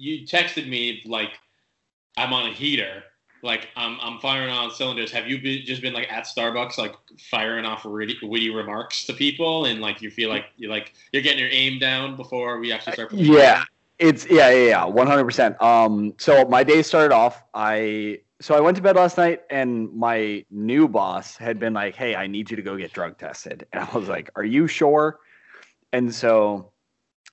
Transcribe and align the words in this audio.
you 0.00 0.26
texted 0.26 0.68
me 0.68 1.02
like 1.04 1.38
I'm 2.16 2.32
on 2.32 2.48
a 2.48 2.52
heater, 2.52 3.04
like 3.42 3.68
I'm 3.76 3.98
I'm 4.00 4.18
firing 4.18 4.50
on 4.50 4.70
cylinders. 4.70 5.12
Have 5.12 5.28
you 5.28 5.40
been, 5.40 5.64
just 5.64 5.82
been 5.82 5.92
like 5.92 6.10
at 6.10 6.24
Starbucks, 6.24 6.78
like 6.78 6.94
firing 7.30 7.64
off 7.64 7.84
witty, 7.84 8.16
witty 8.22 8.50
remarks 8.50 9.04
to 9.04 9.12
people, 9.12 9.66
and 9.66 9.80
like 9.80 10.00
you 10.00 10.10
feel 10.10 10.30
like 10.30 10.46
you're 10.56 10.70
like 10.70 10.94
you're 11.12 11.22
getting 11.22 11.38
your 11.38 11.50
aim 11.52 11.78
down 11.78 12.16
before 12.16 12.58
we 12.58 12.72
actually 12.72 12.94
start? 12.94 13.10
playing? 13.10 13.32
Yeah, 13.32 13.62
it's 13.98 14.26
yeah, 14.30 14.50
yeah, 14.50 14.68
yeah, 14.68 14.84
one 14.84 15.06
hundred 15.06 15.24
percent. 15.24 15.60
Um, 15.62 16.14
so 16.18 16.46
my 16.46 16.64
day 16.64 16.82
started 16.82 17.14
off. 17.14 17.42
I 17.52 18.20
so 18.40 18.54
I 18.54 18.60
went 18.60 18.76
to 18.78 18.82
bed 18.82 18.96
last 18.96 19.18
night, 19.18 19.42
and 19.50 19.92
my 19.92 20.44
new 20.50 20.88
boss 20.88 21.36
had 21.36 21.58
been 21.58 21.74
like, 21.74 21.94
"Hey, 21.94 22.14
I 22.14 22.26
need 22.26 22.50
you 22.50 22.56
to 22.56 22.62
go 22.62 22.76
get 22.76 22.92
drug 22.92 23.18
tested," 23.18 23.66
and 23.72 23.84
I 23.84 23.96
was 23.96 24.08
like, 24.08 24.30
"Are 24.34 24.44
you 24.44 24.66
sure?" 24.66 25.18
And 25.92 26.14
so, 26.14 26.70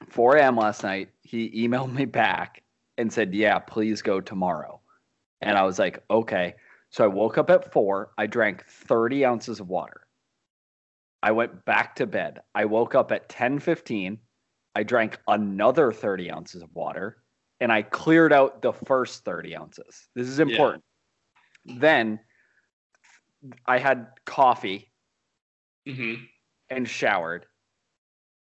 4 0.09 0.37
a.m. 0.37 0.57
last 0.57 0.83
night, 0.83 1.09
he 1.27 1.67
emailed 1.67 1.93
me 1.99 2.05
back 2.05 2.63
and 2.97 3.11
said, 3.11 3.33
"Yeah, 3.35 3.59
please 3.59 4.01
go 4.01 4.21
tomorrow." 4.21 4.81
And 5.41 5.57
I 5.57 5.63
was 5.63 5.79
like, 5.79 6.03
"Okay." 6.09 6.55
So 6.89 7.03
I 7.03 7.07
woke 7.07 7.37
up 7.37 7.49
at 7.49 7.71
four. 7.71 8.13
I 8.17 8.27
drank 8.27 8.65
30 8.65 9.25
ounces 9.25 9.59
of 9.59 9.69
water. 9.69 10.07
I 11.23 11.31
went 11.31 11.65
back 11.65 11.95
to 11.95 12.07
bed. 12.07 12.41
I 12.55 12.65
woke 12.65 12.95
up 12.95 13.11
at 13.11 13.29
10:15. 13.29 14.19
I 14.75 14.83
drank 14.83 15.19
another 15.27 15.91
30 15.91 16.31
ounces 16.31 16.61
of 16.61 16.73
water, 16.75 17.23
and 17.59 17.71
I 17.71 17.81
cleared 17.81 18.31
out 18.33 18.61
the 18.61 18.73
first 18.73 19.25
30 19.25 19.55
ounces. 19.55 20.07
This 20.15 20.27
is 20.27 20.39
important. 20.39 20.83
Then 21.65 22.19
I 23.67 23.77
had 23.77 24.07
coffee 24.25 24.91
Mm-hmm. 25.87 26.25
and 26.69 26.87
showered. 26.87 27.45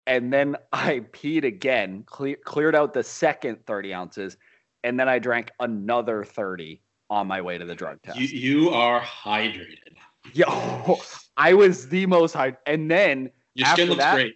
And 0.07 0.31
then 0.33 0.55
I 0.71 0.99
peed 1.11 1.43
again, 1.43 2.03
cle- 2.07 2.35
cleared 2.43 2.75
out 2.75 2.93
the 2.93 3.03
second 3.03 3.65
30 3.65 3.93
ounces, 3.93 4.37
and 4.83 4.99
then 4.99 5.07
I 5.07 5.19
drank 5.19 5.51
another 5.59 6.23
30 6.23 6.81
on 7.09 7.27
my 7.27 7.41
way 7.41 7.57
to 7.57 7.65
the 7.65 7.75
drug 7.75 8.01
test. 8.03 8.17
You 8.19 8.27
you 8.27 8.69
are 8.71 8.99
hydrated. 9.01 9.95
Yo, 10.33 10.99
I 11.37 11.53
was 11.53 11.87
the 11.89 12.05
most 12.05 12.33
high. 12.33 12.55
And 12.65 12.89
then 12.89 13.29
Your 13.55 13.67
After 13.67 13.81
skin 13.81 13.89
looks 13.89 14.03
that- 14.03 14.15
great. 14.15 14.35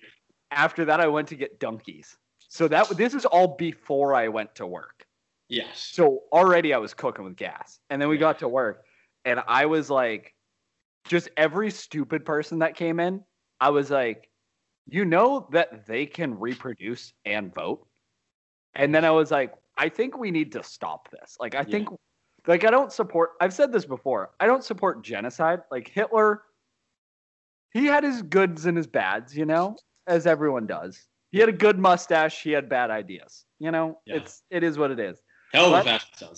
after 0.51 0.85
that, 0.85 0.99
I 0.99 1.07
went 1.07 1.27
to 1.29 1.35
get 1.35 1.59
donkeys. 1.59 2.17
So 2.49 2.67
that 2.69 2.87
this 2.97 3.13
is 3.13 3.25
all 3.25 3.55
before 3.57 4.13
I 4.13 4.27
went 4.29 4.55
to 4.55 4.65
work. 4.67 5.05
Yes. 5.49 5.89
So 5.93 6.23
already 6.31 6.73
I 6.73 6.77
was 6.77 6.93
cooking 6.93 7.25
with 7.25 7.35
gas. 7.35 7.79
And 7.89 8.01
then 8.01 8.09
we 8.09 8.15
Yeah. 8.15 8.21
got 8.21 8.39
to 8.39 8.47
work 8.47 8.83
and 9.25 9.41
I 9.47 9.65
was 9.65 9.89
like 9.89 10.33
just 11.07 11.29
every 11.37 11.71
stupid 11.71 12.25
person 12.25 12.59
that 12.59 12.75
came 12.75 12.99
in, 12.99 13.23
I 13.59 13.69
was 13.69 13.89
like, 13.89 14.29
you 14.89 15.05
know 15.05 15.47
that 15.51 15.85
they 15.85 16.05
can 16.05 16.39
reproduce 16.39 17.13
and 17.25 17.53
vote. 17.53 17.85
And 18.75 18.93
then 18.93 19.03
I 19.05 19.11
was 19.11 19.31
like, 19.31 19.53
I 19.77 19.89
think 19.89 20.17
we 20.17 20.31
need 20.31 20.51
to 20.53 20.63
stop 20.63 21.09
this. 21.11 21.35
Like 21.39 21.55
I 21.55 21.63
think 21.63 21.89
like 22.47 22.63
I 22.65 22.71
don't 22.71 22.91
support 22.91 23.31
I've 23.41 23.53
said 23.53 23.71
this 23.71 23.85
before. 23.85 24.31
I 24.39 24.45
don't 24.47 24.63
support 24.63 25.03
genocide. 25.03 25.61
Like 25.71 25.87
Hitler 25.89 26.43
he 27.73 27.85
had 27.85 28.03
his 28.03 28.21
goods 28.21 28.65
and 28.65 28.77
his 28.77 28.87
bads, 28.87 29.35
you 29.35 29.45
know, 29.45 29.75
as 30.07 30.25
everyone 30.25 30.65
does. 30.67 31.05
He 31.31 31.39
had 31.39 31.49
a 31.49 31.53
good 31.53 31.77
mustache, 31.77 32.41
he 32.41 32.51
had 32.51 32.69
bad 32.69 32.89
ideas. 32.89 33.45
You 33.59 33.71
know, 33.71 33.99
Yeah. 34.05 34.17
it's 34.17 34.43
it 34.49 34.63
is 34.63 34.77
what 34.77 34.91
it 34.91 34.99
is. 34.99 35.21
Hell 35.53 35.65
of 35.65 35.71
a 35.71 35.75
What? 35.75 35.85
fashion 35.85 36.09
sense. 36.15 36.37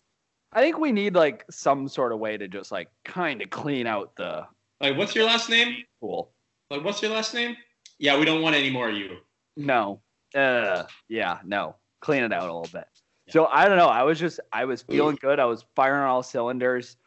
I 0.52 0.61
think 0.61 0.80
we 0.80 0.91
need 0.91 1.13
like 1.16 1.45
some 1.52 1.88
sort 1.88 2.11
of 2.11 2.19
way 2.19 2.36
to 2.38 2.47
just 2.47 2.72
like 2.72 2.89
kind 3.06 3.41
of 3.41 3.50
clean 3.52 3.86
out 3.86 4.16
the 4.16 4.47
Like, 4.81 4.97
what's 4.97 5.13
your 5.13 5.25
last 5.25 5.50
name? 5.50 5.84
Cool. 6.00 6.31
Like, 6.72 6.84
what's 6.84 7.02
your 7.02 7.11
last 7.11 7.34
name? 7.34 7.56
Yeah, 8.00 8.17
we 8.17 8.25
don't 8.25 8.42
want 8.42 8.55
any 8.55 8.69
more 8.72 8.89
of 8.89 8.95
you. 8.95 9.17
No. 9.58 10.02
Uh 10.36 10.83
yeah, 11.08 11.39
no. 11.44 11.75
Clean 12.02 12.23
it 12.23 12.31
out 12.33 12.44
a 12.50 12.53
little 12.53 12.69
bit. 12.72 12.88
Yeah. 13.28 13.33
So 13.33 13.45
I 13.47 13.67
don't 13.67 13.78
know. 13.78 13.88
I 13.88 14.03
was 14.03 14.19
just 14.19 14.39
I 14.53 14.66
was 14.66 14.81
feeling 14.83 15.17
good. 15.22 15.39
I 15.39 15.45
was 15.45 15.66
firing 15.75 16.02
on 16.02 16.08
all 16.08 16.23
cylinders. 16.23 16.97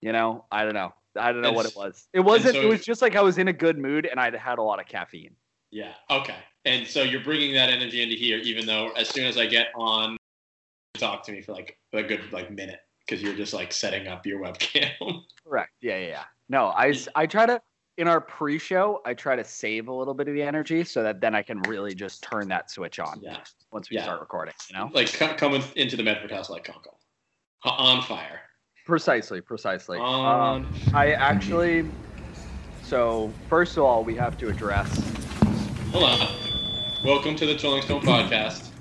You 0.00 0.12
know, 0.12 0.44
I 0.52 0.64
don't 0.64 0.74
know. 0.74 0.92
I 1.16 1.32
don't 1.32 1.42
know 1.42 1.52
what 1.52 1.66
it 1.66 1.74
was. 1.76 2.08
It 2.12 2.20
wasn't 2.20 2.56
so- 2.56 2.62
it 2.62 2.66
was 2.66 2.84
just 2.84 3.00
like 3.00 3.16
I 3.16 3.22
was 3.22 3.38
in 3.38 3.48
a 3.48 3.52
good 3.52 3.78
mood 3.78 4.06
and 4.06 4.20
I'd 4.20 4.34
had 4.34 4.58
a 4.58 4.62
lot 4.62 4.80
of 4.80 4.86
caffeine. 4.86 5.34
Yeah. 5.70 5.94
Okay. 6.10 6.36
And 6.64 6.86
so 6.86 7.02
you're 7.02 7.22
bringing 7.22 7.54
that 7.54 7.68
energy 7.70 8.02
into 8.02 8.14
here, 8.16 8.38
even 8.38 8.66
though 8.66 8.90
as 8.92 9.08
soon 9.08 9.26
as 9.26 9.36
I 9.38 9.46
get 9.46 9.68
on, 9.76 10.16
talk 10.98 11.22
to 11.24 11.32
me 11.32 11.40
for 11.42 11.52
like 11.52 11.76
a 11.92 12.02
good 12.02 12.32
like 12.32 12.50
minute 12.50 12.80
because 13.00 13.22
you're 13.22 13.34
just 13.34 13.52
like 13.54 13.72
setting 13.72 14.08
up 14.08 14.26
your 14.26 14.40
webcam. 14.40 15.22
Correct. 15.46 15.72
Yeah, 15.80 15.98
yeah, 15.98 16.06
yeah. 16.06 16.24
No, 16.48 16.72
I 16.74 17.26
try 17.26 17.46
to 17.46 17.60
in 17.96 18.08
our 18.08 18.20
pre-show, 18.20 19.00
I 19.04 19.14
try 19.14 19.36
to 19.36 19.44
save 19.44 19.88
a 19.88 19.92
little 19.92 20.14
bit 20.14 20.26
of 20.28 20.34
the 20.34 20.42
energy 20.42 20.82
so 20.84 21.02
that 21.02 21.20
then 21.20 21.34
I 21.34 21.42
can 21.42 21.60
really 21.62 21.94
just 21.94 22.22
turn 22.22 22.48
that 22.48 22.70
switch 22.70 22.98
on 22.98 23.20
yeah. 23.22 23.38
once 23.70 23.88
we 23.90 23.96
Yeah. 23.96 24.04
start 24.04 24.20
recording, 24.20 24.54
you 24.68 24.76
know? 24.76 24.90
Like 24.92 25.12
co- 25.12 25.34
coming 25.34 25.62
into 25.76 25.96
the 25.96 26.02
Medford 26.02 26.32
house 26.32 26.50
like 26.50 26.64
Conkle. 26.66 26.96
On 27.64 28.02
fire. 28.02 28.40
Precisely, 28.84 29.40
precisely. 29.40 29.98
On 29.98 30.64
Um, 30.66 30.74
I 30.92 31.12
actually. 31.12 31.88
So 32.82 33.32
first 33.48 33.78
of 33.78 33.84
all, 33.84 34.04
we 34.04 34.14
have 34.16 34.36
to 34.38 34.48
address. 34.48 34.88
Hold 35.92 36.04
on. 36.04 36.28
Welcome 37.02 37.36
to 37.36 37.46
the 37.46 37.58
Rolling 37.62 37.82
Stone 37.82 38.02
podcast. 38.02 38.73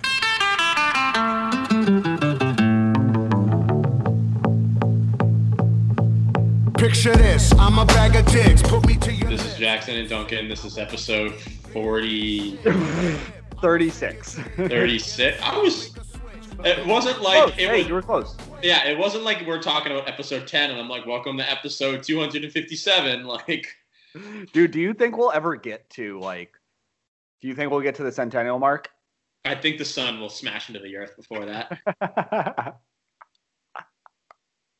Picture 6.83 7.15
this, 7.15 7.53
I'm 7.53 7.79
a 7.79 7.85
bag 7.85 8.13
of 8.17 8.25
dicks. 8.29 8.61
Put 8.61 8.85
me 8.85 8.97
to 8.97 9.13
your 9.13 9.29
This 9.29 9.45
is 9.45 9.55
Jackson 9.55 9.95
and 9.95 10.09
Duncan. 10.09 10.49
This 10.49 10.65
is 10.65 10.77
episode 10.77 11.33
40, 11.33 12.57
36. 13.61 14.35
36. 14.57 15.41
I 15.41 15.57
was. 15.59 15.95
It 16.65 16.85
wasn't 16.85 17.15
Close. 17.15 17.23
like 17.23 17.57
it 17.57 17.69
hey, 17.69 17.77
was. 17.77 17.87
you 17.87 17.93
were 17.93 18.01
close. 18.01 18.35
Yeah, 18.61 18.85
it 18.85 18.97
wasn't 18.97 19.23
like 19.23 19.47
we're 19.47 19.61
talking 19.61 19.93
about 19.93 20.09
episode 20.09 20.45
10 20.45 20.71
and 20.71 20.79
I'm 20.81 20.89
like, 20.89 21.05
welcome 21.05 21.37
to 21.37 21.49
episode 21.49 22.03
257. 22.03 23.25
Like, 23.27 23.67
Dude, 24.51 24.71
do 24.71 24.81
you 24.81 24.93
think 24.93 25.15
we'll 25.15 25.31
ever 25.31 25.55
get 25.55 25.89
to 25.91 26.19
like? 26.19 26.51
Do 27.39 27.47
you 27.47 27.55
think 27.55 27.71
we'll 27.71 27.79
get 27.79 27.95
to 27.95 28.03
the 28.03 28.11
centennial 28.11 28.59
mark? 28.59 28.89
I 29.45 29.55
think 29.55 29.77
the 29.77 29.85
sun 29.85 30.19
will 30.19 30.29
smash 30.29 30.67
into 30.67 30.81
the 30.81 30.97
earth 30.97 31.15
before 31.15 31.45
that. 31.45 32.75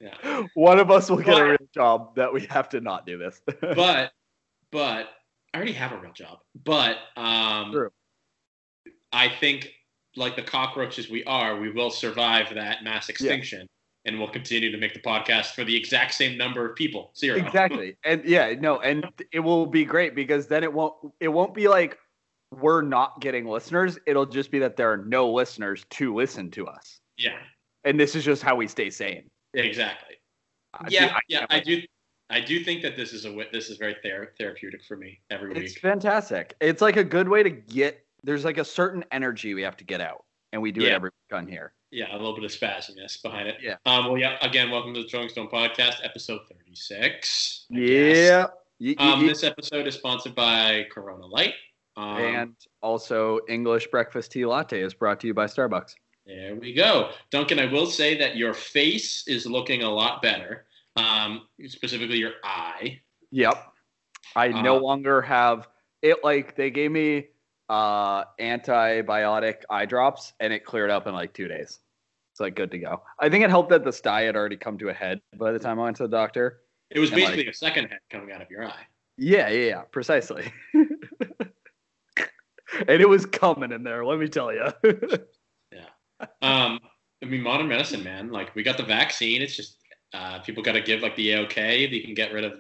Yeah. 0.03 0.43
One 0.53 0.79
of 0.79 0.91
us 0.91 1.09
will 1.09 1.17
get 1.17 1.39
a 1.39 1.45
real 1.45 1.57
job 1.73 2.15
that 2.15 2.33
we 2.33 2.41
have 2.47 2.69
to 2.69 2.81
not 2.81 3.05
do 3.05 3.17
this. 3.17 3.41
But, 3.61 4.11
but 4.71 5.07
I 5.53 5.57
already 5.57 5.73
have 5.73 5.91
a 5.91 5.97
real 5.97 6.13
job. 6.13 6.39
But, 6.63 6.97
um, 7.15 7.71
True. 7.71 7.89
I 9.11 9.29
think 9.29 9.69
like 10.15 10.35
the 10.35 10.41
cockroaches 10.43 11.09
we 11.09 11.23
are, 11.25 11.59
we 11.59 11.71
will 11.71 11.89
survive 11.91 12.53
that 12.55 12.83
mass 12.83 13.09
extinction. 13.09 13.67
And 14.05 14.19
we'll 14.19 14.29
continue 14.29 14.69
to 14.69 14.77
make 14.77 14.93
the 14.93 14.99
podcast 14.99 15.53
for 15.53 15.63
the 15.63 15.73
exact 15.75 16.13
same 16.13 16.37
number 16.37 16.69
of 16.69 16.75
people. 16.75 17.13
Zero. 17.15 17.37
exactly 17.37 17.95
and 18.03 18.25
yeah 18.25 18.53
no 18.59 18.81
and 18.81 19.05
it 19.31 19.39
will 19.39 19.65
be 19.65 19.85
great 19.85 20.13
because 20.13 20.45
then 20.47 20.61
it 20.61 20.73
won't 20.73 20.93
it 21.21 21.29
won't 21.29 21.53
be 21.53 21.69
like 21.69 21.97
we're 22.51 22.81
not 22.81 23.21
getting 23.21 23.47
listeners 23.47 23.97
it'll 24.05 24.25
just 24.25 24.51
be 24.51 24.59
that 24.59 24.75
there 24.75 24.91
are 24.91 24.97
no 24.97 25.31
listeners 25.31 25.85
to 25.91 26.13
listen 26.13 26.51
to 26.51 26.67
us 26.67 26.99
Yeah. 27.17 27.37
and 27.85 27.97
this 27.97 28.13
is 28.13 28.25
just 28.25 28.43
how 28.43 28.55
we 28.57 28.67
stay 28.67 28.89
sane 28.89 29.29
Exactly. 29.53 30.15
I 30.73 30.87
yeah. 30.89 31.07
do- 31.07 31.13
I 31.13 31.19
yeah. 31.27 31.45
I 31.49 31.59
do. 31.59 31.81
I 32.29 32.39
do 32.39 32.63
think 32.63 32.81
that 32.81 32.95
this 32.95 33.13
is 33.13 33.25
a 33.25 33.45
this 33.51 33.69
is 33.69 33.77
very 33.77 33.95
ther- 34.01 34.33
therapeutic 34.39 34.83
for 34.83 34.97
me 34.97 35.19
every 35.29 35.49
week. 35.49 35.57
it's 35.63 35.77
fantastic 35.77 36.55
it's 36.61 36.81
like 36.81 36.97
a 36.97 37.03
good 37.03 37.29
way 37.29 37.43
to 37.43 37.49
get 37.51 38.03
there's 38.23 38.43
like 38.45 38.57
a 38.57 38.65
certain 38.65 39.03
energy 39.11 39.53
we 39.53 39.61
have 39.61 39.77
to 39.77 39.83
get 39.83 40.01
out 40.01 40.23
and 40.51 40.61
we 40.61 40.71
do 40.71 40.81
it 40.81 40.89
every 40.91 41.09
week 41.09 41.37
on 41.37 41.45
here 41.47 41.73
Yeah, 41.91 42.11
a 42.11 42.17
little 42.17 42.33
bit 42.33 42.43
of 42.45 42.51
spazziness 42.51 43.21
behind 43.21 43.49
it. 43.49 43.57
Yeah. 43.61 43.75
Um. 43.85 44.05
Well, 44.05 44.17
yeah. 44.17 44.37
Again, 44.41 44.71
welcome 44.71 44.93
to 44.95 45.03
the 45.03 45.07
Throwing 45.09 45.29
Stone 45.29 45.49
Podcast, 45.49 45.97
episode 46.03 46.39
thirty-six. 46.49 47.65
I 47.71 47.77
yeah 47.77 48.45
Ye- 48.79 48.89
ye- 48.91 48.95
Um. 48.97 49.27
This 49.27 49.43
episode 49.43 49.85
is 49.87 49.93
sponsored 49.95 50.33
by 50.33 50.87
Corona 50.91 51.25
Light. 51.27 51.53
Um, 51.95 52.17
and 52.17 52.55
also 52.81 53.39
english 53.47 53.85
breakfast 53.91 54.31
tea 54.31 54.47
latte 54.47 54.81
is 54.81 54.95
brought 54.95 55.19
to 55.19 55.27
you 55.27 55.33
by 55.35 55.45
starbucks 55.45 55.93
There 56.25 56.55
we 56.55 56.73
go. 56.73 57.09
Duncan, 57.31 57.59
I 57.59 57.65
will 57.65 57.85
say 57.85 58.17
that 58.17 58.35
your 58.37 58.53
face 58.53 59.27
is 59.27 59.45
looking 59.45 59.83
a 59.83 59.89
lot 59.89 60.21
better. 60.21 60.65
Um, 60.95 61.47
specifically 61.67 62.17
your 62.17 62.33
eye. 62.43 63.01
Yep. 63.31 63.55
I 64.35 64.47
no 64.49 64.77
Uh, 64.77 64.79
longer 64.81 65.21
have 65.21 65.67
it 66.01 66.23
like 66.23 66.55
they 66.55 66.69
gave 66.69 66.91
me 66.91 67.27
uh 67.69 68.25
antibiotic 68.39 69.63
eye 69.69 69.85
drops 69.85 70.33
and 70.39 70.51
it 70.53 70.65
cleared 70.65 70.89
up 70.91 71.07
in 71.07 71.13
like 71.13 71.33
2 71.33 71.47
days. 71.47 71.79
It's 72.31 72.39
like 72.39 72.55
good 72.55 72.71
to 72.71 72.77
go. 72.79 73.01
I 73.19 73.29
think 73.29 73.43
it 73.43 73.49
helped 73.49 73.69
that 73.71 73.83
this 73.83 73.97
sty 73.97 74.21
had 74.23 74.35
already 74.35 74.57
come 74.57 74.77
to 74.79 74.89
a 74.89 74.93
head 74.93 75.21
by 75.37 75.51
the 75.51 75.59
time 75.59 75.79
I 75.79 75.83
went 75.83 75.97
to 75.97 76.03
the 76.03 76.09
doctor. 76.09 76.61
It 76.89 76.99
was 76.99 77.11
And, 77.11 77.21
like- 77.21 77.31
basically 77.31 77.49
a 77.49 77.53
second 77.53 77.87
head 77.89 77.99
coming 78.09 78.31
out 78.31 78.41
of 78.41 78.49
your 78.49 78.65
eye. 78.65 78.85
Yeah, 79.17 79.49
yeah, 79.49 79.67
yeah, 79.67 79.81
precisely. 79.91 80.51
and 80.73 80.89
it 82.87 83.07
was 83.07 83.25
coming 83.25 83.71
in 83.71 83.83
there, 83.83 84.03
let 84.05 84.19
me 84.19 84.27
tell 84.27 84.51
you. 84.53 84.67
Um, 86.41 86.79
I 87.21 87.25
mean, 87.25 87.41
modern 87.41 87.67
medicine, 87.67 88.03
man. 88.03 88.31
Like 88.31 88.53
we 88.55 88.63
got 88.63 88.77
the 88.77 88.83
vaccine. 88.83 89.41
It's 89.41 89.55
just 89.55 89.77
uh, 90.13 90.39
people 90.39 90.61
got 90.63 90.73
to 90.73 90.81
give 90.81 91.01
like 91.01 91.15
the 91.15 91.29
AOK. 91.29 91.55
They 91.55 91.99
can 92.01 92.13
get 92.13 92.33
rid 92.33 92.43
of 92.43 92.53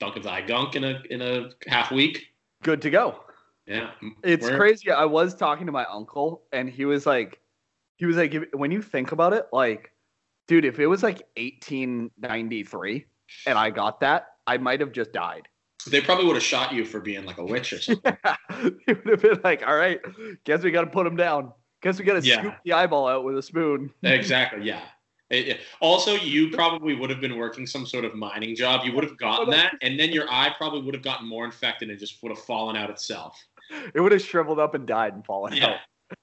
Duncan's 0.00 0.26
eye 0.26 0.42
gunk 0.42 0.74
in 0.76 0.84
a 0.84 1.00
in 1.10 1.22
a 1.22 1.50
half 1.68 1.90
week. 1.92 2.24
good 2.62 2.82
to 2.82 2.90
go. 2.90 3.20
Yeah, 3.66 3.90
It's 4.24 4.44
We're- 4.46 4.56
crazy. 4.56 4.90
I 4.90 5.04
was 5.04 5.34
talking 5.34 5.66
to 5.66 5.72
my 5.72 5.84
uncle 5.84 6.42
and 6.52 6.70
he 6.70 6.86
was 6.86 7.04
like 7.04 7.38
he 7.98 8.06
was 8.06 8.16
like, 8.16 8.34
when 8.54 8.70
you 8.70 8.80
think 8.80 9.12
about 9.12 9.32
it, 9.34 9.44
like, 9.52 9.92
dude, 10.46 10.64
if 10.64 10.78
it 10.78 10.86
was 10.86 11.02
like 11.02 11.22
1893 11.36 13.04
and 13.46 13.58
I 13.58 13.70
got 13.70 14.00
that, 14.00 14.26
I 14.46 14.56
might 14.58 14.80
have 14.80 14.92
just 14.92 15.12
died. 15.12 15.48
They 15.86 16.00
probably 16.00 16.26
would 16.26 16.36
have 16.36 16.42
shot 16.42 16.72
you 16.72 16.84
for 16.84 17.00
being 17.00 17.24
like 17.24 17.38
a 17.38 17.44
witch 17.44 17.72
or 17.72 17.80
something. 17.80 18.16
it 18.86 19.04
would 19.04 19.08
have 19.08 19.22
been 19.22 19.40
like, 19.44 19.66
all 19.66 19.76
right, 19.76 20.00
guess 20.44 20.62
we 20.62 20.70
got 20.70 20.82
to 20.82 20.90
put 20.90 21.06
him 21.06 21.16
down. 21.16 21.52
Guess 21.82 21.98
we 21.98 22.04
got 22.04 22.20
to 22.20 22.26
Yeah. 22.26 22.38
scoop 22.40 22.54
the 22.64 22.72
eyeball 22.72 23.06
out 23.06 23.24
with 23.24 23.38
a 23.38 23.42
spoon. 23.42 23.90
exactly. 24.02 24.64
Yeah. 24.66 24.82
It- 25.30 25.48
it- 25.48 25.60
also, 25.80 26.14
you 26.14 26.50
probably 26.50 26.94
would 26.94 27.10
have 27.10 27.20
been 27.20 27.36
working 27.36 27.66
some 27.66 27.84
sort 27.86 28.04
of 28.04 28.14
mining 28.14 28.56
job. 28.56 28.84
You 28.84 28.92
would 28.94 29.04
have 29.04 29.18
gotten 29.18 29.50
that, 29.50 29.74
and 29.82 29.98
then 30.00 30.10
your 30.10 30.26
eye 30.30 30.54
probably 30.56 30.80
would 30.82 30.94
have 30.94 31.04
gotten 31.04 31.28
more 31.28 31.44
infected 31.44 31.90
and 31.90 31.98
just 31.98 32.22
would 32.22 32.30
have 32.30 32.42
fallen 32.44 32.76
out 32.76 32.88
itself. 32.90 33.38
It 33.94 34.00
would 34.00 34.12
have 34.12 34.22
shriveled 34.22 34.58
up 34.58 34.74
and 34.74 34.86
died 34.86 35.12
and 35.14 35.24
fallen 35.24 35.52
Yeah. 35.54 35.66
out. 35.66 35.76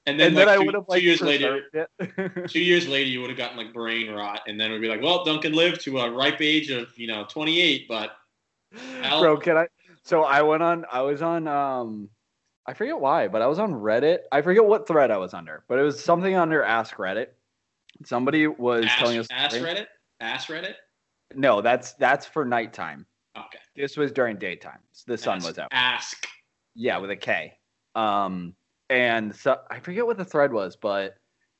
And 0.07 0.19
then, 0.19 0.29
And 0.29 0.37
then 0.37 0.47
like, 0.47 0.55
I 0.55 0.59
two, 0.59 0.65
would 0.65 0.73
have 0.73 0.85
two 0.87 0.91
like 0.93 1.03
years 1.03 1.21
later, 1.21 1.61
two 2.47 2.59
years 2.59 2.87
later, 2.87 3.07
you 3.07 3.21
would 3.21 3.29
have 3.29 3.37
gotten 3.37 3.55
like 3.55 3.71
brain 3.71 4.09
rot, 4.11 4.41
and 4.47 4.59
then 4.59 4.71
it 4.71 4.73
would 4.73 4.81
be 4.81 4.87
like, 4.87 5.03
well, 5.03 5.23
Duncan 5.23 5.53
lived 5.53 5.81
to 5.81 5.99
a 5.99 6.09
ripe 6.09 6.41
age 6.41 6.71
of 6.71 6.89
you 6.97 7.05
know 7.05 7.23
28, 7.29 7.87
but 7.87 8.17
Al- 9.03 9.21
Bro, 9.21 9.37
can 9.37 9.57
I? 9.57 9.67
So 10.03 10.23
I 10.23 10.41
went 10.41 10.63
on. 10.63 10.85
I 10.91 11.01
was 11.01 11.21
on. 11.21 11.47
Um, 11.47 12.09
I 12.67 12.73
forget 12.73 12.99
why, 12.99 13.27
but 13.27 13.41
I 13.41 13.47
was 13.47 13.59
on 13.59 13.73
Reddit. 13.73 14.19
I 14.31 14.41
forget 14.41 14.65
what 14.65 14.87
thread 14.87 15.11
I 15.11 15.17
was 15.17 15.33
under, 15.33 15.63
but 15.67 15.77
it 15.77 15.83
was 15.83 16.03
something 16.03 16.35
under 16.35 16.63
Ask 16.63 16.95
Reddit. 16.95 17.27
Somebody 18.03 18.47
was 18.47 18.85
ass, 18.85 18.99
telling 18.99 19.17
us. 19.19 19.27
Ask 19.31 19.55
Reddit, 19.57 19.85
Ask 20.19 20.49
Reddit. 20.49 20.73
No, 21.35 21.61
that's 21.61 21.93
that's 21.93 22.25
for 22.25 22.43
nighttime. 22.45 23.05
Okay, 23.37 23.59
This 23.75 23.97
was 23.97 24.11
during 24.11 24.37
daytime. 24.37 24.79
The 25.05 25.17
sun 25.17 25.37
Ask- 25.37 25.47
was 25.47 25.59
out. 25.59 25.67
Ask. 25.71 26.27
Yeah, 26.73 26.97
with 26.97 27.11
a 27.11 27.15
K. 27.15 27.53
Um, 27.95 28.53
and 28.89 29.35
so 29.35 29.57
I 29.69 29.79
forget 29.79 30.05
what 30.05 30.17
the 30.17 30.25
thread 30.25 30.51
was, 30.51 30.75
but 30.75 31.15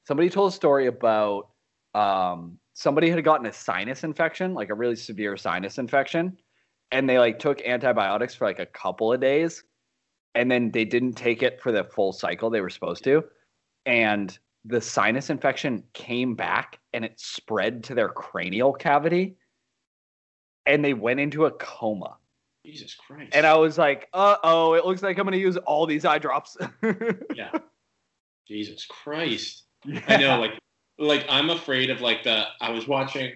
somebody 0.06 0.30
told 0.30 0.51
a 0.51 0.56
story 0.56 0.88
about 0.88 1.50
um 1.94 2.58
somebody 2.74 3.10
had 3.10 3.24
gotten 3.24 3.46
a 3.46 3.54
sinus 3.54 4.04
infection, 4.04 4.54
like 4.54 4.69
a 4.69 4.74
really 4.74 4.96
severe 4.96 5.38
sinus 5.38 5.78
infection, 5.78 6.38
and 6.92 7.08
they 7.10 7.19
like 7.19 7.40
took 7.40 7.62
antibiotics 7.62 8.36
for 8.36 8.46
like 8.46 8.60
a 8.60 8.66
couple 8.66 9.13
of 9.13 9.22
days, 9.22 9.63
and 10.36 10.52
then 10.52 10.72
they 10.72 10.86
didn't 10.86 11.14
take 11.14 11.42
it 11.42 11.62
for 11.62 11.72
the 11.72 11.84
full 11.84 12.14
cycle 12.14 12.50
they 12.50 12.62
were 12.62 12.70
supposed 12.70 13.04
to, 13.06 13.24
and 13.86 14.38
the 14.66 14.82
sinus 14.82 15.30
infection 15.30 15.84
came 15.94 16.36
back 16.36 16.80
and 16.94 17.06
it 17.06 17.20
spread 17.20 17.84
to 17.86 17.96
their 17.96 18.10
cranial 18.10 18.74
cavity, 18.74 19.38
and 20.66 20.84
they 20.84 20.94
went 20.94 21.20
into 21.20 21.46
a 21.46 21.52
coma. 21.52 22.18
Jesus 22.66 22.96
Christ. 22.96 23.32
And 23.36 23.46
I 23.46 23.56
was 23.56 23.78
like, 23.78 24.10
uh 24.14 24.38
oh, 24.44 24.74
it 24.74 24.86
looks 24.86 25.04
like 25.04 25.18
I'm 25.18 25.26
gonna 25.26 25.38
use 25.38 25.58
all 25.58 25.86
these 25.86 26.06
eye 26.06 26.18
drops. 26.18 26.58
yeah. 27.36 27.52
Jesus 28.48 28.86
Christ. 28.86 29.64
I 30.08 30.18
know, 30.18 30.40
like, 30.40 30.52
like 30.98 31.26
I'm 31.30 31.50
afraid 31.50 31.90
of 31.90 32.02
like 32.02 32.24
the. 32.24 32.46
I 32.62 32.72
was 32.72 32.88
watching. 32.88 33.34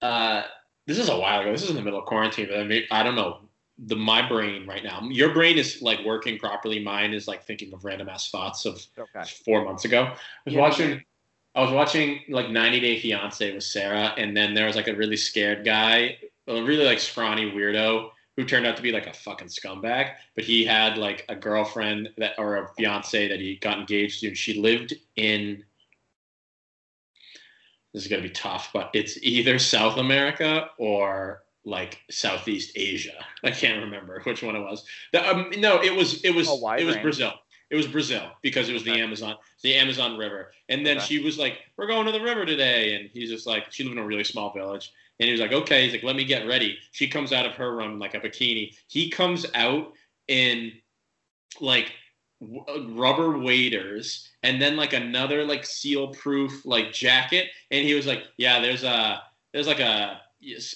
Uh, 0.00 0.42
this 0.86 0.98
is 0.98 1.08
a 1.08 1.16
while 1.16 1.40
ago. 1.40 1.52
This 1.52 1.62
is 1.62 1.70
in 1.70 1.76
the 1.76 1.82
middle 1.82 2.00
of 2.00 2.06
quarantine, 2.06 2.48
but 2.50 2.58
I 2.58 2.64
mean, 2.64 2.82
I 2.90 3.02
don't 3.02 3.14
know. 3.14 3.40
The 3.84 3.96
my 3.96 4.26
brain 4.26 4.66
right 4.66 4.84
now. 4.84 5.02
Your 5.10 5.32
brain 5.34 5.58
is 5.58 5.82
like 5.82 6.04
working 6.04 6.38
properly. 6.38 6.78
Mine 6.82 7.12
is 7.12 7.26
like 7.26 7.42
thinking 7.44 7.72
of 7.72 7.84
random 7.84 8.08
ass 8.08 8.30
thoughts 8.30 8.64
of 8.64 8.84
Okay. 8.96 9.28
four 9.44 9.64
months 9.64 9.84
ago. 9.84 10.04
I 10.04 10.16
was 10.44 10.54
Yeah. 10.54 10.60
watching. 10.60 11.04
I 11.54 11.60
was 11.60 11.70
watching 11.72 12.22
like 12.28 12.48
90 12.48 12.80
Day 12.80 12.98
Fiance 12.98 13.52
with 13.52 13.64
Sarah, 13.64 14.14
and 14.16 14.36
then 14.36 14.54
there 14.54 14.66
was 14.66 14.76
like 14.76 14.88
a 14.88 14.94
really 14.94 15.16
scared 15.16 15.64
guy, 15.64 16.18
a 16.46 16.62
really 16.62 16.84
like 16.84 16.98
scrawny 17.00 17.50
weirdo 17.50 18.10
who 18.36 18.44
turned 18.44 18.66
out 18.66 18.76
to 18.76 18.82
be 18.82 18.92
like 18.92 19.06
a 19.06 19.12
fucking 19.12 19.48
scumbag. 19.48 20.14
But 20.34 20.44
he 20.44 20.64
had 20.64 20.96
like 20.96 21.26
a 21.28 21.34
girlfriend 21.34 22.08
that 22.16 22.38
or 22.38 22.56
a 22.56 22.68
fiance 22.74 23.28
that 23.28 23.40
he 23.40 23.56
got 23.56 23.78
engaged 23.80 24.20
to, 24.20 24.28
and 24.28 24.38
she 24.38 24.54
lived 24.60 24.94
in. 25.16 25.64
This 27.92 28.04
is 28.04 28.08
gonna 28.08 28.22
be 28.22 28.30
tough, 28.30 28.70
but 28.72 28.90
it's 28.94 29.18
either 29.22 29.58
South 29.58 29.98
America 29.98 30.70
or 30.78 31.41
like 31.64 31.98
Southeast 32.10 32.72
Asia. 32.76 33.24
I 33.44 33.50
can't 33.50 33.82
remember 33.84 34.20
which 34.24 34.42
one 34.42 34.56
it 34.56 34.60
was. 34.60 34.84
The, 35.12 35.28
um, 35.28 35.50
no, 35.58 35.82
it 35.82 35.94
was 35.94 36.22
it 36.24 36.34
was 36.34 36.48
A 36.48 36.52
it 36.52 36.84
was 36.84 36.94
range. 36.94 37.02
Brazil. 37.02 37.32
It 37.70 37.76
was 37.76 37.86
Brazil 37.86 38.30
because 38.42 38.68
it 38.68 38.74
was 38.74 38.84
the 38.84 39.00
Amazon, 39.00 39.36
the 39.62 39.74
Amazon 39.76 40.18
River. 40.18 40.52
And 40.68 40.84
then 40.84 40.98
Okay. 40.98 41.06
she 41.06 41.18
was 41.20 41.38
like, 41.38 41.58
"We're 41.78 41.86
going 41.86 42.04
to 42.04 42.12
the 42.12 42.20
river 42.20 42.44
today," 42.44 42.96
and 42.96 43.08
he's 43.14 43.30
just 43.30 43.46
like, 43.46 43.72
she 43.72 43.82
lived 43.82 43.96
in 43.96 44.02
a 44.02 44.06
really 44.06 44.24
small 44.24 44.52
village, 44.52 44.92
and 45.18 45.26
he 45.26 45.32
was 45.32 45.40
like, 45.40 45.52
"Okay." 45.52 45.84
He's 45.84 45.92
like, 45.92 46.02
"Let 46.02 46.16
me 46.16 46.24
get 46.24 46.46
ready." 46.46 46.76
She 46.90 47.08
comes 47.08 47.32
out 47.32 47.46
of 47.46 47.52
her 47.54 47.74
room 47.74 47.98
like 47.98 48.14
a 48.14 48.20
bikini. 48.20 48.76
He 48.88 49.08
comes 49.08 49.46
out 49.54 49.92
in 50.28 50.72
like 51.60 51.92
w- 52.40 52.64
uh, 52.68 52.88
rubber 52.94 53.38
waders 53.38 54.28
and 54.42 54.60
then 54.60 54.76
like 54.76 54.92
another 54.92 55.44
like 55.44 55.64
seal 55.64 56.08
proof 56.08 56.64
like 56.64 56.92
jacket 56.92 57.48
and 57.70 57.86
he 57.86 57.92
was 57.94 58.06
like 58.06 58.22
yeah 58.38 58.58
there's 58.60 58.84
a 58.84 59.22
there's 59.52 59.66
like 59.66 59.80
a 59.80 60.20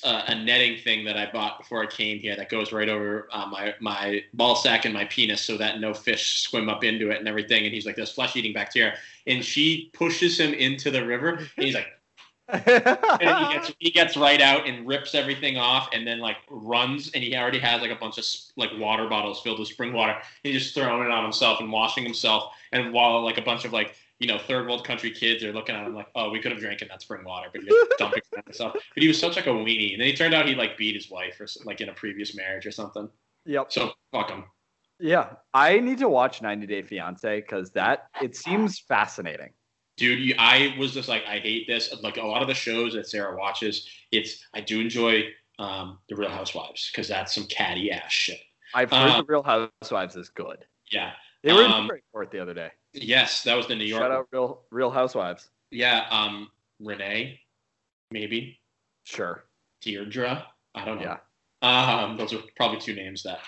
uh, 0.04 0.22
a 0.28 0.34
netting 0.34 0.78
thing 0.78 1.04
that 1.04 1.16
I 1.16 1.30
bought 1.30 1.58
before 1.58 1.82
I 1.82 1.86
came 1.86 2.18
here 2.18 2.36
that 2.36 2.48
goes 2.48 2.72
right 2.72 2.88
over 2.88 3.28
uh, 3.32 3.46
my 3.46 3.74
my 3.80 4.22
ball 4.34 4.56
sack 4.56 4.84
and 4.84 4.94
my 4.94 5.04
penis 5.06 5.42
so 5.42 5.56
that 5.56 5.80
no 5.80 5.92
fish 5.92 6.42
swim 6.42 6.68
up 6.68 6.84
into 6.84 7.10
it 7.10 7.18
and 7.18 7.28
everything. 7.28 7.64
And 7.64 7.74
he's 7.74 7.86
like 7.86 7.96
there's 7.96 8.12
flesh 8.12 8.36
eating 8.36 8.52
bacteria. 8.52 8.94
And 9.26 9.44
she 9.44 9.90
pushes 9.92 10.38
him 10.38 10.54
into 10.54 10.90
the 10.90 11.04
river 11.04 11.40
and 11.56 11.64
he's 11.64 11.74
like 11.74 11.88
and 12.48 12.62
he 12.64 13.54
gets 13.54 13.72
he 13.80 13.90
gets 13.90 14.16
right 14.16 14.40
out 14.40 14.68
and 14.68 14.86
rips 14.86 15.14
everything 15.14 15.56
off 15.56 15.88
and 15.92 16.06
then 16.06 16.20
like 16.20 16.36
runs. 16.48 17.10
And 17.12 17.22
he 17.22 17.36
already 17.36 17.58
has 17.58 17.82
like 17.82 17.90
a 17.90 17.96
bunch 17.96 18.18
of 18.18 18.24
like 18.56 18.70
water 18.78 19.08
bottles 19.08 19.40
filled 19.40 19.58
with 19.58 19.68
spring 19.68 19.92
water. 19.92 20.16
He's 20.42 20.62
just 20.62 20.74
throwing 20.74 21.06
it 21.06 21.10
on 21.10 21.24
himself 21.24 21.60
and 21.60 21.72
washing 21.72 22.04
himself. 22.04 22.52
And 22.72 22.92
while 22.92 23.22
like 23.24 23.38
a 23.38 23.42
bunch 23.42 23.64
of 23.64 23.72
like 23.72 23.96
you 24.18 24.26
know 24.26 24.38
third 24.38 24.66
world 24.66 24.84
country 24.84 25.10
kids 25.10 25.44
are 25.44 25.52
looking 25.52 25.74
at 25.74 25.86
him 25.86 25.94
like 25.94 26.08
oh 26.14 26.30
we 26.30 26.40
could 26.40 26.50
have 26.52 26.60
drank 26.60 26.80
in 26.82 26.88
that 26.88 27.02
spring 27.02 27.22
water 27.24 27.48
but 27.52 27.62
you're 27.62 27.86
dumping 27.98 28.22
it 28.32 28.44
himself. 28.46 28.72
But 28.72 29.02
he 29.02 29.08
was 29.08 29.18
such 29.20 29.36
like 29.36 29.46
a 29.46 29.50
weenie. 29.50 29.92
And 29.92 30.00
then 30.00 30.08
he 30.08 30.14
turned 30.14 30.32
out 30.34 30.46
he 30.48 30.54
like 30.54 30.76
beat 30.78 30.94
his 30.94 31.10
wife 31.10 31.38
or 31.40 31.46
like 31.64 31.80
in 31.80 31.88
a 31.90 31.92
previous 31.94 32.34
marriage 32.36 32.64
or 32.66 32.70
something. 32.70 33.08
Yep. 33.44 33.72
so 33.72 33.92
fuck 34.12 34.30
him. 34.30 34.44
Yeah, 34.98 35.34
I 35.52 35.78
need 35.80 35.98
to 35.98 36.08
watch 36.08 36.40
90 36.40 36.66
Day 36.66 36.82
Fiance 36.82 37.40
because 37.42 37.70
that 37.72 38.06
it 38.22 38.34
seems 38.34 38.78
fascinating. 38.80 39.50
dude 39.98 40.34
i 40.38 40.74
was 40.78 40.92
just 40.94 41.08
like 41.08 41.24
i 41.28 41.38
hate 41.38 41.66
this. 41.66 41.94
Like 42.02 42.16
a 42.16 42.26
lot 42.26 42.40
of 42.42 42.48
the 42.48 42.54
shows 42.54 42.94
that 42.94 43.06
sarah 43.06 43.36
watches 43.36 43.86
it's 44.12 44.42
i 44.54 44.60
do 44.60 44.80
enjoy 44.80 45.24
um 45.58 45.98
the 46.08 46.16
real 46.16 46.30
housewives 46.30 46.90
because 46.90 47.08
that's 47.08 47.34
some 47.34 47.44
catty 47.46 47.90
ass 47.90 48.10
shit. 48.12 48.40
I've 48.74 48.90
heard 48.90 49.10
Uh, 49.10 49.16
the 49.18 49.24
Real 49.28 49.42
Housewives 49.42 50.16
is 50.16 50.28
good. 50.30 50.64
yeah 50.90 51.12
They 51.42 51.52
were 51.52 51.62
um, 51.64 51.72
in 51.72 51.80
Newburyport 51.82 52.30
the 52.30 52.40
other 52.40 52.54
day. 52.54 52.70
yes 52.92 53.42
that 53.44 53.56
was 53.56 53.66
the 53.68 53.74
new 53.76 53.84
york 53.84 54.02
Shout 54.02 54.10
out 54.10 54.26
Real 54.32 54.62
Real 54.70 54.90
Housewives. 54.90 55.50
yeah 55.70 56.06
um 56.10 56.50
renee 56.80 57.40
maybe 58.10 58.58
Sure. 59.04 59.44
deirdre 59.80 60.44
i 60.74 60.84
don't 60.84 61.00
know 61.00 61.16
Yeah. 61.62 62.00
um 62.02 62.16
those 62.16 62.32
are 62.32 62.40
probably 62.56 62.78
two 62.80 62.94
names 62.94 63.22
that 63.22 63.40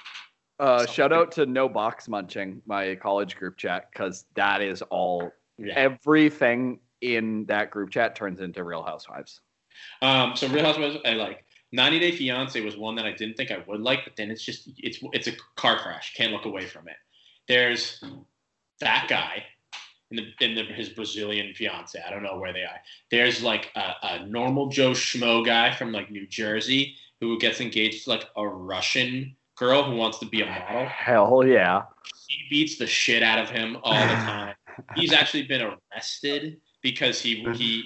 Uh, 0.61 0.85
shout 0.87 1.12
out 1.12 1.31
to 1.31 1.47
No 1.47 1.69
Box 1.69 2.09
Munching, 2.09 2.61
my 2.67 2.97
college 2.97 3.37
group 3.37 3.57
chat, 3.57 3.89
because 3.93 4.25
that 4.35 4.61
is 4.61 4.83
all. 4.83 5.31
yeah 5.57 5.75
Everything 5.77 6.81
in 7.01 7.45
that 7.47 7.71
group 7.71 7.91
chat 7.91 8.17
turns 8.17 8.41
into 8.41 8.65
Real 8.65 8.83
Housewives. 8.83 9.41
Um, 10.03 10.35
so 10.35 10.49
Real 10.49 10.65
Housewives, 10.65 10.97
I 11.05 11.12
like. 11.12 11.45
90 11.71 12.01
Day 12.01 12.11
Fiance 12.11 12.61
was 12.61 12.77
one 12.77 12.97
that 12.97 13.05
I 13.07 13.12
didn't 13.12 13.37
think 13.37 13.53
I 13.53 13.62
would 13.69 13.81
like, 13.83 14.01
but 14.03 14.17
then 14.17 14.33
it's 14.33 14.43
just 14.45 14.69
it's 14.79 14.99
it's 15.12 15.29
a 15.29 15.33
car 15.55 15.79
crash. 15.79 16.15
Can't 16.17 16.33
look 16.33 16.45
away 16.45 16.67
from 16.67 16.89
it. 16.89 16.97
There's 17.49 18.02
that 18.81 19.07
guy 19.09 19.45
in 20.11 20.17
the 20.17 20.45
in 20.45 20.55
the, 20.55 20.64
his 20.64 20.88
Brazilian 20.90 21.55
fiance. 21.55 22.00
I 22.07 22.11
don't 22.11 22.23
know 22.23 22.38
where 22.38 22.52
they 22.52 22.62
are. 22.62 22.81
There's 23.11 23.43
like 23.43 23.71
a, 23.75 23.95
a 24.02 24.26
normal 24.26 24.69
Joe 24.69 24.93
schmo 24.93 25.45
guy 25.45 25.75
from 25.75 25.93
like 25.93 26.11
New 26.11 26.26
Jersey 26.26 26.95
who 27.21 27.38
gets 27.38 27.61
engaged 27.61 28.05
to 28.05 28.11
like 28.11 28.25
a 28.37 28.47
Russian 28.47 29.35
girl 29.57 29.83
who 29.83 29.97
wants 29.97 30.19
to 30.19 30.26
be 30.26 30.43
a 30.43 30.47
model. 30.47 30.87
Hell 30.87 31.45
yeah. 31.47 31.83
He 32.28 32.45
beats 32.49 32.78
the 32.78 32.87
shit 32.87 33.23
out 33.23 33.38
of 33.38 33.50
him 33.50 33.78
all 33.83 33.93
the 33.93 34.14
time. 34.14 34.55
He's 34.95 35.12
actually 35.12 35.43
been 35.43 35.62
arrested 35.93 36.61
because 36.83 37.21
he 37.21 37.45
he 37.55 37.85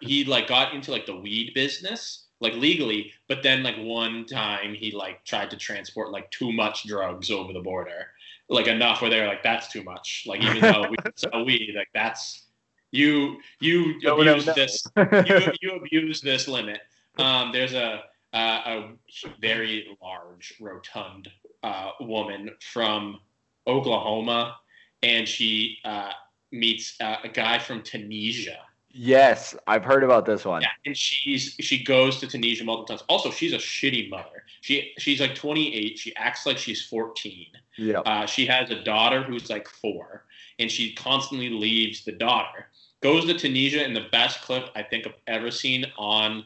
he 0.00 0.24
like 0.24 0.46
got 0.46 0.74
into 0.74 0.90
like 0.90 1.06
the 1.06 1.16
weed 1.16 1.52
business 1.54 2.26
like 2.40 2.54
legally, 2.54 3.12
but 3.28 3.42
then 3.42 3.62
like 3.62 3.76
one 3.76 4.24
time 4.24 4.74
he 4.74 4.90
like 4.90 5.24
tried 5.24 5.50
to 5.50 5.56
transport 5.56 6.10
like 6.10 6.30
too 6.30 6.50
much 6.50 6.86
drugs 6.86 7.30
over 7.30 7.52
the 7.52 7.60
border, 7.60 8.06
like 8.50 8.66
enough 8.66 9.00
where 9.00 9.10
they're 9.10 9.26
like 9.26 9.42
that's 9.42 9.68
too 9.68 9.82
much. 9.82 10.24
Like 10.26 10.42
even 10.42 10.60
though 10.60 10.86
we 10.90 10.96
can 10.96 11.12
sell 11.16 11.44
weed, 11.44 11.72
like 11.76 11.88
that's 11.94 12.46
you 12.90 13.38
you 13.60 13.94
No, 14.02 14.16
no, 14.16 14.32
abuse 14.32 14.46
no. 14.46 14.52
this 14.54 14.84
you, 14.96 15.52
you 15.62 15.70
abuse 15.76 16.20
this 16.20 16.48
limit. 16.48 16.80
Um, 17.18 17.52
there's 17.52 17.74
a, 17.74 18.02
a 18.32 18.38
a 18.38 18.94
very 19.40 19.96
large, 20.02 20.54
rotund 20.60 21.28
uh, 21.62 21.92
woman 22.00 22.50
from 22.60 23.20
Oklahoma, 23.66 24.56
and 25.02 25.28
she 25.28 25.78
uh, 25.84 26.10
meets 26.50 26.96
uh, 27.00 27.16
a 27.22 27.28
guy 27.28 27.58
from 27.58 27.82
Tunisia. 27.82 28.58
Yes, 28.92 29.54
I've 29.66 29.84
heard 29.84 30.04
about 30.04 30.26
this 30.26 30.44
one. 30.44 30.62
Yeah, 30.62 30.68
and 30.86 30.96
she's 30.96 31.56
she 31.60 31.82
goes 31.82 32.18
to 32.20 32.26
Tunisia 32.26 32.64
multiple 32.64 32.96
times. 32.96 33.04
Also, 33.08 33.30
she's 33.30 33.52
a 33.52 33.58
shitty 33.58 34.10
mother. 34.10 34.44
She 34.60 34.92
she's 34.98 35.20
like 35.20 35.34
28. 35.34 35.98
She 35.98 36.14
acts 36.16 36.46
like 36.46 36.58
she's 36.58 36.84
14. 36.86 37.46
Yeah. 37.76 38.00
Uh, 38.00 38.26
she 38.26 38.46
has 38.46 38.70
a 38.70 38.82
daughter 38.82 39.22
who's 39.22 39.48
like 39.48 39.68
four, 39.68 40.24
and 40.58 40.70
she 40.70 40.94
constantly 40.94 41.48
leaves 41.48 42.04
the 42.04 42.12
daughter. 42.12 42.66
goes 43.02 43.26
to 43.26 43.34
Tunisia, 43.34 43.84
and 43.84 43.94
the 43.94 44.08
best 44.12 44.42
clip 44.42 44.70
I 44.74 44.82
think 44.82 45.06
I've 45.06 45.14
ever 45.26 45.50
seen 45.50 45.86
on 45.96 46.44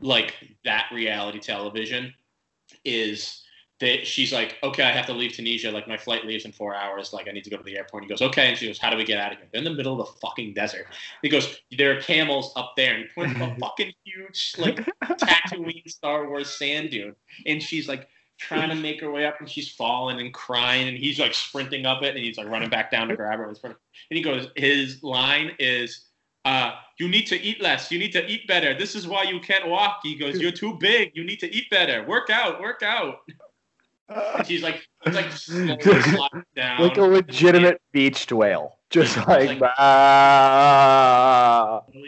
like 0.00 0.34
that 0.64 0.86
reality 0.92 1.38
television 1.38 2.12
is 2.84 3.43
that 3.80 4.06
she's 4.06 4.32
like, 4.32 4.56
okay, 4.62 4.84
I 4.84 4.92
have 4.92 5.06
to 5.06 5.12
leave 5.12 5.32
Tunisia. 5.32 5.70
Like 5.70 5.88
my 5.88 5.96
flight 5.96 6.24
leaves 6.24 6.44
in 6.44 6.52
four 6.52 6.74
hours. 6.74 7.12
Like 7.12 7.28
I 7.28 7.32
need 7.32 7.44
to 7.44 7.50
go 7.50 7.56
to 7.56 7.62
the 7.62 7.76
airport. 7.76 8.02
And 8.02 8.10
he 8.10 8.16
goes, 8.16 8.22
okay. 8.28 8.48
And 8.48 8.56
she 8.56 8.66
goes, 8.68 8.78
how 8.78 8.90
do 8.90 8.96
we 8.96 9.04
get 9.04 9.18
out 9.18 9.32
of 9.32 9.38
here? 9.38 9.48
They're 9.52 9.58
in 9.58 9.64
the 9.64 9.74
middle 9.74 10.00
of 10.00 10.06
the 10.06 10.12
fucking 10.20 10.54
desert. 10.54 10.86
He 11.22 11.28
goes, 11.28 11.58
there 11.76 11.96
are 11.96 12.00
camels 12.00 12.52
up 12.54 12.74
there. 12.76 12.94
And 12.94 13.04
he 13.04 13.10
points 13.10 13.34
to 13.34 13.44
a 13.44 13.56
fucking 13.60 13.92
huge 14.04 14.54
like 14.58 14.76
Tatooine 15.04 15.90
Star 15.90 16.28
Wars 16.28 16.56
sand 16.56 16.90
dune. 16.90 17.16
And 17.46 17.60
she's 17.60 17.88
like 17.88 18.08
trying 18.38 18.68
to 18.68 18.74
make 18.74 19.00
her 19.00 19.10
way 19.10 19.24
up, 19.26 19.36
and 19.40 19.48
she's 19.48 19.70
falling 19.70 20.20
and 20.20 20.32
crying. 20.32 20.88
And 20.88 20.96
he's 20.96 21.18
like 21.18 21.34
sprinting 21.34 21.84
up 21.86 22.02
it, 22.02 22.14
and 22.14 22.24
he's 22.24 22.38
like 22.38 22.48
running 22.48 22.70
back 22.70 22.90
down 22.90 23.08
to 23.08 23.16
grab 23.16 23.38
her. 23.38 23.48
And 23.64 23.74
he 24.10 24.22
goes, 24.22 24.48
his 24.56 25.02
line 25.02 25.52
is. 25.58 26.06
Uh, 26.46 26.72
you 26.98 27.08
need 27.08 27.26
to 27.26 27.40
eat 27.40 27.62
less. 27.62 27.90
You 27.90 27.98
need 27.98 28.12
to 28.12 28.26
eat 28.30 28.46
better. 28.46 28.74
This 28.74 28.94
is 28.94 29.06
why 29.06 29.22
you 29.22 29.40
can't 29.40 29.66
walk. 29.66 30.00
He 30.02 30.14
goes, 30.14 30.38
You're 30.38 30.52
too 30.52 30.76
big. 30.78 31.12
You 31.14 31.24
need 31.24 31.40
to 31.40 31.50
eat 31.50 31.70
better. 31.70 32.06
Work 32.06 32.28
out. 32.28 32.60
Work 32.60 32.82
out. 32.82 33.20
And 34.08 34.46
she's 34.46 34.62
like, 34.62 34.86
she's 35.06 35.14
like 35.14 35.32
slowly 35.32 36.28
down. 36.54 36.82
like 36.82 36.96
a 36.98 37.02
legitimate 37.02 37.80
beached 37.92 38.32
whale, 38.32 38.78
just 38.90 39.16
like, 39.26 39.60
Like- 39.60 39.72
ah. 39.78 40.62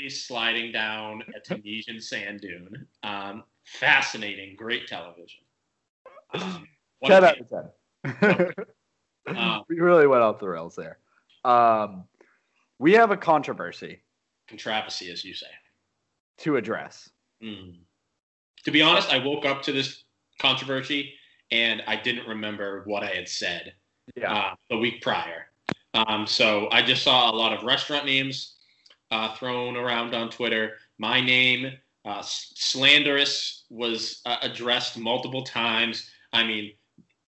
sliding 0.09 0.73
down 0.73 1.23
a 1.35 1.41
Tunisian 1.41 2.01
sand 2.01 2.41
dune. 2.43 2.87
Um, 3.03 3.45
fascinating, 3.65 4.57
great 4.57 4.87
television. 4.87 5.41
Um, 6.35 6.69
ten 7.05 7.25
out 7.25 7.41
of 7.41 7.49
ten. 7.49 8.53
Um, 9.29 9.65
we 9.69 9.81
really 9.81 10.07
went 10.07 10.23
off 10.23 10.39
the 10.39 10.49
rails 10.49 10.77
there. 10.77 10.99
Um, 11.45 12.05
we 12.79 12.93
have 12.93 13.11
a 13.11 13.17
controversy 13.17 14.03
controversy, 14.49 15.11
as 15.11 15.25
you 15.25 15.35
say. 15.35 15.49
to 16.39 16.57
address. 16.57 17.11
Mm. 17.43 17.79
To 18.65 18.71
be 18.71 18.83
honest, 18.83 19.13
I 19.13 19.19
woke 19.19 19.45
up 19.45 19.63
to 19.63 19.73
this 19.73 20.05
controversy 20.41 21.15
and 21.51 21.83
I 21.87 21.97
didn't 21.97 22.29
remember 22.29 22.83
what 22.87 23.03
I 23.03 23.11
had 23.11 23.29
said 23.29 23.75
Yeah, 24.17 24.33
uh, 24.33 24.55
the 24.71 24.79
week 24.79 25.03
prior. 25.03 25.47
Um, 25.95 26.27
so 26.27 26.69
I 26.71 26.83
just 26.83 27.03
saw 27.03 27.31
a 27.31 27.35
lot 27.35 27.53
of 27.53 27.65
restaurant 27.65 28.05
names 28.05 28.57
uh, 29.11 29.35
thrown 29.35 29.77
around 29.77 30.15
on 30.15 30.31
Twitter. 30.31 30.75
My 30.99 31.21
name, 31.21 31.73
uh, 32.05 32.23
slanderous, 32.23 33.65
was 33.71 34.21
uh, 34.27 34.37
addressed 34.43 34.99
multiple 34.99 35.43
times. 35.43 36.11
I 36.33 36.45
mean, 36.45 36.73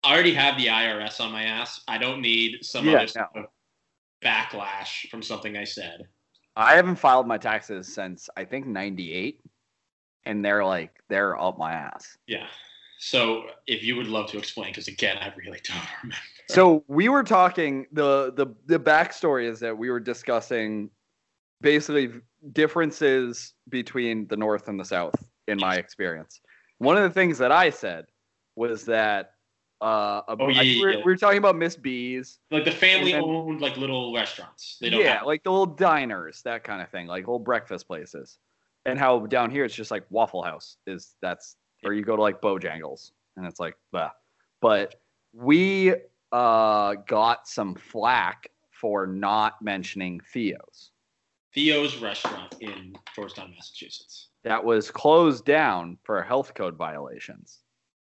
I 0.04 0.14
already 0.14 0.34
have 0.34 0.58
the 0.58 0.68
IRS 0.68 1.20
on 1.20 1.32
my 1.32 1.44
ass. 1.44 1.82
I 1.88 1.98
don't 1.98 2.22
need 2.22 2.64
some 2.64 2.88
Yeah, 2.88 3.04
other 3.04 3.28
of 3.36 3.46
backlash 4.24 5.10
from 5.10 5.22
something 5.22 5.58
I 5.58 5.64
said. 5.64 6.04
I 6.56 6.76
haven't 6.76 6.96
filed 6.96 7.28
my 7.28 7.38
taxes 7.38 7.94
since 7.94 8.30
I 8.38 8.46
think 8.46 8.66
'98, 8.66 9.42
and 10.26 10.44
they're 10.44 10.64
like 10.64 10.92
they're 11.10 11.40
up 11.40 11.58
my 11.58 11.74
ass. 11.74 12.18
Yeah. 12.28 12.48
So 13.06 13.44
if 13.68 13.84
you 13.84 13.96
would 13.98 14.08
love 14.08 14.32
to 14.32 14.40
explain, 14.40 14.72
because 14.72 14.88
again, 14.88 15.18
I 15.20 15.32
really 15.38 15.60
don't 15.64 15.78
remember. 16.02 16.18
So 16.50 16.84
we 16.88 17.08
were 17.08 17.24
talking 17.24 17.86
the 17.92 18.34
the 18.36 18.48
the 18.66 18.80
backstory 18.80 19.48
is 19.48 19.60
that 19.60 19.78
we 19.78 19.92
were 19.92 20.00
discussing 20.00 20.90
basically 21.62 22.14
differences 22.52 23.54
between 23.70 24.26
the 24.26 24.36
North 24.36 24.68
and 24.68 24.80
the 24.80 24.86
South 24.86 25.14
in 25.48 25.60
my 25.60 25.76
experience. 25.76 26.42
One 26.80 26.98
of 26.98 27.04
the 27.04 27.12
things 27.12 27.38
that 27.38 27.52
I 27.52 27.70
said 27.70 28.06
was 28.56 28.86
that 28.86 29.34
uh, 29.82 30.22
Oh, 30.28 30.48
yeah, 30.48 30.62
we, 30.62 30.82
were, 30.82 30.92
yeah. 30.92 30.98
we 30.98 31.04
were 31.04 31.16
talking 31.16 31.38
about 31.38 31.56
Miss 31.56 31.76
B's. 31.76 32.40
Like 32.50 32.66
the 32.66 32.72
family-owned 32.72 33.62
like 33.62 33.78
little 33.78 34.16
restaurants. 34.16 34.78
They 34.82 34.90
don't 34.90 35.02
yeah, 35.02 35.18
have 35.18 35.28
like 35.28 35.44
the 35.44 35.52
little 35.52 35.68
diners, 35.68 36.42
that 36.44 36.64
kind 36.64 36.82
of 36.82 36.90
thing, 36.90 37.06
like 37.06 37.28
little 37.28 37.38
breakfast 37.38 37.88
places. 37.88 38.40
And 38.88 38.98
how 38.98 39.28
down 39.28 39.52
here 39.52 39.64
it's 39.64 39.76
just 39.76 39.92
like 39.92 40.06
Waffle 40.10 40.42
House 40.42 40.78
is 40.88 41.16
that's 41.22 41.56
or 41.86 41.94
you 41.94 42.04
go 42.04 42.16
to 42.16 42.22
like 42.22 42.42
Bojangles 42.42 43.12
and 43.38 43.46
it's 43.46 43.60
like. 43.60 43.76
But 44.62 44.96
we 45.34 45.94
uh 46.32 46.96
got 47.08 47.48
some 47.48 47.76
flack 47.76 48.50
for 48.72 49.08
not 49.08 49.62
mentioning 49.62 50.20
Theo's. 50.34 50.92
Theo's 51.54 51.98
restaurant 51.98 52.56
in 52.60 52.98
Georgetown, 53.16 53.52
Massachusetts. 53.52 54.28
That 54.44 54.64
was 54.64 54.92
closed 54.92 55.46
down 55.46 55.98
for 56.04 56.22
health 56.22 56.54
code 56.54 56.76
violations. 56.76 57.60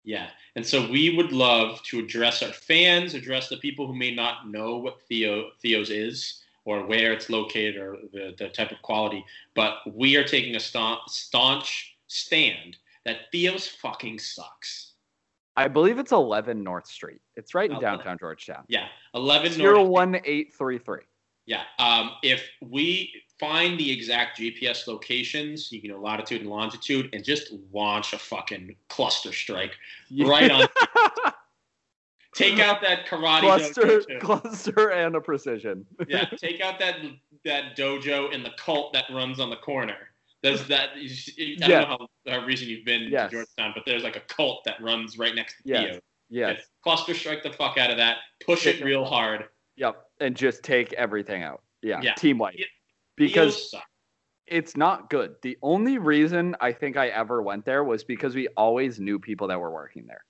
Yeah. 0.04 0.28
And 0.56 0.66
so 0.66 0.90
we 0.90 1.16
would 1.16 1.32
love 1.32 1.82
to 1.84 2.00
address 2.00 2.44
our 2.44 2.52
fans, 2.52 3.14
address 3.14 3.50
the 3.50 3.58
people 3.58 3.88
who 3.88 3.96
may 3.96 4.14
not 4.14 4.50
know 4.50 4.78
what 4.78 5.02
Theo 5.02 5.50
Theo's 5.62 5.90
is 5.90 6.44
or 6.66 6.86
where 6.86 7.14
it's 7.14 7.30
located 7.30 7.78
or 7.78 7.98
the, 8.12 8.36
the 8.38 8.50
type 8.50 8.72
of 8.72 8.82
quality. 8.82 9.24
But 9.56 9.78
we 9.94 10.18
are 10.18 10.24
taking 10.24 10.56
a 10.56 10.60
staunch, 10.60 11.02
staunch 11.08 11.98
stand 12.08 12.78
that 13.08 13.32
Theo's 13.34 13.68
fucking 13.68 14.20
sucks. 14.20 14.94
I 15.56 15.68
believe 15.68 15.98
it's 15.98 16.12
11 16.12 16.62
North 16.64 16.86
Street. 16.86 17.20
It's 17.36 17.56
right 17.56 17.70
in 17.72 17.78
Oh, 17.78 17.80
downtown 17.80 18.18
Georgetown. 18.20 18.64
Yeah. 18.68 18.88
11 19.16 19.54
Zero 19.54 19.78
North. 19.78 19.90
one 19.90 20.22
eight 20.26 20.54
three 20.56 20.78
three. 20.78 21.02
Yeah. 21.48 21.64
Um, 21.80 22.12
if 22.22 22.44
we 22.62 23.12
find 23.40 23.80
the 23.80 23.90
exact 23.92 24.38
GPS 24.40 24.86
locations, 24.88 25.72
you 25.72 25.90
know, 25.90 26.00
latitude 26.00 26.42
and 26.42 26.50
longitude, 26.50 27.10
and 27.14 27.24
just 27.24 27.54
launch 27.74 28.14
a 28.14 28.20
fucking 28.20 28.76
cluster 28.90 29.32
strike 29.34 29.76
right 30.20 30.52
on. 30.52 30.68
Take 32.36 32.60
out 32.60 32.82
that 32.82 33.08
karate 33.08 33.40
cluster, 33.40 33.82
dojo. 33.82 34.20
cluster, 34.20 34.90
and 34.92 35.16
a 35.16 35.22
precision. 35.22 35.88
Yeah, 36.08 36.26
take 36.38 36.62
out 36.62 36.78
that 36.78 36.98
that 37.46 37.76
dojo 37.76 38.32
and 38.36 38.46
the 38.46 38.52
cult 38.60 38.94
that 38.94 39.06
runs 39.12 39.40
on 39.40 39.50
the 39.50 39.56
corner. 39.56 39.96
There's 40.48 40.68
that. 40.68 40.90
I 40.96 41.56
don't 41.60 41.70
Yeah. 41.70 41.80
know 41.82 41.86
how, 41.86 42.08
how 42.40 42.46
recent 42.46 42.70
you've 42.70 42.86
been 42.86 43.10
Yes. 43.12 43.30
to 43.32 43.38
Georgetown, 43.38 43.72
but 43.76 43.84
there's 43.86 44.04
like 44.04 44.16
a 44.16 44.22
cult 44.22 44.64
that 44.66 44.82
runs 44.82 45.18
right 45.18 45.36
next 45.36 45.58
to 45.58 45.64
Yes. 45.66 45.84
Theo. 45.92 46.02
yes. 46.30 46.58
Just 46.58 46.70
Cluster 46.84 47.14
strike 47.14 47.44
the 47.44 47.52
fuck 47.54 47.78
out 47.78 47.90
of 47.92 47.98
that. 47.98 48.18
Push 48.46 48.66
it 48.66 48.84
real 48.84 49.04
hard. 49.06 49.46
Yep. 49.76 50.04
And 50.22 50.36
just 50.36 50.64
take 50.64 50.94
everything 50.94 51.44
out. 51.44 51.64
Yeah. 51.82 52.02
Yeah. 52.02 52.14
Team 52.14 52.38
wipe. 52.38 52.56
Because 53.16 53.74
it's 54.46 54.78
not 54.78 55.10
good. 55.10 55.36
The 55.42 55.58
only 55.62 55.98
reason 55.98 56.56
I 56.62 56.72
think 56.72 56.96
I 56.98 57.08
ever 57.10 57.42
went 57.42 57.66
there 57.66 57.84
was 57.84 58.04
because 58.04 58.36
we 58.36 58.48
always 58.56 59.00
knew 59.00 59.20
people 59.20 59.48
that 59.50 59.60
were 59.60 59.72
working 59.72 60.06
there. 60.08 60.24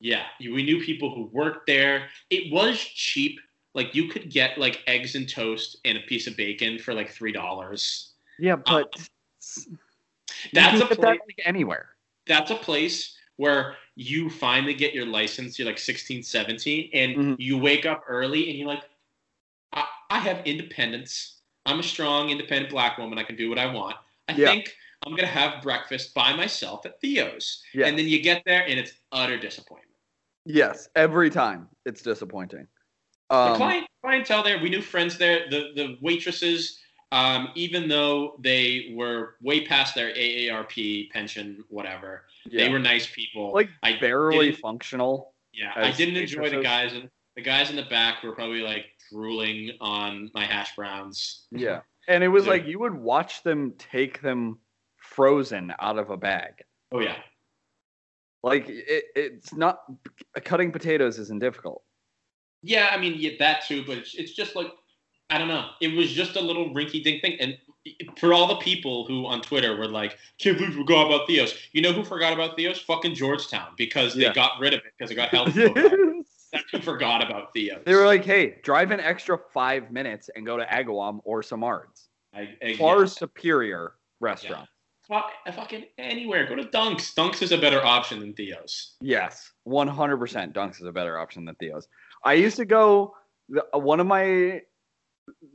Yeah, 0.00 0.24
we 0.40 0.62
knew 0.62 0.82
people 0.82 1.14
who 1.14 1.26
worked 1.26 1.66
there. 1.66 2.08
It 2.30 2.50
was 2.50 2.78
cheap. 2.80 3.38
Like 3.74 3.94
you 3.94 4.08
could 4.08 4.30
get 4.30 4.56
like 4.58 4.82
eggs 4.86 5.14
and 5.14 5.28
toast 5.28 5.76
and 5.84 5.98
a 5.98 6.00
piece 6.00 6.26
of 6.26 6.36
bacon 6.36 6.78
for 6.78 6.94
like 6.94 7.10
three 7.10 7.32
dollars. 7.32 8.14
Yeah, 8.38 8.54
um, 8.54 8.62
but 8.64 9.08
That's 10.52 10.78
you 10.78 10.84
a 10.84 10.86
place. 10.86 10.98
that, 10.98 11.18
like 11.26 11.40
anywhere. 11.44 11.90
That's 12.26 12.50
a 12.50 12.56
place 12.56 13.16
where 13.36 13.76
you 13.96 14.28
finally 14.30 14.74
get 14.74 14.94
your 14.94 15.06
license. 15.06 15.58
You're 15.58 15.66
like 15.68 15.78
16, 15.78 16.22
17, 16.22 16.90
and 16.92 17.16
Mhm. 17.16 17.36
you 17.38 17.58
wake 17.58 17.86
up 17.86 18.04
early 18.06 18.50
and 18.50 18.58
you're 18.58 18.68
like, 18.68 18.84
I, 19.72 19.86
I 20.10 20.18
have 20.18 20.46
independence. 20.46 21.40
I'm 21.66 21.80
a 21.80 21.82
strong, 21.82 22.30
independent 22.30 22.70
black 22.70 22.98
woman. 22.98 23.18
I 23.18 23.22
can 23.22 23.36
do 23.36 23.48
what 23.48 23.58
I 23.58 23.66
want. 23.72 23.96
I 24.28 24.34
Yeah. 24.34 24.46
think 24.50 24.76
I'm 25.06 25.14
gonna 25.14 25.26
have 25.26 25.62
breakfast 25.62 26.14
by 26.14 26.34
myself 26.34 26.84
at 26.84 27.00
Theo's. 27.00 27.62
And 27.88 27.98
then 27.98 28.06
you 28.06 28.20
get 28.20 28.42
there 28.44 28.62
and 28.66 28.78
it's 28.78 28.92
utter 29.12 29.38
disappointment. 29.38 29.96
Yes, 30.44 30.88
every 30.94 31.30
time 31.30 31.68
it's 31.86 32.02
disappointing. 32.02 32.66
the 33.28 33.36
Um, 33.36 33.56
client 33.56 33.86
clientele 34.02 34.42
there, 34.42 34.58
we 34.60 34.68
knew 34.68 34.82
friends 34.82 35.16
there. 35.16 35.48
The 35.48 35.72
the 35.74 35.98
waitresses, 36.00 36.78
um, 37.12 37.48
even 37.54 37.88
though 37.88 38.36
they 38.40 38.92
were 38.94 39.34
way 39.42 39.66
past 39.66 39.94
their 39.94 40.12
AARP 40.14 41.10
pension, 41.10 41.64
whatever, 41.68 42.24
yeah. 42.46 42.64
they 42.64 42.72
were 42.72 42.78
nice 42.78 43.06
people. 43.12 43.52
like 43.52 43.68
I 43.82 43.96
barely 43.98 44.52
functional. 44.52 45.34
yeah, 45.52 45.72
I 45.74 45.90
didn't 45.92 46.16
enjoy 46.16 46.50
the 46.50 46.62
guys 46.62 46.92
in 46.92 47.10
the 47.36 47.42
guys 47.42 47.70
in 47.70 47.76
the 47.76 47.84
back 47.84 48.22
were 48.22 48.32
probably 48.32 48.60
like 48.62 48.86
drooling 49.10 49.72
on 49.80 50.30
my 50.34 50.44
hash 50.44 50.74
browns. 50.76 51.46
Yeah. 51.50 51.80
And 52.08 52.24
it 52.24 52.28
was 52.28 52.44
Yeah. 52.46 52.50
like 52.52 52.66
you 52.66 52.78
would 52.80 52.94
watch 52.94 53.42
them 53.44 53.72
take 53.78 54.20
them 54.20 54.58
frozen 54.96 55.72
out 55.78 55.96
of 55.98 56.10
a 56.10 56.16
bag. 56.16 56.54
Oh 56.90 56.98
yeah, 57.00 57.16
Like 58.42 58.64
it, 58.68 59.04
it's 59.14 59.54
not 59.54 59.80
cutting 60.44 60.72
potatoes 60.72 61.18
isn't 61.20 61.40
difficult. 61.40 61.82
yeah. 62.62 62.88
I 62.90 62.98
mean, 62.98 63.14
yeah, 63.18 63.32
that 63.38 63.64
too, 63.66 63.84
but 63.86 63.98
it's, 63.98 64.14
it's 64.16 64.32
just 64.32 64.56
like 64.56 64.72
I 65.30 65.38
don't 65.38 65.48
know. 65.48 65.70
It 65.80 65.94
was 65.96 66.12
just 66.12 66.36
a 66.36 66.40
little 66.40 66.70
rinky 66.74 67.02
dink 67.02 67.22
thing, 67.22 67.36
and 67.40 67.56
for 68.18 68.34
all 68.34 68.46
the 68.46 68.56
people 68.56 69.06
who 69.06 69.26
on 69.26 69.40
Twitter 69.42 69.76
were 69.76 69.88
like, 69.88 70.18
"Can't 70.38 70.56
believe 70.58 70.74
we 70.76 70.82
forgot 70.82 71.06
about 71.06 71.26
Theos," 71.26 71.54
you 71.72 71.80
know 71.82 71.92
who 71.92 72.04
forgot 72.04 72.32
about 72.32 72.56
Theos? 72.56 72.80
Fucking 72.80 73.14
Georgetown, 73.14 73.68
because 73.76 74.14
they 74.14 74.22
Yeah. 74.24 74.32
got 74.34 74.58
rid 74.60 74.74
of 74.74 74.80
it 74.80 74.92
because 74.98 75.10
it 75.10 75.14
got 75.14 75.28
health. 75.30 75.54
That's 76.52 76.64
who 76.72 76.80
forgot 76.80 77.24
about 77.24 77.52
Theos. 77.54 77.82
They 77.84 77.94
were 77.94 78.06
like, 78.06 78.24
"Hey, 78.24 78.58
drive 78.62 78.90
an 78.90 79.00
extra 79.00 79.38
five 79.52 79.92
minutes 79.92 80.30
and 80.34 80.44
go 80.44 80.56
to 80.56 80.64
Agawam 80.66 81.20
or 81.24 81.42
Samards. 81.42 82.08
I, 82.34 82.56
I, 82.62 82.76
Far 82.76 83.00
yeah. 83.00 83.06
superior 83.06 83.94
restaurant." 84.20 84.68
Fuck- 85.06 85.32
fucking 85.54 85.86
anywhere. 85.98 86.46
Go 86.46 86.54
to 86.56 86.64
Dunks. 86.64 87.14
Dunks 87.14 87.42
is 87.42 87.50
a 87.52 87.58
better 87.58 87.84
option 87.84 88.20
than 88.20 88.32
Theos. 88.34 88.96
Yes, 89.00 89.52
one 89.64 89.88
hundred 89.88 90.18
percent. 90.18 90.54
Dunks 90.54 90.80
is 90.80 90.86
a 90.86 90.92
better 90.92 91.18
option 91.18 91.44
than 91.44 91.54
Theo's. 91.56 91.88
I 92.24 92.34
used 92.34 92.56
to 92.56 92.64
go. 92.64 93.14
Uh, 93.74 93.78
one 93.78 93.98
of 93.98 94.06
my 94.06 94.60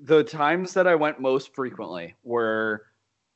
the 0.02 0.24
times 0.24 0.74
that 0.74 0.88
I 0.88 0.96
went 0.96 1.20
most 1.20 1.54
frequently 1.56 2.16
were 2.24 2.84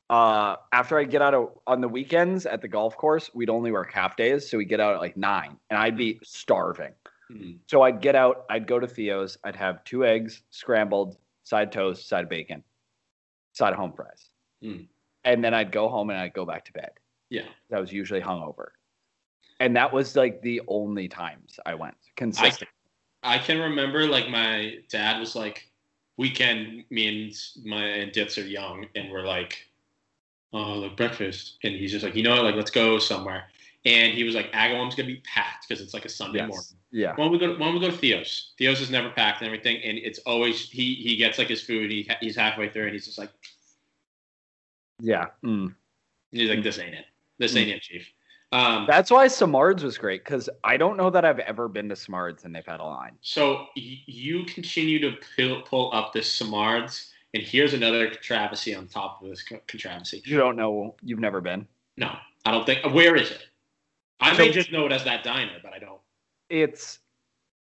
uh, 0.08 0.56
after 0.72 0.98
I 0.98 1.04
get 1.04 1.22
out 1.22 1.34
of 1.34 1.50
on 1.66 1.80
the 1.80 1.88
weekends 1.88 2.46
at 2.46 2.60
the 2.60 2.68
golf 2.68 2.96
course. 2.96 3.30
We'd 3.34 3.50
only 3.50 3.72
work 3.72 3.92
half 3.92 4.16
days, 4.16 4.48
so 4.50 4.58
we 4.58 4.64
get 4.64 4.80
out 4.80 4.94
at 4.94 5.00
like 5.00 5.16
nine, 5.16 5.56
and 5.70 5.78
I'd 5.78 5.96
be 5.96 6.18
starving. 6.22 6.92
Hmm. 7.30 7.52
So 7.66 7.82
I'd 7.82 8.00
get 8.00 8.16
out, 8.16 8.44
I'd 8.50 8.66
go 8.66 8.80
to 8.80 8.86
Theo's, 8.86 9.38
I'd 9.44 9.56
have 9.56 9.84
two 9.84 10.04
eggs, 10.04 10.42
scrambled, 10.50 11.16
side 11.44 11.70
toast, 11.72 12.08
side 12.08 12.28
bacon, 12.28 12.62
side 13.52 13.74
home 13.74 13.92
fries. 13.92 14.30
Mm. 14.62 14.86
And 15.24 15.44
then 15.44 15.54
I'd 15.54 15.70
go 15.70 15.88
home 15.88 16.10
and 16.10 16.18
I'd 16.18 16.32
go 16.32 16.44
back 16.44 16.64
to 16.66 16.72
bed. 16.72 16.90
Yeah. 17.28 17.42
I 17.72 17.78
was 17.78 17.92
usually 17.92 18.20
hungover. 18.20 18.68
And 19.60 19.76
that 19.76 19.92
was 19.92 20.16
like 20.16 20.40
the 20.42 20.62
only 20.68 21.06
times 21.06 21.60
I 21.66 21.74
went 21.74 21.94
consistent. 22.16 22.70
I 23.22 23.38
can 23.38 23.58
remember 23.58 24.06
like 24.06 24.28
my 24.28 24.76
dad 24.88 25.20
was 25.20 25.36
like, 25.36 25.69
weekend 26.20 26.84
means 26.90 27.56
my 27.64 27.82
and 27.82 28.12
Dits 28.12 28.36
are 28.36 28.46
young, 28.46 28.86
and 28.94 29.10
we're 29.10 29.24
like, 29.26 29.66
oh, 30.52 30.74
like 30.74 30.96
breakfast, 30.96 31.56
and 31.64 31.74
he's 31.74 31.90
just 31.90 32.04
like, 32.04 32.14
you 32.14 32.22
know 32.22 32.36
what, 32.36 32.44
like 32.44 32.54
let's 32.54 32.70
go 32.70 32.98
somewhere, 32.98 33.44
and 33.86 34.12
he 34.12 34.22
was 34.22 34.34
like, 34.34 34.52
Agawam's 34.52 34.94
gonna 34.94 35.06
be 35.08 35.22
packed 35.24 35.66
because 35.66 35.82
it's 35.82 35.94
like 35.94 36.04
a 36.04 36.10
Sunday 36.10 36.40
Yes. 36.40 36.48
morning. 36.48 36.66
Yeah. 36.92 37.12
Why 37.16 37.24
don't 37.24 37.32
we 37.32 37.38
go? 37.38 37.52
Why 37.52 37.66
don't 37.66 37.74
we 37.74 37.80
go 37.80 37.90
to 37.90 37.96
Theo's? 37.96 38.52
Theo's 38.58 38.80
is 38.82 38.90
never 38.90 39.10
packed 39.10 39.40
and 39.40 39.46
everything, 39.46 39.80
and 39.82 39.96
it's 39.98 40.18
always 40.20 40.68
he 40.68 40.94
he 40.94 41.16
gets 41.16 41.38
like 41.38 41.48
his 41.48 41.62
food. 41.62 41.90
He 41.90 42.08
he's 42.20 42.36
halfway 42.36 42.68
through, 42.68 42.84
and 42.84 42.92
he's 42.92 43.06
just 43.06 43.18
like 43.18 43.30
Yeah. 45.00 45.28
Mm. 45.42 45.74
he's 46.32 46.50
like 46.50 46.62
this 46.62 46.78
ain't 46.78 46.94
it. 46.94 47.06
This 47.38 47.56
ain't 47.56 47.70
it, 47.70 47.80
Chief. 47.80 48.06
Um, 48.52 48.84
That's 48.88 49.10
why 49.12 49.28
Samards 49.28 49.84
was 49.84 49.96
great 49.96 50.24
because 50.24 50.50
I 50.64 50.76
don't 50.76 50.96
know 50.96 51.08
that 51.10 51.24
I've 51.24 51.38
ever 51.38 51.68
been 51.68 51.88
to 51.90 51.94
Samards 51.96 52.44
and 52.44 52.54
they've 52.54 52.66
had 52.66 52.80
a 52.80 52.84
line. 52.84 53.12
so 53.20 53.66
y- 53.76 54.00
you 54.06 54.44
continue 54.44 54.98
to 55.00 55.16
pull, 55.36 55.62
pull 55.62 55.90
up 55.94 56.12
this 56.12 56.32
Samards, 56.32 57.12
and 57.32 57.42
here's 57.44 57.74
another 57.74 58.08
controversy 58.10 58.74
on 58.74 58.88
top 58.88 59.22
of 59.22 59.28
this 59.28 59.44
controversy. 59.44 60.20
You 60.24 60.36
don't 60.36 60.56
know, 60.56 60.96
you've 61.02 61.20
never 61.20 61.40
been. 61.40 61.64
No, 61.96 62.10
I 62.44 62.50
don't 62.50 62.66
think. 62.66 62.84
Where 62.92 63.14
is 63.14 63.30
it? 63.30 63.46
I 64.20 64.36
may 64.36 64.50
just 64.50 64.72
know 64.72 64.84
it 64.86 64.92
as 64.92 65.04
that 65.04 65.22
diner, 65.22 65.58
but 65.62 65.72
I 65.72 65.78
don't. 65.78 66.00
It's 66.48 66.98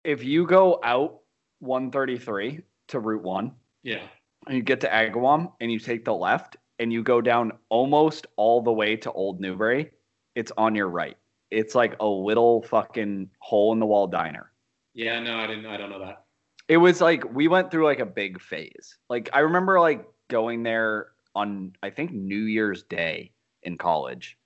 if 0.05 0.23
you 0.23 0.47
go 0.47 0.79
out 0.83 1.19
133 1.59 2.61
to 2.87 2.99
Route 2.99 3.21
1 3.21 3.51
Yeah. 3.83 4.01
and 4.47 4.55
you 4.55 4.63
get 4.63 4.79
to 4.81 4.87
Agawam 4.89 5.51
and 5.59 5.69
you 5.71 5.77
take 5.79 6.05
the 6.05 6.13
left 6.15 6.55
and 6.79 6.91
you 6.93 7.03
go 7.03 7.19
down 7.19 7.51
almost 7.67 8.27
all 8.37 8.61
the 8.61 8.71
way 8.71 8.95
to 8.95 9.11
Old 9.11 9.41
Newbury, 9.41 9.91
it's 10.39 10.51
on 10.57 10.73
your 10.73 10.87
right. 10.87 11.17
It's 11.51 11.75
like 11.75 11.95
a 11.99 12.07
little 12.07 12.61
fucking 12.63 13.29
hole 13.39 13.73
in 13.73 13.79
the 13.79 13.85
wall 13.85 14.07
diner. 14.07 14.51
Yeah. 14.93 15.19
No, 15.19 15.37
I 15.37 15.47
didn't. 15.47 15.65
I 15.65 15.77
don't 15.77 15.89
know 15.89 15.99
that. 15.99 16.23
It 16.67 16.77
was 16.77 17.01
like 17.01 17.23
we 17.33 17.47
went 17.47 17.71
through 17.71 17.85
like 17.85 17.99
a 17.99 18.05
big 18.05 18.39
phase. 18.39 18.97
Like 19.09 19.29
I 19.33 19.39
remember 19.39 19.79
like 19.79 20.07
going 20.29 20.63
there 20.63 21.07
on 21.35 21.73
I 21.83 21.89
think 21.89 22.11
New 22.11 22.43
Year's 22.43 22.83
Day 22.83 23.31
in 23.63 23.77
college. 23.77 24.37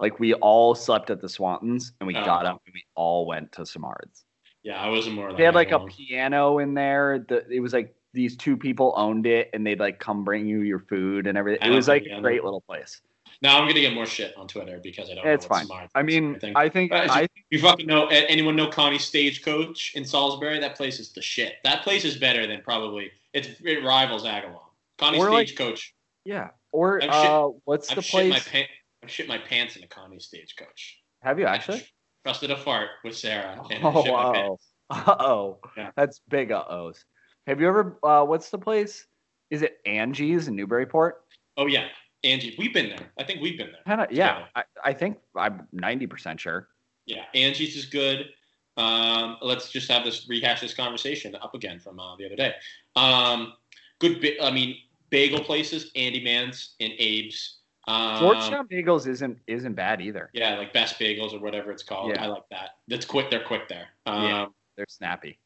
Like 0.00 0.18
we 0.18 0.34
all 0.34 0.74
slept 0.74 1.10
at 1.10 1.20
the 1.20 1.26
Swantons 1.28 1.92
and 2.00 2.06
we 2.06 2.16
Oh. 2.16 2.24
got 2.24 2.46
up 2.46 2.62
and 2.66 2.72
we 2.74 2.84
all 2.94 3.26
went 3.26 3.52
to 3.52 3.66
Samards. 3.66 4.24
Yeah, 4.62 4.80
I 4.80 4.88
wasn't 4.88 5.16
more. 5.16 5.34
They 5.34 5.44
had 5.44 5.54
like 5.54 5.72
a 5.72 5.80
piano 5.80 6.58
in 6.58 6.72
there. 6.74 7.24
The, 7.28 7.46
it 7.50 7.60
was 7.60 7.72
like 7.74 7.94
these 8.14 8.36
two 8.36 8.56
people 8.56 8.94
owned 8.96 9.26
it 9.26 9.50
and 9.52 9.66
they'd 9.66 9.80
like 9.80 9.98
come 9.98 10.24
bring 10.24 10.46
you 10.46 10.60
your 10.60 10.78
food 10.78 11.26
and 11.26 11.36
everything. 11.36 11.70
It 11.70 11.74
was 11.74 11.88
like 11.88 12.04
a 12.06 12.20
great 12.20 12.44
little 12.44 12.62
place. 12.62 13.02
Now 13.44 13.58
I'm 13.60 13.68
gonna 13.68 13.80
get 13.80 13.92
more 13.92 14.06
shit 14.06 14.34
on 14.38 14.48
Twitter 14.48 14.80
because 14.82 15.10
I 15.10 15.14
don't. 15.16 15.26
It's 15.26 15.44
fine. 15.44 15.66
Smart 15.66 15.90
I 15.94 16.02
mean. 16.02 16.40
I 16.56 16.70
think 16.70 16.92
I 16.92 17.28
You 17.50 17.58
fucking 17.60 17.86
know? 17.86 18.06
Anyone 18.06 18.56
know 18.56 18.68
Connie 18.68 18.98
Stagecoach 18.98 19.92
in 19.94 20.02
Salisbury? 20.04 20.58
That 20.60 20.76
place 20.76 20.98
is 20.98 21.12
the 21.12 21.20
shit. 21.20 21.56
That 21.62 21.82
place 21.82 22.06
is 22.06 22.16
better 22.16 22.46
than 22.46 22.62
probably 22.62 23.10
it's 23.34 23.48
it 23.62 23.84
rivals 23.84 24.24
Agawam. 24.24 24.62
Connie 24.96 25.18
Or, 25.18 25.30
like, 25.30 25.48
Stagecoach. 25.48 25.94
yeah. 26.24 26.48
Or 26.72 27.02
shit- 27.02 27.10
uh, 27.10 27.48
what's 27.66 27.90
I've 27.90 27.96
the 27.96 28.02
shit 28.02 28.28
my 28.28 28.36
place? 28.38 28.48
pants. 28.48 28.70
I've 29.02 29.10
shit 29.10 29.28
my 29.28 29.36
pants 29.38 29.76
in 29.76 29.82
a 29.82 29.88
Connie 29.88 30.18
Stagecoach. 30.20 31.02
Have 31.20 31.38
you 31.38 31.44
I 31.44 31.56
actually? 31.56 31.80
tr- 31.80 31.84
Trusted 32.24 32.50
a 32.50 32.56
fart 32.56 32.88
with 33.04 33.14
Sarah. 33.14 33.60
And 33.70 33.84
Oh 33.84 34.02
shit 34.02 34.10
wow. 34.12 34.58
Uh 34.88 35.16
oh. 35.20 35.58
Yeah. 35.76 35.90
That's 35.96 36.22
big 36.30 36.50
uh 36.50 36.64
ohs. 36.70 37.04
Have 37.46 37.60
you 37.60 37.68
ever 37.68 37.98
uh 38.02 38.24
what's 38.24 38.48
the 38.48 38.56
place? 38.58 39.06
Is 39.50 39.60
it 39.60 39.76
Angie's 39.84 40.48
in 40.48 40.56
Newburyport? 40.56 41.22
Oh 41.58 41.66
yeah, 41.66 41.88
Angie. 42.24 42.54
We've 42.58 42.72
been 42.72 42.88
there. 42.88 43.12
I 43.18 43.24
think 43.24 43.40
we've 43.40 43.56
been 43.58 43.70
there. 43.72 43.82
Kinda 43.86 44.08
yeah. 44.10 44.46
I, 44.56 44.64
I 44.84 44.92
think 44.92 45.18
I'm 45.36 45.68
ninety 45.72 46.06
percent 46.06 46.40
sure. 46.40 46.68
Yeah, 47.06 47.24
Angie's 47.34 47.76
is 47.76 47.84
good. 47.86 48.30
Um, 48.76 49.36
let's 49.42 49.70
just 49.70 49.90
have 49.90 50.04
this 50.04 50.28
rehash 50.28 50.60
this 50.60 50.74
conversation 50.74 51.36
up 51.36 51.54
again 51.54 51.78
from 51.78 52.00
uh, 52.00 52.16
the 52.16 52.26
other 52.26 52.36
day. 52.36 52.54
Um, 52.96 53.52
good. 54.00 54.20
Ba- 54.20 54.42
I 54.42 54.50
mean, 54.50 54.76
bagel 55.10 55.40
places, 55.40 55.90
Andy 55.94 56.24
Man's 56.24 56.74
and 56.80 56.92
Abe's. 56.94 57.58
Um, 57.86 58.18
Georgetown 58.18 58.66
Bagels 58.66 59.06
isn't 59.06 59.38
isn't 59.46 59.74
bad 59.74 60.00
either. 60.00 60.30
Yeah, 60.32 60.56
like 60.56 60.72
Best 60.72 60.98
Bagels 60.98 61.34
or 61.34 61.40
whatever 61.40 61.70
it's 61.70 61.82
called. 61.82 62.12
Yeah. 62.14 62.24
I 62.24 62.26
like 62.28 62.48
that. 62.50 62.70
That's 62.88 63.04
quick. 63.04 63.30
They're 63.30 63.44
quick 63.44 63.68
there. 63.68 63.88
Um, 64.06 64.24
Yeah. 64.24 64.46
They're 64.76 64.86
snappy. 64.88 65.38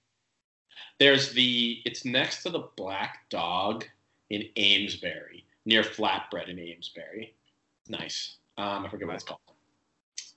There's 1.01 1.33
the. 1.33 1.83
It's 1.85 2.05
next 2.05 2.45
to 2.45 2.51
the 2.51 2.69
Black 2.77 3.29
Dog 3.29 3.85
in 4.31 4.45
Amesbury, 4.57 5.45
near 5.69 5.83
Flatbread 5.83 6.49
in 6.49 6.59
Amesbury. 6.59 7.35
Nice. 7.89 8.39
Um, 8.57 8.87
I 8.87 8.89
forget 8.89 9.07
what 9.07 9.15
it's 9.15 9.25
called. 9.25 9.41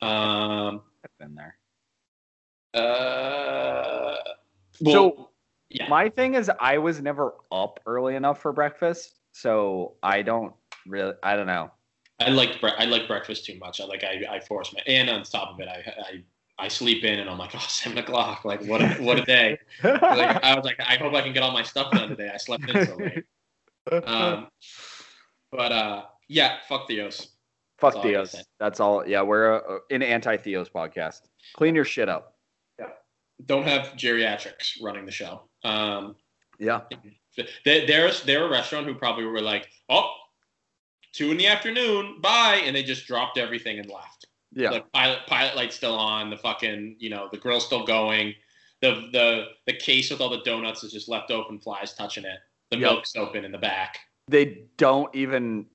Um. 0.01 0.81
I've 1.03 1.17
been 1.17 1.35
there. 1.35 1.55
Uh. 2.73 4.17
Well, 4.81 4.93
so 4.93 5.29
yeah. 5.69 5.87
my 5.87 6.09
thing 6.09 6.35
is 6.35 6.51
I 6.59 6.77
was 6.77 7.01
never 7.01 7.35
up 7.51 7.79
early 7.85 8.15
enough 8.15 8.41
for 8.41 8.51
breakfast, 8.51 9.15
so 9.31 9.93
I 10.03 10.21
don't 10.21 10.53
really 10.85 11.13
I 11.23 11.35
don't 11.35 11.47
know. 11.47 11.71
I 12.19 12.29
like 12.29 12.59
bre- 12.59 12.77
I 12.77 12.85
like 12.85 13.07
breakfast 13.07 13.45
too 13.45 13.57
much. 13.57 13.79
I 13.79 13.85
like 13.85 14.03
I, 14.03 14.23
I 14.29 14.39
force 14.41 14.73
my 14.73 14.81
and 14.85 15.09
on 15.09 15.23
top 15.23 15.53
of 15.53 15.59
it, 15.59 15.67
I, 15.67 15.91
I 16.01 16.23
I 16.65 16.67
sleep 16.67 17.03
in 17.03 17.19
and 17.19 17.29
I'm 17.29 17.37
like, 17.37 17.51
oh, 17.55 17.65
seven 17.67 17.97
o'clock. 17.97 18.43
Like 18.43 18.63
what 18.63 18.81
a, 18.81 18.89
what 19.03 19.17
a 19.19 19.23
day. 19.23 19.57
Like 19.83 20.43
I 20.43 20.55
was 20.55 20.65
like, 20.65 20.79
I 20.79 20.95
hope 20.97 21.13
I 21.13 21.21
can 21.21 21.33
get 21.33 21.43
all 21.43 21.51
my 21.51 21.63
stuff 21.63 21.91
done 21.91 22.09
today. 22.09 22.29
I 22.33 22.37
slept 22.37 22.69
in 22.69 22.85
so 22.85 22.95
late. 22.97 23.23
Um, 24.05 24.47
but 25.51 25.71
uh, 25.71 26.03
yeah, 26.27 26.57
fuck 26.67 26.87
Theos. 26.87 27.29
Fuck 27.79 27.93
that's 27.93 27.95
all 27.97 28.03
Theos. 28.03 28.31
say. 28.31 28.41
That's 28.59 28.79
all. 28.79 29.07
Yeah, 29.07 29.21
we're 29.23 29.55
uh, 29.55 29.79
an 29.89 30.01
anti 30.03 30.37
Theos 30.37 30.69
podcast. 30.69 31.21
Clean 31.55 31.73
your 31.75 31.85
shit 31.85 32.09
up. 32.09 32.35
Yeah. 32.79 32.87
Don't 33.45 33.63
have 33.67 33.93
geriatrics 33.97 34.73
running 34.81 35.05
the 35.05 35.11
show. 35.11 35.43
Um, 35.63 36.15
Yeah. 36.59 36.81
they, 37.65 37.85
they're 37.85 38.11
they're 38.25 38.45
a 38.45 38.49
restaurant 38.49 38.85
who 38.85 38.93
probably 38.93 39.25
were 39.25 39.41
like, 39.41 39.67
oh, 39.89 40.13
two 41.13 41.31
in 41.31 41.37
the 41.37 41.47
afternoon, 41.47 42.19
bye, 42.21 42.61
and 42.63 42.75
they 42.75 42.83
just 42.83 43.07
dropped 43.07 43.37
everything 43.37 43.79
and 43.79 43.89
left. 43.89 44.25
Yeah. 44.53 44.69
the 44.71 44.81
pilot 44.93 45.19
pilot 45.27 45.55
light's 45.55 45.77
still 45.77 45.95
on 45.95 46.29
the 46.29 46.35
fucking 46.35 46.97
you 46.99 47.09
know 47.09 47.29
the 47.31 47.37
grill's 47.37 47.65
still 47.65 47.85
going 47.85 48.33
the 48.81 49.07
the 49.13 49.45
the 49.65 49.71
case 49.71 50.11
with 50.11 50.19
all 50.19 50.27
the 50.29 50.41
donuts 50.43 50.83
is 50.83 50.91
just 50.91 51.07
left 51.07 51.31
open 51.31 51.57
flies 51.57 51.93
touching 51.93 52.25
it 52.25 52.37
the 52.69 52.75
Yep. 52.77 52.91
milk's 52.91 53.15
open 53.15 53.45
in 53.45 53.53
the 53.53 53.57
back 53.57 53.97
They 54.27 54.63
don't 54.77 55.13
even 55.15 55.65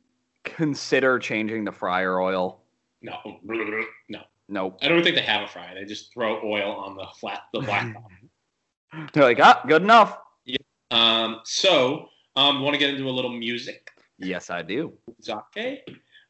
consider 0.44 1.18
changing 1.18 1.64
the 1.64 1.72
fryer 1.72 2.20
oil. 2.20 2.61
no 3.02 3.18
no 4.09 4.20
Nope. 4.48 4.78
i 4.80 4.87
don't 4.88 5.02
think 5.02 5.16
they 5.16 5.22
have 5.22 5.42
a 5.42 5.48
fryer 5.48 5.74
they 5.74 5.85
just 5.85 6.12
throw 6.14 6.40
oil 6.44 6.70
on 6.70 6.96
the 6.96 7.04
flat 7.18 7.42
the 7.52 7.61
black 7.68 7.92
top. 7.92 9.11
They're 9.12 9.24
like, 9.24 9.40
ah, 9.40 9.61
good 9.66 9.82
enough. 9.82 10.18
Yeah. 10.44 10.56
um 10.92 11.40
so 11.44 12.09
um 12.37 12.61
want 12.62 12.74
to 12.74 12.78
get 12.78 12.90
into 12.90 13.09
a 13.09 13.11
little 13.11 13.32
music 13.32 13.90
Yes, 14.18 14.48
I 14.48 14.62
do. 14.62 14.94
Zake. 15.22 15.80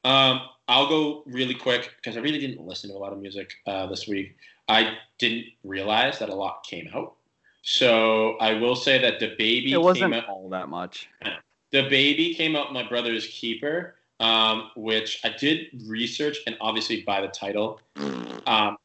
Um, 0.02 0.40
I'll 0.66 0.88
go 0.88 1.22
really 1.26 1.54
quick 1.54 1.88
because 2.02 2.16
I 2.16 2.20
really 2.20 2.40
didn't 2.40 2.60
listen 2.66 2.90
to 2.90 2.96
a 2.96 2.98
lot 2.98 3.12
of 3.12 3.20
music 3.20 3.48
uh, 3.68 3.86
this 3.86 4.08
week. 4.08 4.34
I 4.66 4.94
didn't 5.20 5.44
realize 5.62 6.18
that 6.18 6.28
a 6.28 6.34
lot 6.34 6.64
came 6.68 6.88
out. 6.96 7.14
So 7.62 8.38
I 8.40 8.54
will 8.54 8.74
say 8.74 8.98
that 8.98 9.20
the 9.20 9.36
baby 9.38 9.72
It 9.72 9.80
wasn't 9.80 10.14
came 10.14 10.20
out. 10.24 10.28
all 10.28 10.48
that 10.48 10.68
much. 10.68 11.08
The 11.72 11.88
baby 11.88 12.34
came 12.34 12.56
out 12.56 12.72
my 12.72 12.86
brother's 12.86 13.26
keeper, 13.26 13.96
um, 14.20 14.70
which 14.76 15.20
I 15.24 15.30
did 15.30 15.82
research 15.86 16.38
and 16.46 16.56
obviously 16.60 17.02
by 17.02 17.20
the 17.20 17.28
title. 17.28 17.80
Um, 18.46 18.76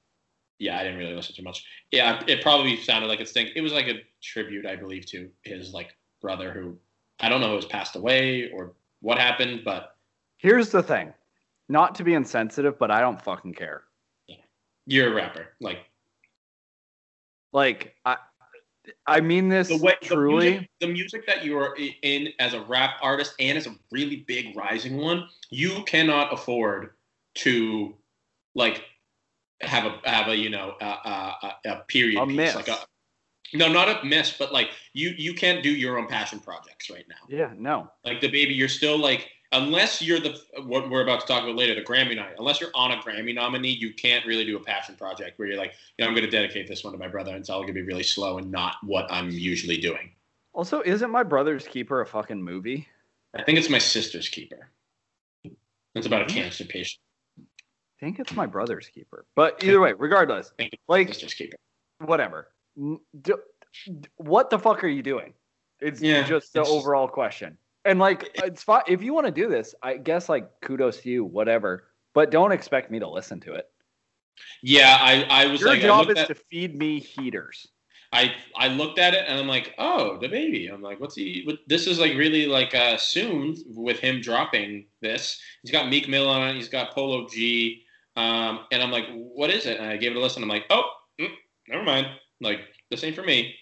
yeah, 0.60 0.78
I 0.78 0.84
didn't 0.84 1.00
really 1.00 1.14
listen 1.14 1.36
too 1.36 1.44
much. 1.44 1.66
Yeah, 1.92 2.24
it 2.28 2.42
probably 2.42 2.78
sounded 2.78 3.08
like 3.08 3.20
it's 3.20 3.32
stink. 3.32 3.52
It 3.56 3.62
was 3.62 3.74
like 3.74 3.88
a 3.88 4.02
tribute, 4.22 4.66
I 4.66 4.76
believe, 4.76 5.06
to 5.08 5.30
his 5.44 5.74
like 5.74 5.96
brother 6.22 6.52
who 6.52 6.78
I 7.20 7.30
don't 7.30 7.42
know 7.42 7.50
who 7.50 7.56
has 7.56 7.66
passed 7.66 7.96
away 7.96 8.52
or 8.52 8.74
what 9.02 9.18
happened, 9.18 9.62
but 9.66 9.96
Here's 10.38 10.70
the 10.70 10.82
thing. 10.82 11.14
Not 11.70 11.94
to 11.96 12.04
be 12.04 12.16
insensitive, 12.16 12.78
but 12.80 12.92
I 12.92 13.00
don't 13.00 13.22
fucking 13.22 13.54
care. 13.54 13.84
you're 14.86 15.12
a 15.12 15.16
rapper. 15.16 15.50
Like 15.60 15.80
Like 17.54 17.96
I 18.06 18.18
I 19.06 19.22
mean 19.22 19.48
this 19.50 19.68
the 19.68 19.78
way 19.78 19.96
truly. 20.02 20.46
the 20.46 20.52
music, 20.52 20.70
the 20.80 20.88
music 20.88 21.28
that 21.28 21.46
you 21.46 21.58
are 21.58 21.78
in 22.02 22.30
as 22.40 22.54
a 22.54 22.62
rap 22.62 22.96
artist 23.02 23.34
and 23.40 23.58
as 23.58 23.68
a 23.68 23.76
really 23.92 24.18
big 24.28 24.56
rising 24.56 24.98
one, 24.98 25.28
you 25.50 25.84
cannot 25.86 26.34
afford 26.34 26.92
to 27.36 27.96
like 28.56 28.84
have 29.62 29.86
a 29.86 30.10
have 30.10 30.28
a 30.30 30.36
you 30.36 30.50
know 30.50 30.74
a, 30.82 30.86
a, 30.86 31.56
a- 31.66 31.76
period 31.88 32.22
A 32.22 32.26
piece 32.26 32.36
miss. 32.36 32.56
like 32.56 32.68
a 32.70 32.78
No, 33.54 33.68
not 33.72 33.88
a 33.90 34.06
miss, 34.06 34.36
but 34.38 34.52
like 34.52 34.70
you 34.94 35.14
you 35.18 35.34
can't 35.34 35.62
do 35.62 35.70
your 35.70 35.98
own 36.00 36.08
passion 36.08 36.40
projects 36.40 36.90
right 36.90 37.06
now. 37.08 37.16
Yeah, 37.30 37.54
no. 37.58 37.92
Like 38.04 38.22
the 38.22 38.30
baby, 38.32 38.54
you're 38.54 38.68
still 38.70 38.98
like 38.98 39.30
unless 39.52 40.02
you're 40.02 40.20
the 40.20 40.38
what 40.66 40.90
we're 40.90 41.04
about 41.04 41.22
to 41.22 41.28
talk 41.28 41.44
about 41.44 41.56
later, 41.56 41.76
the 41.76 41.82
Grammy 41.84 42.16
night. 42.16 42.36
Unless 42.40 42.62
you're 42.62 42.72
on 42.76 42.92
a 42.92 42.98
Grammy 42.98 43.34
nominee, 43.36 43.72
you 43.72 43.94
can't 43.94 44.26
really 44.26 44.46
do 44.46 44.58
a 44.58 44.60
passion 44.64 44.96
project 44.96 45.38
where 45.40 45.48
you're 45.48 45.58
like, 45.58 45.74
you 45.98 46.04
know, 46.04 46.10
I'm 46.10 46.16
going 46.16 46.26
to 46.26 46.32
dedicate 46.32 46.68
this 46.68 46.84
one 46.84 46.94
to 46.94 47.00
my 47.00 47.08
brother, 47.08 47.32
and 47.32 47.40
it's 47.40 47.50
all 47.50 47.60
going 47.62 47.68
to 47.68 47.74
be 47.74 47.82
really 47.84 48.04
slow 48.04 48.38
and 48.38 48.52
not 48.52 48.76
what 48.84 49.12
I'm 49.12 49.30
usually 49.30 49.78
doing. 49.78 50.12
Also, 50.54 50.82
isn't 50.82 51.10
my 51.12 51.24
brother's 51.24 51.68
keeper 51.68 52.02
a 52.02 52.06
fucking 52.06 52.42
movie? 52.42 52.88
I 53.36 53.44
think 53.44 53.58
it's 53.58 53.70
my 53.70 53.78
sister's 53.78 54.28
keeper. 54.28 54.70
It's 55.96 56.08
about 56.08 56.22
a 56.24 56.26
cancer 56.26 56.66
patient. 56.66 57.00
I 57.40 58.06
think 58.06 58.20
it's 58.20 58.34
my 58.34 58.46
brother's 58.46 58.88
keeper. 58.88 59.26
But 59.36 59.64
either 59.64 59.80
way, 59.80 59.94
regardless, 59.94 60.52
I 60.58 60.64
think 60.64 60.74
it's 60.74 60.84
like 60.88 61.08
sister's 61.10 61.34
keeper. 61.34 61.58
whatever. 62.00 62.48
Do- 62.76 63.42
what 64.18 64.50
the 64.50 64.60
fuck 64.60 64.84
are 64.84 64.88
you 64.90 65.04
doing? 65.04 65.34
It's 65.80 66.02
Yeah, 66.02 66.24
just 66.24 66.54
the 66.54 66.62
it's- 66.62 66.74
overall 66.74 67.08
question. 67.08 67.58
And 67.86 68.00
like, 68.00 68.30
it's 68.44 68.64
fine 68.64 68.84
if 68.88 69.02
you 69.02 69.14
want 69.14 69.26
to 69.26 69.32
do 69.32 69.50
this. 69.50 69.74
I 69.82 69.98
guess 69.98 70.30
like 70.30 70.50
kudos 70.62 71.02
to 71.02 71.10
you, 71.10 71.26
whatever. 71.26 71.86
But 72.14 72.32
don't 72.32 72.52
expect 72.52 72.92
me 72.92 73.00
to 73.00 73.10
listen 73.10 73.40
to 73.42 73.54
it. 73.54 73.68
Yeah, 74.62 74.98
I, 75.00 75.26
I 75.30 75.46
was 75.48 75.62
Your 75.62 75.70
like, 75.70 75.80
I 75.80 75.84
job 75.84 76.08
looked, 76.08 76.12
is 76.12 76.24
at, 76.24 76.28
to 76.28 76.36
feed 76.36 76.78
me 76.78 77.00
heaters. 77.00 77.68
I 78.14 78.34
I 78.58 78.68
looked 78.68 79.00
at 79.00 79.14
it 79.14 79.24
and 79.28 79.40
I'm 79.40 79.48
like, 79.48 79.74
oh, 79.78 80.18
the 80.20 80.28
baby. 80.28 80.68
I'm 80.68 80.82
like, 80.82 81.00
what's 81.00 81.16
he? 81.16 81.44
What, 81.46 81.60
this 81.68 81.88
is 81.88 82.00
like 82.00 82.14
really 82.18 82.46
like 82.46 82.76
uh, 82.76 82.98
soon 82.98 83.56
with 83.68 84.00
him 84.00 84.20
dropping 84.20 84.88
this. 85.02 85.40
He's 85.62 85.72
got 85.72 85.90
Meek 85.90 86.10
Mill 86.10 86.28
on 86.28 86.50
it. 86.50 86.56
He's 86.56 86.70
got 86.70 86.94
Polo 86.94 87.28
G. 87.30 87.84
Um, 88.18 88.66
and 88.72 88.84
I'm 88.84 88.92
like, 88.92 89.06
what 89.14 89.50
is 89.50 89.66
it? 89.66 89.80
And 89.80 89.88
I 89.88 89.96
gave 89.96 90.12
it 90.12 90.18
a 90.18 90.20
listen. 90.20 90.44
I'm 90.44 90.50
like, 90.50 90.66
oh, 90.70 90.84
mm, 91.20 91.30
never 91.70 91.84
mind. 91.84 92.08
Like 92.42 92.60
this 92.90 93.04
ain't 93.04 93.16
for 93.16 93.24
me. 93.24 93.56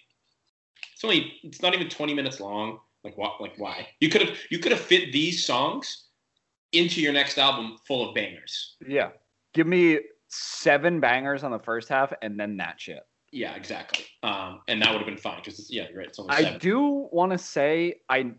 It's 0.93 1.03
only. 1.03 1.33
It's 1.43 1.61
not 1.61 1.75
even 1.75 1.87
20 1.87 2.13
minutes 2.15 2.39
long. 2.39 2.79
Like 3.03 3.17
what? 3.17 3.41
Like 3.41 3.53
why? 3.57 3.87
You 3.99 4.09
could 4.09 4.21
have 4.21 4.37
you 4.49 4.59
could 4.59 4.71
have 4.71 4.81
fit 4.81 5.11
these 5.11 5.45
songs 5.45 6.05
into 6.71 7.01
your 7.01 7.13
next 7.13 7.37
album 7.37 7.77
full 7.87 8.07
of 8.07 8.15
bangers. 8.15 8.75
Yeah. 8.85 9.09
Give 9.53 9.67
me 9.67 9.99
seven 10.27 10.99
bangers 10.99 11.43
on 11.43 11.51
the 11.51 11.59
first 11.59 11.89
half 11.89 12.13
and 12.21 12.39
then 12.39 12.57
that 12.57 12.79
shit. 12.79 13.01
Yeah, 13.31 13.55
exactly. 13.55 14.05
Um, 14.23 14.61
and 14.67 14.81
that 14.81 14.91
would 14.91 14.97
have 14.97 15.07
been 15.07 15.17
fine 15.17 15.41
because 15.43 15.71
yeah, 15.71 15.87
you're 15.89 15.99
right. 15.99 16.07
It's 16.07 16.19
only 16.19 16.33
I 16.33 16.43
seven. 16.43 16.59
do 16.59 17.07
want 17.11 17.31
to 17.31 17.37
say, 17.37 17.95
I 18.09 18.31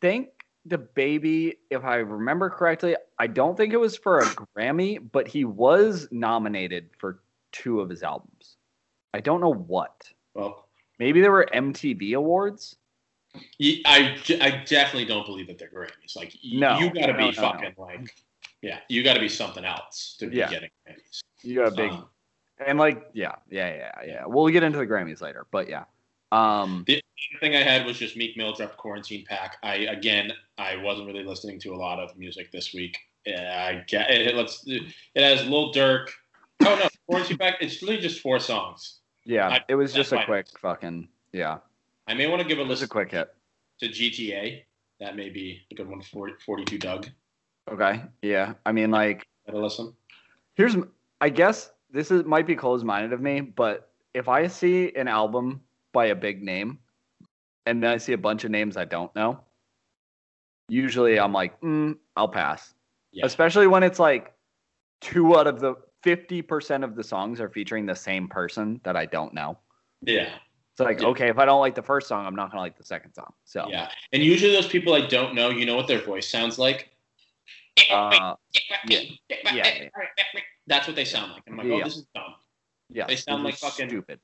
think 0.00 0.28
the 0.66 0.78
baby, 0.78 1.56
if 1.70 1.84
I 1.84 1.96
remember 1.96 2.50
correctly, 2.50 2.96
I 3.18 3.26
don't 3.26 3.56
think 3.56 3.72
it 3.72 3.80
was 3.80 3.96
for 3.96 4.18
a 4.20 4.24
Grammy, 4.24 4.98
but 5.12 5.26
he 5.28 5.44
was 5.44 6.08
nominated 6.10 6.90
for 6.98 7.20
two 7.52 7.80
of 7.80 7.88
his 7.88 8.02
albums. 8.02 8.56
I 9.12 9.20
don't 9.20 9.40
know 9.40 9.52
what. 9.52 10.10
Well, 10.34 10.68
Maybe 10.98 11.20
there 11.20 11.32
were 11.32 11.46
MTV 11.52 12.14
awards. 12.14 12.76
I, 13.86 14.16
I 14.40 14.62
definitely 14.66 15.06
don't 15.06 15.26
believe 15.26 15.46
that 15.48 15.58
they're 15.58 15.68
Grammys. 15.70 16.16
Like 16.16 16.34
No, 16.44 16.78
you 16.78 16.86
got 16.92 17.06
to 17.06 17.12
no, 17.12 17.18
be 17.18 17.24
no, 17.26 17.32
fucking 17.32 17.74
like, 17.76 18.14
yeah, 18.62 18.78
you 18.88 19.02
got 19.02 19.14
to 19.14 19.20
be 19.20 19.28
something 19.28 19.64
else 19.64 20.16
to 20.20 20.26
be 20.28 20.36
Yeah. 20.36 20.50
getting 20.50 20.70
Grammys. 20.86 21.20
You 21.42 21.56
got 21.56 21.68
a 21.72 21.76
big 21.76 21.90
Um, 21.90 22.08
and 22.64 22.78
like 22.78 23.10
yeah, 23.12 23.34
yeah, 23.50 23.74
yeah, 23.74 23.92
yeah. 24.06 24.22
We'll 24.26 24.48
get 24.52 24.62
into 24.62 24.78
the 24.78 24.86
Grammys 24.86 25.20
later, 25.20 25.46
but 25.50 25.68
yeah. 25.68 25.84
Um 26.32 26.84
the 26.86 27.02
thing 27.40 27.54
I 27.56 27.62
had 27.62 27.84
was 27.86 27.98
just 27.98 28.16
Meek 28.16 28.36
Mill 28.36 28.52
dropped 28.52 28.76
Quarantine 28.76 29.24
Pack. 29.28 29.56
I 29.62 29.74
again, 29.74 30.32
I 30.58 30.76
wasn't 30.76 31.06
really 31.08 31.24
listening 31.24 31.60
to 31.60 31.74
a 31.74 31.76
lot 31.76 31.98
of 31.98 32.16
music 32.16 32.50
this 32.52 32.72
week. 32.72 32.98
I 33.26 33.82
get 33.86 34.10
it. 34.10 34.34
Let's. 34.34 34.62
It 34.66 34.82
has 35.16 35.46
Lil 35.46 35.72
Durk. 35.72 36.08
Oh 36.64 36.76
no, 36.78 36.88
Quarantine 37.08 37.38
Pack. 37.38 37.56
It's 37.60 37.82
really 37.82 37.98
just 37.98 38.20
four 38.20 38.38
songs. 38.38 39.00
yeah, 39.24 39.48
I- 39.48 39.64
it 39.68 39.74
was 39.74 39.92
just 39.92 40.12
a 40.12 40.24
quick 40.24 40.46
fucking 40.60 41.08
yeah. 41.32 41.58
I 42.06 42.14
may 42.14 42.26
want 42.26 42.42
to 42.42 42.48
give 42.48 42.58
a 42.58 42.64
was 42.64 42.82
a 42.82 42.88
quick 42.88 43.10
hit. 43.10 43.32
to 43.80 43.88
GTA. 43.88 44.62
That 45.00 45.16
may 45.16 45.28
be 45.28 45.60
a 45.70 45.74
good 45.74 45.88
one 45.88 46.02
for 46.02 46.30
42 46.44 46.78
Dugg. 46.78 47.08
Okay. 47.70 48.02
Yeah. 48.22 48.54
I 48.66 48.72
mean 48.72 48.90
like 48.90 49.26
Let 49.46 49.56
a 49.56 49.58
listen. 49.58 49.94
here's 50.54 50.76
I 51.20 51.28
guess 51.28 51.72
this 51.90 52.10
is 52.10 52.24
might 52.24 52.46
be 52.46 52.54
closed 52.54 52.84
minded 52.84 53.12
of 53.12 53.20
me, 53.20 53.40
but 53.40 53.90
if 54.12 54.28
I 54.28 54.46
see 54.46 54.92
an 54.94 55.08
album 55.08 55.60
by 55.92 56.06
a 56.06 56.14
big 56.14 56.42
name 56.42 56.78
and 57.66 57.82
then 57.82 57.90
I 57.90 57.96
see 57.96 58.12
a 58.12 58.18
bunch 58.18 58.44
of 58.44 58.50
names 58.50 58.76
I 58.76 58.84
don't 58.84 59.14
know, 59.16 59.40
usually 60.68 61.18
I'm 61.18 61.32
like, 61.32 61.60
mm, 61.60 61.96
I'll 62.16 62.28
pass. 62.28 62.74
Yeah. 63.12 63.26
Especially 63.26 63.66
when 63.66 63.82
it's 63.82 63.98
like 63.98 64.32
two 65.00 65.36
out 65.36 65.46
of 65.46 65.60
the 65.60 65.76
50% 66.04 66.84
of 66.84 66.96
the 66.96 67.02
songs 67.02 67.40
are 67.40 67.48
featuring 67.48 67.86
the 67.86 67.94
same 67.94 68.28
person 68.28 68.80
that 68.84 68.96
I 68.96 69.06
don't 69.06 69.32
know. 69.32 69.58
Yeah. 70.02 70.30
It's 70.74 70.80
like, 70.80 71.00
Yeah. 71.00 71.06
okay, 71.08 71.28
if 71.28 71.38
I 71.38 71.44
don't 71.44 71.60
like 71.60 71.76
the 71.76 71.82
first 71.82 72.08
song, 72.08 72.26
I'm 72.26 72.34
not 72.34 72.50
going 72.50 72.58
to 72.58 72.62
like 72.62 72.76
the 72.76 72.84
second 72.84 73.14
song. 73.14 73.32
So, 73.44 73.66
Yeah. 73.70 73.88
And 74.12 74.22
usually 74.24 74.52
those 74.52 74.66
people 74.66 74.92
I 74.94 75.06
don't 75.06 75.34
know, 75.34 75.50
you 75.50 75.66
know 75.66 75.76
what 75.76 75.86
their 75.86 76.00
voice 76.02 76.28
sounds 76.28 76.58
like? 76.58 76.90
uh, 77.92 78.34
yeah, 78.88 79.00
yeah. 79.52 79.88
That's 80.66 80.86
what 80.86 80.96
they 80.96 81.04
sound 81.04 81.32
like. 81.32 81.42
I'm 81.48 81.56
like, 81.56 81.66
oh, 81.68 81.84
this 81.84 81.96
is 81.96 82.06
dumb. 82.14 82.34
yeah. 82.90 83.06
They 83.06 83.16
sound 83.16 83.44
like 83.44 83.56
fucking- 83.56 83.88
stupid. 83.88 84.18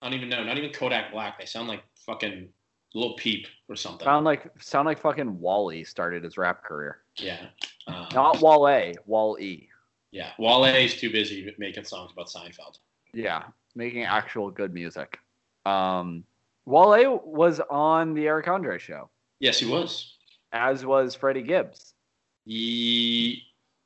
I 0.00 0.06
don't 0.06 0.14
even 0.16 0.28
know. 0.28 0.44
Not 0.44 0.56
even 0.56 0.70
Kodak 0.72 1.10
Black. 1.10 1.38
They 1.40 1.46
sound 1.46 1.66
like 1.66 1.82
fucking 2.06 2.48
Little 2.94 3.14
Peep 3.16 3.48
or 3.68 3.74
something. 3.74 4.04
Sound 4.04 4.24
like 4.24 4.46
sound 4.60 4.86
like 4.86 5.00
fucking 5.00 5.40
Wally 5.40 5.82
started 5.82 6.22
his 6.22 6.38
rap 6.38 6.62
career. 6.62 6.98
yeah. 7.16 7.46
Um, 7.88 8.06
Not 8.14 8.40
Wale, 8.40 8.94
Wall 9.06 9.36
E. 9.40 9.68
yeah. 10.12 10.30
Wale 10.38 10.64
is 10.66 10.94
too 10.94 11.10
busy 11.10 11.52
making 11.58 11.82
songs 11.84 12.12
about 12.12 12.28
Seinfeld. 12.28 12.78
Yeah, 13.12 13.44
making 13.74 14.04
actual 14.04 14.50
good 14.52 14.72
music. 14.72 15.18
Um, 15.66 16.24
Wale 16.66 17.20
was 17.24 17.60
on 17.70 18.14
the 18.14 18.26
Eric 18.26 18.48
Andre 18.48 18.78
show, 18.78 19.08
Yes, 19.40 19.58
he 19.58 19.66
was. 19.66 20.16
as 20.52 20.84
was 20.86 21.14
Freddie 21.14 21.42
Gibbs. 21.42 21.94
He, 22.44 23.42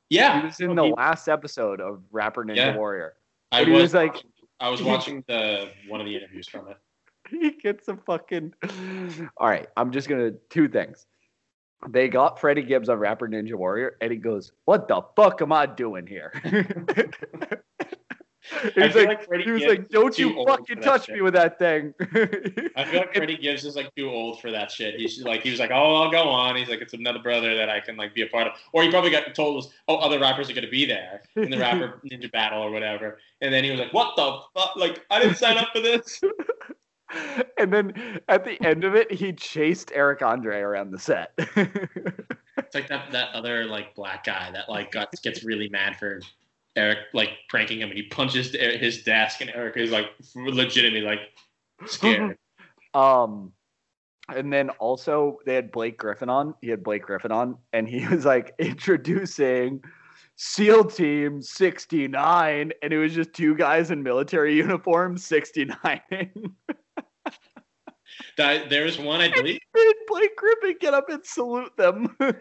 yeah. 0.09 0.39
He 0.41 0.45
was 0.47 0.59
in 0.59 0.75
the 0.75 0.85
He- 0.85 0.93
last 0.93 1.27
episode 1.27 1.81
of 1.81 2.01
Rapper 2.11 2.43
Ninja 2.45 2.55
Yeah. 2.57 2.75
Warrior. 2.77 3.13
I 3.51 3.63
was, 3.63 3.81
was 3.81 3.93
like- 3.93 4.23
I 4.59 4.69
was 4.69 4.81
watching 4.81 5.23
the 5.27 5.69
one 5.87 5.99
of 5.99 6.05
the 6.05 6.15
interviews 6.15 6.47
from 6.47 6.67
it. 6.69 6.77
He 7.29 7.51
gets 7.51 7.87
a 7.87 7.95
fucking. 7.97 8.53
All 9.37 9.47
right, 9.47 9.67
I'm 9.77 9.91
just 9.91 10.07
gonna 10.07 10.31
two 10.49 10.67
things. 10.67 11.05
They 11.89 12.07
got 12.07 12.39
Freddie 12.39 12.61
Gibbs 12.63 12.87
on 12.89 12.97
Rapper 12.99 13.27
Ninja 13.27 13.55
Warrior, 13.55 13.97
and 14.01 14.11
he 14.11 14.17
goes, 14.17 14.51
"What 14.65 14.87
the 14.87 15.01
fuck 15.15 15.41
am 15.41 15.51
I 15.51 15.65
doing 15.65 16.05
here?" 16.07 16.31
He 18.73 18.81
was 18.81 18.95
like, 18.95 19.07
like 19.07 19.25
Freddie 19.25 19.43
he 19.43 19.51
was 19.51 19.61
Gibbs 19.61 19.69
like, 19.69 19.89
"Don't 19.89 20.17
you 20.17 20.45
fucking 20.45 20.81
touch 20.81 21.05
shit." 21.05 21.15
me 21.15 21.21
with 21.21 21.33
that 21.33 21.57
thing." 21.59 21.93
I 22.75 22.83
feel 22.85 22.99
like 23.01 23.13
Freddie 23.13 23.37
Gibbs 23.37 23.63
is 23.63 23.75
like 23.75 23.93
too 23.95 24.09
old 24.09 24.41
for 24.41 24.51
that 24.51 24.71
shit. 24.71 24.95
He's 24.99 25.21
like, 25.23 25.43
he 25.43 25.51
was 25.51 25.59
like, 25.59 25.71
oh, 25.71 26.03
I'll 26.03 26.11
go 26.11 26.23
on. 26.23 26.55
He's 26.55 26.69
like, 26.69 26.81
it's 26.81 26.93
another 26.93 27.19
brother 27.19 27.55
that 27.55 27.69
I 27.69 27.79
can 27.79 27.95
like 27.95 28.13
be 28.13 28.23
a 28.23 28.27
part 28.27 28.47
of. 28.47 28.53
Or 28.73 28.83
he 28.83 28.89
probably 28.89 29.11
got 29.11 29.33
told, 29.33 29.71
oh, 29.87 29.95
other 29.97 30.19
rappers 30.19 30.49
are 30.49 30.53
gonna 30.53 30.67
be 30.67 30.85
there 30.85 31.23
in 31.35 31.49
the 31.49 31.57
rapper 31.57 32.01
ninja 32.11 32.31
battle 32.31 32.61
or 32.61 32.71
whatever. 32.71 33.19
And 33.41 33.53
then 33.53 33.63
he 33.63 33.71
was 33.71 33.79
like, 33.79 33.93
what 33.93 34.15
the 34.15 34.39
fuck? 34.53 34.75
Like, 34.75 35.05
I 35.09 35.21
didn't 35.21 35.37
sign 35.37 35.57
up 35.57 35.69
for 35.73 35.79
this. 35.79 36.21
and 37.57 37.71
then 37.71 38.19
at 38.27 38.43
the 38.43 38.61
end 38.65 38.83
of 38.83 38.95
it, 38.95 39.11
he 39.11 39.31
chased 39.33 39.91
Eric 39.93 40.21
Andre 40.21 40.59
around 40.59 40.91
the 40.91 40.99
set. 40.99 41.31
It's 42.57 42.75
like 42.75 42.87
that 42.87 43.11
that 43.11 43.33
other 43.33 43.65
like 43.65 43.95
black 43.95 44.25
guy 44.25 44.51
that 44.51 44.69
like 44.69 44.91
got, 44.91 45.11
gets 45.21 45.43
really 45.43 45.69
mad 45.69 45.97
for 45.97 46.21
Eric 46.75 46.99
like 47.13 47.29
pranking 47.49 47.79
him, 47.79 47.89
and 47.89 47.97
he 47.97 48.03
punches 48.03 48.51
his 48.51 49.03
desk, 49.03 49.41
and 49.41 49.49
Eric 49.49 49.77
is 49.77 49.91
like 49.91 50.07
legitimately 50.35 51.01
like 51.01 51.19
scared. 51.85 52.37
um, 52.93 53.51
and 54.29 54.51
then 54.51 54.69
also 54.71 55.39
they 55.45 55.55
had 55.55 55.71
Blake 55.71 55.97
Griffin 55.97 56.29
on. 56.29 56.55
He 56.61 56.69
had 56.69 56.83
Blake 56.83 57.03
Griffin 57.03 57.31
on, 57.31 57.57
and 57.73 57.87
he 57.87 58.07
was 58.11 58.25
like 58.25 58.53
introducing 58.59 59.81
SEAL 60.35 60.85
Team 60.85 61.41
69, 61.41 62.71
and 62.81 62.93
it 62.93 62.97
was 62.97 63.13
just 63.13 63.33
two 63.33 63.55
guys 63.55 63.91
in 63.91 64.01
military 64.01 64.55
uniforms 64.55 65.25
69. 65.25 66.01
That 68.37 68.69
there 68.69 68.85
was 68.85 68.97
one 68.99 69.21
I 69.21 69.29
believe. 69.29 69.59
Made 69.75 69.93
Blake 70.07 70.35
Griffin 70.35 70.75
get 70.79 70.93
up 70.93 71.09
and 71.09 71.25
salute 71.25 71.75
them. 71.77 72.15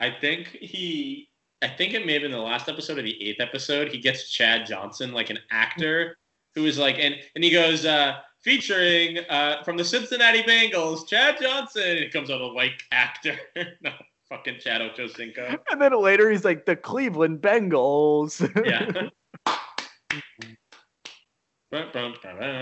I 0.00 0.10
think 0.20 0.48
he. 0.48 1.29
I 1.62 1.68
think 1.68 1.94
it 1.94 2.06
may 2.06 2.14
have 2.14 2.22
been 2.22 2.30
the 2.30 2.38
last 2.38 2.68
episode 2.68 2.98
or 2.98 3.02
the 3.02 3.22
eighth 3.22 3.40
episode. 3.40 3.88
He 3.88 3.98
gets 3.98 4.30
Chad 4.30 4.66
Johnson, 4.66 5.12
like 5.12 5.30
an 5.30 5.38
actor, 5.50 6.16
who 6.54 6.64
is 6.66 6.78
like, 6.78 6.98
and 6.98 7.16
and 7.34 7.44
he 7.44 7.50
goes, 7.50 7.84
uh, 7.84 8.18
featuring 8.42 9.18
uh, 9.28 9.62
from 9.62 9.76
the 9.76 9.84
Cincinnati 9.84 10.42
Bengals, 10.42 11.06
Chad 11.06 11.36
Johnson. 11.40 11.82
And 11.82 11.98
it 11.98 12.12
comes 12.12 12.30
out 12.30 12.40
a 12.40 12.48
white 12.48 12.82
actor, 12.92 13.38
no 13.82 13.92
fucking 14.28 14.58
Chad 14.60 14.80
Ochocinco. 14.80 15.58
and 15.70 15.80
then 15.80 15.92
later 16.00 16.30
he's 16.30 16.44
like 16.44 16.64
the 16.64 16.76
Cleveland 16.76 17.40
Bengals. 17.40 18.40
Yeah. 18.64 19.08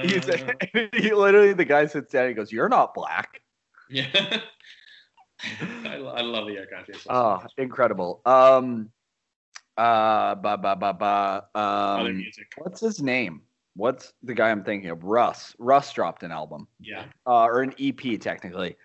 He's 0.02 0.26
he 0.92 1.14
literally 1.14 1.54
the 1.54 1.64
guy 1.64 1.86
sits 1.86 2.12
down 2.12 2.24
and 2.24 2.28
he 2.30 2.34
goes, 2.34 2.52
"You're 2.52 2.68
not 2.68 2.92
black." 2.92 3.40
yeah. 3.88 4.40
I, 5.84 5.96
I 5.96 6.20
love 6.22 6.46
the 6.46 6.56
Country. 6.72 6.94
Oh, 7.08 7.42
incredible. 7.56 8.20
Um, 8.26 8.90
uh, 9.76 10.34
ba 10.34 10.56
ba 10.56 10.76
ba 10.76 10.92
ba. 10.92 11.44
Other 11.54 12.08
Um, 12.08 12.16
music. 12.16 12.46
what's 12.58 12.80
his 12.80 13.02
name? 13.02 13.42
what's 13.76 14.12
the 14.24 14.34
guy 14.34 14.50
I'm 14.50 14.64
thinking 14.64 14.90
of? 14.90 15.04
Russ. 15.04 15.54
Russ 15.60 15.92
dropped 15.92 16.24
an 16.24 16.32
album, 16.32 16.66
Yeah. 16.80 17.04
uh, 17.26 17.44
or 17.44 17.62
an 17.62 17.72
EP 17.78 18.18
technically. 18.18 18.76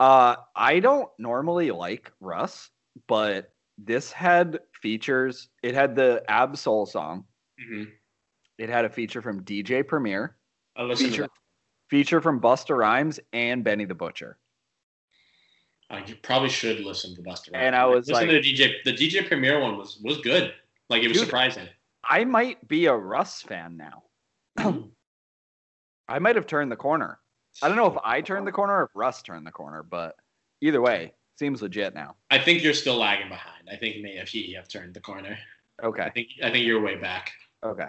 Uh, 0.00 0.34
I 0.56 0.80
don't 0.80 1.08
normally 1.16 1.70
like 1.70 2.10
Russ, 2.18 2.70
but 3.06 3.52
this 3.78 4.10
had 4.10 4.58
features. 4.80 5.48
It 5.62 5.74
had 5.74 5.94
the 5.94 6.24
Ab 6.28 6.56
Soul 6.56 6.86
song. 6.86 7.24
hmm 7.56 7.84
It 8.58 8.68
had 8.68 8.84
a 8.84 8.90
feature 8.90 9.22
from 9.22 9.44
DJ 9.44 9.86
Premier, 9.86 10.36
I 10.76 10.82
listened 10.82 11.10
feature 11.10 11.28
feature 11.88 12.20
from 12.20 12.40
Busta 12.40 12.76
Rhymes 12.76 13.20
and 13.32 13.62
Benny 13.62 13.84
the 13.84 13.94
Butcher. 13.94 14.38
I 15.92 16.00
probably 16.22 16.48
should 16.48 16.80
listen 16.80 17.14
to 17.16 17.22
Busta. 17.22 17.50
And 17.52 17.76
I 17.76 17.84
was 17.84 18.08
listen 18.08 18.28
like- 18.28 18.36
to 18.36 18.40
the 18.42 18.54
DJ. 18.54 18.82
The 18.84 18.92
DJ 18.92 19.26
Premier 19.26 19.60
one 19.60 19.76
was 19.76 20.00
was 20.02 20.18
good. 20.22 20.54
Like 20.88 21.02
it 21.02 21.08
was 21.08 21.18
Dude. 21.18 21.26
surprising. 21.26 21.68
I 22.04 22.24
might 22.24 22.66
be 22.66 22.86
a 22.86 22.94
Russ 22.94 23.42
fan 23.42 23.76
now. 23.76 24.02
I 26.08 26.18
might 26.18 26.36
have 26.36 26.46
turned 26.46 26.72
the 26.72 26.76
corner. 26.76 27.18
I 27.62 27.68
don't 27.68 27.76
know 27.76 27.86
if 27.86 27.98
I 28.04 28.20
turned 28.20 28.46
the 28.46 28.52
corner 28.52 28.78
or 28.80 28.84
if 28.84 28.90
Russ 28.94 29.22
turned 29.22 29.46
the 29.46 29.52
corner, 29.52 29.82
but 29.82 30.16
either 30.60 30.80
way, 30.80 31.12
seems 31.38 31.62
legit 31.62 31.94
now. 31.94 32.16
I 32.30 32.38
think 32.38 32.62
you're 32.62 32.74
still 32.74 32.96
lagging 32.96 33.28
behind. 33.28 33.68
I 33.70 33.76
think 33.76 34.02
may 34.02 34.16
have 34.16 34.28
he 34.28 34.52
have 34.54 34.68
turned 34.68 34.94
the 34.94 35.00
corner. 35.00 35.38
Okay. 35.82 36.02
I 36.02 36.10
think 36.10 36.28
I 36.42 36.50
think 36.50 36.66
you're 36.66 36.80
way 36.80 36.96
back. 36.96 37.32
Okay. 37.64 37.88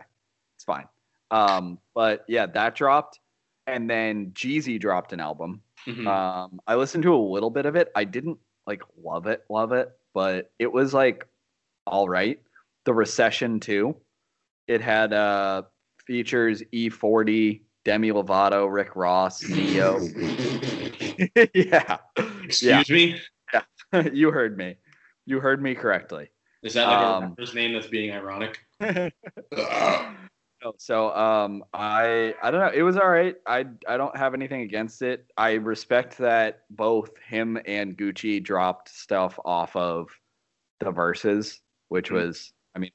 It's 0.56 0.63
fine. 0.66 0.88
Um, 1.32 1.80
but 1.96 2.26
yeah, 2.28 2.46
that 2.48 2.76
dropped. 2.76 3.20
And 3.66 3.89
then 3.89 4.32
Jeezy 4.32 4.80
dropped 4.80 5.13
an 5.13 5.20
album. 5.20 5.62
Mhm. 5.88 6.08
Um, 6.08 6.60
I 6.67 6.76
listened 6.76 7.04
to 7.04 7.13
a 7.13 7.17
little 7.17 7.50
bit 7.50 7.65
of 7.65 7.76
it. 7.76 7.91
I 7.96 8.04
didn't 8.04 8.39
like 8.65 8.82
love 8.98 9.28
it, 9.28 9.43
love 9.50 9.72
it, 9.74 9.91
but 10.13 10.52
it 10.60 10.72
was 10.72 10.93
like 10.93 11.28
all 11.86 12.08
right. 12.08 12.39
The 12.86 12.93
Recession 12.93 13.60
2. 13.60 13.96
It 14.67 14.82
had 14.82 15.13
uh 15.13 15.63
features 16.06 16.63
E40, 16.74 17.62
Demi 17.86 18.12
Lovato, 18.12 18.72
Rick 18.72 18.96
Ross, 18.96 19.48
Ne-Yo. 19.48 20.00
yeah. 21.54 21.98
Excuse 22.43 22.89
me. 22.89 23.19
Yeah, 23.54 24.02
you 24.13 24.32
heard 24.32 24.58
me. 24.58 24.78
You 25.26 25.39
heard 25.39 25.62
me 25.62 25.76
correctly. 25.76 26.30
Is 26.63 26.74
that 26.74 26.88
like 26.88 27.00
a 27.02 27.06
Um, 27.06 27.24
rapper's 27.30 27.54
name 27.54 27.74
that's 27.74 27.88
being 27.88 28.12
ironic? 28.12 28.60
No, 30.73 30.77
so 30.79 31.15
um 31.15 31.63
I 31.73 32.33
I 32.41 32.51
don't 32.51 32.59
know. 32.59 32.71
It 32.73 32.81
was 32.83 32.97
all 32.97 33.09
right. 33.09 33.36
I 33.45 33.65
I 33.88 33.97
don't 33.97 34.15
have 34.17 34.33
anything 34.33 34.62
against 34.62 35.01
it. 35.01 35.25
I 35.38 35.53
respect 35.53 36.17
that 36.17 36.63
both 36.71 37.17
him 37.19 37.59
and 37.65 37.97
Gucci 37.97 38.43
dropped 38.43 38.89
stuff 38.89 39.39
off 39.45 39.75
of 39.75 40.09
the 40.79 40.91
Verzuz, 40.91 41.59
which 41.89 42.09
Mhm. 42.09 42.15
was 42.15 42.53
I 42.75 42.79
mean 42.79 42.91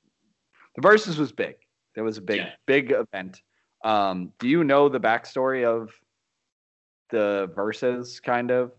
the 0.75 0.83
Verzuz 0.83 1.19
was 1.19 1.33
big. 1.33 1.57
There 1.95 2.05
was 2.05 2.19
a 2.19 2.23
big 2.23 2.39
Yeah. 2.39 2.53
big 2.67 2.91
event. 2.93 3.43
Um 3.85 4.33
do 4.39 4.49
you 4.49 4.65
know 4.65 4.89
the 4.89 5.01
backstory 5.01 5.65
of 5.65 5.91
the 7.11 7.51
Verzuz 7.57 8.23
kind 8.23 8.51
of? 8.51 8.73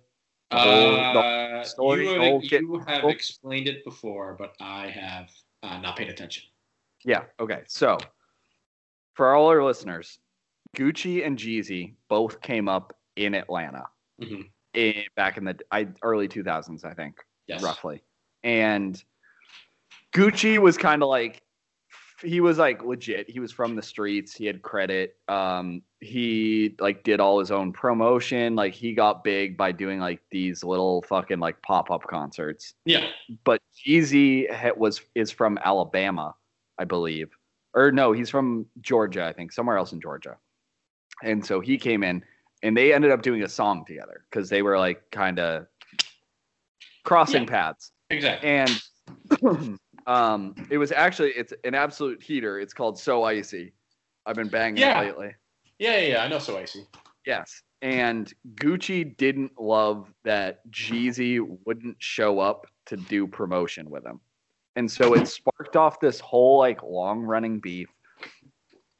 The 0.51 0.57
whole- 0.57 0.91
the 0.91 1.19
Uh, 1.19 1.63
story, 1.63 2.07
you 2.09 2.21
have, 2.21 2.41
kit- 2.41 2.61
you 2.61 2.79
have 2.87 3.01
whole- 3.01 3.09
explained 3.11 3.67
it 3.67 3.83
before, 3.83 4.33
but 4.33 4.55
I 4.59 4.87
have 4.89 5.29
uh, 5.61 5.77
not 5.79 5.95
paid 5.97 6.09
attention. 6.09 6.43
Yeah. 7.03 7.25
Okay. 7.39 7.63
So, 7.67 7.97
for 9.19 9.35
all 9.35 9.47
our 9.47 9.61
listeners, 9.61 10.17
Gucci 10.77 11.25
and 11.27 11.37
Jeezy 11.37 11.95
both 12.07 12.39
came 12.39 12.69
up 12.69 12.95
in 13.17 13.35
Atlanta 13.35 13.83
Mhm. 14.21 14.49
in, 14.73 15.03
back 15.17 15.35
in 15.35 15.43
the 15.43 15.59
I, 15.71 15.89
early 16.03 16.29
2000s, 16.29 16.85
I 16.85 16.93
think, 16.93 17.17
Yes. 17.45 17.61
roughly. 17.61 18.01
And 18.45 19.03
Gucci 20.15 20.57
was 20.57 20.77
kind 20.77 21.03
of 21.03 21.09
like 21.09 21.43
he 22.23 22.39
was 22.39 22.57
like 22.57 22.81
legit. 22.83 23.29
He 23.29 23.39
was 23.41 23.51
from 23.51 23.75
the 23.75 23.81
streets. 23.81 24.33
He 24.33 24.45
had 24.45 24.61
credit. 24.61 25.17
Um, 25.27 25.81
he 25.99 26.75
like 26.79 27.03
did 27.03 27.19
all 27.19 27.39
his 27.39 27.51
own 27.51 27.73
promotion. 27.73 28.55
Like 28.55 28.73
he 28.73 28.93
got 28.93 29.23
big 29.23 29.57
by 29.57 29.73
doing 29.73 29.99
like 29.99 30.21
these 30.31 30.63
little 30.63 31.01
fucking 31.03 31.39
like 31.39 31.61
pop 31.61 31.91
up 31.91 32.03
concerts 32.03 32.73
Yeah. 32.85 33.09
but 33.43 33.61
Jeezy 33.85 34.47
was 34.77 35.01
is 35.13 35.29
from 35.31 35.57
Alabama, 35.57 36.35
I 36.77 36.85
believe, 36.85 37.29
or 37.73 37.91
no, 37.91 38.11
he's 38.11 38.29
from 38.29 38.65
Georgia, 38.81 39.25
I 39.25 39.33
think, 39.33 39.51
somewhere 39.51 39.77
else 39.77 39.91
in 39.91 40.01
Georgia. 40.01 40.37
And 41.23 41.45
so 41.45 41.59
he 41.59 41.77
came 41.77 42.03
in, 42.03 42.23
and 42.63 42.75
they 42.75 42.93
ended 42.93 43.11
up 43.11 43.21
doing 43.21 43.43
a 43.43 43.49
song 43.49 43.85
together 43.85 44.25
because 44.29 44.49
they 44.49 44.61
were 44.61 44.77
like 44.77 45.01
kind 45.11 45.39
of 45.39 45.67
crossing 47.03 47.43
Yeah. 47.43 47.49
paths. 47.49 47.91
Exactly. 48.09 48.49
And 48.49 48.81
um, 50.07 50.55
it 50.69 50.77
was 50.77 50.91
actually 50.91 51.31
it's 51.31 51.53
an 51.63 51.75
absolute 51.75 52.21
heater. 52.21 52.59
It's 52.59 52.73
called 52.73 52.97
So 52.99 53.23
Icy. 53.23 53.73
I've 54.25 54.35
been 54.35 54.49
banging 54.49 54.77
Yeah. 54.77 55.01
it 55.01 55.05
lately. 55.07 55.35
Yeah, 55.79 55.97
yeah, 55.97 56.07
yeah. 56.07 56.23
I 56.23 56.27
know. 56.27 56.39
So 56.39 56.57
icy. 56.57 56.85
Yes. 57.25 57.61
And 57.81 58.31
Gucci 58.55 59.15
didn't 59.15 59.59
love 59.59 60.13
that 60.25 60.59
Jeezy 60.71 61.39
wouldn't 61.65 61.95
show 61.99 62.39
up 62.39 62.65
to 62.87 62.97
do 62.97 63.25
promotion 63.27 63.89
with 63.89 64.05
him. 64.05 64.19
And 64.75 64.89
so 64.89 65.13
it 65.13 65.27
sparked 65.27 65.75
off 65.75 65.99
this 65.99 66.19
whole 66.19 66.59
like 66.59 66.83
long 66.83 67.21
running 67.21 67.59
beef. 67.59 67.89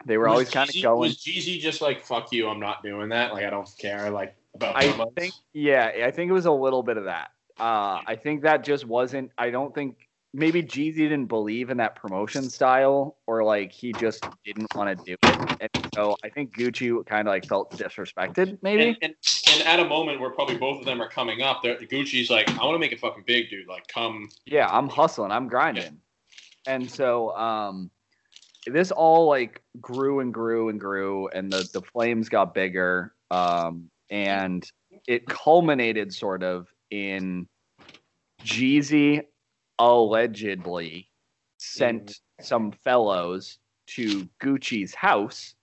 They 0.06 0.18
were 0.18 0.26
Was 0.26 0.32
always 0.32 0.50
kind 0.50 0.70
of 0.70 0.82
going. 0.82 1.00
Was 1.00 1.18
Jeezy 1.18 1.60
just 1.60 1.82
like 1.82 2.04
fuck 2.04 2.32
you? 2.32 2.48
I'm 2.50 2.60
not 2.60 2.84
doing 2.84 3.10
that. 3.10 3.34
Like 3.34 3.46
I 3.46 3.50
don't 3.50 3.70
care. 3.78 4.10
Like 4.10 4.36
about 4.56 4.76
I 4.76 4.92
think, 5.18 5.34
yeah, 5.54 5.92
I 6.06 6.12
think 6.12 6.30
it 6.30 6.34
was 6.34 6.46
a 6.46 6.52
little 6.52 6.84
bit 6.84 6.98
of 6.98 7.06
that. 7.06 7.32
Uh, 7.60 8.00
I 8.08 8.16
think 8.16 8.42
that 8.44 8.64
just 8.64 8.86
wasn't. 8.86 9.32
I 9.38 9.50
don't 9.50 9.76
think 9.76 10.09
maybe 10.34 10.62
Jeezy 10.62 10.96
didn't 10.96 11.26
believe 11.26 11.70
in 11.70 11.78
that 11.78 11.96
promotion 11.96 12.50
style, 12.50 13.18
or 13.28 13.44
like 13.44 13.72
he 13.72 13.94
just 13.94 14.26
didn't 14.46 14.74
want 14.76 14.98
to 14.98 15.04
do 15.04 15.16
it. 15.24 15.58
And 15.62 15.90
so 15.96 16.16
I 16.24 16.30
think 16.30 16.56
Gucci 16.56 17.06
kind 17.06 17.28
of 17.28 17.32
like 17.32 17.48
felt 17.48 17.72
disrespected, 17.72 18.58
maybe. 18.62 18.90
And, 18.90 18.98
and, 19.02 19.14
and 19.54 19.68
at 19.68 19.80
a 19.80 19.86
moment 19.86 20.20
where 20.20 20.30
probably 20.30 20.58
both 20.58 20.80
of 20.80 20.86
them 20.86 21.02
are 21.02 21.10
coming 21.10 21.42
up, 21.42 21.64
Gucci's 21.64 22.30
like, 22.30 22.50
I 22.60 22.66
want 22.66 22.76
to 22.76 22.80
make 22.80 22.92
it 22.92 23.00
fucking 23.00 23.24
big, 23.26 23.50
dude. 23.50 23.68
Like, 23.68 23.88
come. 23.88 24.30
yeah 24.46 24.68
i'm 24.72 24.88
hustling 24.90 25.32
i'm 25.32 25.48
grinding 25.48 26.00
and 26.66 26.90
so 26.90 27.36
um 27.36 27.90
this 28.68 28.92
all 28.92 29.28
like 29.28 29.62
grew 29.80 30.20
and 30.20 30.34
grew 30.34 30.70
and 30.70 30.80
grew 30.80 31.28
and 31.30 31.52
the 31.52 31.68
the 31.74 31.82
flames 31.82 32.30
got 32.30 32.54
bigger 32.54 33.14
um 33.32 33.90
and 34.10 34.72
it 35.08 35.26
culminated 35.28 36.14
sort 36.14 36.44
of 36.44 36.68
in 36.92 37.48
jeezy 38.44 39.24
allegedly 39.80 41.10
sent 41.58 42.20
some 42.42 42.72
fellows 42.72 43.58
to 43.88 44.28
gucci's 44.42 44.94
house 44.94 45.56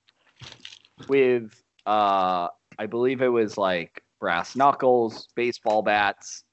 with 1.09 1.63
uh 1.87 2.49
i 2.79 2.87
believe 2.87 3.23
it 3.23 3.29
was 3.29 3.57
like 3.57 4.03
brass 4.21 4.57
knuckles 4.57 5.29
baseball 5.37 5.83
bats 5.83 6.45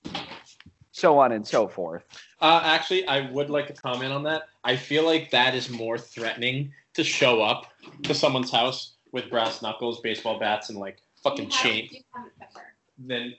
so 0.91 1.17
on 1.17 1.31
and 1.31 1.45
so 1.47 1.67
forth 1.67 2.03
Uh, 2.39 2.61
actually, 2.63 3.07
I 3.07 3.31
would 3.31 3.49
like 3.49 3.67
to 3.67 3.73
comment 3.73 4.11
on 4.11 4.21
that. 4.23 4.43
I 4.65 4.75
feel 4.75 5.05
like 5.05 5.31
that 5.31 5.55
is 5.55 5.69
more 5.69 5.97
threatening 5.97 6.73
to 6.93 7.01
show 7.03 7.41
up 7.41 7.67
to 8.03 8.13
someone's 8.13 8.51
house 8.51 8.95
with 9.13 9.29
brass 9.29 9.61
knuckles, 9.61 10.01
baseball 10.01 10.37
bats, 10.39 10.69
and 10.69 10.77
like 10.77 10.97
fucking 11.23 11.45
You 11.45 11.51
have- 11.51 11.63
chain. 11.63 11.87
you 11.89 12.01
haven't 12.13 12.37
pepper. 12.37 12.65
Then, 12.97 13.33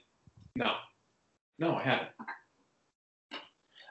no, 0.55 0.73
no, 1.59 1.75
I 1.75 1.83
haven't. 1.83 2.09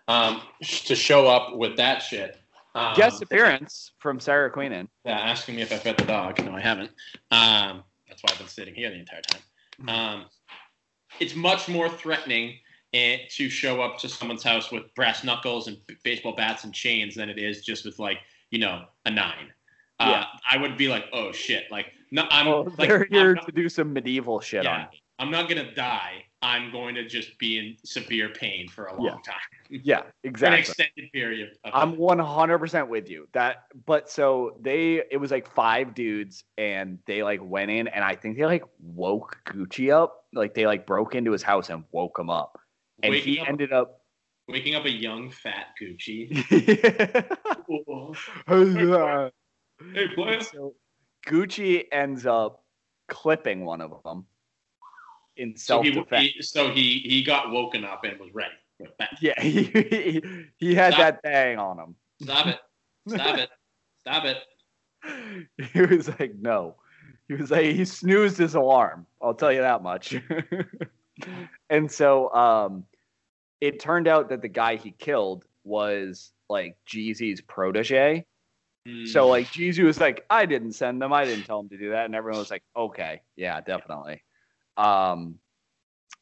Um, 0.07 0.43
to 0.63 0.95
show 0.95 1.27
up 1.29 1.57
with 1.57 1.77
that 1.77 2.01
shit. 2.03 2.37
Um, 2.75 2.95
guest 2.97 3.23
appearance 3.23 3.93
from 3.99 4.19
Sarah 4.21 4.51
Queenan. 4.51 4.89
Yeah, 5.05 5.19
asking 5.19 5.57
me 5.57 5.63
if 5.63 5.73
I 5.73 5.77
fed 5.79 5.97
the 5.97 6.05
dog. 6.05 6.45
No, 6.45 6.53
I 6.53 6.61
haven't. 6.61 6.91
Um, 7.31 7.85
that's 8.09 8.23
why 8.23 8.31
I've 8.33 8.39
been 8.39 8.49
sitting 8.49 8.75
here 8.75 8.91
the 8.91 8.99
entire 8.99 9.23
time. 9.23 9.43
Um, 9.89 10.25
it's 11.21 11.35
much 11.35 11.69
more 11.69 11.89
threatening 11.89 12.59
eh, 12.93 13.19
to 13.37 13.49
show 13.49 13.81
up 13.81 13.99
to 13.99 14.09
someone's 14.09 14.43
house 14.43 14.71
with 14.73 14.93
brass 14.95 15.23
knuckles 15.25 15.69
and 15.69 15.79
b- 15.87 15.95
baseball 16.03 16.35
bats 16.35 16.65
and 16.65 16.75
chains 16.75 17.15
than 17.15 17.29
it 17.31 17.39
is 17.39 17.65
just 17.65 17.85
with 17.85 17.99
like 17.99 18.19
you 18.51 18.59
know 18.59 18.85
a 19.07 19.11
nine. 19.11 19.53
Uh, 20.01 20.09
Yeah. 20.11 20.25
I 20.51 20.57
would 20.61 20.77
be 20.77 20.89
like, 20.89 21.05
oh 21.13 21.31
shit, 21.33 21.65
like 21.71 21.87
no, 22.11 22.27
I'm 22.31 22.47
Well, 22.47 22.65
like 22.77 22.89
they're 22.89 23.03
I'm 23.05 23.11
here 23.11 23.35
not- 23.35 23.47
to 23.47 23.53
do 23.53 23.69
some 23.69 23.93
medieval 23.93 24.41
shit 24.41 24.67
on 24.67 24.81
yeah, 24.81 24.87
me. 24.91 25.01
I'm 25.21 25.31
not 25.31 25.49
gonna 25.49 25.73
die. 25.75 26.25
I'm 26.45 26.71
going 26.71 26.95
to 26.97 27.09
just 27.09 27.39
be 27.39 27.59
in 27.59 27.77
severe 27.85 28.29
pain 28.29 28.69
for 28.69 28.87
a 28.87 28.95
long 28.95 29.07
Yeah. 29.07 29.33
time, 29.33 29.41
Yeah, 29.83 30.03
exactly. 30.25 30.57
an 30.57 30.61
extended 30.61 31.13
period. 31.13 31.57
Of 31.65 31.73
I'm 31.75 31.97
100% 31.97 32.89
with 32.89 33.09
you. 33.09 33.27
That, 33.33 33.65
but 33.87 34.11
so 34.11 34.59
they, 34.61 35.03
it 35.11 35.17
was 35.17 35.31
like 35.31 35.49
five 35.49 35.95
dudes, 35.95 36.45
and 36.59 36.99
they 37.07 37.23
like 37.23 37.41
went 37.43 37.71
in, 37.71 37.89
and 37.89 38.05
I 38.05 38.15
think 38.15 38.37
they 38.37 38.45
like 38.45 38.63
woke 38.79 39.39
Gucci 39.47 39.91
up. 39.91 40.27
Like 40.35 40.53
they 40.53 40.67
like 40.67 40.87
broke 40.87 41.15
into 41.15 41.33
his 41.33 41.43
house 41.43 41.71
and 41.71 41.85
woke 41.93 42.19
him 42.19 42.29
up, 42.29 42.59
and 43.03 43.13
waking 43.13 43.35
he 43.35 43.41
up, 43.41 43.49
ended 43.49 43.73
up. 43.73 44.03
waking 44.47 44.75
up 44.75 44.85
a 44.85 44.91
young 44.91 45.31
fat 45.31 45.69
Gucci. 45.81 46.29
hey, 49.95 50.09
player. 50.15 50.41
so 50.43 50.75
Gucci 51.27 51.85
ends 51.91 52.27
up 52.27 52.63
clipping 53.09 53.65
one 53.65 53.81
of 53.81 53.95
them 54.05 54.27
in 55.37 55.57
So 55.57 55.77
self 55.83 55.85
he, 55.85 55.91
defense. 55.93 56.33
he 56.35 56.43
so 56.43 56.71
he 56.71 56.99
he 57.01 57.23
got 57.23 57.51
woken 57.51 57.85
up 57.85 58.05
and 58.05 58.19
was 58.19 58.31
ready. 58.35 58.55
Yeah, 59.21 59.41
he, 59.41 60.23
he 60.57 60.75
had 60.75 60.95
Stop. 60.95 61.01
that 61.01 61.23
bang 61.23 61.59
on 61.59 61.79
him. 61.79 61.95
Stop 62.23 62.47
it! 62.49 62.59
Stop 63.09 63.39
it! 63.39 63.51
Stop 64.01 64.25
it! 64.25 64.39
he 65.73 65.81
was 65.83 66.09
like, 66.19 66.35
no. 66.41 66.77
He 67.29 67.35
was 67.35 67.51
like, 67.51 67.67
he 67.67 67.85
snoozed 67.85 68.37
his 68.39 68.55
alarm. 68.55 69.07
I'll 69.23 69.35
tell 69.35 69.53
you 69.53 69.61
that 69.63 69.83
much. 69.83 70.15
and 71.71 71.91
so 71.91 72.33
um, 72.35 72.85
it 73.61 73.81
turned 73.81 74.09
out 74.09 74.29
that 74.31 74.43
the 74.43 74.49
guy 74.49 74.77
he 74.77 74.91
killed 74.91 75.45
was 75.63 76.33
like 76.49 76.77
Jeezy's 76.87 77.41
protege. 77.41 78.27
So 79.07 79.27
Mm. 79.27 79.29
like 79.31 79.51
Jeezy 79.51 79.83
was 79.83 79.99
like, 79.99 80.27
I 80.29 80.45
didn't 80.45 80.73
send 80.73 81.01
them. 81.01 81.11
I 81.13 81.25
didn't 81.25 81.45
tell 81.47 81.61
him 81.61 81.71
to 81.71 81.79
do 81.79 81.91
that. 81.91 82.05
And 82.05 82.15
everyone 82.15 82.39
was 82.41 82.51
like, 82.51 82.63
okay, 82.77 83.23
yeah, 83.35 83.61
definitely. 83.63 84.23
Um, 84.77 85.39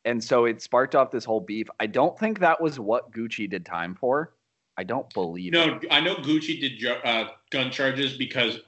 and 0.04 0.22
so 0.22 0.46
it 0.46 0.60
sparked 0.60 0.94
off 0.94 1.10
this 1.10 1.24
whole 1.24 1.40
beef. 1.40 1.68
I 1.78 1.86
don't 1.86 2.18
think 2.18 2.40
that 2.40 2.60
was 2.60 2.80
what 2.80 3.12
Gucci 3.12 3.48
did 3.48 3.64
time 3.64 3.94
for. 3.94 4.34
I 4.76 4.84
don't 4.84 5.12
believe 5.14 5.54
it. 5.54 5.56
No, 5.56 5.78
I 5.90 6.00
know 6.00 6.14
Gucci 6.16 6.60
did 6.60 6.84
uh, 7.04 7.28
gun 7.50 7.70
charges 7.70 8.16
because 8.16 8.60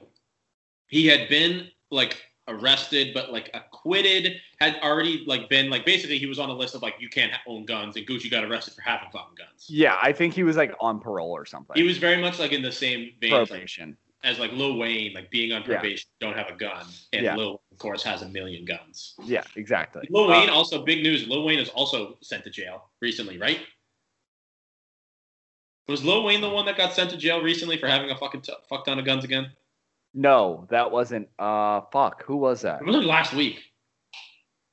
he 0.87 1.07
had 1.07 1.27
been 1.29 1.67
like 1.91 2.21
arrested, 2.47 3.11
but 3.13 3.33
like 3.33 3.49
acquitted. 3.53 4.39
Had 4.59 4.77
already 4.83 5.23
like 5.25 5.49
been 5.49 5.69
like 5.69 5.85
basically 5.85 6.19
he 6.19 6.27
was 6.27 6.39
on 6.39 6.49
a 6.49 6.53
list 6.53 6.75
of 6.75 6.81
like 6.83 6.95
you 6.99 7.09
can't 7.09 7.33
own 7.47 7.65
guns, 7.65 7.97
and 7.97 8.05
Gucci 8.05 8.29
got 8.29 8.43
arrested 8.43 8.75
for 8.75 8.81
having 8.81 9.09
fucking 9.11 9.35
guns. 9.35 9.65
Yeah, 9.67 9.97
I 10.01 10.13
think 10.13 10.33
he 10.33 10.43
was 10.43 10.55
like 10.55 10.73
on 10.79 10.99
parole 10.99 11.31
or 11.31 11.45
something. 11.45 11.75
He 11.75 11.83
was 11.83 11.97
very 11.97 12.21
much 12.21 12.39
like 12.39 12.51
in 12.51 12.61
the 12.61 12.71
same 12.71 13.11
vein 13.19 13.33
as, 13.33 13.39
like, 13.39 13.49
probation. 13.49 13.97
as 14.23 14.39
like 14.39 14.51
Lil 14.53 14.77
Wayne, 14.77 15.13
like 15.13 15.31
being 15.31 15.51
on 15.51 15.61
Yeah. 15.61 15.79
probation, 15.79 16.07
don't 16.21 16.37
have 16.37 16.49
a 16.49 16.55
gun, 16.55 16.85
and 17.13 17.23
Yeah. 17.23 17.35
Lil 17.35 17.61
of 17.75 17.79
course 17.79 18.03
has 18.03 18.21
a 18.21 18.29
million 18.29 18.63
guns. 18.63 19.15
Yeah, 19.25 19.43
exactly. 19.57 20.07
Lil 20.09 20.31
Uh, 20.31 20.39
Wayne 20.39 20.49
also 20.49 20.85
big 20.85 21.03
news. 21.03 21.27
Lil 21.27 21.43
Wayne 21.43 21.59
is 21.59 21.67
also 21.69 22.17
sent 22.21 22.45
to 22.45 22.49
jail 22.49 22.89
recently, 23.01 23.37
right? 23.37 23.59
Was 25.89 26.01
Lil 26.01 26.23
Wayne 26.23 26.39
the 26.39 26.49
one 26.49 26.65
that 26.67 26.77
got 26.77 26.93
sent 26.93 27.09
to 27.09 27.17
jail 27.17 27.41
recently 27.43 27.77
for 27.77 27.87
having 27.87 28.11
a 28.11 28.15
fucking 28.17 28.41
t- 28.41 28.53
fuck 28.69 28.85
ton 28.85 28.97
of 28.97 29.03
guns 29.05 29.25
again? 29.25 29.51
no, 30.13 30.65
that 30.69 30.89
wasn't. 30.89 31.27
Uh, 31.37 31.81
fuck. 31.91 32.23
Who 32.23 32.37
was 32.37 32.61
that? 32.61 32.79
It 32.79 32.85
was 32.87 32.95
like 32.95 33.05
last 33.05 33.33
week. 33.33 33.59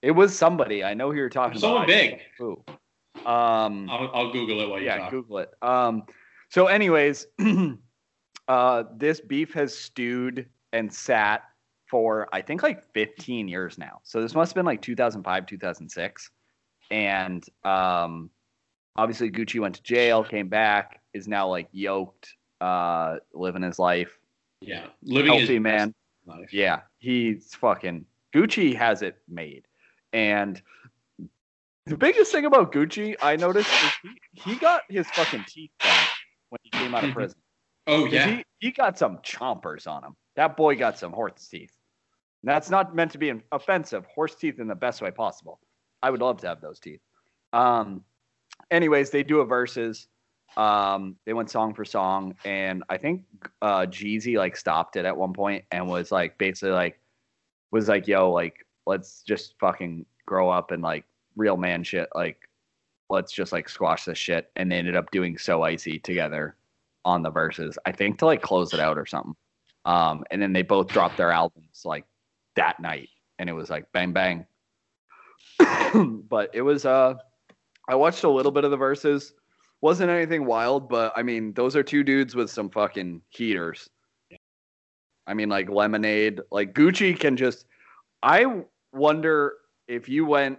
It 0.00 0.12
was 0.12 0.36
somebody. 0.36 0.84
I 0.84 0.94
know 0.94 1.10
who 1.10 1.16
you're 1.16 1.28
talking 1.28 1.58
Someone 1.58 1.82
about. 1.82 1.92
Someone 1.92 2.10
big. 2.10 2.20
Who? 2.38 3.28
Um. 3.28 3.90
I'll, 3.90 4.10
I'll 4.14 4.32
Google 4.32 4.60
it 4.60 4.68
while 4.68 4.78
you 4.78 4.86
yeah, 4.86 4.98
talk. 4.98 5.10
Google 5.10 5.38
it. 5.38 5.50
Um, 5.60 6.04
so, 6.50 6.66
anyways, 6.68 7.26
uh, 8.48 8.84
this 8.96 9.20
beef 9.20 9.52
has 9.54 9.76
stewed 9.76 10.46
and 10.72 10.92
sat 10.92 11.42
for 11.92 12.26
I 12.32 12.40
think 12.40 12.62
like 12.62 12.82
15 12.94 13.48
years 13.48 13.76
now. 13.76 14.00
So 14.02 14.22
this 14.22 14.34
must 14.34 14.50
have 14.52 14.54
been 14.54 14.64
like 14.64 14.80
2005, 14.80 15.44
2006, 15.46 16.30
and 16.90 17.44
um, 17.64 18.30
obviously 18.96 19.30
Gucci 19.30 19.60
went 19.60 19.74
to 19.74 19.82
jail, 19.82 20.24
came 20.24 20.48
back, 20.48 21.02
is 21.12 21.28
now 21.28 21.48
like 21.48 21.68
yoked, 21.70 22.34
uh, 22.62 23.16
living 23.34 23.60
his 23.62 23.78
life, 23.78 24.18
Yeah, 24.62 24.86
living 25.02 25.26
healthy 25.32 25.54
his 25.56 25.60
man. 25.62 25.94
life. 26.24 26.50
Yeah, 26.50 26.80
he's 26.98 27.54
fucking 27.56 28.06
Gucci 28.34 28.74
has 28.74 29.02
it 29.02 29.18
made. 29.28 29.66
And 30.14 30.62
the 31.84 31.98
biggest 31.98 32.32
thing 32.32 32.46
about 32.46 32.72
Gucci 32.72 33.16
I 33.22 33.36
noticed 33.36 33.68
is 33.68 33.90
he, 34.02 34.42
he 34.50 34.54
got 34.58 34.80
his 34.88 35.06
fucking 35.08 35.44
teeth 35.46 35.72
done 35.80 36.06
when 36.48 36.58
he 36.62 36.70
came 36.70 36.94
out 36.94 37.04
of 37.04 37.10
Mhm. 37.10 37.14
prison. 37.14 37.38
oh 37.86 38.06
yeah, 38.06 38.28
He, 38.36 38.44
he 38.60 38.70
got 38.70 38.96
some 38.96 39.18
chompers 39.18 39.86
on 39.86 40.02
him. 40.04 40.16
That 40.36 40.56
boy 40.56 40.76
got 40.76 40.98
some 40.98 41.12
horse 41.12 41.46
teeth. 41.48 41.76
That's 42.44 42.70
not 42.70 42.94
meant 42.94 43.12
to 43.12 43.18
be 43.18 43.32
offensive. 43.52 44.04
Horse 44.06 44.34
teeth 44.34 44.58
in 44.58 44.66
the 44.66 44.74
best 44.74 45.00
way 45.00 45.10
possible. 45.10 45.60
I 46.02 46.10
would 46.10 46.20
love 46.20 46.40
to 46.40 46.48
have 46.48 46.60
those 46.60 46.80
teeth. 46.80 47.00
Um, 47.52 48.02
anyways, 48.70 49.10
they 49.10 49.22
do 49.22 49.40
a 49.40 49.46
Verzuz. 49.46 50.06
Um, 50.56 51.16
they 51.24 51.32
went 51.32 51.50
song 51.50 51.72
for 51.72 51.84
song, 51.84 52.34
and 52.44 52.82
I 52.88 52.98
think 52.98 53.22
uh, 53.62 53.86
Jeezy 53.86 54.36
like 54.36 54.56
stopped 54.56 54.96
it 54.96 55.04
at 55.04 55.16
one 55.16 55.32
point 55.32 55.64
and 55.70 55.86
was 55.86 56.12
like 56.12 56.36
basically 56.36 56.72
like 56.72 57.00
was 57.70 57.88
like, 57.88 58.06
"Yo, 58.06 58.30
like 58.30 58.66
let's 58.86 59.22
just 59.22 59.54
fucking 59.58 60.04
grow 60.26 60.50
up 60.50 60.70
and 60.70 60.82
like 60.82 61.04
real 61.36 61.56
man 61.56 61.84
shit. 61.84 62.08
Like 62.14 62.48
let's 63.08 63.32
just 63.32 63.52
like 63.52 63.68
squash 63.68 64.04
this 64.04 64.18
shit." 64.18 64.50
And 64.56 64.70
they 64.70 64.76
ended 64.76 64.96
up 64.96 65.10
doing 65.10 65.38
so 65.38 65.62
icy 65.62 65.98
together 65.98 66.56
on 67.04 67.22
the 67.22 67.30
Verzuz. 67.30 67.76
I 67.86 67.92
think 67.92 68.18
to 68.18 68.26
like 68.26 68.42
close 68.42 68.74
it 68.74 68.80
out 68.80 68.98
or 68.98 69.06
something. 69.06 69.36
Um, 69.84 70.24
and 70.30 70.40
then 70.40 70.52
they 70.52 70.62
both 70.62 70.88
dropped 70.88 71.16
their 71.16 71.32
albums 71.32 71.82
like 71.84 72.04
that 72.56 72.80
night, 72.80 73.08
and 73.38 73.48
it 73.48 73.52
was 73.52 73.70
like 73.70 73.90
bang 73.92 74.12
bang. 74.12 74.46
but 76.28 76.50
it 76.54 76.62
was 76.62 76.84
uh, 76.84 77.14
I 77.88 77.94
watched 77.94 78.24
a 78.24 78.30
little 78.30 78.52
bit 78.52 78.64
of 78.64 78.70
the 78.70 78.78
Verzuz. 78.78 79.32
Wasn't 79.80 80.10
anything 80.10 80.44
wild, 80.44 80.88
but 80.88 81.12
I 81.16 81.22
mean, 81.22 81.52
those 81.54 81.74
are 81.74 81.82
two 81.82 82.04
dudes 82.04 82.36
with 82.36 82.50
some 82.50 82.70
fucking 82.70 83.20
heaters. 83.30 83.90
I 85.26 85.34
mean, 85.34 85.48
like 85.48 85.68
Lemonade, 85.68 86.40
like 86.50 86.74
Gucci 86.74 87.18
can 87.18 87.36
just. 87.36 87.66
I 88.22 88.62
wonder 88.92 89.54
if 89.88 90.08
you 90.08 90.24
went 90.24 90.58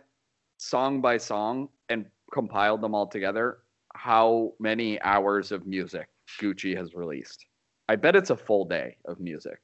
song 0.57 1.01
by 1.01 1.17
song 1.17 1.69
and 1.89 2.05
compiled 2.33 2.81
them 2.81 2.93
all 2.93 3.07
together, 3.07 3.59
how 3.95 4.53
many 4.59 5.01
hours 5.01 5.51
of 5.51 5.65
music 5.65 6.07
Gucci 6.41 6.75
has 6.75 6.93
released. 6.93 7.45
I 7.89 7.95
bet 7.95 8.15
it's 8.15 8.29
a 8.29 8.37
full 8.37 8.65
day 8.65 8.97
of 9.05 9.19
music. 9.19 9.59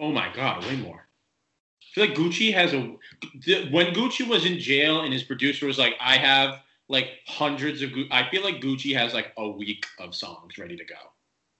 oh 0.00 0.10
my 0.10 0.32
god, 0.34 0.64
way 0.64 0.76
more. 0.76 1.03
I 1.96 2.00
feel 2.00 2.06
like 2.08 2.16
Gucci 2.18 2.52
has 2.52 2.72
a 2.72 2.92
the- 3.44 3.68
when 3.70 3.94
Gucci 3.94 4.26
was 4.26 4.44
in 4.44 4.58
jail 4.58 5.02
and 5.02 5.12
his 5.12 5.22
producer 5.22 5.66
was 5.66 5.78
like, 5.78 5.94
I 6.00 6.16
have 6.16 6.60
like 6.88 7.10
hundreds 7.26 7.82
of. 7.82 7.92
Gu- 7.92 8.08
I 8.10 8.28
feel 8.30 8.42
like 8.42 8.56
Gucci 8.60 8.96
has 8.96 9.14
like 9.14 9.32
a 9.36 9.48
week 9.48 9.86
of 10.00 10.12
songs 10.14 10.58
ready 10.58 10.76
to 10.76 10.84
go. 10.84 10.96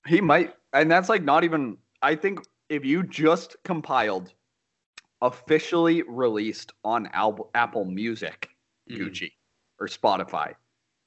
He 0.09 0.21
might, 0.21 0.55
and 0.73 0.91
that's 0.91 1.09
like 1.09 1.23
not 1.23 1.45
even. 1.45 1.79
I 2.03 2.17
think 2.17 2.41
if 2.69 2.85
you 2.85 3.05
just 3.05 3.57
compiled, 3.63 4.33
officially 5.23 6.03
released 6.03 6.73
on 6.85 7.09
Al- 7.13 7.51
Apple 7.55 7.85
Music, 7.85 8.49
Mhm. 8.91 8.99
Gucci 8.99 9.33
or 9.79 9.87
Spotify, 9.87 10.55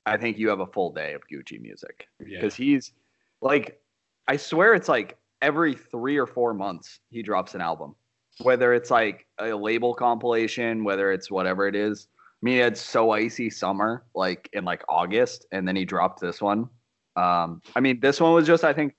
I 0.06 0.16
think 0.18 0.38
you 0.38 0.48
have 0.50 0.62
a 0.62 0.68
full 0.68 0.92
day 0.94 1.14
of 1.14 1.22
Gucci 1.28 1.60
music 1.60 2.08
Yeah. 2.20 2.40
because 2.40 2.56
he's 2.56 2.94
like, 3.42 3.82
I 4.28 4.38
swear 4.38 4.74
it's 4.74 4.88
like 4.90 5.18
every 5.42 5.76
three 5.76 6.18
or 6.18 6.26
four 6.26 6.54
months 6.54 7.02
he 7.10 7.22
drops 7.22 7.54
an 7.56 7.62
album, 7.62 7.96
whether 8.42 8.74
it's 8.74 8.92
like 8.92 9.26
a 9.40 9.54
label 9.54 9.94
compilation, 9.94 10.84
whether 10.84 11.12
it's 11.12 11.32
whatever 11.32 11.68
it 11.68 11.76
is. 11.76 12.08
I 12.14 12.46
mean, 12.46 12.54
he 12.56 12.60
had 12.60 12.78
So 12.78 13.12
Icy 13.12 13.50
Summer 13.50 14.06
like 14.14 14.50
in 14.54 14.64
like 14.64 14.84
August, 14.90 15.46
and 15.52 15.68
then 15.68 15.76
he 15.76 15.86
dropped 15.86 16.20
this 16.22 16.42
one. 16.42 16.70
Um, 17.16 17.62
I 17.76 17.80
mean, 17.80 18.00
this 18.00 18.22
one 18.22 18.34
was 18.34 18.46
just 18.46 18.64
I 18.64 18.74
think 18.74 18.94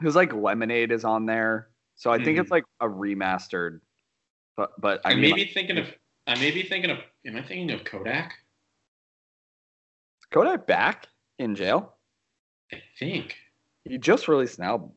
it 0.00 0.04
was 0.04 0.14
like 0.14 0.32
Lemonade 0.32 0.92
is 0.92 1.04
on 1.04 1.26
there, 1.26 1.70
so 1.96 2.12
I 2.12 2.22
think 2.22 2.38
Mhm. 2.38 2.42
it's 2.42 2.50
like 2.50 2.64
a 2.80 2.86
remastered. 2.86 3.80
But 4.56 4.80
but 4.80 5.00
I 5.04 5.10
I 5.10 5.14
mean, 5.14 5.22
may 5.22 5.30
like, 5.32 5.36
be 5.48 5.52
thinking 5.52 5.78
of. 5.78 5.86
I 6.28 6.34
may 6.36 6.50
be 6.50 6.62
thinking 6.62 6.90
of. 6.90 6.98
Am 7.26 7.36
I 7.36 7.42
thinking 7.42 7.70
of 7.72 7.84
Kodak? 7.84 8.32
Kodak 10.30 10.66
back 10.66 11.08
in 11.38 11.54
jail. 11.54 11.94
I 12.72 12.82
think. 12.98 13.36
He 13.84 13.98
just 13.98 14.26
released 14.28 14.58
an 14.58 14.64
album, 14.64 14.92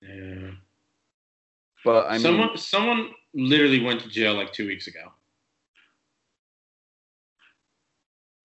Yeah. 0.00 0.52
But 1.84 2.06
I 2.06 2.12
mean, 2.12 2.20
someone 2.20 2.56
someone 2.56 3.10
literally 3.34 3.82
went 3.82 4.00
to 4.02 4.08
jail 4.08 4.34
like 4.34 4.52
two 4.52 4.66
weeks 4.66 4.86
ago. 4.86 5.12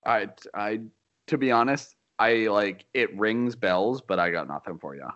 I 0.06 0.30
I 0.54 0.82
to 1.28 1.38
be 1.38 1.52
honest, 1.52 1.95
I 2.19 2.47
like 2.47 2.86
it 2.93 3.15
rings 3.17 3.56
bells, 3.56 4.02
but 4.02 4.19
I 4.19 4.32
got 4.32 4.47
nothing 4.47 4.80
for 4.80 4.95
you. 4.95 5.08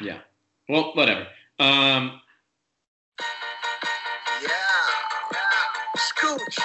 Yeah. 0.00 0.18
Well, 0.68 0.92
whatever. 0.94 1.26
Um, 1.58 2.20
Yeah. 4.42 4.48
Scooch. 5.96 6.58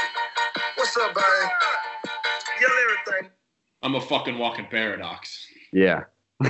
What's 0.76 0.98
up, 0.98 1.14
buddy? 1.14 1.52
Yell 2.60 2.72
everything. 2.84 3.32
I'm 3.84 3.96
a 3.96 4.02
fucking 4.02 4.38
walking 4.38 4.66
paradox. 4.70 5.48
Yeah. 5.72 6.04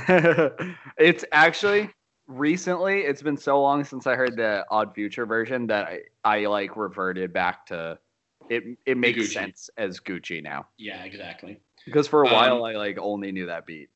it's 0.98 1.26
actually 1.32 1.90
recently, 2.32 3.02
it's 3.02 3.22
been 3.22 3.38
so 3.38 3.62
long 3.62 3.84
since 3.84 4.08
I 4.08 4.16
heard 4.16 4.36
the 4.38 4.66
Odd 4.72 4.94
Future 4.94 5.26
version 5.26 5.68
that 5.68 5.88
I, 5.88 6.00
I 6.24 6.46
like 6.46 6.76
reverted 6.76 7.34
back 7.34 7.66
to 7.68 7.98
it 8.50 8.64
it 8.86 8.98
makes 8.98 9.20
Gucci. 9.20 9.34
sense 9.34 9.70
as 9.78 10.00
Gucci 10.00 10.42
now. 10.44 10.68
Yeah, 10.78 11.04
exactly. 11.04 11.60
Because 11.86 12.08
for 12.08 12.24
a 12.24 12.28
Um, 12.28 12.34
while 12.34 12.66
I 12.66 12.74
like 12.74 12.98
only 12.98 13.32
knew 13.32 13.46
that 13.46 13.66
beat. 13.66 13.90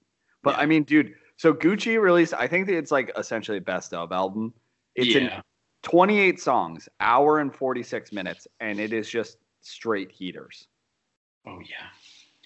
But 0.43 0.55
Yeah. 0.55 0.61
I 0.61 0.65
mean, 0.65 0.83
dude, 0.83 1.15
so 1.38 1.53
Gucci 1.53 1.99
released 1.99 2.33
I 2.33 2.47
think 2.47 2.69
it's 2.69 2.91
like 2.91 3.11
essentially 3.17 3.59
best 3.59 3.93
of 3.93 4.11
album. 4.11 4.53
It's 4.95 5.15
in 5.15 5.29
28 5.81 6.39
songs, 6.39 6.88
hour 6.99 7.39
and 7.39 7.53
46 7.53 8.11
minutes, 8.13 8.47
and 8.59 8.79
it 8.79 8.93
is 8.93 9.09
just 9.09 9.38
straight 9.61 10.11
heaters. 10.11 10.67
Oh 11.45 11.59
yeah. 11.59 11.88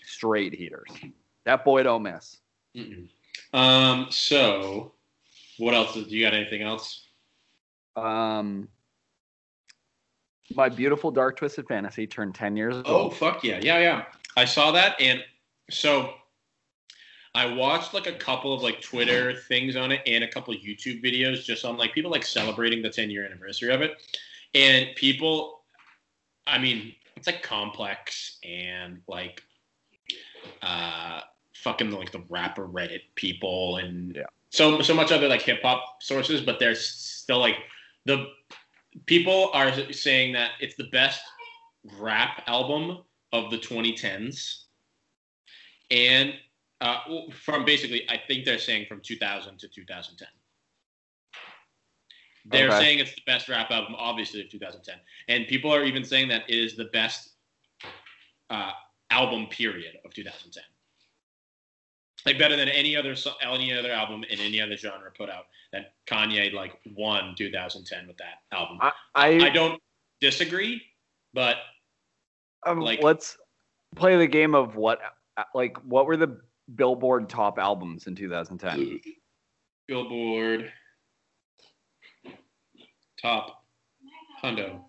Straight 0.04 0.54
heaters. 0.54 0.90
That 1.46 1.64
boy 1.64 1.84
don't 1.84 2.04
miss. 2.04 2.38
Mm-mm. 2.76 3.08
Um. 3.54 4.08
So, 4.10 4.94
what 5.60 5.74
else? 5.74 5.94
Do 5.94 6.02
you 6.02 6.24
got 6.24 6.34
anything 6.34 6.62
else? 6.62 7.06
Um, 7.96 8.68
my 10.56 10.70
beautiful 10.70 11.12
dark 11.12 11.38
twisted 11.38 11.68
fantasy 11.68 12.08
turned 12.08 12.34
10 12.36 12.56
years 12.56 12.76
Oh 12.86 12.96
old. 12.96 13.16
fuck 13.16 13.44
yeah, 13.44 13.60
yeah, 13.62 13.80
yeah. 13.80 14.06
I 14.38 14.46
saw 14.46 14.72
that, 14.72 15.00
and 15.00 15.24
so 15.70 16.14
I 17.36 17.46
watched 17.46 17.94
like 17.94 18.08
a 18.08 18.14
couple 18.14 18.54
of 18.54 18.62
like 18.64 18.82
Twitter 18.82 19.36
things 19.36 19.76
on 19.76 19.92
it 19.92 20.02
and 20.08 20.24
a 20.24 20.28
couple 20.28 20.54
of 20.54 20.62
YouTube 20.62 21.04
videos 21.04 21.44
just 21.44 21.66
on 21.66 21.78
like 21.78 21.94
people 21.94 22.10
like 22.10 22.26
celebrating 22.26 22.82
the 22.82 22.90
10 22.90 23.10
year 23.12 23.26
anniversary 23.26 23.72
of 23.74 23.82
it. 23.82 23.92
And 24.56 24.90
people, 24.96 25.62
I 26.48 26.58
mean, 26.58 26.96
it's 27.16 27.28
like 27.28 27.44
complex 27.44 28.40
and 28.44 29.02
like 29.08 29.44
uh 30.64 31.22
fucking 31.54 31.92
like 31.92 32.12
the 32.12 32.24
rapper 32.30 32.68
Reddit 32.68 33.02
people 33.16 33.78
and 33.78 34.16
Yeah. 34.16 34.24
So 34.50 34.82
so 34.82 34.94
much 34.94 35.12
other 35.12 35.28
like 35.28 35.42
hip 35.42 35.62
hop 35.62 36.02
sources, 36.02 36.42
but 36.42 36.60
there's 36.60 36.86
still 36.88 37.40
like 37.40 37.56
the 38.06 38.28
people 39.06 39.50
are 39.54 39.72
saying 39.92 40.34
that 40.34 40.52
it's 40.60 40.76
the 40.76 40.88
best 40.92 41.22
rap 41.98 42.44
album 42.48 43.00
of 43.32 43.52
the 43.52 43.58
2010s 43.58 44.64
and 45.92 46.34
uh, 46.82 47.00
from 47.32 47.64
basically 47.66 48.08
i 48.10 48.20
think 48.28 48.46
they're 48.46 48.58
saying 48.58 48.86
from 48.88 49.00
2000 49.02 49.58
to 49.58 49.68
2010 49.68 50.28
they're 52.46 52.68
Okay. 52.68 52.80
saying 52.80 53.00
it's 53.00 53.16
the 53.16 53.22
best 53.26 53.48
rap 53.50 53.72
album 53.72 53.96
obviously 53.98 54.42
of 54.42 54.50
2010 54.50 54.96
and 55.28 55.48
people 55.48 55.74
are 55.74 55.84
even 55.84 56.04
saying 56.04 56.28
that 56.28 56.44
it 56.50 56.58
is 56.58 56.76
the 56.76 56.86
best 56.86 57.34
uh, 58.50 58.72
album 59.12 59.48
period 59.48 59.98
of 60.06 60.14
2010 60.14 60.64
like 62.26 62.38
better 62.38 62.56
than 62.56 62.70
any 62.70 62.96
other 62.96 63.16
any 63.44 63.74
other 63.78 63.92
album 63.92 64.24
in 64.30 64.40
any 64.40 64.62
other 64.62 64.76
genre 64.76 65.12
put 65.18 65.30
out 65.30 65.46
that 65.72 65.94
kanye 66.08 66.52
like 66.54 66.74
won 66.96 67.34
2010 67.38 68.08
with 68.08 68.18
that 68.18 68.42
album 68.52 68.78
I, 68.82 68.92
I 69.16 69.28
I, 69.46 69.50
don't 69.50 69.82
disagree, 70.20 70.82
but 71.34 71.58
um, 72.66 72.80
like- 72.80 73.02
let's 73.02 73.38
play 73.96 74.18
the 74.18 74.28
game 74.28 74.56
of 74.56 74.76
what 74.76 75.00
like 75.54 75.78
what 75.84 76.06
were 76.06 76.18
the 76.18 76.40
Billboard 76.76 77.30
top 77.30 77.58
albums 77.58 78.06
in 78.06 78.16
2010? 78.16 79.02
Billboard 79.88 80.72
top 83.20 83.64
Hundo 84.44 84.82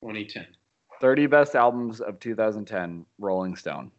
2010. 0.00 0.46
30 1.00 1.26
best 1.26 1.54
albums 1.54 2.00
of 2.00 2.18
2010, 2.20 3.06
Rolling 3.18 3.56
Stone. 3.56 3.90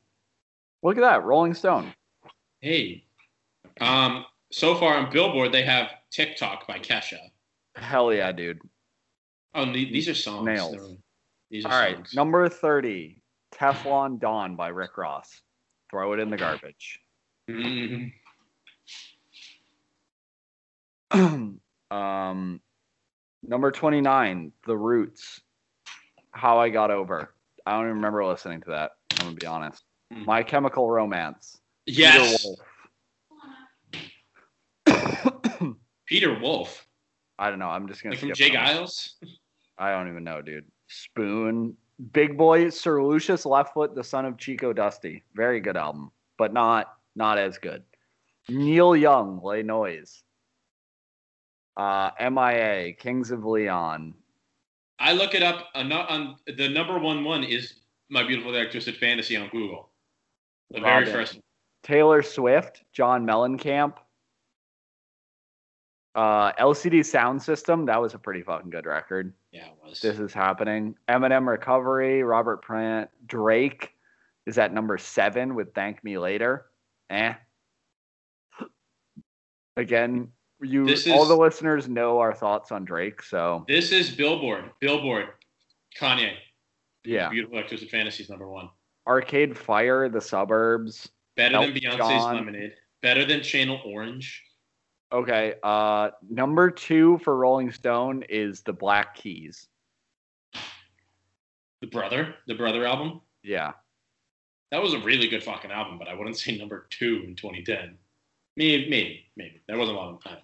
Look 0.84 0.98
at 0.98 1.02
that, 1.02 1.24
Rolling 1.24 1.54
Stone. 1.54 1.94
Hey, 2.60 3.06
um, 3.80 4.26
so 4.52 4.76
far 4.76 4.96
on 4.96 5.12
Billboard 5.12 5.52
they 5.52 5.64
have 5.64 5.92
TikTok 6.12 6.68
by 6.68 6.78
Kesha. 6.80 7.20
Hell 7.76 8.14
yeah, 8.14 8.32
dude. 8.34 8.60
Oh, 9.56 9.66
the- 9.66 9.92
these 9.92 10.10
are 10.10 10.14
songs. 10.14 10.46
Nails. 10.46 10.98
These 11.50 11.66
All 11.66 11.72
are 11.72 11.80
right, 11.80 12.14
number 12.14 12.50
30, 12.50 13.22
Teflon 13.54 14.20
Don 14.20 14.56
by 14.56 14.68
Rick 14.70 14.98
Ross. 14.98 15.42
Throw 15.90 16.14
it 16.14 16.20
in 16.20 16.30
the 16.30 16.38
garbage. 16.38 17.00
Mhm. 17.50 18.14
um, 21.92 22.62
number 23.44 23.72
29, 23.72 24.52
The 24.66 24.78
Roots. 24.78 25.42
How 26.32 26.58
I 26.58 26.70
Got 26.70 26.90
Over. 26.90 27.36
I 27.66 27.74
don't 27.74 27.84
even 27.84 27.96
remember 27.98 28.26
listening 28.26 28.62
to 28.62 28.72
that. 28.72 28.92
I'm 29.12 29.26
going 29.26 29.36
to 29.36 29.40
be 29.40 29.46
honest. 29.46 29.84
Hmm. 30.12 30.26
My 30.26 30.44
Chemical 30.44 30.90
Romance. 30.90 31.60
Peter 31.86 32.20
Wolf. 32.22 32.60
Peter 36.06 36.40
Wolf, 36.40 36.88
I 37.40 37.50
don't 37.50 37.60
know. 37.60 37.70
I'm 37.70 37.88
just 37.88 38.04
going 38.04 38.12
like 38.12 38.20
from 38.20 38.34
Jay. 38.34 38.50
Giles. 38.50 39.16
I 39.78 39.92
don't 39.92 40.10
even 40.10 40.24
know, 40.24 40.42
dude. 40.42 40.66
Spoon. 40.88 41.76
Big 42.12 42.38
Boy, 42.38 42.70
Sir 42.70 43.04
Lucious 43.04 43.46
Left 43.46 43.74
Foot, 43.74 43.96
the 43.96 44.04
son 44.04 44.26
of 44.26 44.38
Chico 44.38 44.74
Dusty. 44.74 45.24
Very 45.36 45.60
good 45.60 45.78
album, 45.78 46.12
but 46.38 46.54
not 46.54 46.98
not 47.16 47.38
as 47.38 47.58
good. 47.58 47.84
Neil 48.50 48.96
Young, 48.96 49.40
Le 49.44 49.64
Noise. 49.64 50.24
Uh, 51.78 52.12
MIA, 52.20 52.94
Kings 52.94 53.32
of 53.32 53.46
Leon. 53.46 54.14
I 55.00 55.14
look 55.14 55.34
it 55.34 55.44
up. 55.44 55.70
On, 55.76 55.92
on 55.92 56.36
the 56.46 56.70
number 56.70 57.00
one 57.00 57.24
one 57.24 57.44
is 57.44 57.74
My 58.10 58.24
Beautiful 58.26 58.54
Dark 58.54 58.72
Twisted 58.72 58.98
Fantasy 58.98 59.36
on 59.36 59.50
Google. 59.50 59.90
The 60.74 60.82
very 60.82 61.04
Robin. 61.06 61.14
first. 61.14 61.40
Taylor 61.84 62.22
Swift, 62.22 62.84
John 62.94 63.26
Mellencamp. 63.26 63.96
Uh, 66.16 66.52
LCD 66.54 67.00
Soundsystem, 67.00 67.88
that 67.88 68.00
was 68.00 68.14
a 68.14 68.20
pretty 68.20 68.44
fucking 68.44 68.70
good 68.70 68.86
record. 68.86 69.34
Yeah, 69.52 69.66
it 69.68 69.74
was. 69.84 70.00
This 70.00 70.20
is 70.20 70.34
happening. 70.34 70.96
Eminem 71.10 71.48
Recovery, 71.48 72.24
Robert 72.24 72.64
Plant, 72.64 73.10
Drake 73.26 73.94
is 74.46 74.58
at 74.58 74.74
number 74.74 74.98
seven 74.98 75.56
with 75.56 75.74
Thank 75.74 76.04
Me 76.04 76.18
Later. 76.18 76.66
Eh. 77.10 77.34
Again, 79.78 80.30
you 80.62 80.86
This 80.86 81.08
all 81.08 81.26
the 81.26 81.36
listeners 81.36 81.90
know 81.90 82.20
our 82.20 82.34
thoughts 82.34 82.72
on 82.72 82.86
Drake, 82.86 83.24
so 83.24 83.66
This 83.68 83.92
is 83.92 84.12
Billboard. 84.12 84.66
Billboard. 84.80 85.30
Kanye. 86.00 86.34
yeah. 87.04 87.30
Beautiful 87.30 87.62
Fantasy 87.90 88.24
is 88.24 88.30
number 88.30 88.48
one. 88.48 88.70
Arcade 89.08 89.58
Fire, 89.58 90.10
The 90.10 90.22
Suburbs. 90.22 91.10
Better 91.36 91.60
than 91.60 91.70
Elton 91.70 91.76
Beyonce's 91.76 91.98
John. 91.98 92.36
Lemonade. 92.36 92.74
Better 93.02 93.26
than 93.26 93.42
Channel 93.42 93.82
Orange. 93.86 94.44
Okay, 95.12 95.56
uh 95.62 96.10
number 96.30 96.72
two 96.72 97.20
for 97.20 97.36
Rolling 97.36 97.72
Stone 97.72 98.24
is 98.30 98.62
The 98.62 98.74
Black 98.74 99.16
Keys. 99.16 99.68
The 101.82 101.88
Brother. 101.88 102.36
The 102.48 102.56
Brother 102.56 102.86
album. 102.86 103.22
Yeah. 103.44 103.74
That 104.72 104.82
was 104.82 104.94
a 104.94 105.00
really 105.00 105.28
good 105.28 105.44
fucking 105.44 105.70
album, 105.70 106.00
but 106.00 106.08
I 106.08 106.16
wouldn't 106.16 106.38
say 106.38 106.58
number 106.58 106.88
two 106.90 107.24
in 107.28 107.36
2010. 107.36 107.98
Maybe, 108.56 108.90
maybe, 108.90 109.26
maybe. 109.36 109.62
That 109.68 109.78
wasn't 109.78 109.98
a 109.98 110.00
long 110.00 110.20
time. 110.20 110.38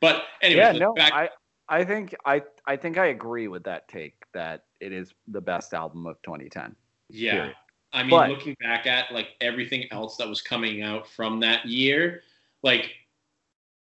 But 0.00 0.24
anyway, 0.42 0.60
yeah, 0.60 0.72
no, 0.72 0.94
back, 0.94 1.12
I 1.12 1.28
I 1.68 1.84
think 1.84 2.14
I 2.24 2.42
I 2.64 2.76
think 2.76 2.98
I 2.98 3.06
agree 3.06 3.48
with 3.48 3.64
that 3.64 3.88
take 3.88 4.24
that 4.32 4.64
it 4.80 4.92
is 4.92 5.12
the 5.28 5.40
best 5.40 5.74
album 5.74 6.06
of 6.06 6.20
2010. 6.22 6.74
yeah. 7.10 7.32
period. 7.32 7.56
I 7.96 8.02
mean, 8.02 8.10
But- 8.10 8.28
looking 8.30 8.54
back 8.60 8.86
at 8.86 9.10
like 9.12 9.30
everything 9.40 9.86
else 9.90 10.16
that 10.18 10.28
was 10.28 10.40
coming 10.42 10.82
out 10.82 11.08
from 11.08 11.40
that 11.40 11.64
year, 11.66 12.22
like 12.62 12.94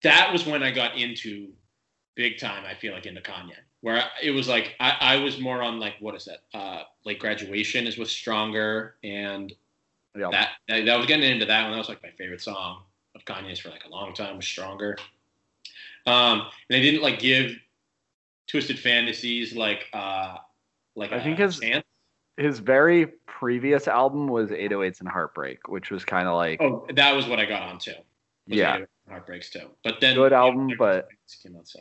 that 0.02 0.32
was 0.32 0.44
when 0.46 0.62
I 0.62 0.70
got 0.70 0.96
into 0.98 1.52
big 2.16 2.38
time. 2.38 2.64
I 2.66 2.74
feel 2.74 2.92
like 2.92 3.06
into 3.06 3.20
Kanye, 3.20 3.56
where 3.82 4.02
it 4.22 4.32
was 4.32 4.48
like 4.48 4.74
I, 4.80 4.96
I 5.00 5.16
was 5.18 5.38
more 5.38 5.62
on 5.62 5.78
like 5.78 5.94
what 6.00 6.14
is 6.14 6.24
that? 6.26 6.40
Uh, 6.52 6.82
like 7.04 7.18
graduation 7.20 7.86
is 7.86 7.96
was 7.98 8.10
stronger, 8.10 8.96
and 9.04 9.52
Yeah. 10.18 10.28
that, 10.32 10.50
that 10.68 10.84
that 10.86 10.96
was 10.98 11.06
getting 11.06 11.30
into 11.30 11.46
that 11.46 11.62
one. 11.62 11.72
That 11.72 11.78
was 11.78 11.88
like 11.88 12.02
my 12.02 12.10
favorite 12.10 12.40
song 12.42 12.82
of 13.14 13.24
Kanye's 13.24 13.60
for 13.60 13.70
like 13.70 13.84
a 13.84 13.88
long 13.90 14.12
time. 14.12 14.36
Was 14.36 14.46
stronger, 14.46 14.98
um, 16.06 16.40
and 16.40 16.48
they 16.70 16.80
didn't 16.82 17.02
like 17.02 17.18
give 17.20 17.52
Twisted 18.48 18.78
Fantasies 18.78 19.54
like 19.54 19.86
uh 19.92 20.38
like 20.96 21.12
I 21.12 21.16
a 21.18 21.22
think 21.22 21.38
his- 21.38 21.60
chance. 21.60 21.84
His 22.40 22.58
very 22.58 23.06
previous 23.26 23.86
album 23.86 24.26
was 24.26 24.50
808s 24.50 25.00
and 25.00 25.08
Heartbreak, 25.08 25.68
which 25.68 25.90
was 25.90 26.04
kind 26.04 26.26
of 26.26 26.34
like 26.34 26.60
Oh, 26.60 26.86
that 26.94 27.14
was 27.14 27.26
what 27.26 27.38
I 27.38 27.44
got 27.44 27.62
onto. 27.62 27.92
was 27.92 28.58
Yeah. 28.58 28.78
Heartbreaks 29.08 29.50
too. 29.50 29.68
But 29.84 30.00
then 30.00 30.14
Good 30.14 30.24
you 30.24 30.30
know, 30.30 30.36
album, 30.36 30.70
but- 30.78 31.08
came 31.42 31.56
out, 31.56 31.68
so. 31.68 31.80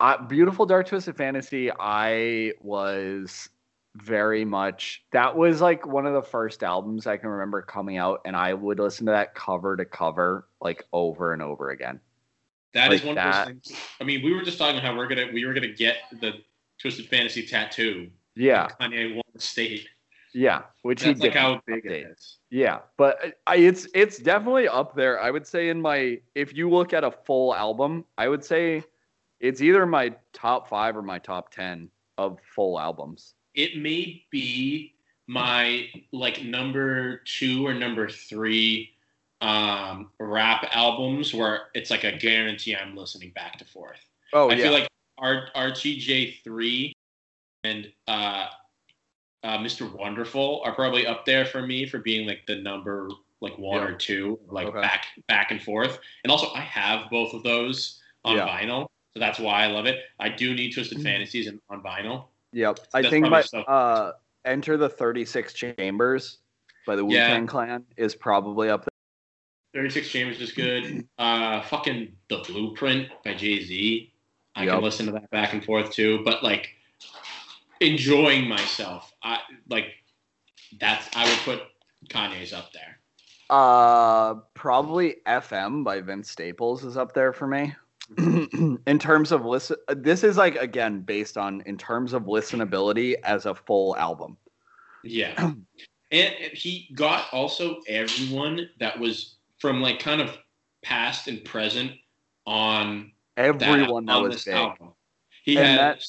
uh, 0.00 0.22
Beautiful 0.26 0.66
Dark 0.66 0.88
Twisted 0.88 1.16
Fantasy. 1.16 1.70
I 1.78 2.52
was 2.60 3.48
very 3.94 4.44
much 4.44 5.02
that 5.12 5.34
was 5.34 5.62
like 5.62 5.86
one 5.86 6.04
of 6.04 6.12
the 6.12 6.20
first 6.22 6.62
albums 6.62 7.06
I 7.06 7.16
can 7.16 7.30
remember 7.30 7.62
coming 7.62 7.96
out, 7.96 8.20
and 8.26 8.36
I 8.36 8.52
would 8.52 8.78
listen 8.78 9.06
to 9.06 9.12
that 9.12 9.34
cover 9.34 9.76
to 9.76 9.84
cover 9.86 10.48
like 10.60 10.84
over 10.92 11.32
and 11.32 11.40
over 11.40 11.70
again. 11.70 12.00
That 12.74 12.92
is 12.92 13.00
Like 13.00 13.06
one 13.06 13.14
that. 13.14 13.48
of 13.48 13.54
those 13.54 13.62
things. 13.72 13.80
I 14.00 14.04
mean, 14.04 14.22
we 14.22 14.34
were 14.34 14.42
just 14.42 14.58
talking 14.58 14.80
how 14.80 14.94
we're 14.96 15.06
gonna 15.08 15.28
we 15.32 15.46
were 15.46 15.54
gonna 15.54 15.72
get 15.72 15.96
the 16.20 16.34
Twisted 16.78 17.06
Fantasy 17.06 17.46
tattoo. 17.46 18.10
Yeah, 18.36 18.68
Kanye 18.80 19.14
won 19.14 19.22
the 19.34 19.40
state. 19.40 19.88
yeah, 20.34 20.62
which 20.82 21.00
That's 21.02 21.18
he 21.18 21.24
like 21.26 21.32
did. 21.32 21.40
how 21.40 21.60
big 21.66 21.84
update. 21.84 21.90
it 22.04 22.10
is. 22.12 22.38
Yeah, 22.50 22.80
but 22.96 23.38
I, 23.46 23.56
it's 23.56 23.88
it's 23.94 24.18
definitely 24.18 24.68
up 24.68 24.94
there. 24.94 25.20
I 25.20 25.30
would 25.30 25.46
say 25.46 25.68
in 25.70 25.80
my 25.80 26.18
if 26.34 26.54
you 26.54 26.68
look 26.70 26.92
at 26.92 27.02
a 27.04 27.10
full 27.10 27.54
album, 27.54 28.04
I 28.18 28.28
would 28.28 28.44
say 28.44 28.84
it's 29.40 29.60
either 29.62 29.86
my 29.86 30.14
top 30.32 30.68
five 30.68 30.96
or 30.96 31.02
my 31.02 31.18
top 31.18 31.50
ten 31.50 31.88
of 32.18 32.38
full 32.54 32.78
albums. 32.78 33.34
It 33.54 33.78
may 33.78 34.24
be 34.30 34.94
my 35.26 35.88
like 36.12 36.44
number 36.44 37.18
two 37.24 37.66
or 37.66 37.74
number 37.74 38.08
three 38.08 38.92
um 39.42 40.10
rap 40.18 40.66
albums 40.72 41.34
where 41.34 41.68
it's 41.74 41.90
like 41.90 42.04
a 42.04 42.12
guarantee 42.16 42.74
I'm 42.74 42.96
listening 42.96 43.32
back 43.34 43.58
to 43.58 43.64
forth. 43.64 44.00
Oh 44.32 44.48
I 44.50 44.54
yeah, 44.54 44.62
feel 44.64 44.72
like 44.72 44.88
R- 45.18 45.48
RTJ 45.54 46.42
three 46.44 46.92
and 47.66 47.92
uh, 48.08 48.46
uh, 49.42 49.58
Mr. 49.58 49.92
Wonderful 49.92 50.62
are 50.64 50.72
probably 50.74 51.06
up 51.06 51.24
there 51.26 51.44
for 51.44 51.62
me 51.66 51.86
for 51.86 51.98
being 51.98 52.26
like 52.26 52.40
the 52.46 52.56
number 52.56 53.08
like 53.40 53.56
one 53.58 53.82
Yeah. 53.82 53.88
or 53.88 53.92
two, 53.92 54.38
like 54.48 54.66
Okay. 54.68 54.80
back 54.80 55.06
back 55.28 55.50
and 55.50 55.62
forth. 55.62 55.98
And 56.24 56.30
also, 56.30 56.50
I 56.54 56.60
have 56.60 57.10
both 57.10 57.34
of 57.34 57.42
those 57.42 58.00
on 58.24 58.36
Yeah. 58.36 58.48
vinyl, 58.48 58.88
so 59.12 59.20
that's 59.20 59.38
why 59.38 59.64
I 59.64 59.66
love 59.66 59.86
it. 59.86 60.04
I 60.18 60.28
do 60.30 60.54
need 60.54 60.72
Twisted 60.72 60.98
Mhm. 60.98 61.02
Fantasies 61.02 61.46
in, 61.46 61.60
on 61.68 61.82
vinyl. 61.82 62.28
yep. 62.52 62.78
I 62.94 63.02
think 63.02 63.28
my 63.28 63.42
so- 63.42 63.60
uh, 63.62 64.12
Enter 64.46 64.76
the 64.76 64.88
Thirty 64.88 65.24
Six 65.24 65.52
Chambers 65.52 66.38
by 66.86 66.96
the 66.96 67.04
Wu 67.04 67.14
Yeah. 67.14 67.28
Tang 67.28 67.46
Clan 67.46 67.84
is 67.96 68.14
probably 68.14 68.70
up 68.70 68.82
there. 68.84 68.90
36 69.82 70.08
Chambers 70.08 70.40
is 70.40 70.52
good. 70.52 71.06
Uh, 71.18 71.60
fucking 71.62 72.16
The 72.28 72.38
Blueprint 72.38 73.08
by 73.24 73.34
Jay 73.34 73.62
Z. 73.62 74.12
I 74.54 74.64
Yep. 74.64 74.74
can 74.74 74.82
listen 74.82 75.06
to 75.06 75.12
that 75.12 75.28
back 75.30 75.52
and 75.52 75.62
forth 75.64 75.90
too. 75.92 76.22
But 76.24 76.42
like, 76.42 76.74
enjoying 77.80 78.48
myself. 78.48 79.12
I 79.22 79.38
like 79.68 79.86
that's. 80.80 81.08
I 81.16 81.28
would 81.28 81.38
put 81.40 81.62
Kanye's 82.10 82.52
up 82.52 82.72
there. 82.72 82.98
Uh, 83.48 84.34
probably 84.54 85.16
FM 85.26 85.84
by 85.84 86.00
Vince 86.00 86.30
Staples 86.30 86.84
is 86.84 86.96
up 86.96 87.12
there 87.14 87.32
for 87.32 87.46
me. 87.46 87.74
in 88.18 88.98
terms 88.98 89.32
of 89.32 89.44
listen, 89.44 89.76
this 89.88 90.22
is 90.24 90.36
like 90.36 90.56
again 90.56 91.00
based 91.00 91.36
on 91.36 91.60
in 91.62 91.76
terms 91.76 92.12
of 92.12 92.24
listenability 92.24 93.14
as 93.24 93.46
a 93.46 93.54
full 93.54 93.96
album. 93.96 94.36
Yeah. 95.04 95.34
and, 95.38 95.66
and 96.12 96.34
he 96.52 96.88
got 96.94 97.26
also 97.32 97.80
everyone 97.88 98.68
that 98.80 98.98
was 98.98 99.36
from 99.58 99.80
like 99.80 99.98
kind 99.98 100.20
of 100.20 100.36
past 100.82 101.26
and 101.28 101.44
present 101.44 101.92
on 102.46 103.10
Everyone 103.36 104.06
that, 104.06 104.12
on 104.16 104.22
was 104.22 104.34
this 104.34 104.44
big. 104.44 104.54
album. 104.54 104.92
He 105.44 105.56
And 105.58 105.66
had 105.66 105.78
that- 105.78 106.02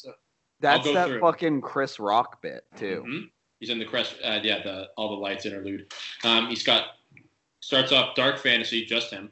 That's 0.59 0.91
that 0.91 1.07
through. 1.07 1.19
fucking 1.19 1.61
Chris 1.61 1.99
Rock 1.99 2.41
bit 2.41 2.65
too. 2.77 3.03
Mhm. 3.07 3.29
He's 3.59 3.69
in 3.69 3.79
the 3.79 3.85
crest. 3.85 4.15
Uh, 4.23 4.39
yeah, 4.43 4.61
the 4.63 4.89
all 4.97 5.09
the 5.09 5.15
lights 5.21 5.45
interlude. 5.45 5.91
Um, 6.23 6.47
he's 6.47 6.63
got 6.63 6.89
starts 7.59 7.91
off 7.91 8.15
dark 8.15 8.37
fantasy, 8.39 8.85
just 8.85 9.11
him. 9.11 9.31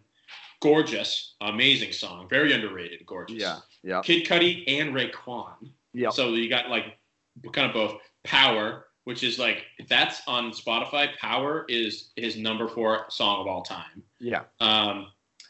Gorgeous, 0.61 1.35
amazing 1.41 1.91
song, 1.91 2.27
very 2.29 2.53
underrated. 2.53 3.05
Gorgeous. 3.05 3.37
Yeah, 3.37 3.57
yeah, 3.83 4.01
Kid 4.03 4.25
Cudi 4.25 4.63
and 4.67 4.95
Raekwon. 4.95 5.69
yeah. 5.93 6.09
So 6.09 6.29
you 6.33 6.49
got 6.49 6.69
like 6.69 6.97
kind 7.51 7.67
of 7.67 7.73
both. 7.73 8.01
Power, 8.23 8.87
which 9.03 9.23
is 9.23 9.37
like 9.37 9.65
that's 9.87 10.23
on 10.25 10.49
Spotify. 10.51 11.15
Power 11.17 11.63
is 11.69 12.09
his 12.15 12.37
number 12.37 12.67
four 12.67 13.05
song 13.09 13.41
of 13.41 13.47
all 13.47 13.61
time. 13.61 14.01
yeah. 14.19 14.41
Um, 14.59 15.07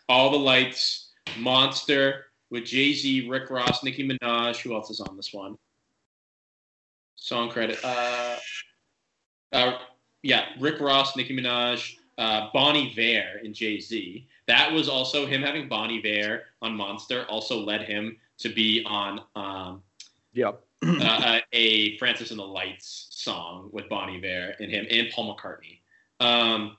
all 0.09 0.29
the 0.29 0.37
lights, 0.37 1.11
Monster 1.39 2.25
with 2.49 2.65
Jay 2.65 2.91
Z, 2.93 3.29
Rick 3.29 3.49
Ross, 3.49 3.81
Nicki 3.81 4.05
Minaj. 4.05 4.57
Who 4.57 4.73
else 4.75 4.89
is 4.89 4.99
on 4.99 5.15
this 5.15 5.31
one? 5.33 5.57
Song 7.25 7.49
credit. 7.49 7.83
Uh, 7.83 8.35
uh, 9.51 9.79
yeah, 10.21 10.45
Rick 10.59 10.79
Ross, 10.79 11.17
Nicki 11.17 11.35
Minaj, 11.35 11.95
uh, 12.19 12.49
Bon 12.53 12.75
Iver, 12.75 13.39
and 13.43 13.51
Jay 13.51 13.79
Z. 13.79 14.27
That 14.47 14.71
was 14.71 14.87
also 14.87 15.25
him 15.25 15.41
having 15.41 15.67
Bon 15.67 15.89
Iver 15.89 16.43
on 16.61 16.75
Monster. 16.75 17.25
Also 17.27 17.57
led 17.59 17.81
him 17.81 18.17
to 18.37 18.49
be 18.49 18.83
on 18.85 19.21
um, 19.35 19.81
Yep. 20.33 20.61
uh, 20.85 21.39
a 21.51 21.97
Francis 21.97 22.29
and 22.29 22.39
the 22.39 22.45
Lights 22.45 23.07
song 23.09 23.69
with 23.71 23.89
Bon 23.89 24.07
Iver 24.07 24.53
and 24.59 24.69
him 24.69 24.85
and 24.91 25.09
Paul 25.09 25.35
McCartney. 25.35 25.79
Um, 26.19 26.77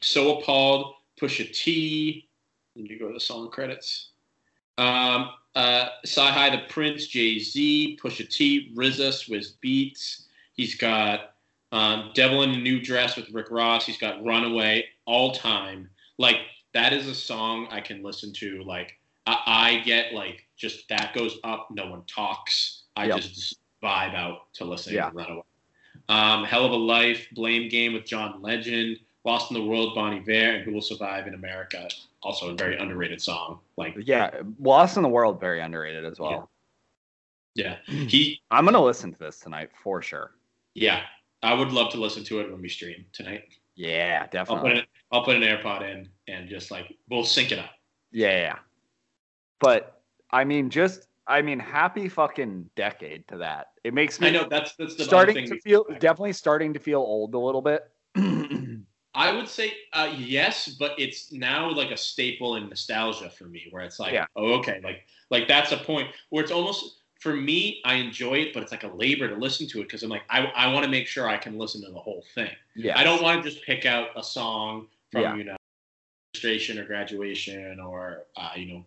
so 0.00 0.40
appalled, 0.40 0.96
Pusha 1.20 1.48
T. 1.54 2.28
Let 2.74 2.90
me 2.90 2.98
go 2.98 3.06
to 3.06 3.14
the 3.14 3.20
song 3.20 3.52
credits. 3.52 4.10
Um, 4.78 5.30
uh, 5.54 5.88
Sci 6.04 6.20
High 6.30 6.50
the 6.50 6.62
Prince, 6.68 7.06
Jay 7.06 7.38
Z, 7.38 7.98
Pusha 8.02 8.28
T, 8.28 8.72
RZA, 8.76 9.08
Swizz 9.10 9.54
Beatz. 9.64 10.24
He's 10.52 10.74
got 10.74 11.34
um, 11.72 12.10
Devil 12.14 12.42
in 12.42 12.50
a 12.50 12.56
New 12.58 12.80
Dress 12.80 13.16
with 13.16 13.30
Rick 13.30 13.50
Ross. 13.50 13.86
He's 13.86 13.98
got 13.98 14.22
Runaway, 14.24 14.84
all 15.06 15.32
time. 15.32 15.88
Like 16.18 16.36
that 16.74 16.92
is 16.92 17.06
a 17.06 17.14
song 17.14 17.68
I 17.70 17.80
can 17.80 18.02
listen 18.02 18.32
to. 18.34 18.62
Like 18.64 18.98
I, 19.26 19.38
I 19.46 19.82
get 19.84 20.12
like 20.12 20.44
just 20.56 20.88
that 20.90 21.14
goes 21.14 21.38
up. 21.44 21.68
No 21.70 21.86
one 21.90 22.02
talks. 22.06 22.82
I 22.96 23.06
Yep. 23.06 23.20
just 23.20 23.58
vibe 23.82 24.14
out 24.14 24.52
to 24.54 24.64
listening 24.64 24.96
Yeah. 24.96 25.10
to 25.10 25.16
Runaway. 25.16 25.42
Um, 26.08 26.44
Hell 26.44 26.64
of 26.64 26.72
a 26.72 26.76
Life, 26.76 27.26
Blame 27.32 27.68
Game 27.68 27.94
with 27.94 28.04
John 28.04 28.40
Legend, 28.42 28.98
Lost 29.24 29.50
in 29.50 29.54
the 29.56 29.64
World, 29.64 29.94
Bon 29.94 30.12
Iver, 30.14 30.32
and 30.56 30.64
Who 30.64 30.72
Will 30.72 30.80
Survive 30.82 31.26
in 31.26 31.34
America. 31.34 31.88
Also 32.22 32.50
a 32.50 32.54
very 32.54 32.78
underrated 32.78 33.20
song. 33.20 33.60
Like 33.76 33.94
Yeah, 34.02 34.30
Lost 34.58 34.96
in 34.96 35.02
the 35.02 35.08
World 35.08 35.40
very 35.40 35.60
underrated 35.60 36.04
as 36.04 36.18
well. 36.18 36.50
yeah, 37.54 37.76
hmm. 37.86 38.06
he 38.06 38.40
I'm 38.50 38.64
gonna 38.64 38.82
listen 38.82 39.12
to 39.12 39.18
this 39.18 39.38
tonight 39.38 39.70
for 39.82 40.02
sure. 40.02 40.32
yeah. 40.74 41.02
I 41.42 41.52
would 41.54 41.70
love 41.70 41.92
to 41.92 41.98
listen 41.98 42.24
to 42.24 42.40
it 42.40 42.50
when 42.50 42.60
we 42.60 42.68
stream 42.68 43.04
tonight. 43.12 43.44
Yeah, 43.76 44.20
I'll 44.20 44.24
put 44.24 44.32
definitely. 44.32 44.78
it. 44.78 44.86
I'll 45.12 45.22
put 45.22 45.36
an 45.36 45.42
AirPod 45.42 45.82
in 45.82 46.08
and 46.28 46.48
just 46.48 46.70
like 46.70 46.96
we'll 47.08 47.24
sync 47.24 47.52
it 47.52 47.58
up. 47.58 47.70
Yeah, 48.10 48.30
yeah, 48.30 48.40
yeah. 48.40 48.58
But 49.60 50.00
I 50.30 50.44
mean, 50.44 50.70
just 50.70 51.08
I 51.26 51.42
mean, 51.42 51.58
happy 51.58 52.08
fucking 52.08 52.70
decade 52.74 53.28
to 53.28 53.36
that. 53.38 53.68
It 53.84 53.94
makes 53.94 54.20
me 54.20 54.28
I 54.28 54.30
know 54.30 54.48
that's 54.48 54.74
that's 54.76 54.96
the 54.96 55.04
starting 55.04 55.34
thing 55.34 55.48
to 55.48 55.60
feel 55.60 55.84
definitely 56.00 56.32
starting 56.32 56.72
to 56.72 56.80
feel 56.80 57.00
old 57.00 57.34
a 57.34 57.38
little 57.38 57.62
bit. 57.62 57.82
I 59.16 59.32
would 59.34 59.48
say 59.48 59.72
uh, 59.94 60.12
yes, 60.16 60.68
but 60.78 60.92
it's 60.98 61.32
now 61.32 61.70
like 61.72 61.90
a 61.90 61.96
staple 61.96 62.56
in 62.56 62.68
nostalgia 62.68 63.30
for 63.30 63.44
me, 63.44 63.66
where 63.70 63.82
it's 63.82 63.98
like, 63.98 64.12
Yeah. 64.12 64.26
oh, 64.36 64.52
okay, 64.58 64.80
like 64.84 65.06
like 65.30 65.48
that's 65.48 65.72
a 65.72 65.78
point 65.78 66.08
where 66.30 66.42
it's 66.44 66.52
almost 66.52 66.98
for 67.18 67.34
me. 67.34 67.80
I 67.84 67.94
enjoy 67.94 68.34
it, 68.34 68.52
but 68.54 68.62
it's 68.62 68.72
like 68.72 68.84
a 68.84 68.88
labor 68.94 69.26
to 69.28 69.34
listen 69.36 69.66
to 69.68 69.80
it 69.80 69.84
because 69.84 70.02
I'm 70.02 70.10
like, 70.10 70.22
I 70.30 70.40
I 70.54 70.66
want 70.72 70.84
to 70.84 70.90
make 70.90 71.06
sure 71.06 71.26
I 71.28 71.38
can 71.38 71.58
listen 71.58 71.82
to 71.84 71.90
the 71.90 71.98
whole 71.98 72.22
thing. 72.34 72.50
yeah, 72.74 72.96
I 72.98 73.02
don't 73.04 73.22
want 73.22 73.42
to 73.42 73.50
just 73.50 73.64
pick 73.64 73.86
out 73.86 74.08
a 74.16 74.22
song 74.22 74.86
from 75.10 75.22
Yeah. 75.22 75.34
you 75.36 75.44
know 75.44 75.56
registration 76.34 76.78
or 76.78 76.84
graduation 76.84 77.80
or 77.80 78.24
uh, 78.36 78.50
you 78.54 78.66
know 78.72 78.84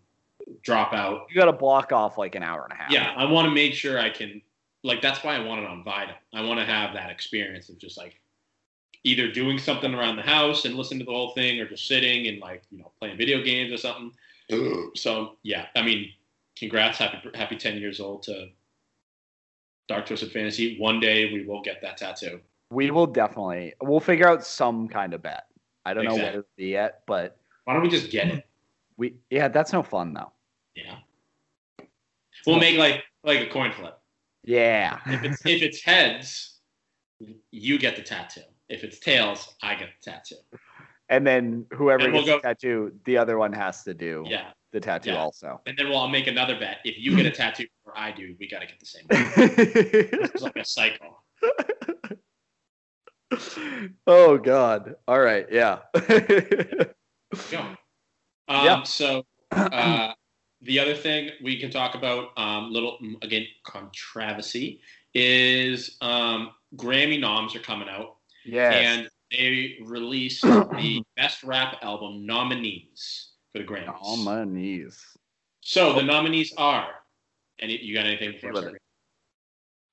dropout. 0.63 1.25
You 1.30 1.36
got 1.36 1.45
to 1.45 1.53
block 1.53 1.91
off 1.91 2.17
like 2.17 2.36
an 2.36 2.43
hour 2.43 2.63
and 2.63 2.73
a 2.73 2.75
half. 2.75 2.91
Yeah, 2.91 3.13
I 3.17 3.25
want 3.25 3.45
to 3.47 3.51
make 3.53 3.73
sure 3.73 3.99
I 3.99 4.09
can. 4.09 4.41
Like 4.84 5.01
that's 5.01 5.23
why 5.23 5.36
I 5.36 5.39
want 5.39 5.61
it 5.61 5.67
on 5.67 5.84
Vital. 5.84 6.15
I 6.34 6.41
want 6.41 6.59
to 6.59 6.65
have 6.65 6.93
that 6.93 7.09
experience 7.09 7.67
of 7.69 7.77
just 7.80 7.97
like 7.97 8.19
either 9.04 9.32
doing 9.32 9.58
something 9.58 9.93
around 9.93 10.16
the 10.18 10.22
house 10.24 10.66
and 10.66 10.76
listening 10.76 11.00
to 11.00 11.06
the 11.06 11.12
whole 11.12 11.32
thing, 11.32 11.60
or 11.60 11.68
just 11.68 11.88
sitting 11.88 12.28
and 12.28 12.39
like 12.39 12.64
you 12.72 12.80
know 12.80 12.91
playing 13.00 13.18
video 13.18 13.41
games 13.43 13.72
or 13.72 13.78
something. 13.78 14.12
So 14.95 15.38
yeah, 15.43 15.68
I 15.76 15.82
mean, 15.82 16.12
congrats, 16.58 16.97
happy 16.97 17.18
happy 17.36 17.56
ten 17.56 17.78
years 17.78 18.00
old 18.00 18.24
to 18.24 18.50
Dark 19.88 20.06
Twisted 20.06 20.32
Fantasy. 20.32 20.78
One 20.80 21.00
day 21.00 21.32
we 21.32 21.45
will 21.45 21.62
get 21.62 21.82
that 21.82 21.97
tattoo. 21.97 22.39
we 22.72 22.91
will 22.91 23.08
definitely. 23.08 23.74
We'll 23.82 24.00
figure 24.00 24.28
out 24.28 24.45
some 24.45 24.88
kind 24.88 25.14
of 25.14 25.22
bet. 25.22 25.45
I 25.86 25.93
don't 25.93 26.06
know 26.06 26.14
what 26.14 26.24
it'll 26.24 26.43
be 26.58 26.68
yet, 26.68 27.02
but 27.08 27.38
Why 27.64 27.74
don't 27.74 27.82
we 27.84 27.89
just 27.89 28.12
get 28.12 28.28
it? 28.28 28.45
we 28.97 29.16
yeah, 29.30 29.47
that's 29.47 29.72
no 29.74 29.82
fun 29.82 30.14
though. 30.14 30.32
Yeah, 30.76 30.95
we'll 32.45 32.60
make 32.60 32.78
like 32.78 33.04
like 33.24 33.39
a 33.41 33.47
coin 33.47 33.72
flip. 33.72 33.97
Yeah, 34.43 35.00
If 35.06 35.24
it's 35.24 35.45
if 35.45 35.62
it's 35.62 35.84
heads, 35.84 36.60
you 37.52 37.78
get 37.80 37.95
the 37.95 38.02
tattoo. 38.02 38.41
If 38.70 38.84
it's 38.84 38.99
tails, 38.99 39.53
I 39.63 39.76
get 39.76 39.89
the 40.03 40.11
tattoo. 40.11 40.36
and 41.09 41.26
then 41.26 41.65
whoever 41.74 42.03
And 42.05 42.13
we'll 42.13 42.24
gets 42.24 42.38
the 42.38 42.41
go- 42.47 42.53
tattoo, 42.53 42.91
the 43.05 43.17
other 43.17 43.38
one 43.38 43.51
has 43.53 43.84
to 43.84 43.93
do 43.95 44.24
Yeah. 44.28 44.51
the 44.72 44.80
tattoo 44.80 45.11
Yeah. 45.11 45.17
also. 45.17 45.59
And 45.65 45.76
then 45.78 45.89
we'll 45.89 46.07
make 46.07 46.28
another 46.28 46.57
bet. 46.59 46.78
If 46.86 46.97
you 46.99 47.15
get 47.15 47.26
a 47.26 47.32
tattoo 47.32 47.65
or 47.86 47.97
I 47.97 48.11
do, 48.11 48.36
we 48.39 48.47
got 48.47 48.59
to 48.59 48.67
get 48.67 48.80
the 48.80 48.86
same. 48.86 49.05
one. 49.07 49.32
It's 50.32 50.41
like 50.43 50.55
a 50.57 50.65
cycle. 50.65 51.24
oh 54.07 54.38
God! 54.38 54.95
All 55.07 55.20
right, 55.20 55.45
yeah. 55.51 55.80
Go. 57.51 57.59
Um, 57.59 57.78
Yeah. 58.65 58.84
So 58.84 59.24
uh, 59.51 60.13
the 60.61 60.80
other 60.80 60.95
thing 60.95 61.32
we 61.43 61.59
can 61.59 61.70
talk 61.72 61.95
about, 61.95 62.30
um, 62.38 62.72
little 62.72 62.97
again 63.22 63.45
controversy, 63.63 64.82
is 65.13 65.97
um, 66.01 66.51
Grammy 66.76 67.20
noms 67.20 67.55
are 67.55 67.59
coming 67.59 67.89
out, 67.89 68.17
yes. 68.45 68.73
and 68.75 69.09
they 69.31 69.77
released 69.85 70.41
the 70.43 71.03
best 71.15 71.43
rap 71.43 71.77
album 71.81 72.25
nominees 72.25 73.31
for 73.51 73.59
the 73.59 73.65
Grammys. 73.65 73.97
on 74.01 74.23
my 74.23 74.43
knees. 74.43 75.03
So 75.61 75.93
the 75.93 76.03
nominees 76.03 76.53
are, 76.57 76.87
and 77.59 77.71
you 77.71 77.93
got 77.93 78.05
anything 78.05 78.33
With 78.43 78.57
start? 78.57 78.81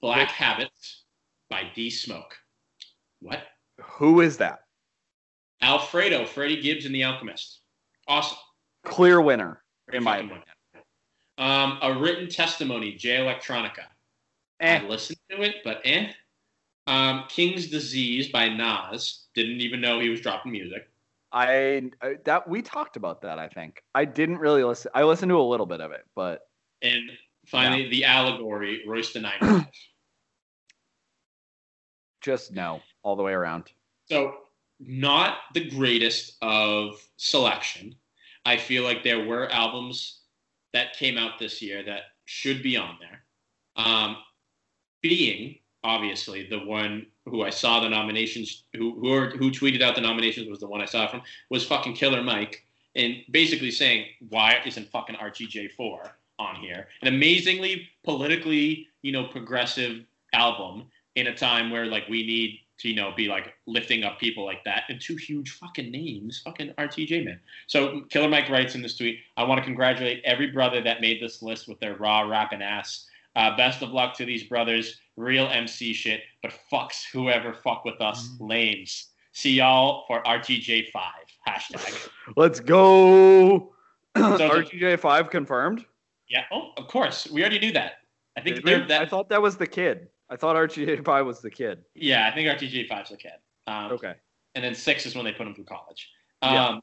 Black 0.01 0.29
Habits 0.29 1.05
by 1.51 1.65
D 1.75 1.91
Smoke. 1.91 2.37
What? 3.21 3.41
Who 3.83 4.21
is 4.21 4.37
that? 4.39 4.61
Alfredo, 5.63 6.27
Freddie 6.27 6.61
Gibbs 6.61 6.87
and 6.87 6.95
the 6.95 7.05
Alchemist. 7.05 7.61
Awesome. 8.09 8.39
Clear 8.85 9.21
winner, 9.21 9.63
in 9.93 10.05
my 10.05 10.19
opinion. 10.19 10.43
Um, 11.39 11.79
a 11.83 11.93
written 11.99 12.29
testimony, 12.29 12.93
Jay 12.93 13.17
Electronica. 13.17 13.85
Eh. 14.61 14.79
I 14.79 14.85
listened 14.87 15.19
to 15.31 15.43
it, 15.43 15.57
but 15.65 15.81
eh. 15.85 16.09
Um, 16.87 17.25
King's 17.29 17.69
Disease 17.69 18.29
by 18.29 18.49
Nas. 18.49 19.27
Didn't 19.35 19.61
even 19.61 19.81
know 19.81 20.01
he 20.01 20.09
was 20.09 20.21
dropping 20.21 20.53
music. 20.53 20.89
I, 21.33 21.91
that 22.25 22.49
we 22.49 22.63
talked 22.63 22.97
about 22.97 23.23
that. 23.23 23.39
I 23.39 23.49
think 23.49 23.83
I 23.95 24.05
didn't 24.05 24.39
really 24.39 24.65
listen. 24.65 24.91
I 24.95 25.03
listened 25.03 25.31
to 25.31 25.39
a 25.39 25.43
little 25.43 25.67
bit 25.67 25.81
of 25.81 25.93
it, 25.93 26.07
but 26.15 26.49
And 26.83 27.11
finally, 27.47 27.91
The 27.91 28.05
Allegory, 28.05 28.85
Royce 28.87 29.13
the 29.13 29.21
Nine 29.21 29.67
just 32.27 32.53
no 32.53 32.81
all 33.03 33.17
the 33.17 33.23
way 33.23 33.33
around. 33.33 33.71
So, 34.11 34.35
not 34.81 35.39
the 35.55 35.69
greatest 35.71 36.37
of 36.43 36.95
selection. 37.17 37.95
I 38.45 38.57
feel 38.57 38.85
like 38.85 39.03
there 39.03 39.25
were 39.25 39.51
albums 39.51 40.21
that 40.73 40.95
came 40.95 41.19
out 41.19 41.39
this 41.39 41.63
year 41.63 41.83
that 41.85 42.03
should 42.25 42.63
be 42.63 42.77
on 42.77 42.97
there. 43.01 43.25
Um, 43.77 44.17
being 45.03 45.57
obviously 45.87 46.49
the 46.49 46.59
one 46.59 47.07
who 47.27 47.43
I 47.43 47.51
saw 47.51 47.81
the 47.81 47.89
nominations, 47.89 48.65
who 48.75 48.99
who, 48.99 49.13
are, 49.13 49.31
who 49.31 49.51
tweeted 49.51 49.83
out 49.83 49.95
the 49.95 50.01
nominations 50.01 50.49
was 50.49 50.59
the 50.59 50.67
one 50.67 50.83
I 50.83 50.85
saw 50.85 51.07
from, 51.07 51.23
was 51.49 51.65
fucking 51.65 51.95
Killer 51.95 52.23
Mike, 52.23 52.67
and 52.97 53.19
basically 53.31 53.71
saying 53.71 54.07
why 54.29 54.61
isn't 54.67 54.91
fucking 54.91 55.17
RTJ4 55.17 56.11
on 56.41 56.57
here? 56.57 56.89
An 57.03 57.09
amazingly 57.09 57.89
politically, 58.05 58.89
you 59.03 59.13
know, 59.13 59.25
progressive 59.29 60.05
album 60.33 60.87
in 61.15 61.29
a 61.29 61.35
time 61.35 61.71
where 61.71 61.87
like 61.87 62.09
we 62.09 62.27
need 62.27 62.61
to, 62.79 62.89
you 62.89 62.97
know, 62.97 63.13
be 63.17 63.29
like 63.29 63.55
lifting 63.67 64.03
up 64.03 64.19
people 64.19 64.45
like 64.45 64.63
that 64.65 64.83
and 64.89 65.01
two 65.01 65.17
huge 65.17 65.53
fucking 65.53 65.91
names, 65.91 66.43
fucking 66.45 66.75
RTJ 66.77 67.25
man. 67.25 67.41
So 67.69 68.03
Killer 68.11 68.29
Mike 68.29 68.51
writes 68.51 68.75
in 68.75 68.83
this 68.83 68.99
tweet, 68.99 69.21
I 69.37 69.45
want 69.45 69.59
to 69.59 69.65
congratulate 69.65 70.23
every 70.25 70.51
brother 70.51 70.83
that 70.83 71.01
made 71.01 71.23
this 71.23 71.43
list 71.43 71.69
with 71.69 71.79
their 71.79 71.97
raw 71.97 72.23
rapping 72.23 72.61
ass. 72.61 73.07
Uh, 73.37 73.57
best 73.57 73.83
of 73.83 73.91
luck 73.91 74.17
to 74.17 74.25
these 74.25 74.45
brothers. 74.45 74.99
Real 75.17 75.47
MC 75.49 75.93
shit, 75.95 76.21
but 76.43 76.53
fucks 76.71 77.05
whoever 77.13 77.55
fuck 77.55 77.85
with 77.85 78.01
us. 78.01 78.37
Lames. 78.39 79.11
See 79.33 79.53
y'all 79.55 80.05
for 80.07 80.23
RTJ5. 80.23 80.93
Hashtag. 81.49 82.09
Let's 82.37 82.61
go. 82.61 83.73
the- 84.15 84.21
RTJ 84.21 84.99
five 85.01 85.31
confirmed. 85.31 85.85
Yeah. 86.29 86.45
Oh, 86.53 86.73
of 86.77 86.87
course. 86.89 87.29
We 87.31 87.41
already 87.41 87.59
knew 87.61 87.73
that. 87.73 87.93
I 88.37 88.41
think 88.43 88.65
they're 88.65 88.87
that. 88.89 89.03
I 89.03 89.07
thought 89.07 89.29
that 89.31 89.41
was 89.41 89.57
the 89.57 89.67
kid. 89.67 90.09
I 90.29 90.37
thought 90.37 90.57
RTJ 90.57 91.05
five 91.05 91.25
was 91.25 91.41
the 91.41 91.51
kid. 91.51 91.85
yeah, 91.95 92.29
I 92.31 92.35
think 92.35 92.49
RTJ5's 92.49 93.11
the 93.11 93.17
kid. 93.17 93.33
Um, 93.67 93.93
Okay. 93.93 94.15
and 94.55 94.65
then 94.65 94.75
six 94.75 95.07
is 95.07 95.15
when 95.15 95.25
they 95.25 95.33
put 95.33 95.47
him 95.47 95.55
through 95.55 95.65
college. 95.65 96.09
Yeah. 96.43 96.67
Um, 96.67 96.81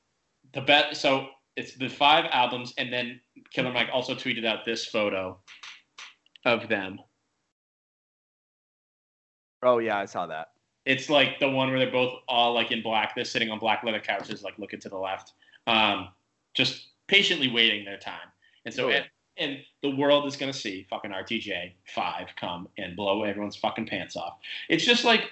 the 0.53 0.61
bet. 0.61 0.95
So 0.97 1.27
it's 1.55 1.75
the 1.75 1.89
five 1.89 2.25
albums, 2.31 2.73
and 2.77 2.91
then 2.91 3.19
Killer 3.51 3.71
Mike 3.71 3.89
also 3.93 4.15
tweeted 4.15 4.45
out 4.45 4.65
this 4.65 4.85
photo 4.85 5.39
of 6.45 6.67
them. 6.69 6.99
Oh 9.63 9.79
yeah, 9.79 9.97
I 9.97 10.05
saw 10.05 10.25
that. 10.27 10.49
It's 10.85 11.09
like 11.09 11.39
the 11.39 11.49
one 11.49 11.69
where 11.69 11.79
they're 11.79 11.91
both 11.91 12.19
all 12.27 12.53
like 12.53 12.71
in 12.71 12.81
black. 12.81 13.15
They're 13.15 13.23
sitting 13.25 13.49
on 13.49 13.59
black 13.59 13.83
leather 13.83 13.99
couches, 14.01 14.43
like 14.43 14.57
looking 14.59 14.79
to 14.81 14.89
the 14.89 14.97
left, 14.97 15.33
um, 15.67 16.09
just 16.53 16.87
patiently 17.07 17.49
waiting 17.51 17.85
their 17.85 17.97
time. 17.97 18.27
And 18.65 18.73
so, 18.73 18.87
Oh, 18.87 18.89
yeah. 18.89 19.03
and, 19.37 19.51
and 19.51 19.59
the 19.81 19.95
world 19.95 20.25
is 20.25 20.35
gonna 20.35 20.51
see 20.53 20.85
fucking 20.89 21.11
RTJ 21.11 21.73
five 21.95 22.27
come 22.35 22.67
and 22.77 22.95
blow 22.95 23.23
everyone's 23.23 23.55
fucking 23.55 23.87
pants 23.87 24.15
off. 24.17 24.37
It's 24.69 24.85
just 24.85 25.03
like 25.05 25.31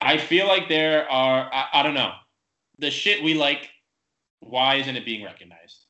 I 0.00 0.18
feel 0.18 0.46
like 0.46 0.68
there 0.68 1.10
are. 1.10 1.50
I, 1.52 1.66
I 1.74 1.82
don't 1.82 1.94
know 1.94 2.12
the 2.78 2.90
shit 2.90 3.22
we 3.22 3.34
like. 3.34 3.70
Why 4.40 4.76
isn't 4.76 4.94
it 4.94 5.04
being 5.04 5.24
recognized? 5.24 5.86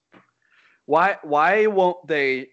Why 0.86 1.16
why 1.22 1.66
won't 1.66 2.06
they 2.06 2.50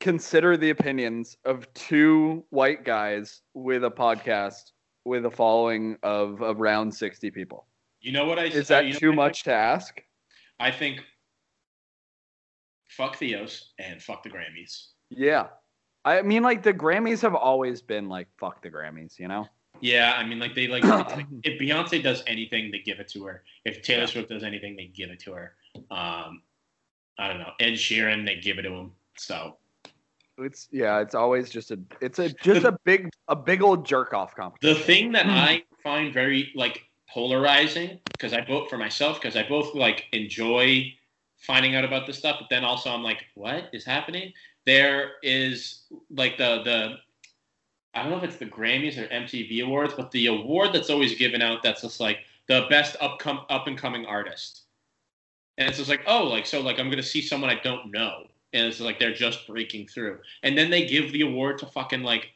consider 0.00 0.56
the 0.56 0.70
opinions 0.70 1.36
of 1.44 1.72
two 1.74 2.44
white 2.50 2.84
guys 2.84 3.42
with 3.54 3.84
a 3.84 3.90
podcast 3.90 4.72
with 5.04 5.26
a 5.26 5.30
following 5.30 5.96
of 6.02 6.40
around 6.40 6.92
60 6.92 7.30
people? 7.30 7.66
You 8.00 8.12
know 8.12 8.24
what 8.24 8.38
I? 8.38 8.44
Is 8.44 8.70
uh, 8.70 8.76
that 8.76 8.86
you 8.86 8.94
too 8.94 9.12
much 9.12 9.44
to 9.44 9.52
ask? 9.52 10.02
I 10.58 10.70
think 10.70 11.00
fuck 12.88 13.16
Theos 13.16 13.70
and 13.78 14.02
fuck 14.02 14.22
the 14.22 14.30
Grammys. 14.30 14.88
Yeah. 15.10 15.48
I 16.04 16.22
mean 16.22 16.42
like 16.42 16.62
the 16.62 16.74
Grammys 16.74 17.22
have 17.22 17.34
always 17.34 17.80
been 17.80 18.08
like 18.08 18.28
fuck 18.38 18.62
the 18.62 18.70
Grammys, 18.70 19.18
you 19.18 19.28
know? 19.28 19.46
Yeah, 19.82 20.14
I 20.16 20.24
mean, 20.24 20.38
like 20.38 20.54
they 20.54 20.66
like 20.68 20.84
if 21.42 21.60
Beyonce 21.60 22.02
does 22.02 22.22
anything, 22.26 22.70
they 22.70 22.78
give 22.78 23.00
it 23.00 23.08
to 23.08 23.24
her. 23.24 23.42
If 23.64 23.82
Taylor 23.82 24.02
Yeah. 24.02 24.06
Swift 24.06 24.28
does 24.30 24.44
anything, 24.44 24.76
they 24.76 24.86
give 24.86 25.10
it 25.10 25.18
to 25.20 25.32
her. 25.32 25.54
Um, 25.90 26.42
I 27.18 27.28
don't 27.28 27.38
know. 27.38 27.50
Ed 27.60 27.72
Sheeran, 27.72 28.24
they 28.24 28.36
give 28.36 28.58
it 28.58 28.62
to 28.62 28.70
him. 28.70 28.92
So 29.18 29.56
It's 30.38 30.68
yeah, 30.70 31.00
it's 31.00 31.14
always 31.14 31.50
just 31.50 31.70
a 31.70 31.78
it's 32.00 32.18
a 32.18 32.30
just 32.30 32.64
a 32.64 32.78
big 32.84 33.10
a 33.28 33.36
big 33.36 33.62
old 33.62 33.84
jerk 33.84 34.14
off 34.14 34.34
competition. 34.34 34.78
the 34.78 34.84
thing 34.84 35.12
that 35.12 35.26
hmm. 35.26 35.32
I 35.32 35.62
find 35.82 36.12
very 36.12 36.52
like 36.54 36.82
polarizing 37.12 37.98
because 38.12 38.32
I 38.32 38.44
vote 38.44 38.70
for 38.70 38.78
myself 38.78 39.20
because 39.20 39.36
I 39.36 39.46
both 39.46 39.74
like 39.74 40.06
enjoy 40.12 40.92
finding 41.36 41.74
out 41.74 41.84
about 41.84 42.06
this 42.06 42.18
stuff, 42.18 42.36
but 42.40 42.48
then 42.48 42.64
also 42.64 42.90
I'm 42.90 43.02
like, 43.02 43.26
what 43.34 43.68
is 43.72 43.84
happening? 43.84 44.32
There 44.64 45.12
is 45.22 45.82
like 46.10 46.38
the 46.38 46.62
the 46.62 46.94
I 47.94 48.02
don't 48.02 48.10
know 48.10 48.18
if 48.18 48.24
it's 48.24 48.36
the 48.36 48.46
Grammys 48.46 48.96
or 48.96 49.06
MTV 49.08 49.64
awards, 49.64 49.92
but 49.94 50.10
the 50.12 50.26
award 50.26 50.72
that's 50.72 50.88
always 50.88 51.14
given 51.14 51.42
out 51.42 51.62
that's 51.62 51.82
just 51.82 52.00
like 52.00 52.20
the 52.48 52.66
best 52.70 52.96
upcom- 53.00 53.44
up 53.50 53.66
and 53.66 53.76
coming 53.76 54.06
artist. 54.06 54.62
And 55.58 55.68
it's 55.68 55.76
just 55.76 55.90
like, 55.90 56.02
oh, 56.06 56.24
like 56.24 56.46
so 56.46 56.60
like 56.60 56.78
I'm 56.78 56.88
gonna 56.88 57.02
see 57.02 57.20
someone 57.20 57.50
I 57.50 57.60
don't 57.62 57.90
know. 57.90 58.28
And 58.52 58.66
it's 58.66 58.80
like 58.80 58.98
they're 58.98 59.14
just 59.14 59.46
breaking 59.46 59.88
through. 59.88 60.18
And 60.42 60.56
then 60.56 60.70
they 60.70 60.86
give 60.86 61.12
the 61.12 61.22
award 61.22 61.58
to 61.58 61.66
fucking 61.66 62.02
like 62.02 62.32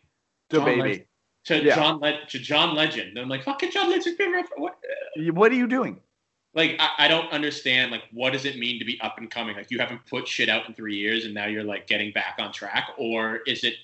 The 0.51 0.59
John 0.59 0.65
baby. 0.67 0.81
Legend. 0.81 1.05
to 1.45 1.65
Yeah. 1.65 1.75
John 1.77 2.01
Le- 2.01 2.27
to 2.27 2.39
John 2.39 2.75
Legend. 2.75 3.11
And 3.11 3.19
I'm 3.19 3.29
like, 3.29 3.45
fucking 3.45 3.71
John 3.71 3.91
Legend's 3.91 4.17
been 4.17 4.33
around 4.33 4.49
for 4.49 4.59
what? 4.59 4.79
What 5.33 5.53
are 5.53 5.57
you 5.57 5.67
doing? 5.67 6.01
Like, 6.55 6.77
I, 6.79 7.05
I 7.05 7.09
don't 7.09 7.31
understand. 7.33 7.93
Like, 7.93 8.05
what 8.13 8.33
does 8.33 8.47
it 8.47 8.59
mean 8.59 8.79
to 8.79 8.85
be 8.87 8.99
up 9.03 9.19
and 9.19 9.31
coming? 9.31 9.55
Like, 9.57 9.71
you 9.71 9.79
haven't 9.79 10.01
put 10.07 10.27
shit 10.27 10.49
out 10.49 10.67
in 10.67 10.75
three 10.75 10.97
years, 10.97 11.27
and 11.27 11.35
now 11.35 11.47
you're 11.47 11.63
like 11.63 11.87
getting 11.87 12.13
back 12.13 12.37
on 12.39 12.51
track, 12.51 12.89
or 12.97 13.41
is 13.47 13.63
it? 13.63 13.75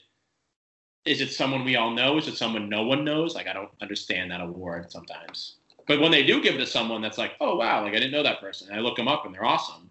Is 1.05 1.21
it 1.21 1.33
someone 1.33 1.65
we 1.65 1.77
all 1.77 1.91
know? 1.91 2.17
Is 2.17 2.29
it 2.29 2.37
someone 2.37 2.69
no 2.71 2.85
one 2.85 3.05
knows? 3.05 3.35
Like, 3.35 3.47
I 3.47 3.53
don't 3.53 3.69
understand 3.83 4.31
that 4.31 4.41
award 4.41 4.91
sometimes. 4.91 5.57
But 5.87 6.01
when 6.01 6.13
they 6.13 6.23
do 6.23 6.41
give 6.41 6.55
it 6.55 6.59
to 6.59 6.67
someone 6.67 7.03
that's 7.03 7.19
like, 7.19 7.33
oh 7.41 7.57
wow, 7.57 7.83
like 7.83 7.93
I 7.93 7.97
didn't 7.97 8.13
know 8.13 8.23
that 8.23 8.41
person, 8.41 8.69
and 8.69 8.79
I 8.79 8.81
look 8.81 8.97
them 8.97 9.09
up 9.09 9.27
and 9.27 9.35
they're 9.35 9.45
awesome. 9.45 9.91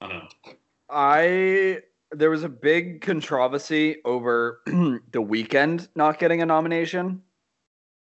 I 0.00 0.08
don't 0.08 0.18
know. 0.18 0.52
I 0.90 1.80
there 2.12 2.30
was 2.30 2.42
a 2.42 2.48
big 2.48 3.00
controversy 3.02 3.96
over 4.04 4.60
the 4.66 5.22
Weeknd 5.22 5.88
not 5.94 6.18
getting 6.18 6.42
a 6.42 6.46
nomination. 6.46 7.22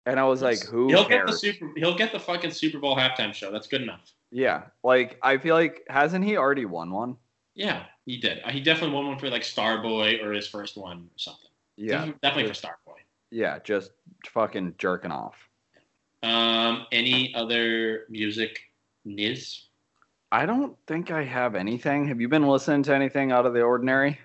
And 0.07 0.21
I 0.21 0.25
was 0.25 0.43
like, 0.43 0.63
who 0.63 0.89
he'll 0.89 1.09
get 1.09 1.27
the 1.27 1.33
super. 1.33 1.71
He'll 1.77 1.97
get 1.97 2.13
the 2.13 2.21
fucking 2.21 2.51
Super 2.51 2.79
Bowl 2.79 2.95
halftime 2.95 3.33
show. 3.33 3.51
That's 3.51 3.67
good 3.67 3.81
enough. 3.81 4.13
yeah. 4.31 4.65
Like 4.83 5.19
I 5.23 5.39
feel 5.39 5.55
like 5.55 5.83
hasn't 5.89 6.25
he 6.25 6.37
already 6.37 6.67
won 6.67 6.91
one? 6.91 7.17
Yeah, 7.55 7.85
he 8.05 8.19
did. 8.19 8.43
He 8.51 8.61
definitely 8.61 8.95
won 8.95 9.07
one 9.07 9.19
for 9.19 9.31
like 9.31 9.43
Starboy 9.43 10.23
or 10.23 10.33
his 10.33 10.47
first 10.47 10.77
one 10.77 10.99
or 10.99 11.17
something. 11.19 11.51
Yeah. 11.77 11.93
Definitely, 11.93 12.19
definitely 12.23 12.53
for 12.53 12.67
Starboy. 12.67 12.97
Yeah, 13.31 13.59
just 13.61 13.93
fucking 14.29 14.75
jerking 14.77 15.11
off. 15.11 15.37
Um, 16.23 16.87
any 16.93 17.35
other 17.35 18.05
music 18.11 18.61
news? 19.05 19.69
I 20.35 20.47
don't 20.47 20.77
think 20.89 21.13
I 21.13 21.23
have 21.23 21.55
anything. 21.55 22.09
Have 22.09 22.21
you 22.21 22.29
been 22.29 22.49
listening 22.49 22.83
to 22.83 22.95
anything 22.95 23.31
out 23.31 23.47
of 23.47 23.55
the 23.55 23.63
ordinary? 23.63 24.19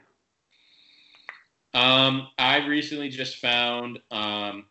Um, 1.76 2.30
I 2.40 2.66
recently 2.66 3.10
just 3.10 3.38
found 3.38 4.00
um, 4.10 4.66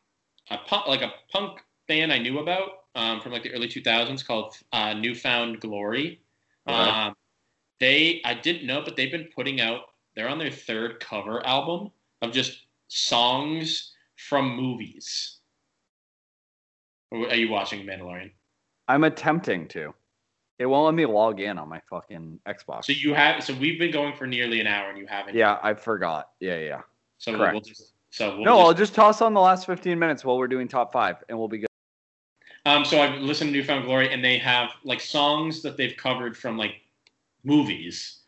a 0.51 0.59
punk, 0.67 0.89
like 0.89 1.03
a 1.03 1.13
punk 1.33 1.61
band 1.87 2.13
I 2.13 2.19
knew 2.19 2.41
about 2.41 2.71
um, 2.97 3.21
from 3.21 3.31
like 3.31 3.45
the 3.45 3.53
early 3.53 3.69
2000s 3.69 4.27
called 4.27 4.57
uh, 4.73 4.95
New 4.95 5.15
Found 5.15 5.61
Glory. 5.61 6.23
Okay. 6.69 6.77
Um, 6.77 7.15
they 7.79 8.21
I 8.25 8.35
didn't 8.35 8.67
know, 8.67 8.83
but 8.85 8.97
they've 8.97 9.13
been 9.13 9.29
putting 9.33 9.61
out. 9.61 9.83
They're 10.17 10.29
on 10.29 10.39
their 10.39 10.51
third 10.51 10.99
cover 10.99 11.47
album 11.47 11.93
of 12.21 12.33
just 12.33 12.67
songs 12.89 13.93
from 14.17 14.57
movies. 14.57 15.39
Are 17.13 17.37
you 17.37 17.49
watching 17.49 17.87
Mandalorian? 17.87 18.33
I'm 18.89 19.05
attempting 19.05 19.69
to. 19.69 19.95
It 20.59 20.67
won't 20.67 20.87
let 20.87 20.95
me 20.95 21.07
log 21.07 21.41
in 21.41 21.57
on 21.57 21.69
my 21.69 21.81
fucking 21.89 22.41
Xbox. 22.47 22.87
So 22.87 22.93
you 22.93 23.15
have. 23.15 23.43
So 23.45 23.55
we've 23.55 23.79
been 23.79 23.93
going 23.93 24.15
for 24.15 24.27
nearly 24.27 24.61
an 24.61 24.67
hour, 24.67 24.89
and 24.89 24.99
you 24.99 25.07
haven't. 25.07 25.37
yeah, 25.37 25.59
I 25.63 25.75
forgot. 25.75 26.31
Yeah, 26.41 26.59
yeah. 26.59 26.81
So 27.19 27.37
correct. 27.37 27.53
we'll 27.53 27.61
just. 27.63 27.93
So 28.11 28.37
we'll 28.37 28.45
no, 28.45 28.57
just, 28.57 28.67
I'll 28.67 28.75
just 28.75 28.95
toss 28.95 29.23
on 29.23 29.35
the 29.35 29.41
last 29.41 29.67
15 29.67 29.99
minutes 29.99 30.25
while 30.25 30.39
we're 30.39 30.49
doing 30.49 30.67
top 30.67 30.93
five, 30.93 31.17
and 31.29 31.39
we'll 31.39 31.49
be 31.49 31.59
good. 31.59 31.69
Um, 32.67 32.85
so 32.85 33.01
I've 33.01 33.21
listened 33.21 33.49
to 33.49 33.53
New 33.53 33.65
Found 33.65 33.85
Glory, 33.85 34.13
and 34.13 34.25
they 34.25 34.39
have 34.39 34.71
like 34.83 35.01
songs 35.01 35.63
that 35.63 35.77
they've 35.77 35.97
covered 35.97 36.37
from 36.37 36.59
like 36.59 36.75
movies, 37.45 38.21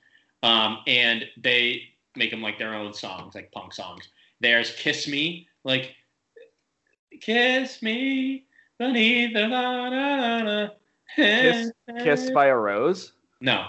um, 0.43 0.79
and 0.87 1.25
they 1.37 1.83
make 2.15 2.31
them 2.31 2.43
like 2.43 2.59
their 2.59 2.75
own 2.75 2.95
songs, 2.95 3.35
like 3.35 3.51
punk 3.51 3.73
songs. 3.73 4.09
There's 4.41 4.73
"Kiss 4.77 5.09
Me," 5.09 5.49
like 5.65 5.97
"Kiss 7.21 7.83
Me 7.83 8.45
beneath 8.79 9.35
the 9.35 9.49
la 9.49 9.89
la 9.89 10.37
la." 10.43 10.69
Kiss- 11.17 11.73
Kissed 12.03 12.33
by 12.35 12.47
a 12.47 12.57
Rose. 12.57 13.13
No, 13.41 13.67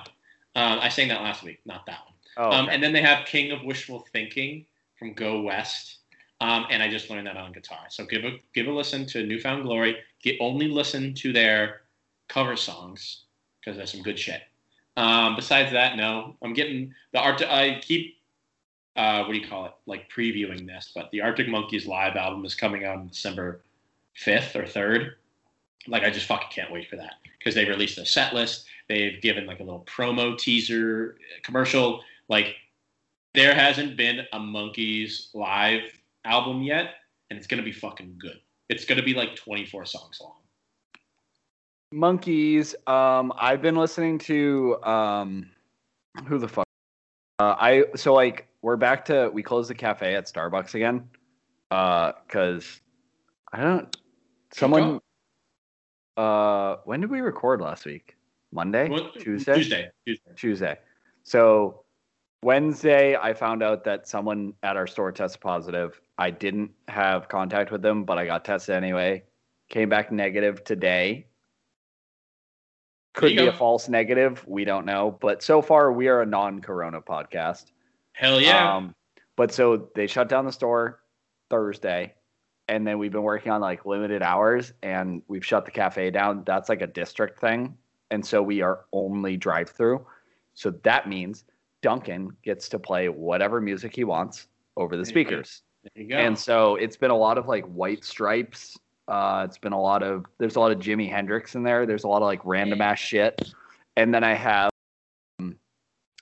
um, 0.56 0.80
I 0.80 0.89
sang 0.89 1.08
that 1.10 1.22
last 1.22 1.44
week, 1.44 1.60
not 1.66 1.86
that 1.86 2.00
one. 2.06 2.14
Oh, 2.38 2.52
Um, 2.52 2.70
and 2.70 2.82
then 2.82 2.94
they 2.94 3.02
have 3.02 3.26
King 3.26 3.52
of 3.52 3.64
Wishful 3.64 4.06
Thinking 4.14 4.66
from 4.98 5.14
Go 5.14 5.42
West. 5.42 5.98
Um, 6.39 6.66
and 6.72 6.82
I 6.82 6.89
just 6.89 7.10
learned 7.10 7.28
that 7.28 7.38
on 7.38 7.52
guitar. 7.52 7.86
So 7.89 8.06
give 8.06 8.24
a 8.26 8.39
give 8.54 8.68
a 8.68 8.72
listen 8.72 9.06
to 9.08 9.24
New 9.26 9.39
Found 9.42 9.64
Glory. 9.64 9.98
Get 10.24 10.38
only 10.39 10.68
listen 10.68 11.14
to 11.16 11.32
their 11.34 11.82
cover 12.30 12.56
songs 12.56 13.24
because 13.60 13.78
there's 13.78 13.92
some 13.92 14.02
good 14.02 14.18
shit. 14.18 14.42
Um, 14.98 15.36
besides 15.36 15.72
that, 15.72 15.98
no, 15.98 16.36
I'm 16.42 16.54
getting 16.54 16.94
the 17.14 17.20
art. 17.20 17.42
I 17.44 17.80
keep 17.82 18.18
uh, 18.96 19.24
what 19.24 19.34
do 19.34 19.38
you 19.39 19.48
call 19.48 19.66
it? 19.66 19.74
Like 19.86 20.10
previewing 20.12 20.66
this, 20.66 20.92
but 20.96 21.12
the 21.12 21.22
Arctic 21.22 21.48
Monkeys 21.48 21.86
live 21.86 22.16
album 22.16 22.44
is 22.44 22.56
coming 22.56 22.86
out 22.86 22.98
on 22.98 23.08
December 23.08 23.62
fifth 24.14 24.56
or 24.56 24.66
third. 24.66 25.16
Like 25.88 26.03
I 26.03 26.09
just 26.09 26.27
fucking 26.27 26.49
can't 26.51 26.71
wait 26.71 26.89
for 26.89 26.95
that 26.97 27.15
because 27.38 27.55
they 27.55 27.65
released 27.65 27.97
a 27.97 28.05
set 28.05 28.34
list. 28.34 28.65
They've 28.88 29.21
given 29.21 29.45
like 29.45 29.59
a 29.59 29.63
little 29.63 29.86
promo 29.86 30.38
teaser 30.38 31.17
commercial. 31.43 32.01
Like 32.29 32.55
there 33.34 33.55
hasn't 33.55 33.97
been 33.97 34.21
a 34.34 34.39
Monkeys 34.39 35.29
live 35.34 35.82
album 36.25 36.61
yet 36.61 36.95
and 37.29 37.38
it's 37.38 37.47
gonna 37.47 37.63
be 37.63 37.71
fucking 37.71 38.15
good. 38.19 38.39
It's 38.69 38.86
gonna 38.86 39.03
be 39.03 39.13
like 39.13 39.36
24 39.36 39.86
songs 39.86 40.19
long. 40.21 40.36
Monkeys. 41.91 42.75
Um, 42.88 43.34
I've 43.38 43.61
been 43.61 43.75
listening 43.75 44.17
to 44.19 44.82
um, 44.84 45.49
who 46.25 46.38
the 46.38 46.47
fuck? 46.47 46.67
Uh, 47.39 47.55
I 47.59 47.86
so 47.95 48.13
like 48.13 48.47
we're 48.61 48.77
back 48.77 49.03
to 49.05 49.29
we 49.34 49.43
closed 49.43 49.69
the 49.69 49.75
cafe 49.75 50.15
at 50.15 50.25
Starbucks 50.25 50.75
again. 50.75 51.09
Uh, 51.69 52.13
cause 52.27 52.82
I 53.51 53.61
don't. 53.61 53.97
Someone. 54.51 54.99
Uh, 56.18 56.78
when 56.86 57.01
did 57.01 57.09
we 57.09 57.22
record 57.22 57.62
last 57.62 57.86
week? 57.86 58.18
Monday, 58.51 58.89
What- 58.89 59.14
Tuesday, 59.14 59.55
Tuesday. 59.55 59.91
Tuesday. 60.05 60.32
Tuesday. 60.36 60.78
So 61.24 61.84
Wednesday, 62.43 63.16
I 63.16 63.34
found 63.34 63.64
out 63.64 63.84
that 63.86 64.07
someone 64.07 64.53
at 64.64 64.76
our 64.76 64.88
store 64.88 65.12
tested 65.12 65.41
positive. 65.41 66.01
I 66.18 66.32
didn't 66.32 66.72
have 66.88 67.30
contact 67.30 67.72
with 67.72 67.82
them, 67.82 68.03
but 68.03 68.18
I 68.18 68.26
got 68.26 68.43
tested 68.43 68.76
anyway. 68.76 69.24
Came 69.70 69.89
back 69.89 70.12
negative 70.12 70.64
today. 70.64 71.28
Could 73.14 73.36
be 73.36 73.47
a 73.47 73.53
false 73.53 73.89
negative. 73.89 74.45
We 74.47 74.66
don't 74.66 74.86
know. 74.86 75.18
But 75.20 75.43
so 75.43 75.62
far, 75.62 75.91
we 75.91 76.07
are 76.07 76.22
a 76.22 76.26
non 76.26 76.62
corona 76.62 77.01
podcast. 77.01 77.72
Hell 78.14 78.39
yeah. 78.41 78.76
Um, 78.76 78.95
but 79.36 79.53
so 79.53 79.89
they 79.95 80.07
shut 80.07 80.30
down 80.30 80.45
the 80.45 80.51
store 80.51 81.01
Thursday, 81.49 82.14
and 82.72 82.88
then 82.88 82.97
we've 82.97 83.11
been 83.11 83.22
working 83.24 83.51
on 83.51 83.59
like 83.59 83.86
limited 83.86 84.24
hours, 84.24 84.72
and 84.82 85.22
we've 85.28 85.45
shut 85.45 85.65
the 85.65 85.72
cafe 85.72 86.09
down. 86.09 86.43
That's 86.45 86.69
like 86.69 86.82
a 86.82 86.88
district 86.88 87.39
thing, 87.39 87.78
and 88.11 88.26
so 88.26 88.41
we 88.41 88.61
are 88.61 88.86
only 88.93 89.36
drive 89.36 89.69
through. 89.69 90.05
So 90.53 90.72
that 90.84 91.07
means 91.07 91.43
Duncan 91.82 92.36
gets 92.43 92.69
to 92.69 92.80
play 92.80 93.09
whatever 93.09 93.59
music 93.59 93.93
he 93.93 94.05
wants 94.05 94.47
over 94.78 94.95
the 94.95 95.03
There 95.03 95.17
you 95.17 95.24
go. 95.26 95.30
speakers. 95.30 95.61
there 95.84 96.03
you 96.03 96.09
go. 96.09 96.17
And 96.17 96.38
so 96.39 96.76
it's 96.76 96.95
been 96.95 97.11
a 97.11 97.17
lot 97.17 97.38
of 97.38 97.47
like 97.47 97.65
White 97.65 98.05
Stripes. 98.05 98.78
Uh, 99.09 99.45
it's 99.45 99.57
been 99.57 99.74
a 99.74 99.82
lot 99.82 100.01
of 100.01 100.26
there's 100.38 100.55
a 100.55 100.59
lot 100.59 100.72
of 100.72 100.80
Jimi 100.80 101.09
Hendrix 101.09 101.55
in 101.55 101.63
there. 101.63 101.86
There's 101.86 102.05
a 102.05 102.07
lot 102.07 102.22
of 102.22 102.28
like 102.28 102.39
random 102.45 102.82
ass 102.82 102.99
shit. 102.99 103.53
And 103.97 104.13
then 104.13 104.24
I 104.24 104.34
have 104.34 104.69
um, 105.39 105.57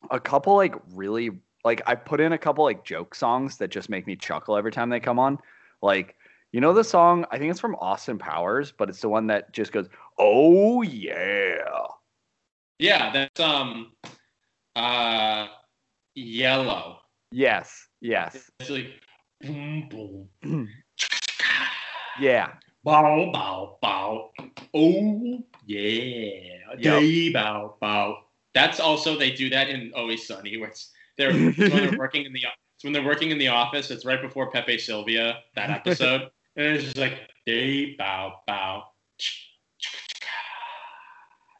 a 0.09 0.19
couple 0.19 0.55
like 0.55 0.73
really 0.93 1.29
like 1.63 1.83
I 1.85 1.93
put 1.93 2.19
in 2.19 2.33
a 2.33 2.37
couple 2.39 2.63
like 2.63 2.83
joke 2.83 3.13
songs 3.13 3.57
that 3.57 3.67
just 3.69 3.89
make 3.89 4.07
me 4.07 4.15
chuckle 4.15 4.57
every 4.57 4.71
time 4.71 4.89
they 4.89 4.99
come 4.99 5.19
on. 5.19 5.37
Like 5.81 6.15
you 6.51 6.61
know 6.61 6.73
the 6.73 6.83
song 6.83 7.25
I 7.31 7.37
think 7.37 7.51
it's 7.51 7.59
from 7.59 7.75
Austin 7.75 8.17
Powers, 8.17 8.71
but 8.71 8.89
it's 8.89 9.01
the 9.01 9.09
one 9.09 9.27
that 9.27 9.53
just 9.53 9.71
goes, 9.71 9.87
"Oh 10.17 10.81
yeah." 10.81 11.57
yeah, 12.79 13.11
that's 13.11 13.39
um 13.39 13.91
uh 14.75 15.47
yellow. 16.15 16.99
Yes. 17.31 17.87
Yes. 18.01 18.49
It's 18.59 18.69
like 18.69 18.87
boom 19.41 20.27
boom. 20.41 20.69
Yeah. 22.19 22.51
Bow 22.83 23.31
bow 23.31 23.77
bow. 23.81 24.31
Oh 24.73 25.39
yeah. 25.65 26.59
Yay 26.77 27.31
bow 27.31 27.75
bow. 27.79 28.17
That's 28.53 28.81
also 28.81 29.17
they 29.17 29.31
do 29.31 29.49
that 29.51 29.69
in 29.69 29.93
Always 29.95 30.27
Sunny 30.27 30.57
where 30.57 30.67
it's 30.67 30.91
they're 31.17 31.31
it's 31.31 31.57
when 31.57 31.69
they're 31.69 31.97
working 31.97 32.25
in 32.25 32.33
the 32.33 32.43
it's 32.75 32.83
when 32.83 32.91
they're 32.91 33.05
working 33.05 33.31
in 33.31 33.37
the 33.37 33.47
office. 33.47 33.89
It's 33.89 34.03
right 34.03 34.21
before 34.21 34.51
Pepe 34.51 34.79
Silvia 34.79 35.37
that 35.55 35.69
episode, 35.69 36.29
and 36.59 36.75
it's 36.75 36.83
just 36.83 36.97
like 36.97 37.29
day 37.45 37.95
bow 37.95 38.33
bow. 38.45 38.83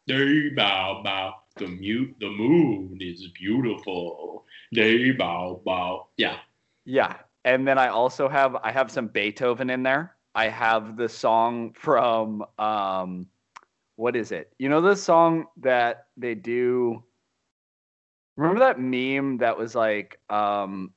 They 0.08 0.50
bow 0.50 1.02
bow. 1.04 1.36
The 1.56 1.68
mute 1.68 2.16
the 2.20 2.30
moon 2.30 2.98
is 3.00 3.26
beautiful. 3.40 4.46
Day 4.74 5.12
bow 5.12 5.62
bow. 5.66 6.10
Yeah. 6.18 6.38
Yeah. 6.86 7.16
And 7.46 7.66
then 7.66 7.78
I 7.78 7.88
also 7.88 8.28
have 8.28 8.58
I 8.58 8.72
have 8.72 8.92
some 8.92 9.08
Beethoven 9.08 9.70
in 9.70 9.84
there. 9.84 10.16
I 10.36 10.50
have 10.50 10.98
the 10.98 11.08
song 11.08 11.74
from 11.74 12.44
um 12.58 13.28
what 13.96 14.18
is 14.18 14.34
it? 14.34 14.52
You 14.60 14.68
know 14.68 14.82
the 14.82 14.96
song 14.96 15.46
that 15.62 16.08
they 16.18 16.36
do 16.36 17.04
Remember 18.36 18.60
that 18.60 18.80
meme 18.80 19.38
that 19.40 19.58
was 19.58 19.76
like 19.76 20.20
um 20.30 20.94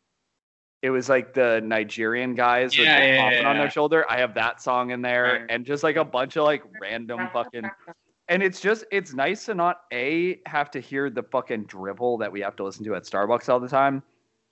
it 0.82 0.90
was 0.90 1.08
like 1.08 1.32
the 1.32 1.60
Nigerian 1.64 2.34
guys 2.34 2.76
with 2.76 2.86
Yeah, 2.86 3.00
the 3.00 3.06
yeah, 3.06 3.40
yeah, 3.42 3.48
on 3.48 3.56
their 3.56 3.70
shoulder. 3.70 4.04
I 4.10 4.18
have 4.18 4.34
that 4.34 4.60
song 4.60 4.90
in 4.90 5.00
there 5.00 5.38
Right. 5.40 5.46
and 5.48 5.64
just 5.64 5.82
like 5.82 5.96
a 5.96 6.04
bunch 6.04 6.36
of 6.36 6.44
like 6.44 6.62
random 6.80 7.28
fucking 7.32 7.70
and 8.28 8.42
it's 8.42 8.60
just 8.60 8.84
it's 8.90 9.14
nice 9.14 9.44
to 9.46 9.54
not 9.54 9.82
a 9.92 10.40
have 10.46 10.70
to 10.72 10.80
hear 10.80 11.08
the 11.10 11.22
fucking 11.22 11.64
dribble 11.64 12.18
that 12.18 12.30
we 12.30 12.40
have 12.40 12.56
to 12.56 12.64
listen 12.64 12.84
to 12.84 12.94
at 12.94 13.04
Starbucks 13.04 13.48
all 13.48 13.60
the 13.60 13.68
time. 13.68 14.02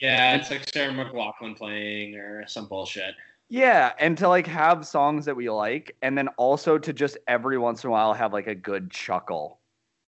Yeah, 0.00 0.36
it's 0.36 0.50
like 0.50 0.68
Sarah 0.68 0.92
McLachlan 0.92 1.56
playing 1.56 2.14
or 2.16 2.46
some 2.46 2.66
bullshit. 2.66 3.14
Yeah, 3.48 3.92
and 3.98 4.16
to 4.18 4.28
like 4.28 4.46
have 4.46 4.86
songs 4.86 5.24
that 5.24 5.34
we 5.36 5.50
like, 5.50 5.96
and 6.02 6.16
then 6.16 6.28
also 6.36 6.78
to 6.78 6.92
just 6.92 7.18
every 7.26 7.58
once 7.58 7.84
in 7.84 7.88
a 7.88 7.90
while 7.90 8.14
have 8.14 8.32
like 8.32 8.46
a 8.46 8.54
good 8.54 8.90
chuckle. 8.90 9.58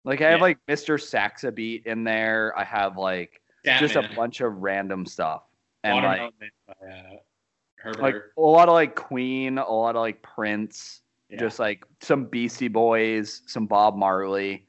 Like 0.05 0.23
I 0.23 0.31
have 0.31 0.41
like 0.41 0.59
Mr. 0.69 0.99
Saxobeat 0.99 1.87
in 1.87 2.05
there. 2.05 2.53
I 2.57 2.65
have 2.65 2.97
like 2.97 3.41
just 3.65 3.97
a 3.97 4.09
bunch 4.17 4.41
of 4.41 4.57
random 4.59 5.05
stuff, 5.07 5.43
and 5.87 5.95
Watermelon 5.95 6.33
like 6.41 6.53
by 6.81 6.87
uh, 6.87 7.17
Herbert. 7.77 8.03
like 8.03 8.15
a 8.37 8.41
lot 8.41 8.69
of 8.69 8.75
like 8.75 8.95
Queen, 8.95 9.59
a 9.59 9.71
lot 9.73 9.97
of 9.97 10.01
like 10.01 10.23
Prince, 10.23 11.03
Yeah. 11.31 11.39
just 11.39 11.59
like 11.59 11.85
some 12.01 12.25
Beastie 12.27 12.69
Boys, 12.69 13.43
some 13.47 13.67
Bob 13.67 13.97
Marley. 13.97 14.67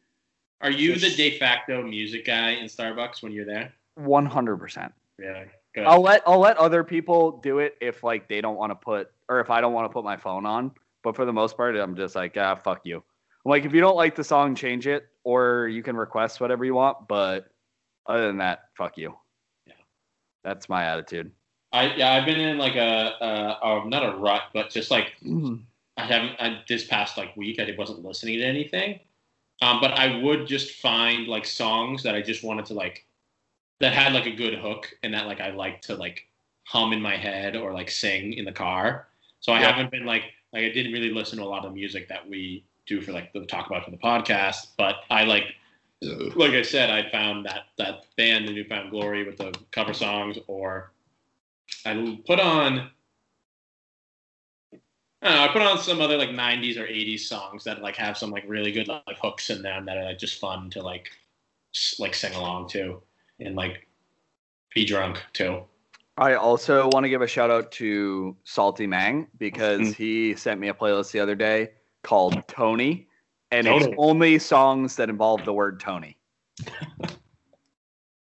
Are 0.62 0.72
you 0.72 0.96
the 0.96 1.10
de 1.10 1.38
facto 1.38 1.84
music 1.84 2.26
guy 2.26 2.52
in 2.52 2.66
Starbucks 2.66 3.22
when 3.22 3.32
you're 3.32 3.46
there? 3.46 3.74
One 3.96 4.26
hundred 4.26 4.58
percent. 4.58 4.92
Good. 5.20 5.50
I'll 5.86 6.02
let 6.02 6.24
I'll 6.26 6.40
let 6.40 6.58
other 6.58 6.84
people 6.84 7.40
do 7.44 7.60
it 7.60 7.76
if 7.82 8.04
like 8.04 8.28
they 8.28 8.42
don't 8.42 8.56
want 8.56 8.72
to 8.72 8.76
put 8.76 9.12
or 9.30 9.40
if 9.40 9.50
I 9.52 9.62
don't 9.62 9.74
want 9.74 9.86
to 9.86 9.94
put 9.94 10.04
my 10.04 10.18
phone 10.18 10.46
on. 10.46 10.72
But 11.04 11.16
for 11.16 11.26
the 11.26 11.34
most 11.34 11.56
part, 11.56 11.76
I'm 11.76 11.96
just 11.96 12.16
like, 12.16 12.36
ah, 12.38 12.56
fuck 12.56 12.82
you. 12.84 12.98
I'm 12.98 13.50
like, 13.50 13.66
if 13.66 13.74
you 13.74 13.80
don't 13.80 13.96
like 13.96 14.16
the 14.16 14.24
song, 14.24 14.56
change 14.56 14.88
it, 14.88 15.08
or 15.24 15.68
you 15.68 15.84
can 15.84 15.96
request 15.96 16.42
whatever 16.42 16.66
you 16.66 16.74
want. 16.74 17.08
But 17.08 17.48
other 18.08 18.26
than 18.28 18.38
that, 18.38 18.64
fuck 18.76 18.98
you. 18.98 19.16
That's 20.48 20.70
my 20.70 20.86
attitude. 20.86 21.30
I 21.74 21.94
yeah, 21.96 22.14
I've 22.14 22.26
been 22.26 22.40
in 22.40 22.58
like 22.58 22.78
a, 22.78 23.16
a, 23.20 23.60
a 23.62 23.90
not 23.90 24.02
a 24.02 24.18
rut, 24.18 24.44
but 24.54 24.70
just 24.70 24.90
like 24.90 25.12
I 25.98 26.06
haven't 26.06 26.36
I, 26.40 26.62
this 26.70 26.88
past 26.88 27.18
like 27.18 27.36
week. 27.36 27.60
I 27.60 27.70
wasn't 27.78 28.06
listening 28.06 28.40
to 28.40 28.46
anything, 28.46 29.02
um, 29.62 29.82
but 29.82 29.92
I 29.92 30.22
would 30.24 30.48
just 30.48 30.76
find 30.76 31.28
like 31.28 31.46
songs 31.46 32.02
that 32.04 32.16
I 32.16 32.22
just 32.22 32.46
wanted 32.46 32.66
to 32.68 32.76
like 32.76 33.06
that 33.82 33.92
had 33.92 34.14
like 34.14 34.26
a 34.26 34.32
good 34.32 34.54
hook 34.58 34.90
and 35.04 35.14
that 35.14 35.28
like 35.28 35.42
I 35.42 35.52
like 35.52 35.82
to 35.82 35.96
like 35.96 36.26
hum 36.64 36.94
in 36.94 37.02
my 37.02 37.18
head 37.18 37.58
or 37.58 37.74
like 37.74 37.92
sing 37.92 38.32
in 38.32 38.46
the 38.46 38.54
car. 38.54 39.08
So 39.42 39.52
I 39.52 39.60
Yeah. 39.60 39.74
haven't 39.74 39.92
been 39.92 40.06
like 40.06 40.24
like 40.54 40.64
I 40.64 40.70
didn't 40.70 40.94
really 40.94 41.12
listen 41.12 41.40
to 41.40 41.44
a 41.44 41.52
lot 41.56 41.66
of 41.66 41.74
music 41.74 42.08
that 42.08 42.28
we 42.28 42.64
do 42.86 43.02
for 43.02 43.12
like 43.12 43.34
the 43.34 43.46
talk 43.46 43.68
about 43.68 43.84
for 43.84 43.92
the 43.92 43.98
podcast, 43.98 44.68
but 44.78 44.96
I 45.10 45.26
like 45.26 45.44
like 46.02 46.52
I 46.52 46.62
said, 46.62 46.90
I 46.90 47.10
found 47.12 47.46
that 47.46 47.66
that 47.78 48.06
band, 48.18 48.48
the 48.48 48.52
New 48.54 48.66
Found 48.66 48.92
Glory, 48.92 49.26
with 49.26 49.38
the 49.38 49.54
cover 49.72 49.94
songs, 49.94 50.38
or 50.48 50.92
I 51.86 52.20
put 52.26 52.40
on. 52.40 52.92
I 55.24 55.30
don't 55.30 55.36
know, 55.36 55.44
I 55.44 55.48
put 55.48 55.62
on 55.64 55.80
some 55.80 56.00
other 56.00 56.18
like 56.18 56.30
'90s 56.30 56.78
or 56.78 56.86
'80s 56.86 57.28
songs 57.28 57.64
that 57.64 57.82
like 57.82 57.96
have 57.96 58.18
some 58.18 58.30
like 58.30 58.44
really 58.48 58.72
good 58.72 58.88
like 58.88 59.18
hooks 59.22 59.50
in 59.50 59.62
them 59.64 59.86
that 59.86 59.98
are 59.98 60.06
like 60.06 60.20
just 60.20 60.40
fun 60.40 60.70
to 60.72 60.82
like 60.84 61.10
s- 61.76 61.96
like 62.00 62.14
sing 62.14 62.34
along 62.36 62.70
to 62.70 63.02
and 63.40 63.56
like 63.56 63.88
be 64.76 64.86
drunk 64.86 65.24
too. 65.34 65.64
I 66.20 66.34
also 66.36 66.90
want 66.90 67.04
to 67.04 67.10
give 67.10 67.22
a 67.22 67.28
shout 67.28 67.50
out 67.52 67.72
to 67.74 68.36
Salty 68.44 68.88
Mang 68.88 69.28
because 69.38 69.82
Mhm. 69.82 69.96
he 69.96 70.36
sent 70.36 70.60
me 70.60 70.70
a 70.70 70.74
playlist 70.74 71.12
the 71.12 71.20
other 71.20 71.36
day 71.36 71.72
called 72.04 72.48
Tony, 72.48 73.08
and 73.52 73.66
Tony. 73.68 73.86
it's 73.86 73.96
only 73.98 74.40
songs 74.40 74.96
that 74.98 75.10
involve 75.10 75.46
the 75.46 75.54
word 75.54 75.80
Tony. 75.80 76.18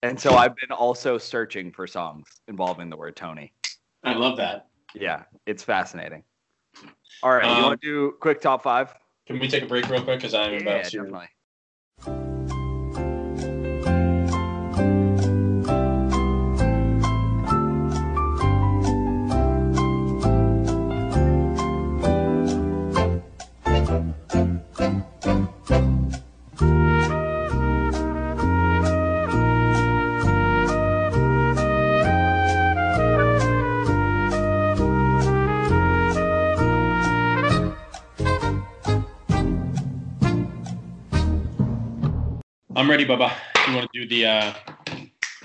and 0.01 0.19
so 0.19 0.35
I've 0.35 0.55
been 0.55 0.71
also 0.71 1.17
searching 1.17 1.71
for 1.71 1.87
songs 1.87 2.27
involving 2.47 2.89
the 2.89 2.97
word 2.97 3.15
Tony. 3.15 3.53
I 4.03 4.13
love 4.13 4.37
that. 4.37 4.67
Yeah, 4.95 5.23
it's 5.45 5.63
fascinating. 5.63 6.23
All 7.21 7.31
right, 7.31 7.45
you 7.45 7.63
Um, 7.63 7.63
want 7.63 7.81
to 7.81 7.87
do 7.87 8.15
quick 8.19 8.41
top 8.41 8.63
five? 8.63 8.93
Can 9.25 9.39
we 9.39 9.47
take 9.47 9.63
a 9.63 9.67
break 9.67 9.87
real 9.89 10.03
quick? 10.03 10.17
Because 10.19 10.33
I'm 10.33 10.53
Yeah, 10.53 10.59
about 10.59 10.83
to. 10.85 10.97
definitely. 10.97 12.32
I'm 42.83 42.89
ready, 42.89 43.05
Bubba. 43.05 43.31
You 43.65 43.75
want 43.75 43.89
to 43.93 44.01
do 44.01 44.05
the 44.09 44.25
uh, 44.25 44.53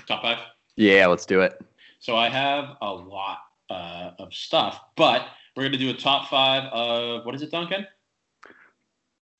top 0.05 0.23
five? 0.23 0.39
Yeah, 0.75 1.07
let's 1.07 1.25
do 1.25 1.39
it. 1.39 1.57
So 1.99 2.17
I 2.17 2.27
have 2.27 2.75
a 2.81 2.93
lot 2.93 3.37
uh, 3.69 4.11
of 4.19 4.33
stuff. 4.33 4.81
But 4.97 5.25
we're 5.55 5.63
gonna 5.63 5.77
do 5.77 5.89
a 5.89 5.93
top 5.93 6.29
five 6.29 6.65
of 6.73 7.25
what 7.25 7.33
is 7.33 7.41
it, 7.41 7.49
Duncan? 7.49 7.87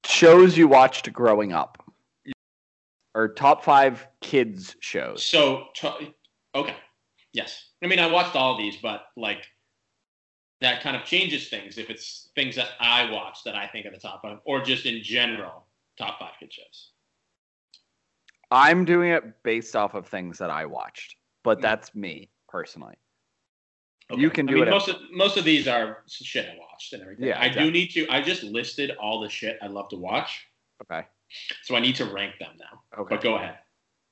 Shows 0.05 0.57
you 0.57 0.69
watched 0.69 1.11
growing 1.11 1.51
up, 1.51 1.91
or 3.15 3.33
top 3.33 3.65
five 3.65 4.07
kids 4.21 4.77
shows. 4.79 5.21
So 5.25 5.65
t- 5.75 6.15
okay, 6.55 6.77
yes. 7.33 7.71
I 7.83 7.87
mean, 7.87 7.99
I 7.99 8.07
watched 8.07 8.33
all 8.33 8.57
these, 8.57 8.77
but 8.77 9.07
like 9.17 9.45
that 10.61 10.81
kind 10.81 10.95
of 10.95 11.03
changes 11.03 11.49
things 11.49 11.77
if 11.77 11.89
it's 11.89 12.29
things 12.33 12.55
that 12.55 12.69
I 12.79 13.11
watch 13.11 13.39
that 13.43 13.55
I 13.55 13.67
think 13.67 13.85
are 13.85 13.91
the 13.91 13.97
top 13.97 14.21
five, 14.21 14.37
or 14.45 14.61
just 14.61 14.85
in 14.85 15.03
general 15.03 15.65
top 15.97 16.17
five 16.17 16.31
kids 16.39 16.55
shows. 16.55 16.91
I'm 18.51 18.85
doing 18.85 19.11
it 19.11 19.43
based 19.43 19.75
off 19.75 19.93
of 19.93 20.07
things 20.07 20.37
that 20.39 20.49
I 20.49 20.65
watched, 20.65 21.15
but 21.43 21.59
Mm. 21.59 21.61
that's 21.61 21.93
me 21.95 22.29
personally. 22.47 22.95
Okay. 24.11 24.19
You 24.21 24.31
can 24.31 24.47
do 24.47 24.53
I 24.53 24.59
mean, 24.59 24.67
it. 24.67 24.71
most 24.71 24.87
of 24.89 24.95
most 25.11 25.37
of 25.37 25.43
these 25.43 25.67
are 25.67 26.03
shit 26.07 26.47
I 26.47 26.57
watched 26.57 26.93
and 26.93 27.03
everything. 27.03 27.27
Yeah, 27.27 27.39
I 27.39 27.45
exactly. 27.45 27.65
do 27.65 27.71
need 27.71 27.87
to. 27.91 28.07
I 28.09 28.21
just 28.21 28.41
listed 28.43 28.91
all 28.99 29.19
the 29.19 29.29
shit 29.29 29.59
I 29.61 29.67
love 29.67 29.87
to 29.89 29.97
watch, 29.97 30.47
Okay. 30.81 31.05
so 31.61 31.75
I 31.75 31.79
need 31.79 31.95
to 31.97 32.05
rank 32.05 32.39
them 32.39 32.53
now. 32.57 32.81
Okay. 33.01 33.15
But 33.15 33.23
go 33.23 33.35
ahead. 33.35 33.59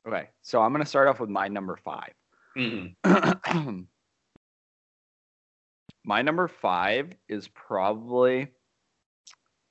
Okay. 0.08 0.30
So 0.44 0.62
I'm 0.62 0.72
gonna 0.72 0.86
start 0.86 1.08
off 1.08 1.20
with 1.20 1.32
my 1.32 1.48
number 1.48 1.76
five. 1.78 2.14
hmm 2.56 2.88
my 6.04 6.22
number 6.22 6.48
five 6.48 7.14
is 7.28 7.48
probably. 7.48 8.50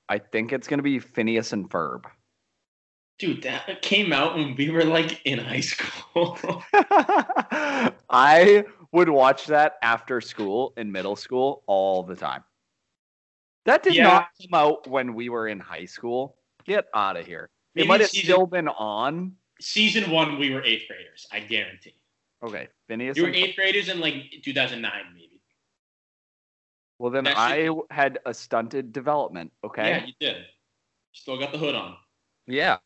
I 0.09 0.19
think 0.19 0.51
it's 0.51 0.67
gonna 0.67 0.83
be 0.83 0.99
Phineas 0.99 1.53
and 1.53 1.69
Ferb. 1.69 2.03
Dude, 3.19 3.41
that 3.43 3.81
came 3.81 4.13
out 4.13 4.35
when 4.35 4.55
we 4.55 4.69
were 4.69 4.83
like 4.83 5.21
in 5.25 5.39
high 5.39 5.59
school. 5.61 6.37
I 8.09 8.63
would 8.91 9.09
watch 9.09 9.47
that 9.47 9.77
after 9.81 10.21
school 10.21 10.73
in 10.77 10.91
middle 10.91 11.15
school 11.15 11.63
all 11.65 12.03
the 12.03 12.15
time. 12.15 12.43
That 13.65 13.81
did 13.81 13.95
Yeah. 13.95 14.03
not 14.03 14.29
come 14.39 14.53
out 14.53 14.87
when 14.87 15.15
we 15.15 15.29
were 15.29 15.47
in 15.47 15.59
high 15.59 15.85
school. 15.85 16.37
Get 16.63 16.85
out 16.93 17.17
of 17.17 17.25
here. 17.25 17.49
Maybe 17.73 17.85
it 17.85 17.89
might 17.89 18.01
have 18.01 18.09
still 18.09 18.45
been 18.45 18.67
on. 18.67 19.35
Season 19.59 20.11
one, 20.11 20.37
we 20.37 20.53
were 20.53 20.63
eighth 20.63 20.87
graders. 20.87 21.25
I 21.31 21.39
guarantee. 21.39 21.95
Okay, 22.43 22.67
Phineas. 22.87 23.17
You 23.17 23.23
were 23.23 23.29
eighth 23.29 23.55
graders 23.55 23.89
in 23.89 23.99
like 23.99 24.31
2009, 24.43 24.91
maybe. 25.13 25.41
Well, 26.99 27.11
then 27.11 27.27
I 27.27 27.69
had 27.89 28.19
a 28.25 28.33
stunted 28.33 28.93
development. 28.93 29.51
Okay. 29.63 29.89
Yeah, 29.89 30.05
you 30.05 30.13
did. 30.19 30.45
Still 31.13 31.39
got 31.39 31.51
the 31.51 31.57
hood 31.57 31.75
on. 31.75 31.95
Yeah. 32.47 32.77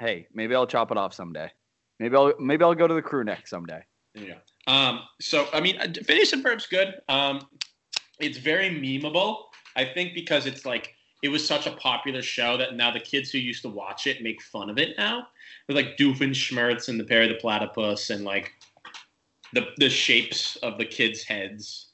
Hey, 0.00 0.26
maybe 0.32 0.54
I'll 0.54 0.66
chop 0.66 0.90
it 0.90 0.96
off 0.96 1.14
someday. 1.14 1.50
Maybe 2.00 2.16
I'll 2.16 2.32
maybe 2.38 2.64
I'll 2.64 2.74
go 2.74 2.86
to 2.86 2.94
the 2.94 3.02
crew 3.02 3.24
neck 3.24 3.46
someday. 3.46 3.82
Yeah. 4.14 4.34
Um. 4.66 5.02
So 5.20 5.48
I 5.52 5.60
mean, 5.60 5.78
uh, 5.78 5.88
Phineas 6.04 6.32
and 6.32 6.42
Ferb's 6.42 6.66
good. 6.66 7.00
Um, 7.08 7.46
it's 8.18 8.38
very 8.38 8.70
memeable. 8.70 9.44
I 9.76 9.84
think 9.84 10.14
because 10.14 10.46
it's 10.46 10.64
like 10.66 10.94
it 11.22 11.28
was 11.28 11.46
such 11.46 11.66
a 11.66 11.72
popular 11.72 12.22
show 12.22 12.56
that 12.56 12.74
now 12.74 12.90
the 12.90 13.00
kids 13.00 13.30
who 13.30 13.38
used 13.38 13.62
to 13.62 13.68
watch 13.68 14.06
it 14.06 14.22
make 14.22 14.42
fun 14.42 14.70
of 14.70 14.78
it 14.78 14.96
now. 14.98 15.28
With 15.68 15.76
like 15.76 15.96
Doofenshmirtz 15.96 16.88
and 16.88 16.98
the 16.98 17.04
Perry 17.04 17.28
the 17.28 17.34
Platypus 17.34 18.10
and 18.10 18.24
like 18.24 18.52
the 19.52 19.68
the 19.78 19.88
shapes 19.88 20.56
of 20.56 20.78
the 20.78 20.84
kids' 20.84 21.22
heads 21.22 21.88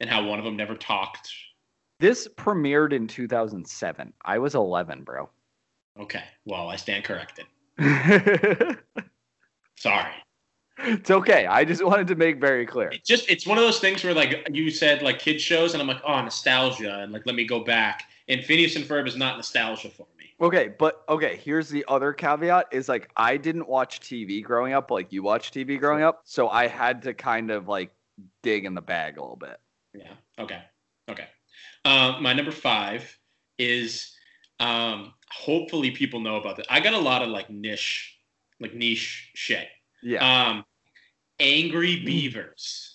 and 0.00 0.10
how 0.10 0.24
one 0.24 0.38
of 0.38 0.44
them 0.44 0.56
never 0.56 0.74
talked. 0.74 1.30
This 1.98 2.28
premiered 2.36 2.92
in 2.92 3.06
2007. 3.06 4.12
I 4.24 4.38
was 4.38 4.54
11, 4.54 5.02
bro. 5.04 5.30
Okay. 5.98 6.24
Well, 6.44 6.68
I 6.68 6.76
stand 6.76 7.04
corrected. 7.04 7.46
Sorry. 9.76 10.12
It's 10.78 11.10
okay. 11.10 11.46
I 11.46 11.64
just 11.64 11.84
wanted 11.84 12.06
to 12.08 12.14
make 12.14 12.38
very 12.40 12.66
clear. 12.66 12.90
It's 12.90 13.08
just 13.08 13.30
it's 13.30 13.46
one 13.46 13.56
of 13.56 13.64
those 13.64 13.78
things 13.78 14.04
where 14.04 14.12
like 14.12 14.46
you 14.52 14.70
said 14.70 15.02
like 15.02 15.18
kid 15.18 15.40
shows 15.40 15.72
and 15.72 15.80
I'm 15.80 15.88
like 15.88 16.02
oh 16.06 16.20
nostalgia 16.20 17.00
and 17.00 17.12
like 17.12 17.24
let 17.24 17.34
me 17.34 17.46
go 17.46 17.60
back 17.60 18.04
and 18.28 18.44
Phineas 18.44 18.76
and 18.76 18.84
Ferb 18.84 19.08
is 19.08 19.16
not 19.16 19.36
nostalgia 19.36 19.88
for 19.88 20.06
me. 20.18 20.34
Okay, 20.38 20.74
but 20.78 21.02
okay, 21.08 21.40
here's 21.42 21.70
the 21.70 21.84
other 21.88 22.12
caveat 22.12 22.66
is 22.72 22.90
like 22.90 23.10
I 23.16 23.38
didn't 23.38 23.68
watch 23.68 24.00
TV 24.00 24.42
growing 24.42 24.74
up 24.74 24.90
like 24.90 25.12
you 25.12 25.22
watched 25.22 25.54
TV 25.54 25.78
growing 25.78 26.02
up, 26.02 26.20
so 26.24 26.48
I 26.50 26.66
had 26.66 27.02
to 27.02 27.14
kind 27.14 27.50
of 27.50 27.68
like 27.68 27.90
dig 28.42 28.66
in 28.66 28.74
the 28.74 28.82
bag 28.82 29.16
a 29.16 29.20
little 29.20 29.36
bit. 29.36 29.58
Yeah. 29.94 30.12
Okay. 30.38 30.62
Okay. 31.08 31.26
Um, 31.86 32.22
my 32.22 32.34
number 32.34 32.50
five 32.50 33.18
is 33.58 34.15
um, 34.60 35.12
hopefully 35.30 35.90
people 35.90 36.20
know 36.20 36.36
about 36.36 36.56
this. 36.56 36.66
I 36.70 36.80
got 36.80 36.94
a 36.94 36.98
lot 36.98 37.22
of 37.22 37.28
like 37.28 37.50
niche, 37.50 38.16
like 38.60 38.74
niche 38.74 39.30
shit. 39.34 39.68
Yeah. 40.02 40.24
Um, 40.48 40.64
Angry 41.38 42.04
Beavers. 42.04 42.92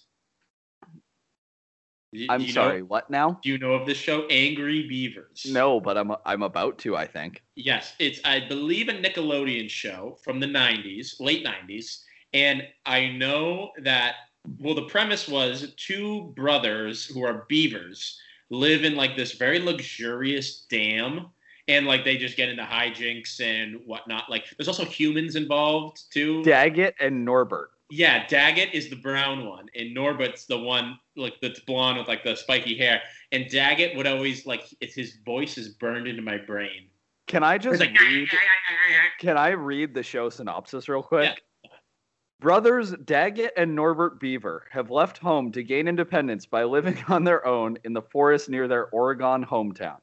I'm 2.30 2.42
you 2.42 2.52
sorry, 2.52 2.80
Know, 2.80 2.86
what 2.86 3.10
now? 3.10 3.40
do 3.42 3.50
you 3.50 3.58
know 3.58 3.72
of 3.72 3.86
this 3.86 3.98
show, 3.98 4.26
Angry 4.28 4.86
Beavers? 4.88 5.46
No, 5.50 5.80
but 5.80 5.98
I'm 5.98 6.12
I'm 6.26 6.44
about 6.44 6.78
to, 6.80 6.98
I 6.98 7.08
think. 7.08 7.42
Yes, 7.56 7.94
it's 8.00 8.20
I 8.26 8.42
believe 8.42 8.90
a 8.90 8.94
Nickelodeon 8.94 9.70
show 9.70 10.18
from 10.22 10.40
the 10.42 10.48
'90s, 10.48 11.22
late 11.22 11.46
'90s, 11.46 12.02
and 12.34 12.64
I 12.86 13.08
know 13.10 13.72
that. 13.84 14.16
Well, 14.60 14.74
the 14.74 14.88
premise 14.88 15.28
was 15.28 15.74
two 15.78 16.34
brothers 16.36 17.06
who 17.06 17.24
are 17.24 17.46
beavers 17.48 18.20
live 18.50 18.84
in 18.84 18.96
like 18.96 19.16
this 19.16 19.34
very 19.34 19.60
luxurious 19.60 20.66
dam, 20.70 21.28
and 21.72 21.88
like 21.88 22.04
they 22.04 22.18
just 22.18 22.38
get 22.38 22.50
into 22.50 22.64
hijinks 22.64 23.40
and 23.40 23.80
whatnot. 23.86 24.30
Like 24.30 24.46
there's 24.58 24.68
also 24.68 24.86
humans 24.86 25.36
involved 25.36 26.12
too. 26.12 26.44
Daggett 26.44 26.96
and 27.00 27.26
Norbert. 27.26 27.72
Yeah, 27.90 28.26
Daggett 28.28 28.74
is 28.74 28.90
the 28.90 28.96
brown 28.96 29.46
one, 29.46 29.68
and 29.76 29.94
Norbert's 29.94 30.46
the 30.46 30.58
one 30.58 30.98
like 31.16 31.36
that's 31.42 31.60
blonde 31.62 31.98
with 31.98 32.08
like 32.08 32.24
the 32.24 32.36
spiky 32.36 32.78
hair. 32.78 33.02
And 33.32 33.50
Daggett 33.50 33.96
would 33.96 34.08
always 34.08 34.46
like 34.46 34.64
it's 34.82 34.96
his 34.96 35.18
voice 35.26 35.58
is 35.58 35.70
burned 35.70 36.08
into 36.08 36.22
my 36.22 36.38
brain. 36.38 36.88
Can 37.28 37.44
I 37.44 37.58
just 37.58 37.80
like 37.80 37.98
read 38.00 38.28
Can 39.20 39.38
I 39.38 39.50
read 39.50 39.94
the 39.94 40.04
show 40.04 40.30
synopsis 40.30 40.90
real 40.90 41.04
quick? 41.04 41.42
Yeah. 41.64 41.70
Brothers 42.42 42.96
Daggett 43.06 43.54
and 43.56 43.76
Norbert 43.76 44.20
Beaver 44.20 44.66
have 44.72 44.90
left 44.90 45.20
home 45.20 45.52
to 45.52 45.62
gain 45.62 45.88
independence 45.88 46.46
by 46.46 46.64
living 46.64 46.98
on 47.08 47.24
their 47.24 47.46
own 47.46 47.78
in 47.84 47.94
the 47.94 48.02
forest 48.02 48.50
near 48.50 48.68
their 48.68 48.88
Oregon 48.88 49.46
hometown. 49.46 49.98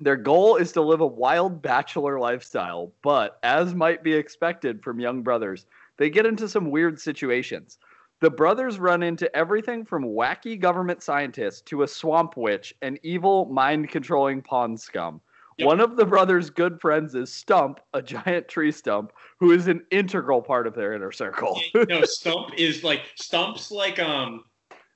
Their 0.00 0.16
goal 0.16 0.56
is 0.56 0.72
to 0.72 0.82
live 0.82 1.00
a 1.00 1.06
wild 1.06 1.62
bachelor 1.62 2.18
lifestyle, 2.18 2.92
but 3.02 3.38
as 3.42 3.74
might 3.74 4.02
be 4.02 4.12
expected 4.12 4.82
from 4.82 4.98
young 4.98 5.22
brothers, 5.22 5.66
they 5.98 6.10
get 6.10 6.26
into 6.26 6.48
some 6.48 6.70
weird 6.70 7.00
situations. 7.00 7.78
The 8.20 8.30
brothers 8.30 8.78
run 8.78 9.02
into 9.02 9.34
everything 9.36 9.84
from 9.84 10.04
wacky 10.04 10.58
government 10.58 11.02
scientists 11.02 11.60
to 11.62 11.82
a 11.82 11.88
swamp 11.88 12.36
witch 12.36 12.74
and 12.82 12.98
evil 13.02 13.46
mind 13.46 13.90
controlling 13.90 14.42
pond 14.42 14.80
scum. 14.80 15.20
Yep. 15.58 15.66
One 15.66 15.80
of 15.80 15.96
the 15.96 16.04
brothers' 16.04 16.50
good 16.50 16.80
friends 16.80 17.14
is 17.14 17.32
Stump, 17.32 17.78
a 17.92 18.02
giant 18.02 18.48
tree 18.48 18.72
stump, 18.72 19.12
who 19.38 19.52
is 19.52 19.68
an 19.68 19.84
integral 19.92 20.42
part 20.42 20.66
of 20.66 20.74
their 20.74 20.94
inner 20.94 21.12
circle. 21.12 21.60
no, 21.88 22.02
Stump 22.04 22.54
is 22.56 22.82
like 22.82 23.02
Stump's 23.14 23.70
like 23.70 24.00
um 24.00 24.44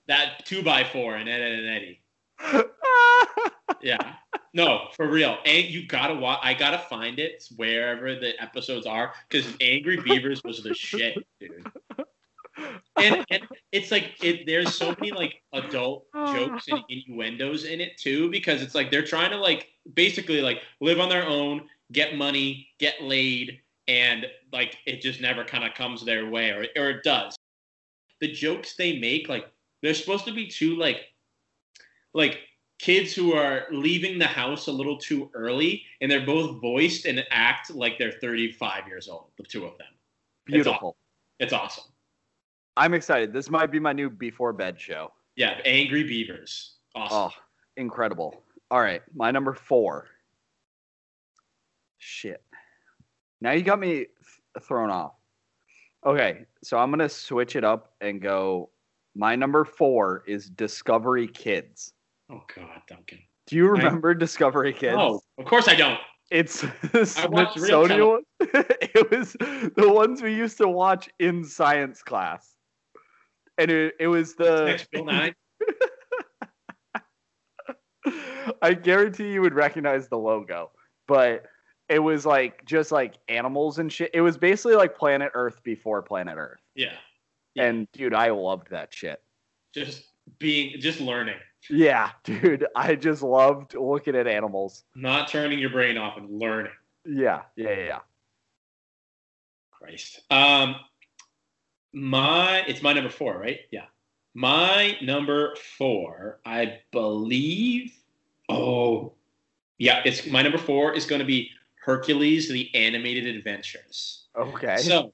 that 0.09 0.45
two 0.45 0.63
by 0.63 0.83
four 0.83 1.17
in 1.17 1.29
Ed, 1.29 1.41
Edd 1.41 1.53
and 1.53 1.69
Eddy. 1.69 2.01
Yeah, 3.81 4.15
no, 4.55 4.89
for 4.97 5.09
real. 5.09 5.39
And 5.45 5.67
you 5.67 5.87
gotta 5.87 6.15
watch. 6.15 6.41
I 6.43 6.55
gotta 6.55 6.79
find 6.79 7.19
it 7.19 7.45
wherever 7.57 8.15
the 8.15 8.41
episodes 8.43 8.87
are 8.87 9.13
because 9.29 9.53
Angry 9.61 9.99
Beavers 10.01 10.43
was 10.43 10.63
the 10.63 10.75
shit, 10.75 11.17
dude. 11.39 11.67
And, 12.97 13.25
and 13.31 13.43
it's 13.71 13.91
like 13.93 14.15
it. 14.23 14.47
There's 14.47 14.75
so 14.75 14.95
many 14.99 15.13
like 15.13 15.43
adult 15.53 16.07
jokes 16.13 16.67
and 16.69 16.83
innuendos 16.89 17.65
in 17.65 17.81
it 17.81 17.97
too 17.99 18.31
because 18.31 18.63
it's 18.63 18.75
like 18.75 18.91
they're 18.91 19.05
trying 19.05 19.31
to 19.31 19.37
like 19.37 19.69
basically 19.95 20.41
like 20.41 20.63
live 20.81 20.99
on 20.99 21.09
their 21.09 21.27
own, 21.27 21.69
get 21.93 22.17
money, 22.17 22.69
get 22.79 23.01
laid, 23.03 23.61
and 23.87 24.27
like 24.53 24.79
it 24.87 25.01
just 25.01 25.21
never 25.21 25.45
kind 25.45 25.65
of 25.65 25.75
comes 25.75 26.05
their 26.05 26.29
way 26.29 26.51
or 26.51 26.67
or 26.77 26.91
it 26.91 27.05
does. 27.05 27.37
The 28.21 28.33
jokes 28.33 28.75
they 28.77 28.99
make 28.99 29.29
like 29.29 29.47
they're 29.83 29.95
supposed 29.95 30.25
to 30.25 30.33
be 30.33 30.49
too 30.49 30.77
like 30.77 31.03
like 32.15 32.41
kids 32.79 33.13
who 33.13 33.33
are 33.35 33.67
leaving 33.73 34.19
the 34.19 34.27
house 34.27 34.67
a 34.69 34.73
little 34.73 34.97
too 34.97 35.31
early 35.35 35.83
and 36.01 36.11
they're 36.11 36.25
both 36.25 36.61
voiced 36.61 37.07
and 37.07 37.25
act 37.31 37.71
like 37.75 37.99
they're 37.99 38.13
35 38.13 38.87
years 38.87 39.09
old 39.09 39.27
the 39.37 39.43
two 39.45 39.65
of 39.65 39.77
them 39.79 39.89
Beautiful. 40.47 40.97
it's 41.41 41.53
awesome 41.53 41.85
I'm 42.77 42.95
excited. 42.95 43.33
This 43.33 43.51
might 43.51 43.73
be 43.73 43.81
my 43.81 43.93
new 43.93 44.09
before 44.09 44.53
bed 44.53 44.81
show. 44.81 45.13
yeah 45.35 45.59
angry 45.65 46.05
beavers 46.05 46.77
awesome 46.95 47.17
Oh, 47.17 47.43
incredible. 47.77 48.43
All 48.71 48.81
right, 48.81 49.03
my 49.15 49.31
number 49.31 49.53
four. 49.55 50.07
Shit. 51.99 52.43
Now 53.41 53.53
you 53.53 53.63
got 53.63 53.79
me 53.79 53.89
th- 53.95 54.09
thrown 54.63 54.91
off. 54.91 55.13
Okay, 56.07 56.45
so 56.63 56.79
I'm 56.79 56.91
going 56.91 56.99
to 57.01 57.09
switch 57.09 57.57
it 57.57 57.65
up 57.65 57.93
and 58.01 58.21
go. 58.21 58.71
My 59.17 59.35
number 59.37 59.65
four 59.65 60.23
is 60.27 60.49
Discovery 60.51 61.27
Kids. 61.29 61.93
Oh 62.31 62.43
god 62.55 62.83
duncan 62.89 63.19
Do 63.47 63.57
you 63.57 63.67
I- 63.67 63.71
remember 63.71 64.15
Discovery 64.15 64.73
Kids? 64.73 64.97
oh 64.99 65.21
of 65.39 65.45
course 65.45 65.69
i 65.69 65.75
don't 65.75 65.99
It's 66.31 66.61
the 66.93 67.01
I 67.01 67.05
Smithsonian 67.05 68.23
it 68.41 69.11
was 69.11 69.33
the 69.33 69.91
ones 69.91 70.21
we 70.23 70.35
used 70.35 70.59
to 70.59 70.69
watch 70.69 71.09
in 71.19 71.43
science 71.45 72.03
class. 72.03 72.55
and 73.57 73.71
it, 73.71 73.95
it 73.99 74.09
was 74.09 74.35
the 74.35 74.67
Next 74.67 74.91
Bill 74.91 75.05
Nye. 75.07 75.35
I 78.63 78.75
guarantee 78.75 79.33
you 79.33 79.43
would 79.43 79.55
recognize 79.55 80.09
the 80.09 80.17
logo, 80.19 80.71
but 81.07 81.45
it 81.89 81.99
was 81.99 82.25
like 82.25 82.65
just 82.65 82.91
like 82.93 83.15
animals 83.29 83.79
and 83.79 83.93
shit. 83.93 84.11
It 84.15 84.21
was 84.21 84.37
basically 84.39 84.77
like 84.77 84.97
Planet 84.97 85.31
Earth 85.35 85.61
before 85.63 86.03
Planet 86.03 86.37
Earth. 86.39 86.61
Yeah. 86.75 86.93
Yeah. 87.55 87.65
And 87.65 87.89
dude, 87.93 88.15
I 88.15 88.31
loved 88.31 88.71
that 88.71 88.93
shit. 88.95 89.21
Just 89.75 90.05
being, 90.39 90.81
just 90.81 91.01
learning, 91.01 91.37
Yeah, 91.71 92.11
dude, 92.25 92.67
I 92.77 92.95
just 92.95 93.23
loved 93.23 93.75
looking 93.75 94.15
at 94.17 94.27
animals. 94.27 94.85
not 94.95 95.29
turning 95.29 95.59
your 95.59 95.71
brain 95.71 95.97
off 95.99 96.17
and 96.17 96.39
learning. 96.39 96.73
Yeah, 97.05 97.43
yeah, 97.57 97.71
yeah. 97.71 97.85
yeah. 97.87 97.99
Christ. 99.71 100.21
Um, 100.31 100.77
my 101.93 102.65
it's 102.67 102.83
my 102.83 102.93
number 102.93 103.11
four, 103.11 103.39
right? 103.39 103.61
Yeah. 103.71 103.85
My 104.35 104.97
number 105.03 105.55
four, 105.79 106.41
I 106.45 106.81
believe. 106.93 107.93
Oh, 108.49 109.13
yeah. 109.79 110.03
It's 110.05 110.27
my 110.27 110.43
number 110.43 110.59
four 110.59 110.93
is 110.95 111.07
going 111.07 111.21
to 111.21 111.25
be 111.25 111.51
Hercules: 111.85 112.49
The 112.49 112.73
Animated 112.75 113.27
Adventures. 113.37 114.27
Okay. 114.37 114.77
So 114.79 115.13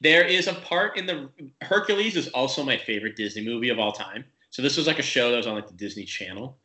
there 0.00 0.24
is 0.24 0.46
a 0.46 0.54
part 0.54 0.96
in 0.96 1.06
the 1.06 1.28
Hercules 1.62 2.16
is 2.16 2.28
also 2.28 2.62
my 2.64 2.76
favorite 2.76 3.16
Disney 3.16 3.44
movie 3.44 3.68
of 3.68 3.78
all 3.78 3.92
time. 3.92 4.24
So 4.50 4.62
this 4.62 4.76
was 4.76 4.86
like 4.86 4.98
a 4.98 5.02
show 5.02 5.30
that 5.30 5.36
was 5.36 5.46
on 5.46 5.54
like 5.54 5.66
the 5.66 5.74
Disney 5.74 6.04
Channel. 6.04 6.58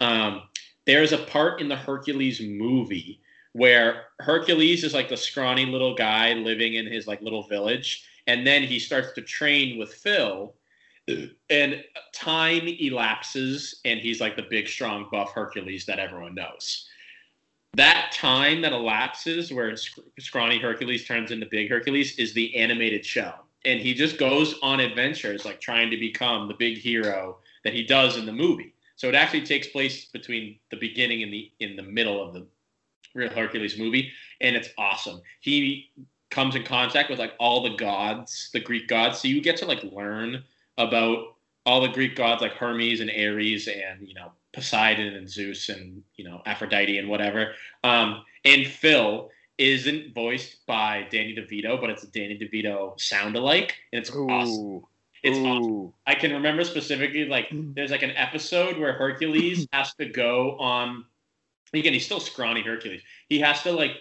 Um, 0.00 0.42
there 0.86 1.02
is 1.02 1.12
a 1.12 1.18
part 1.18 1.60
in 1.60 1.68
the 1.68 1.76
Hercules 1.76 2.40
movie 2.40 3.20
where 3.52 4.04
Hercules 4.20 4.84
is 4.84 4.94
like 4.94 5.08
the 5.08 5.16
scrawny 5.16 5.66
little 5.66 5.94
guy 5.94 6.34
living 6.34 6.74
in 6.74 6.86
his 6.86 7.06
like 7.06 7.20
little 7.22 7.42
village, 7.48 8.04
and 8.26 8.46
then 8.46 8.62
he 8.62 8.78
starts 8.78 9.12
to 9.12 9.22
train 9.22 9.78
with 9.78 9.92
Phil, 9.94 10.54
and 11.48 11.82
time 12.12 12.68
elapses, 12.68 13.80
and 13.84 14.00
he's 14.00 14.20
like 14.20 14.36
the 14.36 14.46
big, 14.48 14.68
strong, 14.68 15.08
buff 15.10 15.32
Hercules 15.32 15.86
that 15.86 15.98
everyone 15.98 16.34
knows. 16.34 16.88
That 17.74 18.10
time 18.12 18.62
that 18.62 18.72
elapses, 18.72 19.52
where 19.52 19.76
sc- 19.76 20.00
scrawny 20.18 20.58
Hercules 20.58 21.06
turns 21.06 21.30
into 21.30 21.46
big 21.46 21.70
Hercules, 21.70 22.18
is 22.18 22.34
the 22.34 22.56
animated 22.56 23.06
show, 23.06 23.32
and 23.64 23.80
he 23.80 23.94
just 23.94 24.18
goes 24.18 24.56
on 24.62 24.80
adventures, 24.80 25.44
like 25.44 25.60
trying 25.60 25.90
to 25.90 25.96
become 25.96 26.48
the 26.48 26.54
big 26.54 26.78
hero 26.78 27.38
that 27.64 27.72
he 27.72 27.84
does 27.84 28.16
in 28.16 28.26
the 28.26 28.32
movie. 28.32 28.74
So 28.96 29.08
it 29.08 29.14
actually 29.14 29.46
takes 29.46 29.68
place 29.68 30.06
between 30.06 30.58
the 30.70 30.76
beginning 30.76 31.22
and 31.22 31.32
the 31.32 31.50
in 31.60 31.76
the 31.76 31.82
middle 31.82 32.22
of 32.22 32.34
the 32.34 32.46
real 33.14 33.30
Hercules 33.30 33.78
movie, 33.78 34.10
and 34.40 34.56
it's 34.56 34.70
awesome. 34.76 35.20
He 35.40 35.90
comes 36.30 36.56
in 36.56 36.64
contact 36.64 37.08
with 37.08 37.18
like 37.18 37.34
all 37.38 37.62
the 37.62 37.76
gods, 37.76 38.50
the 38.52 38.60
Greek 38.60 38.88
gods, 38.88 39.20
so 39.20 39.28
you 39.28 39.40
get 39.40 39.56
to 39.58 39.66
like 39.66 39.82
learn 39.84 40.42
about 40.76 41.36
all 41.66 41.80
the 41.80 41.88
Greek 41.88 42.16
gods 42.16 42.42
like 42.42 42.52
Hermes 42.52 43.00
and 43.00 43.10
Ares 43.10 43.68
and 43.68 44.06
you 44.06 44.14
know 44.14 44.32
Poseidon 44.52 45.14
and 45.14 45.28
Zeus 45.28 45.68
and 45.68 46.02
you 46.16 46.24
know 46.24 46.42
Aphrodite 46.46 46.98
and 46.98 47.08
whatever. 47.08 47.52
Um, 47.84 48.24
and 48.44 48.66
Phil 48.66 49.30
isn't 49.58 50.14
voiced 50.14 50.64
by 50.66 51.06
Danny 51.10 51.36
DeVito, 51.36 51.80
but 51.80 51.90
it's 51.90 52.02
a 52.02 52.10
Danny 52.10 52.38
DeVito 52.38 52.98
sound 53.00 53.36
alike, 53.36 53.74
and 53.92 54.00
it's 54.00 54.10
awesome. 54.10 54.64
Ooh. 54.64 54.86
It's 55.22 55.36
awesome. 55.38 55.92
I 56.06 56.14
can 56.14 56.32
remember 56.32 56.64
specifically 56.64 57.26
like 57.26 57.48
there's 57.52 57.90
like 57.90 58.02
an 58.02 58.12
episode 58.12 58.78
where 58.78 58.92
Hercules 58.92 59.66
has 59.72 59.94
to 59.94 60.06
go 60.06 60.56
on 60.58 61.04
again 61.72 61.92
he's 61.92 62.04
still 62.04 62.20
scrawny 62.20 62.62
Hercules. 62.62 63.02
He 63.28 63.38
has 63.40 63.62
to 63.62 63.72
like 63.72 63.92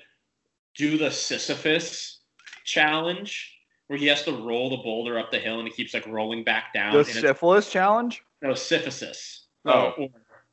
do 0.76 0.98
the 0.98 1.12
Sisyphus 1.12 2.20
challenge 2.64 3.56
where 3.88 3.98
he 3.98 4.06
has 4.06 4.24
to 4.24 4.32
roll 4.32 4.70
the 4.70 4.78
boulder 4.78 5.18
up 5.18 5.32
the 5.32 5.40
hill 5.40 5.60
and 5.60 5.68
he 5.68 5.74
keeps 5.74 5.94
like 5.94 6.08
rolling 6.08 6.44
back 6.44 6.74
down. 6.74 6.94
The 6.94 7.04
syphilis 7.04 7.72
challenge? 7.72 8.24
no 8.42 8.54
Sisyphus. 8.54 9.46
Oh. 9.66 9.94
or 9.98 10.10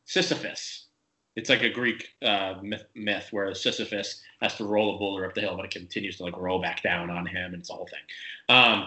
Sisyphus. 0.07 0.87
It's 1.37 1.51
like 1.51 1.63
a 1.63 1.69
Greek 1.69 2.09
uh, 2.23 2.55
myth, 2.63 2.85
myth 2.95 3.29
where 3.31 3.55
Sisyphus 3.55 4.23
has 4.41 4.55
to 4.57 4.65
roll 4.65 4.97
a 4.97 4.99
boulder 4.99 5.27
up 5.27 5.35
the 5.35 5.43
hill, 5.43 5.55
but 5.55 5.67
it 5.67 5.71
continues 5.71 6.17
to 6.17 6.25
like 6.25 6.37
roll 6.37 6.63
back 6.63 6.83
down 6.83 7.11
on 7.11 7.27
him, 7.27 7.53
and 7.53 7.61
it's 7.61 7.69
a 7.69 7.75
whole 7.75 7.87
thing. 7.87 8.57
Um, 8.57 8.87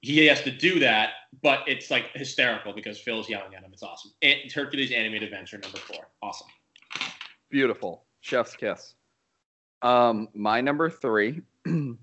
he 0.00 0.26
has 0.26 0.42
to 0.42 0.50
do 0.50 0.80
that, 0.80 1.10
but 1.42 1.60
it's 1.68 1.90
like 1.90 2.10
hysterical 2.14 2.72
because 2.72 2.98
Phil's 2.98 3.28
yelling 3.28 3.54
at 3.54 3.62
him. 3.62 3.70
It's 3.72 3.82
awesome. 3.82 4.12
It's 4.22 4.52
Hercules 4.52 4.90
Animated 4.90 5.24
Adventure 5.24 5.58
number 5.58 5.78
four. 5.78 6.08
Awesome. 6.22 6.48
Beautiful. 7.50 8.04
Chef's 8.22 8.56
kiss. 8.56 8.94
Um, 9.82 10.28
my 10.34 10.60
number 10.60 10.90
three, 10.90 11.42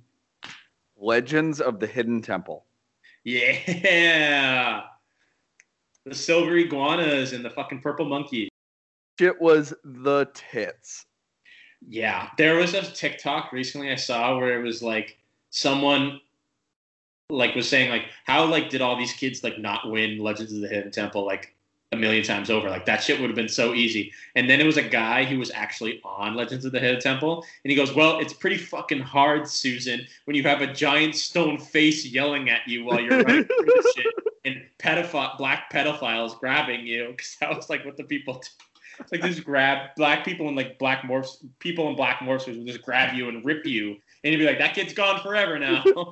Legends 0.98 1.60
of 1.60 1.80
the 1.80 1.88
Hidden 1.88 2.22
Temple. 2.22 2.66
Yeah. 3.24 4.84
The 6.08 6.16
silver 6.16 6.56
iguanas 6.56 7.34
and 7.34 7.44
the 7.44 7.50
fucking 7.50 7.82
purple 7.82 8.06
monkey. 8.06 8.48
Shit 9.20 9.42
was 9.42 9.74
the 9.84 10.30
tits. 10.34 11.06
Yeah, 11.86 12.30
there 12.38 12.56
was 12.56 12.74
a 12.74 12.82
TikTok 12.82 13.52
recently 13.52 13.92
I 13.92 13.96
saw 13.96 14.38
where 14.38 14.58
it 14.60 14.64
was 14.64 14.82
like 14.82 15.18
someone 15.50 16.22
like 17.30 17.56
was 17.56 17.68
saying 17.68 17.90
like 17.90 18.06
how 18.26 18.46
like 18.46 18.70
did 18.70 18.82
all 18.82 18.98
these 18.98 19.12
kids 19.12 19.44
like 19.44 19.60
not 19.60 19.92
win 19.92 20.18
Legends 20.18 20.54
of 20.54 20.62
the 20.62 20.68
Hidden 20.70 20.92
Temple 20.92 21.26
like 21.26 21.54
a 21.92 21.98
million 21.98 22.24
times 22.24 22.50
over 22.50 22.70
like 22.70 22.86
that 22.86 23.04
shit 23.04 23.20
would 23.20 23.30
have 23.30 23.36
been 23.36 23.50
so 23.50 23.74
easy 23.74 24.12
and 24.36 24.50
then 24.50 24.62
it 24.62 24.66
was 24.66 24.78
a 24.78 24.84
guy 24.84 25.26
who 25.26 25.38
was 25.38 25.52
actually 25.52 26.02
on 26.06 26.36
Legends 26.36 26.64
of 26.64 26.72
the 26.72 26.80
Hidden 26.80 27.02
Temple 27.02 27.46
and 27.64 27.72
he 27.72 27.76
goes 27.76 27.94
well 27.94 28.20
it's 28.20 28.34
pretty 28.34 28.58
fucking 28.58 29.02
hard 29.02 29.46
Susan 29.48 30.06
when 30.24 30.36
you 30.36 30.44
have 30.44 30.62
a 30.62 30.72
giant 30.74 31.16
stone 31.16 31.58
face 31.58 32.06
yelling 32.06 32.50
at 32.50 32.66
you 32.66 32.86
while 32.86 33.00
you're 33.00 33.24
running 33.24 33.44
through 33.44 33.66
the 33.66 33.94
shit 33.96 34.27
pedophile 34.80 35.38
black 35.38 35.72
pedophiles 35.72 36.38
grabbing 36.40 36.86
you 36.86 37.10
because 37.12 37.36
that 37.40 37.56
was 37.56 37.70
like 37.70 37.86
what 37.86 37.98
the 37.98 38.04
people 38.04 38.36
do. 38.36 38.48
It's 39.00 39.12
like 39.12 39.22
just 39.22 39.44
grab 39.44 39.90
black 39.96 40.26
people 40.26 40.48
and 40.48 40.58
like 40.58 40.80
black 40.80 41.04
morphs, 41.04 41.46
people 41.60 41.88
in 41.90 41.96
black 41.96 42.20
morphs 42.20 42.48
would 42.48 42.66
just 42.66 42.82
grab 42.82 43.14
you 43.14 43.30
and 43.30 43.46
rip 43.46 43.66
you, 43.66 43.96
and 44.24 44.34
you'd 44.34 44.40
be 44.40 44.46
like, 44.46 44.58
"That 44.58 44.74
kid's 44.74 44.94
gone 44.94 45.22
forever 45.22 45.60
now." 45.60 45.84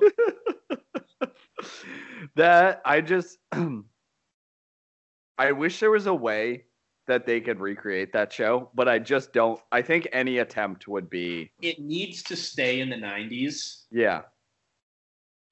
that 2.36 2.82
I 2.84 3.00
just 3.00 3.38
I 5.38 5.52
wish 5.52 5.80
there 5.80 5.90
was 5.90 6.06
a 6.06 6.14
way 6.14 6.64
that 7.06 7.26
they 7.26 7.40
could 7.40 7.60
recreate 7.60 8.12
that 8.12 8.32
show, 8.32 8.70
but 8.74 8.88
I 8.88 8.98
just 8.98 9.32
don't. 9.32 9.60
I 9.72 9.82
think 9.82 10.08
any 10.12 10.38
attempt 10.38 10.88
would 10.88 11.10
be 11.10 11.50
it 11.62 11.80
needs 11.80 12.22
to 12.24 12.36
stay 12.36 12.80
in 12.80 12.88
the 12.88 12.96
'90s. 12.96 13.84
yeah. 13.90 14.22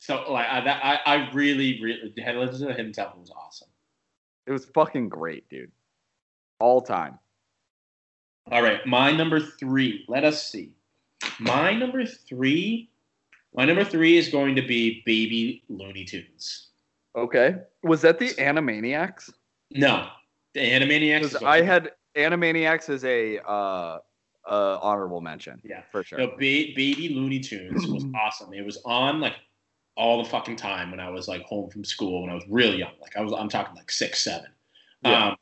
So 0.04 0.22
like, 0.30 0.46
I, 0.50 0.60
that, 0.60 0.84
I, 0.84 0.98
I 1.06 1.30
really, 1.32 1.80
really, 1.82 2.12
Legends 2.14 2.60
of 2.60 2.68
the 2.68 2.74
Hidden 2.74 2.92
Temple 2.92 3.20
was 3.20 3.30
awesome. 3.30 3.68
It 4.46 4.52
was 4.52 4.66
fucking 4.66 5.08
great, 5.08 5.48
dude. 5.48 5.72
All 6.60 6.82
time. 6.82 7.18
All 8.52 8.62
right, 8.62 8.84
my 8.86 9.12
number 9.12 9.40
three. 9.40 10.04
Let 10.06 10.24
us 10.24 10.46
see. 10.46 10.72
My 11.40 11.72
number 11.72 12.04
three. 12.04 12.90
My 13.54 13.64
number 13.64 13.82
three 13.82 14.18
is 14.18 14.28
going 14.28 14.54
to 14.56 14.60
be 14.60 15.02
Baby 15.06 15.62
Looney 15.70 16.04
Tunes. 16.04 16.68
Okay. 17.16 17.54
Was 17.82 18.02
that 18.02 18.18
the 18.18 18.28
Animaniacs? 18.34 19.32
No, 19.70 20.08
the 20.52 20.60
Animaniacs. 20.60 21.42
I 21.42 21.62
had 21.62 21.92
Animaniacs 22.14 22.90
as 22.90 23.06
a 23.06 23.38
uh, 23.38 24.00
uh, 24.46 24.78
honorable 24.82 25.22
mention. 25.22 25.62
Yeah. 25.64 25.80
for 25.90 26.02
sure. 26.02 26.18
No, 26.18 26.26
ba- 26.26 26.36
Baby 26.76 27.08
Looney 27.14 27.40
Tunes 27.40 27.86
was 27.86 28.04
awesome. 28.14 28.52
It 28.52 28.66
was 28.66 28.82
on 28.84 29.20
like 29.20 29.36
all 29.96 30.22
the 30.22 30.28
fucking 30.28 30.56
time 30.56 30.90
when 30.90 31.00
I 31.00 31.10
was 31.10 31.28
like 31.28 31.42
home 31.42 31.70
from 31.70 31.84
school 31.84 32.22
when 32.22 32.30
I 32.30 32.34
was 32.34 32.44
really 32.48 32.78
young. 32.78 32.92
Like 33.00 33.16
I 33.16 33.22
was, 33.22 33.32
I'm 33.32 33.48
talking 33.48 33.76
like 33.76 33.90
six, 33.90 34.24
seven. 34.24 34.48
Yeah. 35.02 35.28
Um, 35.28 35.36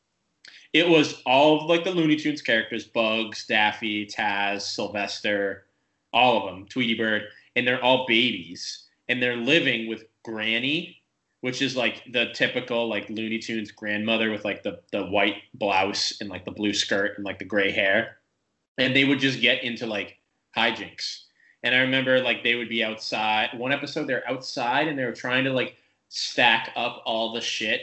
it 0.73 0.89
was 0.89 1.21
all 1.25 1.61
of 1.61 1.69
like 1.69 1.83
the 1.83 1.91
Looney 1.91 2.15
Tunes 2.15 2.41
characters: 2.41 2.85
Bugs, 2.85 3.45
Daffy, 3.45 4.05
Taz, 4.05 4.61
Sylvester, 4.61 5.65
all 6.11 6.37
of 6.37 6.45
them, 6.45 6.65
Tweety 6.67 6.95
Bird, 6.95 7.23
and 7.55 7.67
they're 7.67 7.83
all 7.83 8.05
babies, 8.07 8.85
and 9.07 9.21
they're 9.21 9.37
living 9.37 9.87
with 9.87 10.05
Granny, 10.23 10.97
which 11.41 11.61
is 11.61 11.75
like 11.75 12.03
the 12.11 12.31
typical 12.33 12.87
like 12.87 13.09
Looney 13.09 13.39
Tunes 13.39 13.71
grandmother 13.71 14.31
with 14.31 14.45
like 14.45 14.63
the 14.63 14.81
the 14.91 15.05
white 15.05 15.43
blouse 15.53 16.13
and 16.21 16.29
like 16.29 16.45
the 16.45 16.51
blue 16.51 16.73
skirt 16.73 17.17
and 17.17 17.25
like 17.25 17.39
the 17.39 17.45
gray 17.45 17.71
hair, 17.71 18.17
and 18.77 18.95
they 18.95 19.05
would 19.05 19.19
just 19.19 19.41
get 19.41 19.63
into 19.63 19.85
like 19.85 20.17
hijinks. 20.57 21.25
And 21.63 21.73
I 21.73 21.79
remember 21.79 22.21
like 22.21 22.43
they 22.43 22.55
would 22.55 22.69
be 22.69 22.83
outside. 22.83 23.49
One 23.57 23.71
episode 23.71 24.07
they're 24.07 24.29
outside 24.29 24.87
and 24.87 24.97
they 24.97 25.05
were 25.05 25.13
trying 25.13 25.43
to 25.45 25.53
like 25.53 25.75
stack 26.09 26.71
up 26.75 27.01
all 27.05 27.33
the 27.33 27.41
shit 27.41 27.81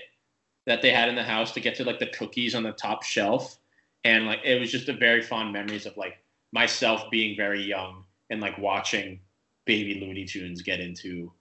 that 0.67 0.83
they 0.83 0.91
had 0.91 1.09
in 1.09 1.15
the 1.15 1.23
house 1.23 1.53
to 1.53 1.61
get 1.61 1.75
to 1.77 1.85
like 1.85 1.99
the 1.99 2.07
cookies 2.09 2.55
on 2.55 2.63
the 2.63 2.73
top 2.73 3.03
shelf. 3.03 3.59
And 4.05 4.27
like 4.27 4.41
it 4.45 4.61
was 4.61 4.71
just 4.71 4.89
a 4.89 4.93
very 4.93 5.23
fond 5.23 5.53
memories 5.53 5.87
of 5.87 5.97
like 5.97 6.19
myself 6.53 7.11
being 7.11 7.37
very 7.37 7.63
young 7.63 8.05
and 8.29 8.41
like 8.41 8.57
watching 8.59 9.21
baby 9.65 10.01
Looney 10.01 10.25
Tunes 10.25 10.63
get 10.63 10.81
into 10.81 11.33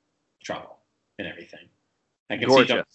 trouble 0.43 0.77
and 1.17 1.27
everything. 1.27 1.67
I 2.29 2.37
can 2.37 2.49
see 2.49 2.55
Gorgeous. 2.55 2.69
Duncan, 2.69 2.85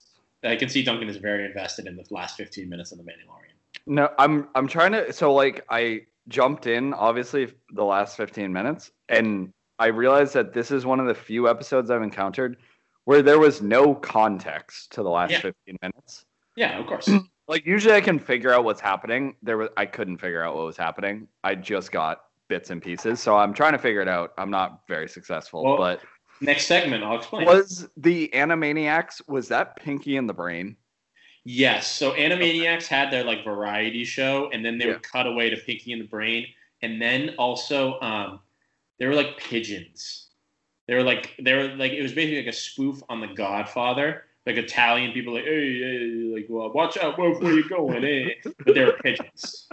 I 0.44 0.56
can 0.56 0.68
see 0.68 0.82
Duncan 0.82 1.08
is 1.08 1.16
very 1.16 1.44
invested 1.44 1.86
in 1.86 1.96
the 1.96 2.04
last 2.10 2.36
15 2.36 2.68
minutes 2.68 2.92
of 2.92 2.98
the 2.98 3.04
Mandalorian. 3.04 3.54
No, 3.86 4.10
I'm 4.18 4.48
I'm 4.54 4.68
trying 4.68 4.92
to 4.92 5.12
so 5.12 5.34
like 5.34 5.64
I 5.68 6.02
jumped 6.28 6.66
in 6.66 6.94
obviously 6.94 7.52
the 7.74 7.84
last 7.84 8.16
15 8.16 8.52
minutes 8.52 8.90
and 9.08 9.52
I 9.78 9.86
realized 9.86 10.34
that 10.34 10.52
this 10.54 10.70
is 10.70 10.86
one 10.86 11.00
of 11.00 11.06
the 11.06 11.14
few 11.14 11.48
episodes 11.48 11.90
I've 11.90 12.02
encountered 12.02 12.56
where 13.04 13.22
there 13.22 13.38
was 13.38 13.60
no 13.60 13.94
context 13.94 14.92
to 14.92 15.02
the 15.02 15.10
last 15.10 15.32
Yeah. 15.32 15.40
15 15.40 15.76
minutes. 15.82 16.24
Yeah, 16.56 16.78
of 16.78 16.86
course. 16.86 17.08
Like 17.46 17.66
usually 17.66 17.94
I 17.94 18.00
can 18.00 18.18
figure 18.18 18.54
out 18.54 18.64
what's 18.64 18.80
happening. 18.80 19.36
There 19.42 19.58
was 19.58 19.68
I 19.76 19.84
couldn't 19.84 20.16
figure 20.16 20.42
out 20.42 20.56
what 20.56 20.64
was 20.64 20.78
happening. 20.78 21.28
I 21.44 21.54
just 21.54 21.92
got 21.92 22.22
bits 22.48 22.70
and 22.70 22.80
pieces. 22.80 23.20
So 23.20 23.36
I'm 23.36 23.52
trying 23.52 23.72
to 23.72 23.78
figure 23.78 24.00
it 24.00 24.08
out. 24.08 24.32
I'm 24.38 24.50
not 24.50 24.80
very 24.88 25.06
successful, 25.10 25.62
Well, 25.62 25.76
but 25.76 26.00
Next 26.40 26.66
segment, 26.66 27.04
I'll 27.04 27.18
explain. 27.18 27.44
was 27.44 27.86
the 27.98 28.30
Animaniacs 28.32 29.28
was 29.28 29.48
that 29.48 29.76
Pinky 29.76 30.16
in 30.16 30.26
the 30.26 30.32
Brain? 30.32 30.76
Yes. 31.44 31.86
So 31.90 32.12
Animaniacs 32.12 32.86
had 32.86 33.10
their 33.10 33.24
like 33.24 33.44
variety 33.44 34.04
show, 34.04 34.50
and 34.52 34.64
then 34.64 34.78
they 34.78 34.86
Yeah. 34.86 34.92
would 34.94 35.02
cut 35.02 35.26
away 35.26 35.50
to 35.50 35.56
Pinky 35.56 35.92
and 35.92 36.00
the 36.02 36.06
Brain, 36.08 36.46
and 36.82 37.00
then 37.00 37.34
also 37.38 38.00
um, 38.00 38.40
they 38.98 39.06
were 39.06 39.14
like 39.14 39.36
pigeons. 39.36 40.28
They 40.86 40.94
were 40.94 41.02
like 41.02 41.34
they 41.42 41.52
were 41.54 41.68
like 41.76 41.92
it 41.92 42.02
was 42.02 42.12
basically 42.12 42.38
like 42.44 42.54
a 42.54 42.56
spoof 42.56 43.00
on 43.08 43.20
The 43.20 43.28
Godfather. 43.28 44.24
Like 44.46 44.56
Italian 44.56 45.12
people, 45.12 45.32
like 45.34 45.44
hey, 45.44 45.78
hey 45.78 46.32
like 46.34 46.46
well, 46.50 46.70
watch 46.72 46.98
out, 46.98 47.18
where 47.18 47.30
you 47.54 47.66
going, 47.68 48.04
eh? 48.04 48.28
But 48.64 48.74
they 48.74 48.84
were 48.84 48.98
pigeons. 49.02 49.68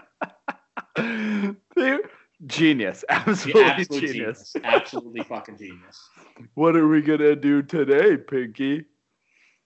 They're 1.76 2.00
genius. 2.48 3.04
Yeah, 3.10 3.24
Absolutely 3.28 3.64
absolute 3.64 4.02
genius. 4.08 4.54
genius. 4.54 4.56
Absolutely 4.64 5.24
fucking 5.24 5.58
genius. 5.58 6.10
What 6.56 6.76
are 6.78 6.88
we 6.88 7.02
gonna 7.02 7.36
do 7.36 7.62
today, 7.62 8.16
Pinky? 8.18 8.86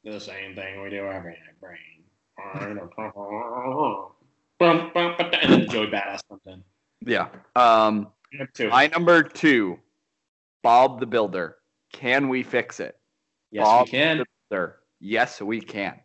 The 0.03 0.19
same 0.19 0.55
thing 0.55 0.81
we 0.81 0.89
do 0.89 1.05
every 1.05 1.31
night, 1.33 1.59
brain. 1.59 1.94
And 2.37 2.77
then 4.59 5.69
Joey 5.69 5.87
Badass 5.87 6.21
comes 6.27 6.41
in. 6.45 6.63
Yeah. 7.05 7.27
Um 7.55 8.07
Number 8.33 8.51
two. 8.53 8.69
my 8.69 8.87
number 8.87 9.23
two, 9.23 9.79
Bob 10.63 10.99
the 10.99 11.05
Builder. 11.05 11.57
Can 11.93 12.27
we 12.27 12.43
fix 12.43 12.79
it? 12.79 12.97
yes, 13.51 13.63
Bob 13.63 13.85
we 13.85 13.91
can. 13.91 14.17
the 14.17 14.25
Builder. 14.49 14.77
Yes, 14.99 15.41
we 15.41 15.61
can. 15.61 15.99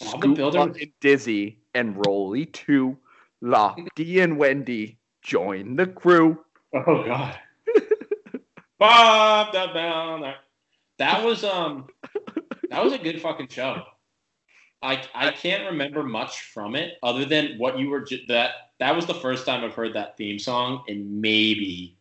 Bob 0.00 0.20
the 0.20 0.28
Builder 0.28 0.58
and 0.60 0.92
Dizzy 1.00 1.58
and 1.74 2.04
Roley 2.06 2.46
too. 2.46 2.96
Lofty 3.40 4.20
and 4.20 4.38
Wendy 4.38 4.98
join 5.22 5.76
the 5.76 5.86
crew. 5.86 6.38
Oh 6.72 7.04
God. 7.04 7.38
Bob 8.78 9.52
the 9.52 9.66
Builder. 9.72 10.34
That 10.98 11.24
was 11.24 11.44
um 11.44 11.88
that 12.70 12.82
was 12.82 12.92
a 12.92 12.98
good 12.98 13.20
fucking 13.20 13.48
show. 13.48 13.82
I 14.84 15.02
I 15.14 15.30
can't 15.32 15.64
remember 15.64 16.02
much 16.02 16.42
from 16.52 16.76
it 16.76 16.94
other 17.02 17.24
than 17.24 17.58
what 17.58 17.78
you 17.78 17.88
were 17.88 18.02
ju- 18.02 18.24
that 18.28 18.50
that 18.78 18.94
was 18.94 19.06
the 19.06 19.14
first 19.14 19.46
time 19.46 19.64
I've 19.64 19.74
heard 19.74 19.94
that 19.94 20.16
theme 20.16 20.38
song 20.38 20.84
in 20.88 21.20
maybe 21.20 21.96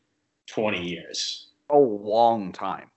20 0.47 0.81
years. 0.85 1.47
A 1.69 1.77
long 1.77 2.51
time. 2.51 2.91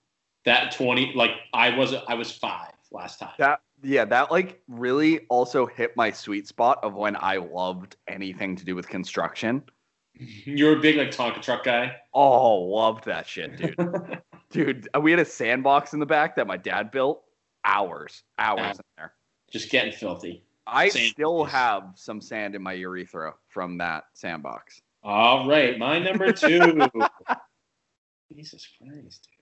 That 0.44 0.72
20 0.72 1.12
like 1.14 1.30
I 1.54 1.76
was 1.76 1.94
I 2.08 2.14
was 2.14 2.30
5 2.32 2.72
last 2.90 3.20
time. 3.20 3.32
That 3.38 3.60
yeah, 3.82 4.04
that 4.06 4.30
like 4.30 4.60
really 4.68 5.20
also 5.28 5.66
hit 5.66 5.96
my 5.96 6.10
sweet 6.10 6.48
spot 6.48 6.78
of 6.82 6.94
when 6.94 7.16
I 7.16 7.36
loved 7.36 7.96
anything 8.08 8.56
to 8.56 8.64
do 8.64 8.74
with 8.74 8.88
construction. 8.88 9.62
You're 10.14 10.78
a 10.78 10.80
big 10.80 10.96
like 10.96 11.10
Tonka 11.10 11.40
truck 11.42 11.62
guy. 11.64 11.96
Oh, 12.12 12.56
loved 12.62 13.04
that 13.04 13.26
shit, 13.28 13.56
dude. 13.56 14.20
dude, 14.50 14.88
we 15.00 15.10
had 15.10 15.20
a 15.20 15.24
sandbox 15.24 15.92
in 15.92 16.00
the 16.00 16.06
back 16.06 16.36
that 16.36 16.46
my 16.46 16.56
dad 16.56 16.90
built. 16.90 17.22
Hours, 17.64 18.22
hours 18.38 18.60
Yeah. 18.60 18.70
in 18.70 18.76
there 18.96 19.12
just 19.50 19.70
getting 19.70 19.92
filthy. 19.92 20.42
I 20.66 20.88
sand 20.88 21.10
still 21.10 21.42
place. 21.42 21.52
have 21.52 21.84
some 21.94 22.20
sand 22.20 22.54
in 22.54 22.62
my 22.62 22.72
urethra 22.72 23.34
from 23.48 23.78
that 23.78 24.04
sandbox. 24.14 24.82
All 25.02 25.48
right, 25.48 25.78
my 25.78 25.98
number 25.98 26.32
two. 26.32 26.58
Jesus 28.34 28.68
Christ, 28.78 29.28
dude. 29.30 29.36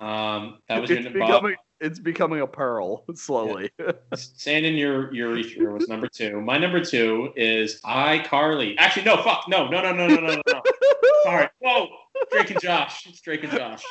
Um, 0.00 0.58
that 0.68 0.80
was 0.80 0.90
it's 0.90 1.08
becoming, 1.08 1.56
it's 1.80 1.98
becoming 1.98 2.40
a 2.40 2.46
pearl 2.46 3.04
slowly. 3.14 3.70
Yeah. 3.78 3.92
sand 4.14 4.64
in 4.64 4.74
your 4.74 5.12
urethra 5.12 5.74
was 5.74 5.88
number 5.88 6.08
two. 6.08 6.40
My 6.40 6.56
number 6.56 6.82
two 6.82 7.32
is 7.36 7.80
iCarly. 7.82 8.76
Actually, 8.78 9.04
no, 9.04 9.22
fuck, 9.22 9.44
no, 9.46 9.68
no, 9.68 9.82
no, 9.82 9.92
no, 9.92 10.06
no, 10.06 10.20
no, 10.20 10.42
no. 10.46 10.62
Sorry. 11.24 11.48
Whoa, 11.60 11.88
Drake 12.30 12.50
and 12.50 12.60
Josh. 12.60 13.06
It's 13.06 13.20
Drake 13.20 13.44
and 13.44 13.52
Josh. 13.52 13.82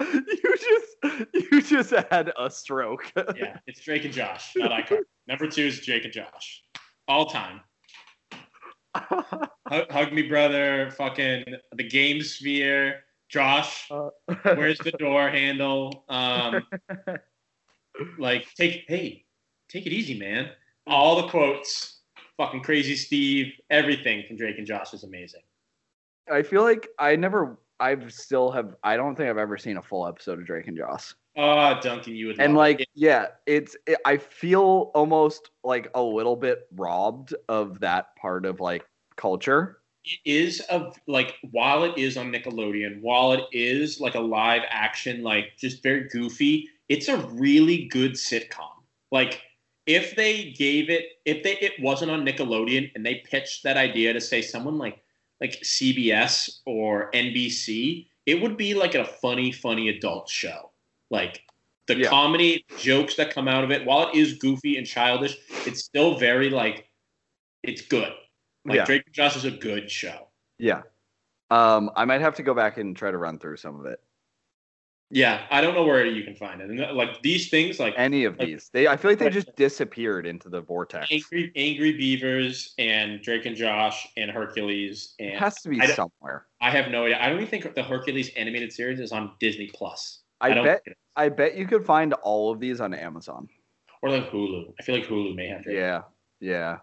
you 0.00 0.56
just 0.56 1.26
you 1.34 1.62
just 1.62 1.90
had 2.10 2.32
a 2.38 2.50
stroke. 2.50 3.12
Yeah, 3.36 3.58
it's 3.66 3.80
Drake 3.80 4.04
and 4.04 4.12
Josh, 4.14 4.52
not 4.56 4.70
iCarly. 4.70 5.02
Number 5.26 5.48
two 5.48 5.64
is 5.64 5.80
Drake 5.80 6.04
and 6.04 6.12
Josh, 6.12 6.62
all 7.06 7.26
time. 7.26 7.60
Hug, 9.68 9.90
hug 9.90 10.12
me, 10.14 10.22
brother. 10.22 10.90
Fucking 10.96 11.44
the 11.72 11.84
game 11.84 12.22
sphere. 12.22 13.04
Josh, 13.28 13.90
where's 14.42 14.78
the 14.78 14.92
door 14.92 15.28
handle? 15.28 16.04
Um, 16.08 16.62
like 18.18 18.46
take 18.54 18.84
hey, 18.88 19.24
take 19.68 19.86
it 19.86 19.92
easy, 19.92 20.18
man. 20.18 20.48
All 20.86 21.20
the 21.20 21.28
quotes, 21.28 22.00
fucking 22.38 22.62
crazy 22.62 22.96
Steve, 22.96 23.52
everything 23.68 24.24
from 24.26 24.38
Drake 24.38 24.56
and 24.56 24.66
Josh 24.66 24.94
is 24.94 25.04
amazing. 25.04 25.42
I 26.32 26.42
feel 26.42 26.62
like 26.62 26.88
I 26.98 27.16
never 27.16 27.58
I've 27.80 28.12
still 28.12 28.50
have 28.50 28.74
I 28.82 28.96
don't 28.96 29.14
think 29.16 29.28
I've 29.30 29.38
ever 29.38 29.56
seen 29.56 29.76
a 29.76 29.82
full 29.82 30.06
episode 30.06 30.38
of 30.40 30.46
Drake 30.46 30.66
and 30.68 30.76
Josh. 30.76 31.14
Oh, 31.36 31.78
Duncan, 31.80 32.16
you 32.16 32.26
would 32.28 32.40
And 32.40 32.54
like 32.54 32.80
it. 32.80 32.88
yeah, 32.94 33.28
it's 33.46 33.76
it, 33.86 33.98
I 34.04 34.16
feel 34.16 34.90
almost 34.94 35.50
like 35.62 35.88
a 35.94 36.02
little 36.02 36.36
bit 36.36 36.66
robbed 36.74 37.34
of 37.48 37.78
that 37.80 38.16
part 38.16 38.44
of 38.44 38.60
like 38.60 38.84
culture. 39.16 39.78
it 40.04 40.18
is 40.24 40.62
a 40.70 40.92
like 41.06 41.36
while 41.50 41.84
it 41.84 41.96
is 41.98 42.16
on 42.16 42.32
Nickelodeon, 42.32 43.00
while 43.00 43.32
it 43.32 43.44
is 43.52 44.00
like 44.00 44.14
a 44.14 44.20
live 44.20 44.62
action, 44.70 45.22
like 45.22 45.56
just 45.58 45.82
very 45.82 46.08
goofy, 46.08 46.68
it's 46.88 47.08
a 47.08 47.18
really 47.18 47.84
good 47.86 48.12
sitcom. 48.12 48.70
Like 49.12 49.42
if 49.86 50.16
they 50.16 50.50
gave 50.52 50.90
it, 50.90 51.06
if 51.24 51.42
they 51.42 51.56
it 51.58 51.74
wasn't 51.80 52.10
on 52.10 52.24
Nickelodeon 52.26 52.90
and 52.94 53.04
they 53.06 53.16
pitched 53.30 53.62
that 53.64 53.76
idea 53.76 54.12
to 54.12 54.20
say 54.20 54.42
someone 54.42 54.78
like 54.78 55.02
like 55.40 55.52
CBS 55.62 56.60
or 56.66 57.10
NBC, 57.12 58.08
it 58.26 58.40
would 58.42 58.56
be 58.56 58.74
like 58.74 58.94
a 58.94 59.04
funny, 59.04 59.52
funny 59.52 59.88
adult 59.88 60.28
show. 60.28 60.70
Like 61.10 61.42
the 61.86 61.96
Yeah. 61.96 62.08
comedy 62.08 62.64
jokes 62.78 63.14
that 63.16 63.32
come 63.32 63.48
out 63.48 63.64
of 63.64 63.70
it, 63.70 63.84
while 63.86 64.08
it 64.08 64.14
is 64.16 64.34
goofy 64.34 64.76
and 64.76 64.86
childish, 64.86 65.36
it's 65.66 65.84
still 65.84 66.18
very 66.18 66.50
like 66.50 66.88
it's 67.62 67.82
good. 67.82 68.12
Like 68.64 68.76
yeah. 68.76 68.84
Drake 68.84 69.02
and 69.06 69.14
Josh 69.14 69.36
is 69.36 69.44
a 69.44 69.50
good 69.50 69.90
show. 69.90 70.28
Yeah. 70.58 70.82
Um 71.50 71.90
I 71.96 72.04
might 72.04 72.20
have 72.20 72.34
to 72.36 72.42
go 72.42 72.54
back 72.54 72.76
and 72.76 72.96
try 72.96 73.10
to 73.10 73.18
run 73.18 73.38
through 73.38 73.56
some 73.56 73.80
of 73.80 73.86
it. 73.86 74.00
Yeah, 75.10 75.46
I 75.50 75.62
don't 75.62 75.74
know 75.74 75.84
where 75.84 76.04
you 76.04 76.22
can 76.22 76.34
find 76.36 76.60
it. 76.60 76.68
And 76.68 76.82
uh, 76.82 76.92
like 76.92 77.22
these 77.22 77.48
things, 77.48 77.80
like 77.80 77.94
Any 77.96 78.24
of 78.24 78.36
Like- 78.38 78.48
these. 78.48 78.70
They 78.72 78.88
I 78.88 78.96
feel 78.96 79.10
like 79.10 79.18
they 79.18 79.30
just 79.30 79.54
disappeared 79.56 80.26
into 80.26 80.48
the 80.50 80.60
vortex. 80.60 81.08
Angry 81.10 81.50
Angry 81.56 81.92
Beavers 81.92 82.74
and 82.78 83.22
Drake 83.22 83.46
and 83.46 83.56
Josh 83.56 84.06
and 84.18 84.30
Hercules 84.30 85.14
It 85.18 85.24
and 85.30 85.38
has 85.38 85.62
to 85.62 85.70
be 85.70 85.80
I 85.80 85.86
somewhere. 85.86 86.46
I 86.60 86.70
have 86.70 86.90
no 86.90 87.04
idea. 87.06 87.18
I 87.20 87.28
don't 87.28 87.36
even 87.40 87.48
think 87.48 87.74
the 87.74 87.82
Hercules 87.82 88.30
animated 88.36 88.70
series 88.72 89.00
is 89.00 89.10
on 89.12 89.32
Disney 89.40 89.70
Plus. 89.74 90.20
I, 90.42 90.52
don't 90.54 90.64
bet 90.64 90.82
it. 90.84 90.96
I 91.16 91.30
bet 91.30 91.56
you 91.56 91.66
could 91.66 91.84
find 91.86 92.12
all 92.14 92.52
of 92.52 92.60
these 92.60 92.80
on 92.80 92.92
Amazon. 92.92 93.48
or 94.02 94.10
like 94.10 94.30
Hulu. 94.30 94.72
I 94.78 94.82
feel 94.82 94.94
like 94.96 95.06
Hulu 95.06 95.34
may 95.34 95.48
have 95.48 95.62
Drake. 95.62 95.76
Yeah. 95.76 96.02
Yeah. 96.40 96.78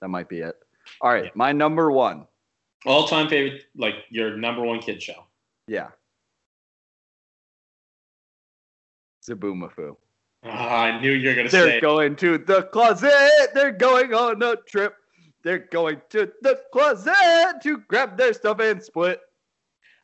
That 0.00 0.08
might 0.08 0.28
be 0.28 0.40
it. 0.40 0.56
All 1.00 1.10
right, 1.12 1.24
Yeah. 1.26 1.30
my 1.34 1.52
number 1.52 1.90
1. 1.92 2.26
All 2.86 3.06
time 3.08 3.28
favorite, 3.28 3.62
like 3.76 3.94
your 4.10 4.36
number 4.36 4.62
one 4.62 4.78
kid 4.80 5.02
show. 5.02 5.24
Yeah. 5.66 5.88
Zoboomafoo. 9.28 9.96
Ah, 10.44 10.82
I 10.82 11.00
knew 11.00 11.10
you 11.12 11.28
were 11.30 11.34
gonna 11.34 11.48
say 11.50 11.58
They're 11.58 11.68
say. 11.70 11.76
it. 11.78 11.80
going 11.80 12.16
to 12.16 12.38
the 12.38 12.62
closet. 12.64 13.12
They're 13.54 13.72
going 13.72 14.14
on 14.14 14.42
a 14.42 14.56
trip. 14.56 14.94
They're 15.42 15.58
going 15.70 16.00
to 16.10 16.32
the 16.42 16.60
closet 16.72 17.60
to 17.62 17.78
grab 17.88 18.16
their 18.16 18.32
stuff 18.32 18.60
and 18.60 18.82
split. 18.82 19.20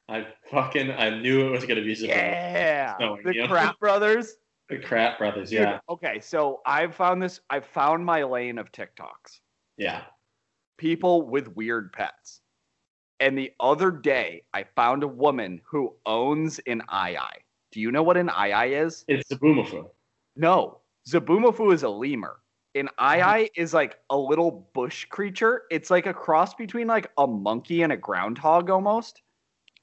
I 0.08 0.26
fucking 0.50 0.90
I 0.90 1.10
knew 1.10 1.46
it 1.46 1.50
was 1.50 1.64
gonna 1.64 1.82
be 1.82 1.94
Zaboom. 1.94 2.08
Yeah. 2.08 2.96
The 3.24 3.34
you. 3.34 3.46
Crap 3.48 3.78
Brothers. 3.80 4.34
The 4.68 4.78
Crap 4.78 5.18
Brothers. 5.18 5.50
Dude, 5.50 5.60
Yeah, 5.60 5.78
Okay, 5.88 6.20
so 6.20 6.60
I've 6.66 6.94
found 6.94 7.22
this. 7.22 7.40
I 7.50 7.60
found 7.60 8.04
my 8.04 8.22
lane 8.24 8.58
of 8.58 8.72
TikToks. 8.72 9.40
yeah. 9.76 10.02
People 10.78 11.22
with 11.22 11.54
weird 11.54 11.92
pets. 11.92 12.40
And 13.20 13.38
the 13.38 13.52
other 13.60 13.90
day, 13.92 14.42
I 14.52 14.64
found 14.74 15.04
a 15.04 15.08
woman 15.08 15.60
who 15.64 15.94
owns 16.04 16.58
an 16.66 16.82
aye-aye. 16.88 17.38
Do 17.74 17.80
you 17.80 17.90
know 17.90 18.04
what 18.04 18.16
an 18.16 18.30
aye-aye 18.30 18.66
is? 18.66 19.04
It's 19.08 19.28
Zoboomafoo. 19.28 19.90
No, 20.36 20.78
Zoboomafoo 21.10 21.74
is 21.74 21.82
a 21.82 21.88
lemur. 21.88 22.40
An 22.76 22.88
aye-aye 22.98 23.50
is 23.56 23.74
like 23.74 23.98
a 24.10 24.16
little 24.16 24.68
bush 24.74 25.06
creature. 25.06 25.62
It's 25.72 25.90
like 25.90 26.06
a 26.06 26.14
cross 26.14 26.54
between 26.54 26.86
like 26.86 27.10
a 27.18 27.26
monkey 27.26 27.82
and 27.82 27.92
a 27.92 27.96
groundhog 27.96 28.70
almost. 28.70 29.22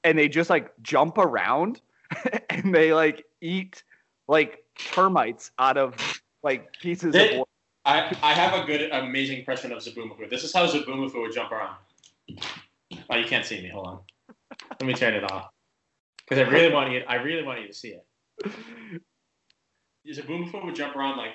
And 0.04 0.18
they 0.18 0.26
just 0.26 0.48
like 0.48 0.72
jump 0.80 1.18
around 1.18 1.82
and 2.50 2.74
they 2.74 2.94
like 2.94 3.26
eat 3.42 3.84
like 4.26 4.64
termites 4.78 5.50
out 5.58 5.76
of 5.76 5.94
like 6.42 6.72
pieces 6.80 7.12
They- 7.12 7.32
of 7.32 7.38
wood. 7.40 7.48
I, 7.84 8.16
I 8.22 8.32
have 8.32 8.58
a 8.58 8.64
good, 8.64 8.90
amazing 8.92 9.40
impression 9.40 9.70
of 9.72 9.80
Zoboomafoo. 9.80 10.30
This 10.30 10.44
is 10.44 10.52
how 10.54 10.66
Zoboomafoo 10.66 11.20
would 11.20 11.32
jump 11.32 11.52
around. 11.52 11.76
Oh, 13.10 13.16
you 13.16 13.26
can't 13.26 13.44
see 13.44 13.60
me. 13.60 13.68
Hold 13.68 13.86
on. 13.86 13.98
Let 14.80 14.82
me 14.86 14.94
turn 14.94 15.12
it 15.14 15.30
off. 15.30 15.50
Because 16.34 16.48
I 16.48 16.50
really 16.50 16.72
want 16.72 16.90
you. 16.92 17.02
I 17.06 17.16
really 17.16 17.42
want 17.42 17.60
you 17.60 17.66
to 17.66 17.74
see 17.74 17.94
it. 17.94 18.06
Zoboomafoo 20.08 20.64
would 20.64 20.74
jump 20.74 20.96
around 20.96 21.18
like 21.18 21.34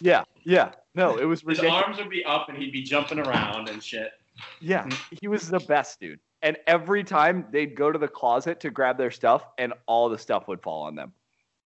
Yeah, 0.00 0.24
yeah. 0.42 0.72
No, 0.96 1.16
it 1.16 1.24
was 1.24 1.42
his 1.46 1.60
arms 1.60 1.98
would 1.98 2.10
be 2.10 2.24
up 2.24 2.48
and 2.48 2.58
he'd 2.58 2.72
be 2.72 2.82
jumping 2.82 3.20
around 3.20 3.68
and 3.68 3.80
shit. 3.82 4.10
Yeah, 4.60 4.88
he 5.20 5.28
was 5.28 5.48
the 5.48 5.60
best 5.60 6.00
dude. 6.00 6.18
And 6.42 6.56
every 6.66 7.04
time 7.04 7.46
they'd 7.52 7.76
go 7.76 7.92
to 7.92 7.98
the 7.98 8.08
closet 8.08 8.58
to 8.60 8.70
grab 8.70 8.98
their 8.98 9.10
stuff, 9.12 9.44
and 9.58 9.72
all 9.86 10.08
the 10.08 10.18
stuff 10.18 10.48
would 10.48 10.60
fall 10.60 10.82
on 10.82 10.96
them. 10.96 11.12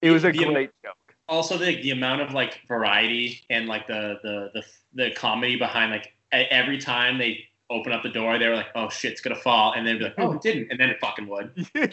It 0.00 0.12
was 0.12 0.24
a 0.24 0.32
The- 0.32 0.44
great 0.44 0.70
joke. 0.82 0.94
Also, 1.28 1.58
the 1.58 1.82
the 1.82 1.90
amount 1.90 2.22
of 2.22 2.32
like 2.32 2.60
variety 2.66 3.42
and 3.50 3.66
like 3.68 3.86
the 3.86 4.18
the 4.22 4.50
the 4.54 4.64
the 4.94 5.10
comedy 5.10 5.56
behind 5.56 5.92
like 5.92 6.14
every 6.32 6.78
time 6.78 7.18
they 7.18 7.44
open 7.70 7.92
up 7.92 8.02
the 8.02 8.08
door, 8.10 8.38
they 8.38 8.48
were 8.48 8.56
like, 8.56 8.68
"Oh 8.74 8.88
shit, 8.90 9.12
it's 9.12 9.20
gonna 9.20 9.36
fall," 9.36 9.72
and 9.74 9.86
then 9.86 9.98
be 9.98 10.04
like, 10.04 10.14
"Oh, 10.18 10.32
it 10.32 10.42
didn't," 10.42 10.68
and 10.70 10.78
then 10.80 10.90
it 10.90 10.98
fucking 11.00 11.26
would 11.28 11.54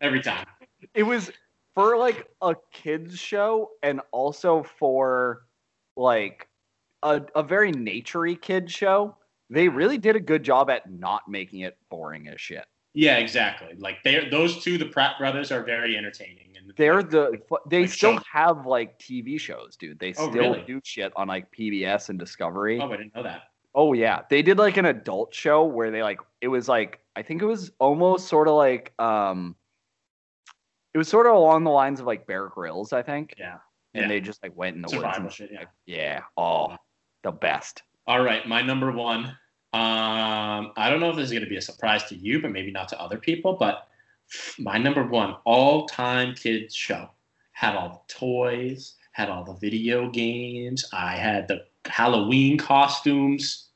every 0.00 0.20
time. 0.20 0.46
it 0.94 1.02
was 1.02 1.30
for 1.74 1.96
like 1.96 2.26
a 2.42 2.54
kids 2.72 3.18
show 3.18 3.70
and 3.82 4.00
also 4.12 4.62
for 4.62 5.42
like 5.96 6.48
a, 7.02 7.22
a 7.34 7.42
very 7.42 7.72
naturey 7.72 8.40
kids 8.40 8.72
show 8.72 9.16
they 9.50 9.68
really 9.68 9.98
did 9.98 10.16
a 10.16 10.20
good 10.20 10.42
job 10.42 10.70
at 10.70 10.90
not 10.90 11.22
making 11.28 11.60
it 11.60 11.76
boring 11.90 12.28
as 12.28 12.40
shit 12.40 12.64
Yeah, 12.94 13.16
exactly. 13.18 13.74
Like 13.78 14.02
they 14.04 14.28
those 14.30 14.62
two, 14.62 14.78
the 14.78 14.84
Kratt 14.86 15.18
brothers, 15.18 15.50
are 15.52 15.62
very 15.64 15.96
entertaining. 15.96 16.54
And 16.56 16.72
they're 16.76 17.02
the 17.02 17.38
they 17.68 17.82
Like 17.82 17.90
still 17.90 18.14
shows. 18.14 18.22
have 18.32 18.66
like 18.66 18.98
tv 18.98 19.38
shows 19.40 19.76
dude 19.76 19.98
they 19.98 20.10
Oh, 20.16 20.30
still 20.30 20.52
really? 20.52 20.62
do 20.66 20.80
shit 20.84 21.12
on 21.16 21.28
like 21.28 21.50
pbs 21.52 22.08
and 22.10 22.18
discovery 22.18 22.78
oh, 22.80 22.90
I 22.90 22.96
didn't 22.96 23.14
know 23.14 23.22
that. 23.24 23.42
Oh 23.74 23.92
yeah, 23.94 24.20
they 24.28 24.42
did 24.42 24.58
like 24.58 24.76
an 24.76 24.84
adult 24.86 25.34
show 25.34 25.64
where 25.64 25.90
they 25.90 26.02
like 26.02 26.20
it 26.40 26.48
was 26.48 26.68
like 26.68 27.00
I 27.16 27.22
think 27.22 27.40
it 27.42 27.46
was 27.46 27.70
almost 27.78 28.28
sort 28.28 28.48
of 28.48 28.54
like 28.54 28.92
um 28.98 29.56
it 30.94 30.98
was 30.98 31.08
sort 31.08 31.26
of 31.26 31.34
along 31.34 31.64
the 31.64 31.70
lines 31.70 32.00
of 32.00 32.06
like 32.06 32.26
Bear 32.26 32.48
Grylls, 32.48 32.92
I 32.92 33.02
think. 33.02 33.34
Yeah. 33.38 33.58
And 33.94 34.02
Yeah. 34.02 34.08
they 34.08 34.20
just 34.20 34.42
like 34.42 34.54
went 34.56 34.76
in 34.76 34.82
the 34.82 34.86
woods. 34.88 34.96
Survival 34.96 35.22
And, 35.22 35.32
shit. 35.32 35.50
Yeah. 35.52 35.64
yeah. 35.86 36.20
Oh, 36.36 36.76
the 37.22 37.32
best. 37.32 37.82
All 38.06 38.22
right, 38.22 38.46
my 38.46 38.60
number 38.62 38.92
one. 38.92 39.24
Um, 39.74 40.72
I 40.76 40.88
don't 40.90 41.00
know 41.00 41.08
if 41.08 41.16
this 41.16 41.26
is 41.26 41.30
going 41.32 41.44
to 41.44 41.48
be 41.48 41.56
a 41.56 41.62
surprise 41.62 42.04
to 42.04 42.14
you, 42.14 42.42
but 42.42 42.50
maybe 42.50 42.70
not 42.70 42.88
to 42.88 43.00
other 43.00 43.16
people. 43.16 43.54
But 43.54 43.88
my 44.58 44.76
number 44.76 45.06
one 45.06 45.36
all-time 45.44 46.34
kids 46.34 46.74
show 46.74 47.08
had 47.52 47.74
all 47.74 47.88
the 48.06 48.14
toys, 48.14 48.96
had 49.12 49.30
all 49.30 49.44
the 49.44 49.54
video 49.54 50.10
games. 50.10 50.84
I 50.92 51.16
had 51.16 51.48
the 51.48 51.64
Halloween 51.86 52.58
costumes. 52.58 53.68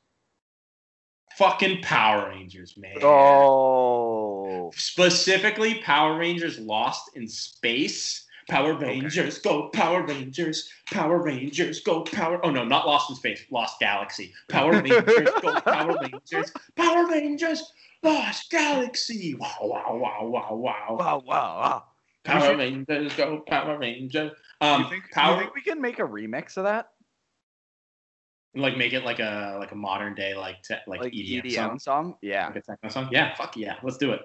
Fucking 1.37 1.81
Power 1.83 2.29
Rangers, 2.29 2.75
man. 2.77 2.97
Oh. 3.03 4.71
Specifically, 4.75 5.75
Power 5.75 6.17
Rangers 6.17 6.57
Lost 6.57 7.15
in 7.15 7.27
Space. 7.27 8.25
Power 8.49 8.73
Rangers, 8.73 9.39
go 9.39 9.67
Power 9.69 10.03
Rangers. 10.03 10.69
Power 10.89 11.21
Rangers, 11.21 11.81
go 11.81 12.01
Power. 12.01 12.43
Oh 12.45 12.49
no, 12.49 12.63
not 12.63 12.87
Lost 12.87 13.09
in 13.09 13.15
Space. 13.17 13.43
Lost 13.51 13.79
Galaxy. 13.79 14.33
Power 14.47 14.71
Rangers, 14.81 15.29
go 15.41 15.59
Power 15.61 15.97
Rangers. 16.01 16.51
Power 16.75 17.07
Rangers, 17.07 17.73
Lost 18.03 18.49
Galaxy. 18.49 19.35
Wow, 19.35 19.57
wow, 19.63 19.95
wow, 20.01 20.25
wow, 20.25 20.55
wow. 20.55 20.95
Wow, 20.97 21.23
wow, 21.25 21.59
wow. 21.59 21.83
Power 22.23 22.41
should- 22.47 22.57
Rangers, 22.57 23.13
go 23.15 23.39
Power 23.45 23.77
Rangers. 23.77 24.31
Do 24.61 24.67
Um, 24.67 24.83
you 24.83 24.89
think, 24.89 25.03
do 25.03 25.09
Power, 25.11 25.33
you 25.35 25.39
think 25.41 25.53
we 25.55 25.61
can 25.61 25.81
make 25.81 25.99
a 25.99 26.03
remix 26.03 26.55
of 26.57 26.63
that? 26.63 26.91
Like 28.57 28.77
make 28.77 28.93
it 28.93 29.03
like 29.03 29.19
a 29.19 29.57
like 29.59 29.71
a 29.71 29.75
modern 29.75 30.15
day 30.15 30.33
like 30.35 30.61
te- 30.63 30.75
like, 30.87 31.01
Like 31.01 31.13
EDM, 31.13 31.43
EDM, 31.45 31.53
song. 31.53 31.79
song? 31.79 32.15
Yeah. 32.21 32.47
Like 32.47 32.55
a 32.57 32.61
techno 32.61 32.89
song. 32.89 33.09
Yeah, 33.11 33.35
fuck 33.35 33.55
yeah, 33.57 33.75
let's 33.83 33.97
do 33.97 34.11
it. 34.13 34.21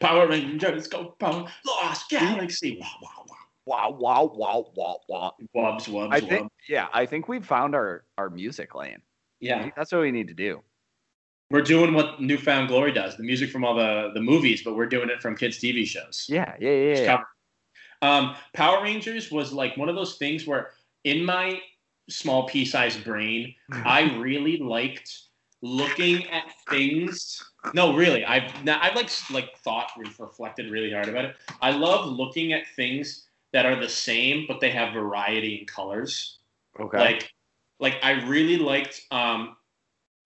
Power 0.00 0.26
Rangers, 0.28 0.88
go 0.88 1.14
Power 1.18 1.46
Lost 1.66 2.10
Galaxy. 2.10 2.78
Wow, 2.80 2.88
wow, 3.02 3.24
wow. 3.28 3.36
Wow, 3.64 3.90
wow, 4.00 4.32
wow, 4.34 4.66
wow, 4.76 5.00
wow. 5.08 5.32
Wubs, 5.56 5.88
wubs, 5.88 6.12
I 6.12 6.20
wubs. 6.20 6.28
think 6.28 6.52
yeah, 6.68 6.88
I 6.92 7.06
think 7.06 7.28
we've 7.28 7.46
found 7.46 7.74
our 7.74 8.04
our 8.18 8.28
music 8.28 8.74
lane. 8.74 9.00
Yeah, 9.40 9.70
that's 9.76 9.92
what 9.92 10.02
we 10.02 10.10
need 10.12 10.28
to 10.28 10.34
do. 10.34 10.62
we're 11.50 11.62
doing 11.62 11.94
what 11.94 12.20
New 12.20 12.38
Found 12.38 12.68
Glory 12.68 12.92
does, 12.92 13.16
the 13.16 13.22
music 13.22 13.50
from 13.50 13.64
all 13.64 13.74
the, 13.74 14.10
the 14.14 14.20
movies, 14.20 14.62
but 14.64 14.74
we're 14.74 14.86
doing 14.86 15.10
it 15.10 15.20
from 15.20 15.36
kids' 15.36 15.58
TV 15.58 15.84
shows. 15.86 16.26
Yeah, 16.28 16.54
yeah, 16.60 16.70
yeah. 16.70 17.00
Yeah. 17.02 17.18
Um, 18.02 18.34
Power 18.54 18.82
Rangers 18.82 19.30
was 19.30 19.52
like 19.52 19.76
one 19.76 19.88
of 19.88 19.94
those 19.94 20.16
things 20.16 20.46
where 20.46 20.70
in 21.04 21.24
my 21.24 21.60
small 22.08 22.46
pea-sized 22.48 23.04
brain, 23.04 23.54
I 23.70 24.16
really 24.18 24.58
liked 24.58 25.10
looking 25.62 26.28
at 26.28 26.44
things. 26.68 27.42
No, 27.74 27.94
really, 27.94 28.24
I've 28.24 28.64
not, 28.64 28.82
I've 28.82 28.96
like 28.96 29.10
like 29.30 29.56
thought 29.58 29.90
re- 29.96 30.10
reflected 30.18 30.70
really 30.70 30.92
hard 30.92 31.08
about 31.08 31.24
it. 31.24 31.36
I 31.60 31.70
love 31.70 32.06
looking 32.06 32.52
at 32.52 32.64
things 32.76 33.26
that 33.52 33.66
are 33.66 33.80
the 33.80 33.88
same, 33.88 34.44
but 34.48 34.60
they 34.60 34.70
have 34.70 34.92
variety 34.92 35.56
in 35.56 35.66
colors. 35.66 36.38
Okay. 36.78 36.98
Like, 36.98 37.32
like 37.78 37.96
I 38.02 38.24
really 38.26 38.56
liked, 38.56 39.02
um, 39.10 39.56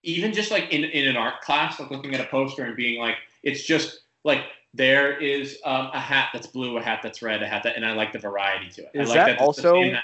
even 0.03 0.33
just 0.33 0.51
like 0.51 0.71
in 0.71 0.83
in 0.85 1.07
an 1.07 1.17
art 1.17 1.41
class, 1.41 1.79
like 1.79 1.91
looking 1.91 2.13
at 2.15 2.21
a 2.21 2.25
poster 2.25 2.63
and 2.63 2.75
being 2.75 2.99
like, 2.99 3.15
it's 3.43 3.63
just 3.63 4.01
like 4.23 4.43
there 4.73 5.17
is 5.17 5.59
um, 5.65 5.89
a 5.93 5.99
hat 5.99 6.29
that's 6.33 6.47
blue, 6.47 6.77
a 6.77 6.81
hat 6.81 6.99
that's 7.03 7.21
red, 7.21 7.41
a 7.41 7.47
hat 7.47 7.63
that, 7.63 7.75
and 7.75 7.85
I 7.85 7.93
like 7.93 8.13
the 8.13 8.19
variety 8.19 8.69
to 8.71 8.83
it. 8.83 8.91
I 8.95 9.03
like 9.03 9.13
that 9.13 9.37
the 9.37 9.43
also- 9.43 9.73
same 9.73 9.93
hat. 9.93 10.03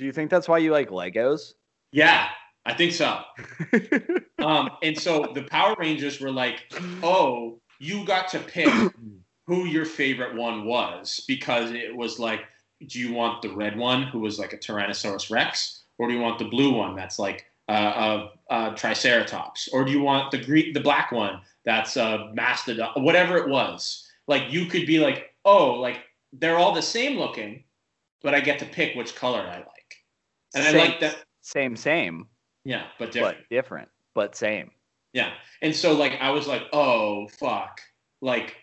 Do 0.00 0.06
you 0.06 0.12
think 0.12 0.30
that's 0.30 0.48
why 0.48 0.56
you 0.56 0.72
like 0.72 0.88
Legos? 0.88 1.52
Yeah, 1.92 2.28
I 2.64 2.72
think 2.72 2.92
so. 2.92 3.20
Um, 4.40 4.70
and 4.82 4.98
so 4.98 5.30
the 5.34 5.42
Power 5.42 5.76
Rangers 5.78 6.18
were 6.18 6.30
like, 6.30 6.72
oh, 7.02 7.60
you 7.78 8.06
got 8.06 8.26
to 8.28 8.38
pick 8.38 8.72
who 9.46 9.66
your 9.66 9.84
favorite 9.84 10.34
one 10.34 10.64
was 10.64 11.22
because 11.28 11.72
it 11.72 11.94
was 11.94 12.18
like, 12.18 12.40
do 12.86 12.98
you 12.98 13.12
want 13.12 13.42
the 13.42 13.50
red 13.50 13.76
one 13.76 14.04
who 14.04 14.20
was 14.20 14.38
like 14.38 14.54
a 14.54 14.56
Tyrannosaurus 14.56 15.30
Rex, 15.30 15.82
or 15.98 16.08
do 16.08 16.14
you 16.14 16.20
want 16.20 16.38
the 16.38 16.46
blue 16.46 16.72
one 16.72 16.96
that's 16.96 17.18
like 17.18 17.44
uh, 17.68 18.28
a, 18.48 18.70
a 18.70 18.74
Triceratops, 18.74 19.68
or 19.74 19.84
do 19.84 19.92
you 19.92 20.00
want 20.00 20.30
the 20.30 20.38
green, 20.42 20.72
the 20.72 20.80
black 20.80 21.12
one 21.12 21.42
that's 21.66 21.98
a 21.98 22.30
Mastodon, 22.32 23.04
whatever 23.04 23.36
it 23.36 23.50
was? 23.50 24.08
Like 24.26 24.50
you 24.50 24.64
could 24.64 24.86
be 24.86 25.00
like, 25.00 25.34
oh, 25.44 25.72
like 25.72 25.98
they're 26.32 26.56
all 26.56 26.72
the 26.72 26.80
same 26.80 27.18
looking, 27.18 27.64
but 28.22 28.34
I 28.34 28.40
get 28.40 28.58
to 28.60 28.64
pick 28.64 28.96
which 28.96 29.14
color 29.14 29.40
I 29.40 29.58
like, 29.58 29.79
and 30.54 30.66
I 30.66 30.72
like 30.72 31.00
that. 31.00 31.24
Same, 31.42 31.76
same, 31.76 32.26
Yeah, 32.64 32.84
but 32.98 33.12
different. 33.12 33.38
but 33.38 33.48
different, 33.54 33.88
but 34.14 34.36
same. 34.36 34.70
Yeah. 35.12 35.32
And 35.62 35.74
so 35.74 35.92
like 35.92 36.18
I 36.20 36.30
was 36.30 36.46
like, 36.46 36.62
oh 36.72 37.28
fuck. 37.28 37.80
Like 38.20 38.56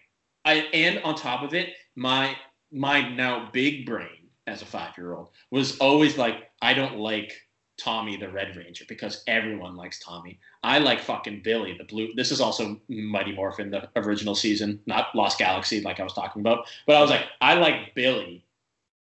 I 0.45 0.53
and 0.73 0.99
on 1.03 1.15
top 1.15 1.43
of 1.43 1.53
it, 1.53 1.69
my 1.95 2.35
my 2.71 3.07
now 3.13 3.49
big 3.51 3.85
brain 3.85 4.29
as 4.45 4.61
a 4.61 4.65
five 4.65 4.97
year 4.97 5.13
old 5.13 5.29
was 5.51 5.77
always 5.79 6.17
like, 6.17 6.49
I 6.61 6.73
don't 6.73 6.97
like 6.97 7.33
Tommy 7.77 8.17
the 8.17 8.29
Red 8.29 8.55
Ranger 8.55 8.85
because 8.87 9.23
everyone 9.27 9.75
likes 9.75 9.99
Tommy. 9.99 10.39
I 10.63 10.79
like 10.79 11.01
fucking 11.01 11.41
Billy 11.43 11.75
the 11.77 11.83
blue. 11.83 12.13
This 12.15 12.31
is 12.31 12.41
also 12.41 12.79
Mighty 12.87 13.33
Morphin, 13.33 13.69
the 13.69 13.89
original 13.95 14.33
season, 14.35 14.79
not 14.85 15.13
Lost 15.15 15.37
Galaxy 15.37 15.81
like 15.81 15.99
I 15.99 16.03
was 16.03 16.13
talking 16.13 16.39
about. 16.41 16.65
But 16.87 16.95
I 16.95 17.01
was 17.01 17.09
like, 17.09 17.25
I 17.41 17.53
like 17.55 17.93
Billy 17.93 18.43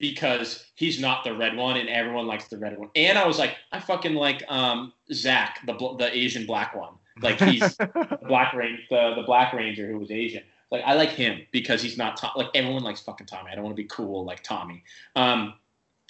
because 0.00 0.64
he's 0.74 0.98
not 0.98 1.22
the 1.22 1.34
red 1.34 1.56
one 1.56 1.76
and 1.76 1.88
everyone 1.88 2.26
likes 2.26 2.48
the 2.48 2.58
red 2.58 2.76
one. 2.76 2.88
And 2.96 3.18
I 3.18 3.26
was 3.26 3.38
like, 3.38 3.56
I 3.70 3.78
fucking 3.78 4.14
like 4.14 4.42
um 4.48 4.92
Zach, 5.12 5.60
the 5.66 5.74
the 5.98 6.10
Asian 6.12 6.46
black 6.46 6.74
one. 6.74 6.94
Like 7.22 7.38
he's 7.38 7.60
the 7.76 8.18
black 8.26 8.54
ranger, 8.54 8.82
the, 8.90 9.14
the 9.16 9.22
black 9.22 9.52
ranger 9.52 9.86
who 9.86 9.98
was 9.98 10.10
Asian. 10.10 10.42
Like 10.72 10.82
I 10.84 10.94
like 10.94 11.10
him 11.10 11.42
because 11.52 11.82
he's 11.82 11.98
not 11.98 12.16
Tom- 12.16 12.32
like 12.34 12.48
everyone 12.54 12.82
likes 12.82 13.00
fucking 13.02 13.26
Tommy. 13.26 13.50
I 13.52 13.54
don't 13.54 13.62
want 13.62 13.76
to 13.76 13.82
be 13.82 13.88
cool 13.88 14.24
like 14.24 14.42
Tommy. 14.42 14.82
Um, 15.14 15.54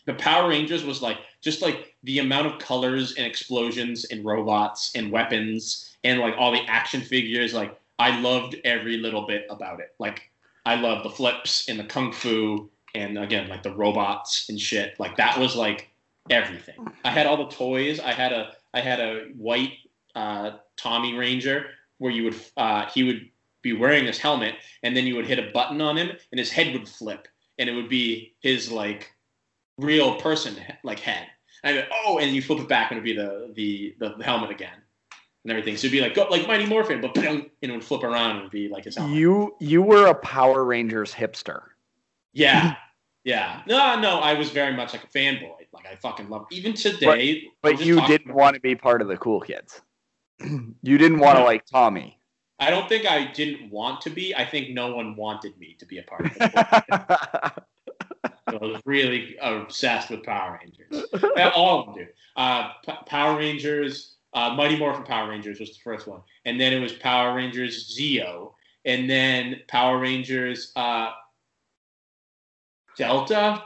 the 0.07 0.15
Power 0.15 0.49
Rangers 0.49 0.85
was 0.85 1.03
like 1.03 1.19
just 1.41 1.61
like 1.61 1.95
the 2.05 2.21
amount 2.21 2.47
of 2.47 2.59
colors 2.59 3.15
and 3.17 3.27
explosions 3.27 4.05
and 4.07 4.25
robots 4.25 4.93
and 4.95 5.11
weapons 5.11 5.97
and 6.05 6.21
like 6.21 6.35
all 6.39 6.53
the 6.53 6.65
action 6.69 7.01
figures. 7.01 7.55
Like 7.55 7.77
I 7.99 8.21
loved 8.21 8.57
every 8.65 8.99
little 8.99 9.27
bit 9.27 9.47
about 9.51 9.81
it. 9.81 9.95
Like 9.99 10.31
I 10.65 10.77
loved 10.77 11.05
the 11.05 11.11
flips 11.11 11.69
and 11.69 11.79
the 11.79 11.85
kung 11.85 12.13
fu 12.13 12.71
and 12.95 13.19
again 13.19 13.49
like 13.49 13.63
the 13.63 13.75
robots 13.75 14.49
and 14.49 14.61
shit. 14.61 14.99
Like 14.99 15.17
that 15.17 15.39
was 15.39 15.57
like 15.57 15.91
everything. 16.29 16.87
I 17.05 17.11
had 17.11 17.27
all 17.27 17.37
the 17.37 17.55
toys. 17.55 18.01
I 18.01 18.13
had 18.13 18.33
a 18.33 18.53
I 18.75 18.81
had 18.81 19.01
a 19.01 19.27
white 19.37 19.73
uh, 20.15 20.53
Tommy 20.77 21.15
Ranger 21.15 21.67
where 21.99 22.13
you 22.13 22.25
would 22.25 22.37
uh, 22.57 22.87
he 22.87 23.03
would 23.03 23.29
be 23.63 23.73
wearing 23.73 24.07
this 24.07 24.19
helmet 24.19 24.55
and 24.83 24.97
then 24.97 25.07
you 25.07 25.15
would 25.17 25.27
hit 25.27 25.39
a 25.39 25.51
button 25.53 25.81
on 25.81 25.97
him 25.97 26.11
and 26.33 26.39
his 26.39 26.51
head 26.51 26.73
would 26.73 26.89
flip 26.89 27.29
and 27.59 27.69
it 27.69 27.75
would 27.75 27.89
be 27.89 28.35
his 28.41 28.73
like 28.73 29.13
real 29.79 30.17
person 30.17 30.57
like 30.83 30.99
head. 30.99 31.27
And 31.63 31.79
I'd 31.79 31.83
be, 31.83 31.89
oh, 32.07 32.19
and 32.19 32.35
you 32.35 32.41
flip 32.41 32.61
it 32.61 32.69
back 32.69 32.91
and 32.91 32.99
it'd 32.99 33.05
be 33.05 33.15
the 33.15 33.53
the 33.55 33.95
the 34.17 34.25
helmet 34.25 34.51
again 34.51 34.79
and 35.45 35.51
everything. 35.51 35.77
So 35.77 35.87
it'd 35.87 35.93
be 35.93 36.01
like 36.01 36.15
go 36.15 36.27
like 36.31 36.47
Mighty 36.47 36.67
Morphin, 36.67 37.01
but 37.01 37.17
and 37.19 37.51
it 37.61 37.71
would 37.71 37.85
flip 37.85 38.03
around 38.03 38.39
and 38.39 38.51
be 38.51 38.69
like 38.69 38.85
his 38.85 38.97
helmet. 38.97 39.17
you 39.17 39.55
you 39.61 39.83
were 39.83 40.07
a 40.07 40.15
Power 40.15 40.65
Rangers 40.65 41.13
hipster. 41.13 41.63
Yeah. 42.33 42.75
Yeah. 43.23 43.61
No, 43.67 44.01
no, 44.01 44.19
I 44.21 44.33
was 44.33 44.49
very 44.49 44.75
much 44.75 44.95
like 44.95 45.05
a 45.05 45.07
fanboy. 45.07 45.67
Like 45.75 45.87
I 45.87 45.95
fucking 45.97 46.31
love 46.31 46.47
even 46.51 46.73
today. 46.73 47.07
I 47.07 47.43
But 47.61 47.85
you 47.85 48.01
didn't 48.07 48.33
want 48.33 48.55
to 48.55 48.61
be 48.61 48.75
part 48.75 49.03
of 49.03 49.09
the 49.09 49.19
cool 49.19 49.41
kids. 49.41 49.83
you 50.41 50.97
didn't 50.97 51.19
want 51.19 51.37
to 51.37 51.45
like 51.45 51.67
Tommy. 51.67 52.19
I 52.59 52.71
don't 52.71 52.89
think 52.89 53.05
I 53.07 53.31
didn't 53.31 53.71
want 53.71 54.01
to 54.03 54.11
be. 54.11 54.35
I 54.35 54.45
think 54.45 54.71
no 54.71 54.95
one 54.95 55.17
wanted 55.17 55.57
me 55.59 55.77
to 55.79 55.87
be 55.87 55.99
a 55.99 56.03
part 56.03 56.27
of 56.27 56.33
it. 56.41 57.63
I 58.47 58.57
was 58.57 58.81
really 58.85 59.37
obsessed 59.41 60.11
with 60.11 60.23
Power 60.23 60.59
Rangers. 60.61 61.07
All 61.55 61.81
of 61.81 61.87
them 61.87 62.05
do. 62.05 62.07
Uh, 62.37 62.71
P- 62.85 62.93
Power 63.07 63.39
Rangers, 63.39 64.17
uh, 64.35 64.55
Mighty 64.55 64.77
Morphin 64.77 65.05
Power 65.05 65.31
Rangers 65.31 65.61
was 65.61 65.71
the 65.71 65.81
first 65.83 66.07
one, 66.07 66.21
and 66.45 66.61
then 66.61 66.73
it 66.73 66.81
was 66.81 66.93
Power 66.93 67.35
Rangers 67.35 67.95
Zeo, 67.97 68.53
and 68.85 69.09
then 69.09 69.61
Power 69.69 69.99
Rangers 69.99 70.73
uh, 70.77 71.13
Delta. 73.01 73.63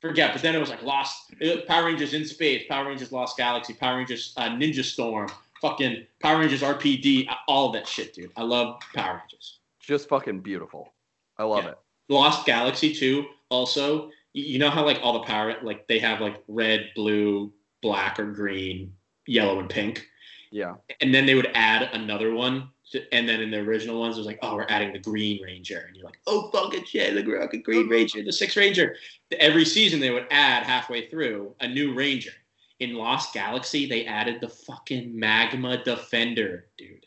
Forget, 0.00 0.32
but 0.32 0.42
then 0.42 0.54
it 0.54 0.58
was 0.58 0.68
like 0.70 0.82
Lost 0.82 1.32
Power 1.66 1.86
Rangers 1.86 2.12
in 2.14 2.24
Space, 2.26 2.64
Power 2.68 2.88
Rangers 2.88 3.12
Lost 3.12 3.36
Galaxy, 3.36 3.72
Power 3.74 3.96
Rangers 3.98 4.34
uh, 4.36 4.48
Ninja 4.50 4.82
Storm, 4.84 5.28
fucking 5.62 6.06
Power 6.20 6.40
Rangers 6.40 6.60
RPD, 6.62 7.26
all 7.48 7.70
that 7.72 7.86
shit, 7.86 8.12
dude. 8.14 8.30
I 8.36 8.42
love 8.42 8.80
Power 8.94 9.18
Rangers. 9.22 9.60
Just 9.80 10.08
fucking 10.08 10.40
beautiful. 10.40 10.92
I 11.38 11.44
love 11.44 11.64
Yeah. 11.64 11.70
it. 11.70 11.78
Lost 12.10 12.44
Galaxy 12.44 12.94
too. 12.94 13.24
Also, 13.50 14.10
you 14.34 14.58
know 14.58 14.68
how 14.70 14.84
like 14.84 14.98
all 15.02 15.12
the 15.14 15.20
power 15.26 15.54
like 15.62 15.86
they 15.88 15.98
have 16.00 16.20
like 16.20 16.42
red, 16.48 16.90
blue, 16.94 17.52
black, 17.82 18.18
or 18.18 18.30
green, 18.32 18.92
yellow, 19.26 19.58
and 19.58 19.70
pink, 19.70 20.06
Yeah. 20.50 20.74
and 21.00 21.14
then 21.14 21.24
they 21.24 21.34
would 21.34 21.50
add 21.54 21.90
another 21.94 22.34
one. 22.34 22.68
And 23.12 23.28
then 23.28 23.40
in 23.40 23.50
the 23.50 23.58
original 23.58 23.98
ones, 23.98 24.16
it 24.16 24.20
was 24.20 24.26
like, 24.26 24.38
oh, 24.42 24.56
we're 24.56 24.66
adding 24.68 24.92
the 24.92 24.98
Green 24.98 25.42
Ranger, 25.42 25.84
and 25.86 25.96
you're 25.96 26.04
like, 26.04 26.18
oh, 26.26 26.50
fucking 26.50 26.84
shit, 26.84 27.14
the 27.14 27.38
fucking 27.38 27.62
Green 27.62 27.84
uh-huh. 27.84 27.90
Ranger, 27.90 28.22
the 28.22 28.32
Sixth 28.32 28.56
Ranger. 28.56 28.96
Every 29.38 29.64
season, 29.64 30.00
they 30.00 30.10
would 30.10 30.26
add 30.30 30.64
halfway 30.64 31.08
through 31.08 31.54
a 31.60 31.68
new 31.68 31.94
Ranger. 31.94 32.32
In 32.80 32.94
Lost 32.94 33.32
Galaxy, 33.32 33.86
they 33.86 34.04
added 34.04 34.40
the 34.40 34.48
fucking 34.48 35.18
Magma 35.18 35.82
Defender, 35.82 36.66
dude. 36.76 37.06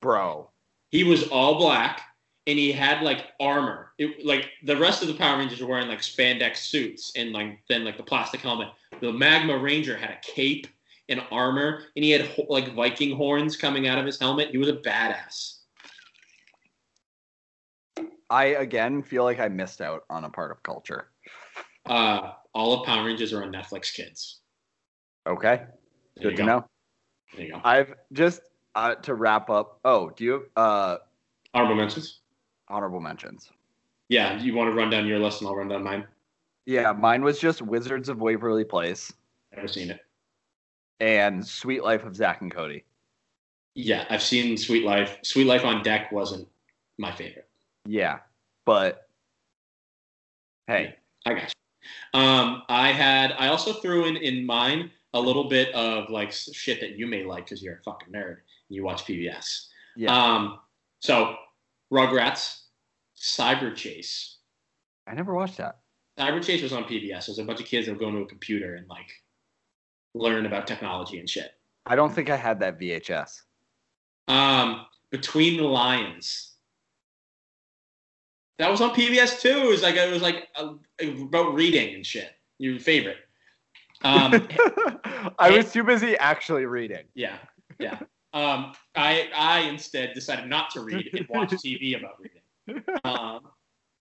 Bro. 0.00 0.50
he 0.90 1.02
was 1.02 1.28
all 1.28 1.56
black 1.56 2.02
and 2.46 2.58
he 2.58 2.72
had 2.72 3.02
like 3.02 3.32
armor. 3.40 3.92
It, 3.98 4.24
like 4.24 4.50
the 4.64 4.76
rest 4.76 5.02
of 5.02 5.08
the 5.08 5.14
Power 5.14 5.38
Rangers 5.38 5.60
were 5.60 5.66
wearing 5.66 5.88
like 5.88 6.00
spandex 6.00 6.58
suits 6.58 7.12
and 7.16 7.32
like 7.32 7.58
then 7.68 7.84
like 7.84 7.96
the 7.96 8.02
plastic 8.02 8.40
helmet. 8.40 8.68
The 9.00 9.12
Magma 9.12 9.56
Ranger 9.56 9.96
had 9.96 10.10
a 10.10 10.18
cape 10.22 10.66
and 11.08 11.20
armor 11.30 11.82
and 11.96 12.04
he 12.04 12.10
had 12.10 12.30
like 12.48 12.74
Viking 12.74 13.16
horns 13.16 13.56
coming 13.56 13.86
out 13.88 13.98
of 13.98 14.06
his 14.06 14.18
helmet. 14.18 14.50
He 14.50 14.58
was 14.58 14.68
a 14.68 14.74
badass. 14.76 15.58
I 18.30 18.44
again 18.46 19.02
feel 19.02 19.24
like 19.24 19.38
I 19.38 19.48
missed 19.48 19.80
out 19.80 20.04
on 20.10 20.24
a 20.24 20.30
part 20.30 20.50
of 20.50 20.62
culture. 20.62 21.08
Uh, 21.86 22.32
all 22.54 22.80
of 22.80 22.86
Power 22.86 23.04
Rangers 23.04 23.32
are 23.32 23.42
on 23.44 23.52
Netflix 23.52 23.92
Kids. 23.94 24.40
Okay. 25.26 25.62
There 26.16 26.30
Good 26.30 26.30
to 26.30 26.36
go. 26.36 26.46
know. 26.46 26.64
There 27.36 27.46
you 27.46 27.52
go. 27.52 27.60
I've 27.64 27.94
just 28.12 28.40
uh, 28.74 28.94
to 28.96 29.14
wrap 29.14 29.50
up. 29.50 29.80
Oh, 29.84 30.10
do 30.10 30.24
you 30.24 30.32
have 30.32 30.42
uh, 30.56 30.96
Honorable 31.52 31.76
mentions. 31.76 32.20
honorable 32.68 33.00
mentions? 33.00 33.50
Yeah, 34.08 34.40
you 34.40 34.54
want 34.54 34.70
to 34.70 34.74
run 34.76 34.90
down 34.90 35.06
your 35.06 35.18
list 35.18 35.40
and 35.40 35.48
I'll 35.48 35.56
run 35.56 35.68
down 35.68 35.82
mine. 35.82 36.06
Yeah, 36.66 36.92
mine 36.92 37.22
was 37.22 37.38
just 37.38 37.62
Wizards 37.62 38.08
of 38.08 38.20
Waverly 38.20 38.64
Place 38.64 39.12
Never 39.54 39.68
seen 39.68 39.90
it. 39.90 40.00
And 41.00 41.46
Suite 41.46 41.82
Life 41.82 42.04
of 42.04 42.14
Zack 42.16 42.40
and 42.40 42.50
Cody. 42.52 42.84
Yeah, 43.74 44.04
I've 44.08 44.22
seen 44.22 44.56
Suite 44.56 44.84
Life. 44.84 45.18
Suite 45.22 45.46
Life 45.46 45.64
on 45.64 45.82
Deck 45.82 46.12
wasn't 46.12 46.48
my 46.98 47.10
favorite. 47.12 47.48
Yeah, 47.86 48.20
but 48.64 49.08
hey, 50.66 50.94
I 51.26 51.34
got 51.34 51.42
you. 51.42 52.20
Um, 52.20 52.62
I 52.68 52.92
had. 52.92 53.32
I 53.32 53.48
also 53.48 53.72
threw 53.74 54.06
in 54.06 54.16
in 54.16 54.46
mine 54.46 54.90
a 55.12 55.20
little 55.20 55.48
bit 55.48 55.74
of 55.74 56.08
like 56.10 56.32
shit 56.32 56.80
that 56.80 56.96
you 56.98 57.06
may 57.06 57.24
like 57.24 57.44
because 57.46 57.62
you're 57.62 57.76
a 57.76 57.82
fucking 57.82 58.12
nerd 58.12 58.36
and 58.36 58.40
you 58.70 58.82
watch 58.84 59.04
PBS. 59.04 59.66
yeah, 59.96 60.12
Um, 60.12 60.58
so 61.00 61.36
Rugrats, 61.92 62.62
Cyberchase. 63.16 64.36
I 65.06 65.14
never 65.14 65.34
watched 65.34 65.58
that. 65.58 65.78
Cyberchase 66.18 66.62
was 66.62 66.72
on 66.72 66.84
PBS. 66.84 67.22
It 67.22 67.28
was 67.28 67.38
a 67.38 67.44
bunch 67.44 67.60
of 67.60 67.66
kids 67.66 67.86
that 67.86 67.92
would 67.92 68.00
go 68.00 68.08
into 68.08 68.22
a 68.22 68.26
computer 68.26 68.74
and 68.76 68.88
like 68.88 69.10
learn 70.14 70.46
about 70.46 70.66
technology 70.66 71.18
and 71.18 71.28
shit. 71.28 71.52
I 71.86 71.96
don't 71.96 72.12
think 72.12 72.30
I 72.30 72.36
had 72.36 72.60
that 72.60 72.78
VHS. 72.78 73.42
Um, 74.28 74.86
Between 75.10 75.56
the 75.58 75.64
Lions. 75.64 76.52
That 78.58 78.70
was 78.70 78.80
on 78.80 78.90
PBS 78.90 79.40
too. 79.40 79.48
It 79.48 79.68
was 79.68 79.82
like 79.82 79.96
it 79.96 80.12
was 80.12 80.22
like 80.22 80.48
uh, 80.54 80.74
about 81.02 81.54
reading 81.54 81.96
and 81.96 82.06
shit. 82.06 82.30
Your 82.58 82.78
favorite. 82.78 83.16
Um, 84.04 84.46
I 85.38 85.50
was 85.50 85.72
too 85.72 85.82
busy 85.82 86.16
actually 86.18 86.66
reading. 86.66 87.04
Yeah, 87.14 87.38
yeah. 87.80 87.98
Um, 88.32 88.72
I 88.94 89.28
I 89.34 89.60
instead 89.60 90.12
decided 90.14 90.48
not 90.48 90.70
to 90.70 90.80
read 90.80 91.08
and 91.14 91.26
watch 91.28 91.50
TV 91.64 91.98
about 91.98 92.20
reading. 92.20 92.84
Um, 93.04 93.40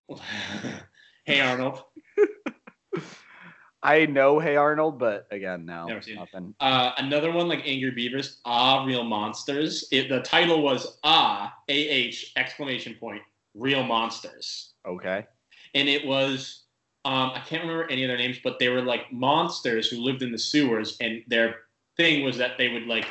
hey 1.26 1.40
Arnold, 1.40 1.84
I 3.84 4.06
know 4.06 4.40
Hey 4.40 4.56
Arnold, 4.56 4.98
but 4.98 5.28
again, 5.30 5.66
no, 5.66 5.88
Never 5.88 6.02
seen 6.02 6.16
nothing. 6.16 6.56
uh, 6.62 6.92
another 6.98 7.32
one 7.32 7.48
like 7.50 7.62
Angry 7.66 7.92
Beavers. 7.92 8.40
Ah, 8.46 8.86
Real 8.86 9.04
Monsters. 9.04 9.88
It, 9.92 10.08
the 10.10 10.22
title 10.22 10.62
was 10.62 10.98
Ah 11.04 11.54
A 11.68 11.74
H 11.74 12.32
exclamation 12.38 12.96
point 12.96 13.22
Real 13.54 13.84
Monsters, 13.84 14.74
Okay. 14.88 15.26
and 15.76 15.90
it 15.90 16.06
was 16.08 16.62
um, 17.06 17.32
I 17.36 17.42
can't 17.42 17.64
remember 17.64 17.90
any 17.92 18.06
of 18.06 18.08
their 18.08 18.18
names, 18.18 18.40
but 18.42 18.58
they 18.60 18.70
were 18.70 18.82
like 18.82 19.12
monsters 19.12 19.90
who 19.90 19.98
lived 19.98 20.22
in 20.22 20.32
the 20.32 20.38
sewers, 20.40 20.96
and 21.02 21.22
their 21.28 21.56
thing 21.98 22.24
was 22.24 22.38
that 22.38 22.58
they 22.58 22.70
would 22.70 22.88
like 22.88 23.06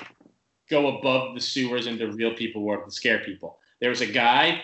go 0.71 0.99
above 0.99 1.35
the 1.35 1.41
sewers 1.41 1.87
into 1.87 2.11
real 2.13 2.35
people 2.35 2.63
world 2.63 2.85
and 2.85 2.93
scare 2.93 3.19
people. 3.19 3.59
There 3.83 3.91
was 3.91 4.01
a 4.01 4.07
guy, 4.07 4.63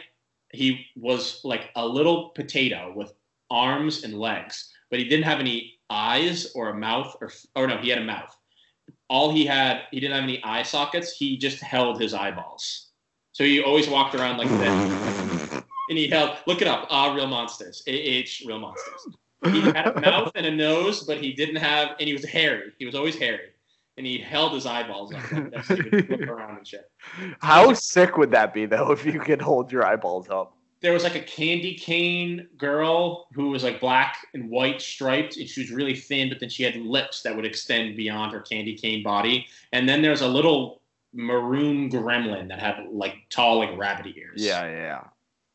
he 0.55 0.87
was 0.97 1.43
like 1.45 1.69
a 1.77 1.87
little 1.87 2.31
potato 2.31 2.95
with 2.97 3.13
arms 3.51 4.05
and 4.05 4.15
legs, 4.19 4.73
but 4.91 4.99
he 4.99 5.05
didn't 5.07 5.27
have 5.27 5.41
any 5.41 5.78
eyes 5.91 6.53
or 6.55 6.71
a 6.71 6.75
mouth 6.75 7.17
or 7.21 7.31
or 7.55 7.67
no, 7.67 7.79
he 7.79 7.89
had 7.89 7.99
a 7.99 8.05
mouth. 8.05 8.35
All 9.09 9.33
he 9.33 9.47
had, 9.47 9.83
he 9.91 10.01
didn't 10.01 10.15
have 10.15 10.25
any 10.25 10.43
eye 10.45 10.63
sockets. 10.63 11.13
He 11.13 11.39
just 11.39 11.61
held 11.63 12.01
his 12.01 12.13
eyeballs. 12.13 12.91
So 13.33 13.45
he 13.45 13.63
always 13.63 13.89
walked 13.89 14.15
around 14.15 14.37
like 14.37 14.49
that, 14.49 15.65
and 15.89 15.97
he 15.97 16.09
held. 16.09 16.37
Look 16.47 16.61
it 16.61 16.69
up. 16.69 16.89
Ah, 16.91 17.15
real 17.15 17.27
monsters. 17.27 17.83
A 17.87 17.93
H 17.93 18.43
real 18.47 18.59
monsters. 18.59 19.07
He 19.45 19.61
had 19.61 19.97
a 19.97 20.01
mouth 20.01 20.33
and 20.35 20.45
a 20.45 20.51
nose, 20.51 21.05
but 21.05 21.23
he 21.23 21.33
didn't 21.33 21.57
have, 21.57 21.91
and 22.01 22.09
he 22.09 22.13
was 22.13 22.25
hairy. 22.25 22.73
He 22.79 22.85
was 22.85 22.97
always 22.97 23.17
hairy, 23.17 23.51
and 23.97 24.05
he 24.05 24.19
held 24.19 24.53
his 24.53 24.67
eyeballs 24.67 25.15
up 25.15 25.31
like 25.31 25.65
so 25.65 25.77
he 25.77 25.91
look 25.91 26.23
around 26.23 26.59
and 26.59 26.67
shit. 26.67 26.91
How 27.41 27.73
sick 27.73 28.19
would 28.19 28.33
that 28.33 28.53
be 28.53 28.67
though 28.67 28.91
if 28.91 29.07
you 29.07 29.21
could 29.21 29.41
hold 29.41 29.71
your 29.71 29.87
eyeballs 29.87 30.29
up? 30.29 30.58
There 30.81 30.93
was 30.93 31.03
like 31.03 31.17
a 31.17 31.21
candy 31.21 31.75
cane 31.75 32.49
girl 32.57 33.29
who 33.33 33.51
was 33.51 33.65
like 33.65 33.81
black 33.81 34.19
and 34.35 34.49
white 34.49 34.81
striped, 34.81 35.37
and 35.37 35.49
she 35.49 35.63
was 35.63 35.71
really 35.71 35.97
thin, 35.97 36.29
but 36.29 36.39
then 36.41 36.49
she 36.49 36.63
had 36.63 36.77
lips 36.77 37.23
that 37.23 37.35
would 37.35 37.45
extend 37.45 37.97
beyond 37.97 38.33
her 38.33 38.41
candy 38.41 38.77
cane 38.77 39.03
body. 39.03 39.47
And 39.73 39.89
then 39.89 40.03
there's 40.03 40.21
a 40.21 40.29
little 40.29 40.81
maroon 41.13 41.91
gremlin 41.91 42.49
that 42.49 42.61
had 42.61 42.87
like 42.91 43.15
tall, 43.31 43.59
like 43.59 43.77
rabbit 43.77 44.07
ears. 44.17 44.43
Yeah, 44.43 44.65
yeah. 44.71 45.01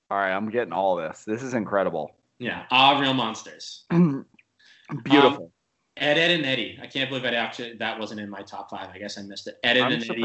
All 0.09 0.17
right, 0.17 0.31
I'm 0.31 0.49
getting 0.49 0.73
all 0.73 0.95
this. 0.95 1.23
This 1.25 1.41
is 1.41 1.53
incredible. 1.53 2.15
Yeah. 2.39 2.65
Ah, 2.71 2.99
real 2.99 3.13
monsters. 3.13 3.85
Beautiful. 3.89 5.51
Ed, 5.95 6.17
Edd, 6.17 6.31
and 6.31 6.45
Eddy. 6.45 6.77
I 6.81 6.87
can't 6.87 7.09
believe 7.09 7.23
I 7.23 7.35
actually 7.35 7.73
that 7.77 7.99
wasn't 7.99 8.19
in 8.19 8.29
my 8.29 8.41
top 8.41 8.69
five. 8.69 8.89
I 8.93 8.97
guess 8.97 9.17
I 9.17 9.21
missed 9.21 9.47
it. 9.47 9.59
Ed, 9.63 9.77
Edd, 9.77 9.83
I'm 9.83 9.91
and 9.93 10.03
Eddy 10.09 10.21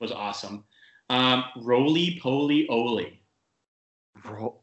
was 0.00 0.10
awesome. 0.12 0.64
Um, 1.10 1.44
Rolie 1.58 2.20
Polie 2.20 2.66
Olie. 2.68 3.21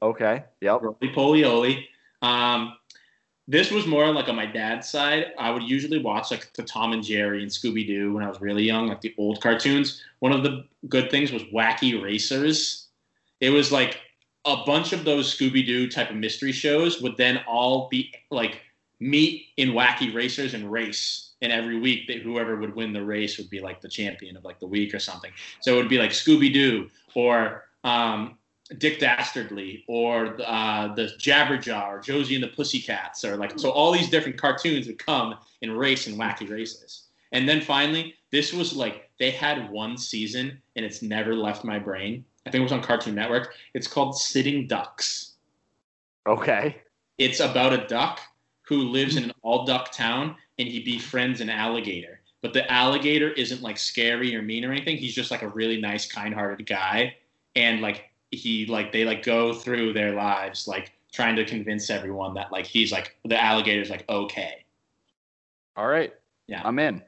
Okay. 0.01 0.43
Yep. 0.61 0.81
Rolie 0.81 1.13
Polie 1.13 1.45
Olie. 1.45 1.87
Um, 2.21 2.73
this 3.47 3.71
was 3.71 3.87
more 3.87 4.13
like 4.13 4.29
on 4.29 4.35
my 4.35 4.45
dad's 4.45 4.87
side. 4.87 5.33
I 5.39 5.49
would 5.49 5.63
usually 5.63 5.97
watch 5.97 6.29
like 6.29 6.53
the 6.53 6.63
Tom 6.63 6.93
and 6.93 7.03
Jerry 7.03 7.41
and 7.41 7.51
Scooby 7.51 7.85
Doo 7.85 8.13
when 8.13 8.23
I 8.23 8.27
was 8.27 8.39
really 8.39 8.63
young, 8.63 8.87
like 8.87 9.01
the 9.01 9.15
old 9.17 9.41
cartoons. 9.41 10.03
One 10.19 10.31
of 10.31 10.43
the 10.43 10.65
good 10.87 11.09
things 11.09 11.31
was 11.31 11.41
Wacky 11.45 12.01
Racers. 12.01 12.87
It 13.41 13.49
was 13.49 13.71
like 13.71 13.99
a 14.45 14.57
bunch 14.65 14.93
of 14.93 15.03
those 15.03 15.35
Scooby 15.35 15.65
Doo 15.65 15.89
type 15.89 16.11
of 16.11 16.17
mystery 16.17 16.51
shows 16.51 17.01
would 17.01 17.17
then 17.17 17.39
all 17.47 17.87
be 17.89 18.13
like 18.29 18.61
meet 18.99 19.47
in 19.57 19.69
Wacky 19.69 20.13
Racers 20.13 20.53
and 20.53 20.71
race. 20.71 21.31
And 21.41 21.51
every 21.51 21.79
week, 21.79 22.07
that 22.07 22.17
whoever 22.17 22.57
would 22.57 22.75
win 22.75 22.91
the 22.91 23.03
race 23.03 23.37
would 23.37 23.49
be 23.49 23.61
like 23.61 23.81
the 23.81 23.87
champion 23.87 24.35
of 24.35 24.43
like 24.43 24.59
the 24.59 24.67
week 24.67 24.93
or 24.93 24.99
something. 24.99 25.31
So 25.61 25.73
it 25.73 25.77
would 25.77 25.89
be 25.89 25.97
like 25.97 26.11
Scooby 26.11 26.53
Doo 26.53 26.89
or 27.15 27.63
um, 27.83 28.37
Dick 28.77 28.99
Dastardly 28.99 29.83
or 29.87 30.37
uh, 30.45 30.93
the 30.93 31.11
Jabberjaw 31.17 31.87
or 31.87 31.99
Josie 31.99 32.35
and 32.35 32.43
the 32.43 32.49
Pussycats 32.49 33.25
or 33.25 33.35
like 33.35 33.57
so 33.57 33.71
all 33.71 33.91
these 33.91 34.09
different 34.09 34.37
cartoons 34.37 34.87
would 34.87 35.03
come 35.03 35.35
and 35.61 35.77
race 35.77 36.07
in 36.07 36.15
wacky 36.15 36.49
races. 36.49 37.07
And 37.31 37.47
then 37.47 37.61
finally, 37.61 38.15
this 38.31 38.53
was 38.53 38.75
like 38.75 39.09
they 39.19 39.31
had 39.31 39.69
one 39.71 39.97
season 39.97 40.61
and 40.75 40.85
it's 40.85 41.01
never 41.01 41.35
left 41.35 41.63
my 41.63 41.79
brain. 41.79 42.23
I 42.45 42.51
think 42.51 42.61
it 42.61 42.63
was 42.63 42.71
on 42.71 42.81
Cartoon 42.81 43.15
Network. 43.15 43.53
It's 43.73 43.87
called 43.87 44.17
Sitting 44.17 44.67
Ducks. 44.67 45.33
Okay. 46.27 46.77
It's 47.17 47.39
about 47.39 47.73
a 47.73 47.87
duck 47.87 48.19
who 48.61 48.83
lives 48.83 49.15
in 49.15 49.25
an 49.25 49.33
all 49.41 49.65
duck 49.65 49.91
town 49.91 50.35
and 50.57 50.67
he 50.67 50.79
befriends 50.83 51.41
an 51.41 51.49
alligator. 51.49 52.21
But 52.41 52.53
the 52.53 52.71
alligator 52.71 53.31
isn't 53.31 53.61
like 53.61 53.77
scary 53.77 54.35
or 54.35 54.41
mean 54.41 54.63
or 54.63 54.71
anything. 54.71 54.97
He's 54.97 55.15
just 55.15 55.31
like 55.31 55.41
a 55.41 55.49
really 55.49 55.81
nice, 55.81 56.09
kind 56.09 56.33
hearted 56.33 56.65
guy. 56.65 57.17
And 57.55 57.81
like 57.81 58.08
he 58.31 58.65
like 58.65 58.91
they 58.91 59.05
like 59.05 59.23
go 59.23 59.53
through 59.53 59.93
their 59.93 60.13
lives 60.13 60.67
like 60.67 60.93
trying 61.11 61.35
to 61.35 61.45
convince 61.45 61.89
everyone 61.89 62.33
that 62.35 62.51
like 62.51 62.65
he's 62.65 62.91
like 62.91 63.17
the 63.25 63.41
alligator's 63.41 63.89
like 63.89 64.07
okay. 64.09 64.63
All 65.75 65.87
right. 65.87 66.13
Yeah. 66.47 66.61
I'm 66.63 66.77
in. 66.79 67.01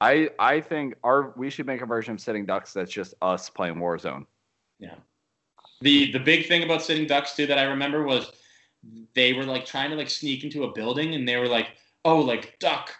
I 0.00 0.30
I 0.38 0.60
think 0.60 0.94
our 1.02 1.32
we 1.36 1.50
should 1.50 1.66
make 1.66 1.80
a 1.80 1.86
version 1.86 2.14
of 2.14 2.20
Sitting 2.20 2.46
Ducks 2.46 2.72
that's 2.72 2.92
just 2.92 3.14
us 3.22 3.50
playing 3.50 3.76
Warzone. 3.76 4.26
Yeah. 4.78 4.94
The 5.80 6.12
the 6.12 6.20
big 6.20 6.46
thing 6.46 6.62
about 6.62 6.82
sitting 6.82 7.06
ducks 7.06 7.34
too 7.34 7.46
that 7.46 7.58
I 7.58 7.64
remember 7.64 8.02
was 8.04 8.32
they 9.14 9.32
were 9.32 9.44
like 9.44 9.64
trying 9.64 9.90
to 9.90 9.96
like 9.96 10.10
sneak 10.10 10.44
into 10.44 10.64
a 10.64 10.72
building 10.72 11.14
and 11.14 11.26
they 11.28 11.36
were 11.36 11.48
like, 11.48 11.68
"Oh, 12.04 12.20
like 12.20 12.58
duck, 12.58 12.92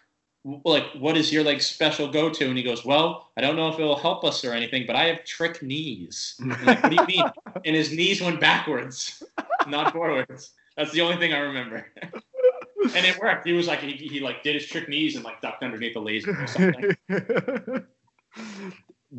like 0.65 0.85
what 0.99 1.17
is 1.17 1.33
your 1.33 1.43
like 1.43 1.61
special 1.61 2.09
go 2.09 2.31
to?" 2.31 2.49
And 2.49 2.57
he 2.57 2.63
goes, 2.63 2.85
"Well, 2.85 3.31
I 3.37 3.41
don't 3.41 3.57
know 3.57 3.69
if 3.69 3.79
it'll 3.79 3.97
help 3.97 4.25
us 4.25 4.45
or 4.45 4.53
anything, 4.53 4.85
but 4.87 4.97
I 4.97 5.05
have 5.05 5.25
trick 5.25 5.63
knees." 5.63 6.37
Like, 6.65 6.83
what 6.83 6.91
do 6.91 6.97
you 6.97 7.07
mean? 7.07 7.25
And 7.65 7.75
his 7.75 7.93
knees 7.93 8.23
went 8.23 8.41
backwards, 8.41 9.23
not 9.67 9.93
forwards. 9.93 10.53
That's 10.77 10.93
the 10.93 11.01
only 11.01 11.17
thing 11.17 11.33
I 11.33 11.39
remember. 11.39 11.87
and 12.03 13.05
it 13.05 13.19
worked. 13.19 13.47
He 13.47 13.53
was 13.53 13.67
like 13.67 13.81
he, 13.81 13.93
he 13.93 14.21
like 14.21 14.43
did 14.43 14.55
his 14.55 14.67
trick 14.67 14.89
knees 14.89 15.17
and 15.17 15.25
like 15.25 15.41
ducked 15.41 15.65
underneath 15.65 15.95
the 15.95 16.01
laser 16.01 16.41
or 16.41 16.47
something. 16.47 16.97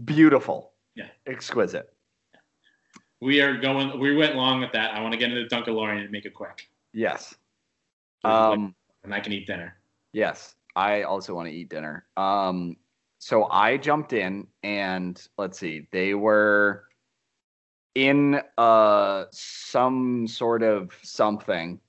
Beautiful. 0.06 0.72
Yeah. 0.96 1.08
Exquisite. 1.28 1.92
we 3.20 3.42
are 3.42 3.58
going. 3.58 4.00
We 4.00 4.16
went 4.16 4.36
long 4.36 4.62
with 4.62 4.72
that. 4.72 4.94
I 4.94 5.02
want 5.02 5.12
to 5.14 5.18
get 5.18 5.32
into 5.32 5.44
Dunkalorian 5.54 6.02
and 6.02 6.12
make 6.12 6.26
it 6.26 6.34
quick. 6.34 6.70
Yes. 6.94 7.36
Um 8.24 8.74
and 9.04 9.14
I 9.14 9.20
can 9.20 9.34
eat 9.34 9.48
dinner. 9.48 9.76
Yes, 10.14 10.56
I 10.80 11.04
also 11.04 11.36
want 11.36 11.50
to 11.50 11.54
eat 11.54 11.70
dinner. 11.70 12.06
Um, 12.16 12.78
so 13.18 13.44
I 13.52 13.76
jumped 13.76 14.14
in, 14.14 14.48
and 14.64 15.22
let's 15.38 15.60
see, 15.60 15.88
they 15.92 16.14
were 16.14 16.86
in 17.96 18.40
uh 18.58 19.26
some 19.32 20.26
sort 20.26 20.64
of 20.64 20.98
something, 21.02 21.82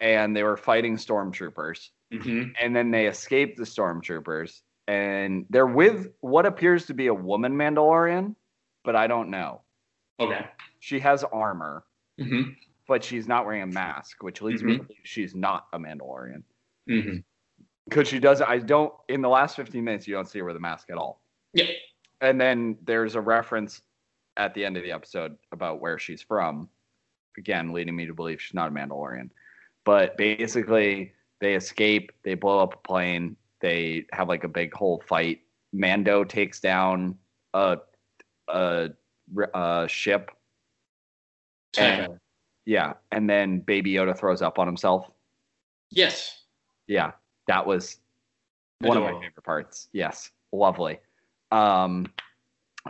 and 0.00 0.34
they 0.34 0.42
were 0.42 0.56
fighting 0.56 0.96
stormtroopers, 0.96 1.90
hmm 2.10 2.42
and 2.60 2.74
then 2.74 2.90
they 2.90 3.06
escaped 3.06 3.58
the 3.58 3.64
stormtroopers, 3.64 4.62
and 4.88 5.46
they're 5.50 5.74
with 5.82 6.08
what 6.20 6.44
appears 6.44 6.86
to 6.86 6.94
be 6.94 7.06
a 7.06 7.14
woman 7.14 7.52
Mandalorian, 7.52 8.34
but 8.82 8.96
I 8.96 9.06
don't 9.06 9.30
know. 9.30 9.60
Okay. 10.18 10.44
She 10.80 10.98
has 10.98 11.22
armor, 11.22 11.84
hmm 12.18 12.42
but 12.88 13.04
she's 13.04 13.28
not 13.28 13.46
wearing 13.46 13.62
a 13.62 13.66
mask, 13.66 14.24
which 14.24 14.42
leads 14.42 14.64
me 14.64 14.78
to 14.78 14.82
believe 14.82 14.98
she's 15.04 15.32
not 15.32 15.68
a 15.72 15.78
Mandalorian. 15.78 16.42
Because 17.88 18.08
she 18.08 18.18
doesn't. 18.18 18.48
I 18.48 18.58
don't. 18.58 18.92
In 19.08 19.22
the 19.22 19.28
last 19.28 19.56
15 19.56 19.82
minutes, 19.82 20.06
you 20.06 20.14
don't 20.14 20.28
see 20.28 20.38
her 20.38 20.44
with 20.44 20.56
a 20.56 20.60
mask 20.60 20.90
at 20.90 20.96
all. 20.96 21.20
Yeah. 21.52 21.66
And 22.20 22.40
then 22.40 22.76
there's 22.84 23.14
a 23.14 23.20
reference 23.20 23.82
at 24.36 24.54
the 24.54 24.64
end 24.64 24.76
of 24.76 24.82
the 24.82 24.92
episode 24.92 25.36
about 25.50 25.80
where 25.80 25.98
she's 25.98 26.22
from. 26.22 26.68
Again, 27.36 27.72
leading 27.72 27.96
me 27.96 28.06
to 28.06 28.14
believe 28.14 28.40
she's 28.40 28.54
not 28.54 28.68
a 28.68 28.72
Mandalorian. 28.72 29.30
But 29.84 30.16
basically, 30.16 31.12
they 31.40 31.54
escape. 31.54 32.12
They 32.22 32.34
blow 32.34 32.60
up 32.60 32.74
a 32.74 32.88
plane. 32.88 33.36
They 33.60 34.06
have 34.12 34.28
like 34.28 34.44
a 34.44 34.48
big 34.48 34.72
whole 34.74 35.02
fight. 35.06 35.40
Mando 35.72 36.24
takes 36.24 36.60
down 36.60 37.16
a 37.54 37.78
a, 38.48 38.90
a 39.54 39.86
ship. 39.88 40.30
And, 41.78 42.18
yeah, 42.66 42.94
and 43.10 43.28
then 43.28 43.60
Baby 43.60 43.94
Yoda 43.94 44.16
throws 44.16 44.42
up 44.42 44.58
on 44.58 44.66
himself. 44.66 45.10
Yes. 45.90 46.42
Yeah, 46.86 47.12
that 47.46 47.66
was 47.66 47.98
one 48.80 48.96
of 48.96 49.02
my 49.02 49.12
favorite 49.12 49.44
parts. 49.44 49.88
Yes, 49.92 50.30
lovely. 50.52 50.98
Um, 51.50 52.06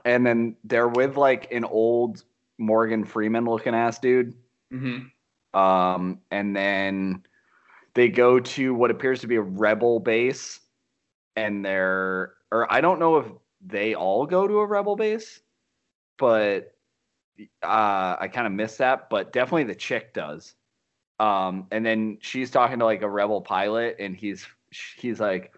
and 0.05 0.27
then 0.27 0.57
they're 0.65 0.89
with 0.89 1.16
like 1.16 1.53
an 1.53 1.65
old 1.65 2.24
Morgan 2.59 3.05
Freeman 3.05 3.45
looking 3.45 3.74
ass 3.74 3.99
dude. 3.99 4.35
hmm 4.70 4.99
Um, 5.59 6.20
and 6.31 6.57
then 6.57 7.24
they 7.95 8.09
go 8.09 8.41
to 8.41 8.74
what 8.74 8.91
appears 8.91 9.20
to 9.20 9.27
be 9.27 9.37
a 9.37 9.43
rebel 9.43 10.01
base, 10.01 10.61
and 11.37 11.65
they're 11.65 12.35
or 12.51 12.73
I 12.73 12.81
don't 12.81 12.99
know 12.99 13.19
if 13.19 13.27
they 13.65 13.95
all 13.95 14.27
go 14.27 14.47
to 14.47 14.59
a 14.59 14.66
rebel 14.66 14.97
base, 14.97 15.41
but 16.19 16.74
uh, 17.62 18.16
I 18.20 18.29
kind 18.33 18.47
of 18.47 18.53
missed 18.53 18.79
that. 18.79 19.11
But 19.11 19.33
definitely 19.33 19.65
the 19.65 19.74
chick 19.74 20.15
does. 20.15 20.55
Um, 21.23 21.69
and 21.70 21.86
then 21.86 22.19
she's 22.20 22.51
talking 22.51 22.81
to 22.81 22.85
like 22.85 23.03
a 23.03 23.09
rebel 23.11 23.40
pilot, 23.43 23.97
and 24.01 24.16
he's 24.16 24.47
he's 24.97 25.20
like, 25.20 25.55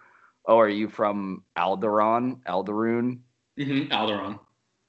"Oh, 0.47 0.59
are 0.59 0.69
you 0.69 0.89
from 0.89 1.45
Alderaan, 1.57 2.43
Alderaan?" 2.45 3.21
hmm 3.57 3.89
Alderaan. 3.91 4.39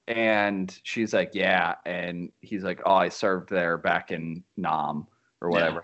And 0.08 0.78
she's 0.84 1.14
like, 1.14 1.32
"Yeah," 1.34 1.76
and 1.86 2.32
he's 2.42 2.64
like, 2.64 2.82
"Oh, 2.86 2.94
I 2.94 3.10
served 3.10 3.50
there 3.50 3.78
back 3.78 4.12
in 4.12 4.44
Nam 4.58 5.08
or 5.42 5.50
Yeah. 5.50 5.54
whatever." 5.54 5.84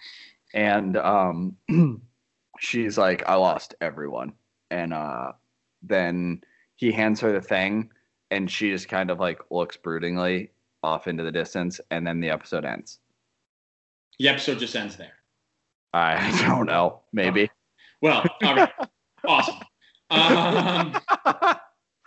And 0.54 0.98
um, 0.98 1.58
she's 2.60 2.98
like, 2.98 3.28
"I 3.28 3.36
lost 3.36 3.76
everyone," 3.82 4.34
and 4.70 4.94
uh, 4.94 5.34
then 5.82 6.42
he 6.76 6.92
hands 6.92 7.22
her 7.22 7.32
the 7.32 7.42
thing, 7.42 7.92
and 8.32 8.52
she 8.52 8.72
just 8.72 8.90
kind 8.90 9.10
of 9.10 9.20
like 9.20 9.40
looks 9.52 9.78
broodingly 9.78 10.50
off 10.84 11.08
into 11.08 11.24
the 11.24 11.32
distance, 11.32 11.80
and 11.92 12.06
then 12.06 12.20
the 12.20 12.30
episode 12.30 12.66
ends. 12.66 13.00
The 14.20 14.28
episode 14.28 14.60
just 14.60 14.76
ends 14.76 14.96
there. 14.98 15.14
I 15.94 16.46
don't 16.48 16.66
know, 16.68 17.02
maybe. 17.12 17.50
Well, 18.02 18.24
all 18.44 18.56
right. 18.56 18.72
awesome. 19.28 19.56
Um, 20.10 20.96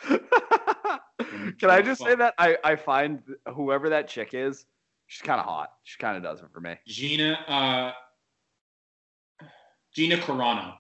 Can 1.59 1.71
I 1.71 1.83
just 1.83 2.03
say 2.03 2.15
that 2.15 2.35
I, 2.39 2.57
I 2.65 2.77
find 2.77 3.23
whoever 3.55 3.91
that 3.91 4.09
chick 4.09 4.35
is, 4.35 4.67
she's 5.07 5.23
kind 5.23 5.41
of 5.41 5.47
hot. 5.47 5.73
She 5.85 5.99
kind 5.99 6.17
of 6.17 6.23
does 6.23 6.41
it 6.41 6.47
for 6.53 6.61
me. 6.61 6.77
Gina 6.87 7.33
uh, 7.49 7.93
Gina 9.95 10.17
Carano. 10.17 10.75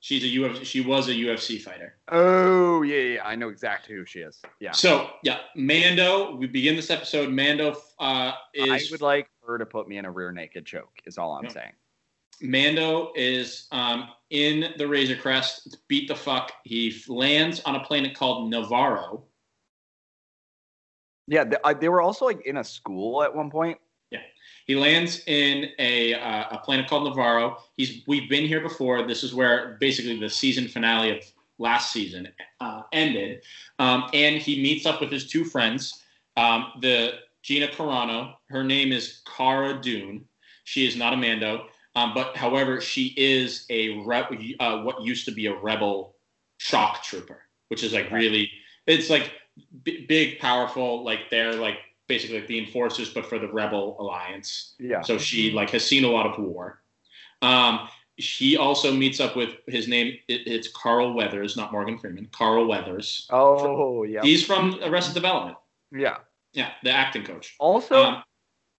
She's 0.00 0.22
a 0.22 0.26
UFC. 0.26 0.64
She 0.64 0.80
was 0.82 1.08
a 1.08 1.12
UFC 1.12 1.60
fighter. 1.60 1.94
Oh 2.10 2.82
yeah, 2.82 3.14
yeah, 3.14 3.22
I 3.24 3.36
know 3.36 3.48
exactly 3.48 3.94
who 3.94 4.04
she 4.04 4.20
is. 4.20 4.40
Yeah, 4.60 4.72
So 4.72 5.10
yeah, 5.22 5.38
Mando. 5.56 6.36
We 6.36 6.46
begin 6.46 6.76
this 6.76 6.90
episode. 6.90 7.30
Mando 7.30 7.76
uh, 7.98 8.32
is 8.52 8.70
I 8.70 8.80
would 8.90 9.00
like 9.00 9.28
her 9.46 9.58
to 9.58 9.66
put 9.66 9.88
me 9.88 9.98
in 9.98 10.04
a 10.04 10.10
rear 10.10 10.32
naked 10.32 10.66
choke. 10.66 11.00
Is 11.06 11.18
all 11.18 11.32
I'm 11.32 11.44
Yeah. 11.44 11.50
saying. 11.50 11.72
Mando 12.40 13.12
is 13.14 13.68
um, 13.70 14.08
in 14.30 14.74
the 14.76 14.86
Razor 14.86 15.16
Crest. 15.16 15.76
Beat 15.88 16.08
the 16.08 16.16
fuck. 16.16 16.52
He 16.64 17.00
lands 17.08 17.60
on 17.64 17.76
a 17.76 17.80
planet 17.84 18.14
called 18.16 18.52
Nevarro. 18.52 19.22
Yeah, 21.26 21.44
they, 21.44 21.56
I, 21.64 21.74
they 21.74 21.88
were 21.88 22.02
also 22.02 22.26
like 22.26 22.44
in 22.44 22.58
a 22.58 22.64
school 22.64 23.22
at 23.22 23.34
one 23.34 23.50
point. 23.50 23.78
Yeah, 24.10 24.20
he 24.66 24.74
lands 24.74 25.22
in 25.26 25.70
a 25.78 26.14
uh, 26.14 26.56
a 26.56 26.58
planet 26.58 26.88
called 26.88 27.10
Nevarro. 27.12 27.56
He's 27.76 28.02
we've 28.06 28.28
been 28.28 28.46
here 28.46 28.60
before. 28.60 29.06
This 29.06 29.22
is 29.22 29.34
where 29.34 29.76
basically 29.80 30.18
the 30.18 30.28
season 30.28 30.68
finale 30.68 31.16
of 31.16 31.24
last 31.58 31.92
season 31.92 32.28
uh, 32.60 32.82
ended, 32.92 33.42
um, 33.78 34.10
and 34.12 34.36
he 34.36 34.62
meets 34.62 34.86
up 34.86 35.00
with 35.00 35.10
his 35.10 35.26
two 35.28 35.44
friends. 35.44 36.02
Um, 36.36 36.72
the 36.80 37.20
Gina 37.44 37.68
Carano. 37.68 38.34
Her 38.48 38.64
name 38.64 38.90
is 38.90 39.20
Cara 39.36 39.78
Dune. 39.80 40.24
She 40.64 40.86
is 40.86 40.96
not 40.96 41.12
a 41.12 41.16
Mando, 41.16 41.66
um, 41.94 42.12
but 42.14 42.36
however, 42.36 42.80
she 42.80 43.14
is 43.18 43.66
a 43.68 43.98
re- 43.98 44.56
uh, 44.58 44.78
what 44.82 45.02
used 45.02 45.26
to 45.26 45.30
be 45.30 45.46
a 45.46 45.54
rebel 45.54 46.16
shock 46.56 47.02
trooper, 47.02 47.42
which 47.68 47.84
is 47.84 47.92
like 47.92 48.10
really 48.10 48.50
it's 48.86 49.10
like 49.10 49.32
b- 49.82 50.06
big, 50.08 50.38
powerful. 50.38 51.04
Like 51.04 51.30
they're 51.30 51.52
like 51.52 51.76
basically 52.08 52.38
like 52.38 52.48
the 52.48 52.58
enforcers, 52.58 53.12
but 53.12 53.26
for 53.26 53.38
the 53.38 53.48
rebel 53.48 53.96
alliance. 54.00 54.74
Yeah. 54.78 55.02
So 55.02 55.18
she 55.18 55.50
like 55.50 55.68
has 55.70 55.84
seen 55.84 56.04
a 56.04 56.10
lot 56.10 56.26
of 56.26 56.42
war. 56.42 56.80
Um, 57.42 57.88
she 58.18 58.56
also 58.56 58.90
meets 58.90 59.20
up 59.20 59.36
with 59.36 59.50
his 59.66 59.86
name. 59.86 60.16
It, 60.28 60.46
it's 60.46 60.68
Carl 60.68 61.12
Weathers, 61.12 61.58
not 61.58 61.72
Morgan 61.72 61.98
Freeman. 61.98 62.28
Carl 62.32 62.66
Weathers. 62.66 63.28
Oh 63.28 64.04
yeah. 64.04 64.22
He's 64.22 64.42
from 64.42 64.78
Arrested 64.82 65.12
Development. 65.12 65.58
Yeah. 65.92 66.16
Yeah, 66.54 66.70
the 66.82 66.90
acting 66.90 67.24
coach. 67.24 67.54
Also, 67.58 68.02
Um, 68.02 68.22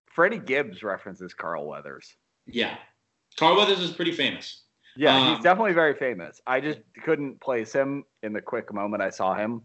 Freddie 0.08 0.38
Gibbs 0.38 0.82
references 0.82 1.34
Carl 1.34 1.66
Weathers. 1.66 2.16
yeah, 2.46 2.78
Carl 3.36 3.56
Weathers 3.56 3.80
is 3.80 3.92
pretty 3.92 4.12
famous. 4.12 4.62
Yeah, 4.96 5.14
Um, 5.14 5.34
he's 5.34 5.42
definitely 5.44 5.74
very 5.74 5.94
famous. 5.94 6.40
I 6.46 6.60
just 6.60 6.80
couldn't 7.04 7.40
place 7.40 7.72
him 7.72 8.04
in 8.22 8.32
the 8.32 8.40
quick 8.40 8.72
moment 8.72 9.02
I 9.02 9.10
saw 9.10 9.34
him. 9.34 9.62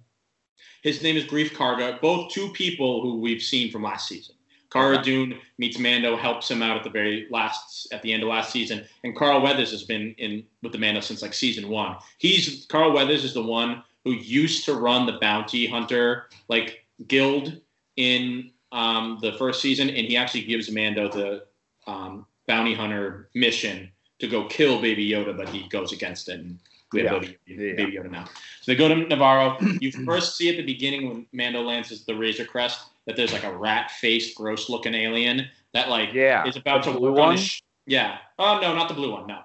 His 0.84 1.02
name 1.02 1.16
is 1.16 1.24
Greef 1.24 1.52
Karga. 1.52 2.00
Both 2.02 2.32
two 2.34 2.52
people 2.52 3.02
who 3.02 3.20
we've 3.22 3.42
seen 3.42 3.72
from 3.72 3.84
last 3.84 4.08
season. 4.10 4.36
Cara 4.72 4.96
Okay. 4.96 5.04
Dune 5.04 5.40
meets 5.58 5.78
Mando, 5.80 6.16
helps 6.16 6.50
him 6.52 6.62
out 6.62 6.78
at 6.78 6.84
the 6.84 6.90
very 6.90 7.28
last, 7.30 7.88
at 7.94 8.02
the 8.02 8.12
end 8.14 8.24
of 8.24 8.30
last 8.30 8.52
season, 8.52 8.86
and 9.04 9.16
Carl 9.16 9.42
Weathers 9.42 9.72
has 9.72 9.84
been 9.84 10.14
in 10.18 10.46
with 10.62 10.72
the 10.74 10.78
Mando 10.78 11.00
since 11.02 11.22
like 11.22 11.34
season 11.34 11.68
one. 11.70 11.98
He's 12.20 12.66
Carl 12.68 12.92
Weathers 12.94 13.24
is 13.26 13.34
the 13.34 13.44
one 13.44 13.84
who 14.06 14.12
used 14.14 14.66
to 14.66 14.74
run 14.76 15.06
the 15.06 15.18
bounty 15.20 15.66
hunter 15.66 16.30
like 16.48 16.86
guild 17.08 17.60
in 18.02 18.52
um, 18.72 19.20
the 19.22 19.34
first 19.34 19.62
season, 19.62 19.90
and 19.90 20.08
he 20.08 20.18
actually 20.18 20.44
gives 20.44 20.72
Mando 20.72 21.08
the 21.10 21.46
um, 21.88 22.26
bounty 22.48 22.74
hunter 22.74 23.30
mission 23.36 23.92
to 24.20 24.28
go 24.28 24.46
kill 24.48 24.82
Baby 24.82 25.10
Yoda, 25.10 25.36
but 25.36 25.50
he 25.50 25.68
goes 25.70 25.92
against 25.92 26.30
it, 26.30 26.40
and 26.40 26.60
we 26.94 27.02
have 27.04 27.12
Yeah. 27.14 27.20
Baby, 27.20 27.38
Yeah. 27.48 27.74
Baby 27.76 27.92
Yoda 27.98 28.12
now. 28.12 28.26
So 28.62 28.72
they 28.72 28.76
go 28.76 28.88
to 28.88 28.96
Nevarro. 28.96 29.82
You 29.82 29.92
first 30.06 30.38
see 30.38 30.50
at 30.50 30.58
the 30.58 30.64
beginning 30.66 31.08
when 31.10 31.26
Mando 31.34 31.62
lands 31.62 31.92
is 31.92 32.06
the 32.06 32.16
Razor 32.16 32.46
Crest 32.46 32.82
that 33.06 33.16
there's 33.16 33.34
like 33.34 33.44
a 33.44 33.56
rat-faced, 33.56 34.36
gross-looking 34.36 34.94
alien 34.94 35.48
that 35.74 35.90
like 35.90 36.14
Yeah. 36.14 36.46
is 36.48 36.56
about 36.56 36.84
the 36.84 36.92
to 36.94 36.98
blue 37.00 37.14
one? 37.14 37.38
sh- 37.38 37.62
Yeah. 37.86 38.18
Oh 38.40 38.60
no, 38.62 38.74
not 38.76 38.88
the 38.88 38.94
blue 38.96 39.12
one. 39.12 39.28
No, 39.28 39.40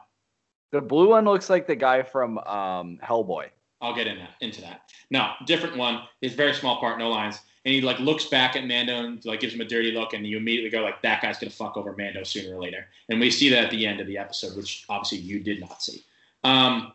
The 0.73 0.81
blue 0.81 1.09
one 1.11 1.25
looks 1.25 1.49
like 1.51 1.67
the 1.67 1.77
guy 1.77 2.03
from 2.03 2.39
um, 2.39 2.99
Hellboy. 3.03 3.49
I'll 3.81 3.95
get 3.95 4.07
in 4.07 4.19
that, 4.19 4.31
into 4.41 4.61
that. 4.63 4.91
No, 5.11 5.33
different 5.47 5.77
one. 5.77 6.03
It's 6.23 6.35
very 6.35 6.53
small 6.55 6.81
part, 6.81 6.99
no 6.99 7.09
lines, 7.11 7.41
and 7.67 7.75
he 7.75 7.81
like 7.81 7.99
looks 7.99 8.27
back 8.27 8.55
at 8.55 8.65
Mando 8.65 9.05
and 9.05 9.23
like 9.25 9.41
gives 9.41 9.53
him 9.53 9.61
a 9.61 9.65
dirty 9.65 9.91
look, 9.91 10.15
and 10.15 10.25
you 10.25 10.37
immediately 10.37 10.71
go 10.71 10.83
like, 10.83 11.03
that 11.03 11.21
guy's 11.21 11.37
gonna 11.37 11.51
fuck 11.51 11.77
over 11.77 11.95
Mando 11.99 12.23
sooner 12.23 12.57
or 12.57 12.63
later. 12.63 12.87
And 13.09 13.19
we 13.19 13.29
see 13.29 13.49
that 13.51 13.65
at 13.65 13.71
the 13.73 13.85
end 13.85 14.01
of 14.01 14.07
the 14.07 14.17
episode, 14.17 14.57
which 14.57 14.85
obviously 14.89 15.19
you 15.19 15.41
did 15.41 15.61
not 15.61 15.83
see. 15.83 16.05
Um, 16.45 16.93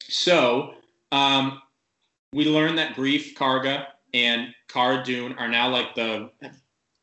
so 0.00 0.74
um, 1.12 1.62
we 2.32 2.46
learn 2.46 2.74
that 2.76 2.96
Greef 2.96 3.34
Karga 3.34 3.86
and 4.12 4.52
Cara 4.66 5.04
Dune 5.04 5.34
are 5.34 5.48
now 5.48 5.68
like 5.68 5.94
the 5.94 6.30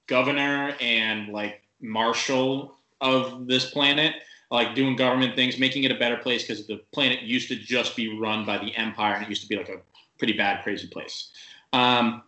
governor 0.07 0.75
and 0.81 1.29
like 1.29 1.61
marshal 1.79 2.75
of 2.99 3.47
this 3.47 3.71
planet, 3.71 4.15
like 4.51 4.75
doing 4.75 4.97
government 4.97 5.37
things, 5.37 5.57
making 5.57 5.85
it 5.85 5.91
a 5.91 5.95
better 5.95 6.17
place 6.17 6.45
because 6.45 6.67
the 6.67 6.81
planet 6.91 7.21
used 7.21 7.47
to 7.47 7.55
just 7.55 7.95
be 7.95 8.19
run 8.19 8.45
by 8.45 8.57
the 8.57 8.75
Empire 8.75 9.13
and 9.13 9.23
it 9.23 9.29
used 9.29 9.43
to 9.43 9.47
be 9.47 9.55
like 9.55 9.69
a 9.69 9.77
pretty 10.17 10.33
bad, 10.33 10.61
crazy 10.63 10.87
place. 10.87 11.29
Um, 11.71 12.23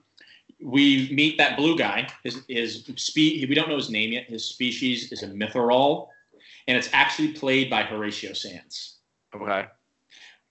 we 0.61 1.09
meet 1.11 1.37
that 1.37 1.57
blue 1.57 1.77
guy. 1.77 2.07
His 2.23 2.41
his 2.47 2.83
spe- 2.95 3.15
we 3.47 3.53
don't 3.53 3.69
know 3.69 3.75
his 3.75 3.89
name 3.89 4.11
yet. 4.11 4.25
His 4.25 4.45
species 4.45 5.11
is 5.11 5.23
a 5.23 5.27
Mythrol, 5.27 6.07
and 6.67 6.77
it's 6.77 6.89
actually 6.93 7.33
played 7.33 7.69
by 7.69 7.83
Horatio 7.83 8.33
Sanz 8.33 8.97
Okay. 9.33 9.65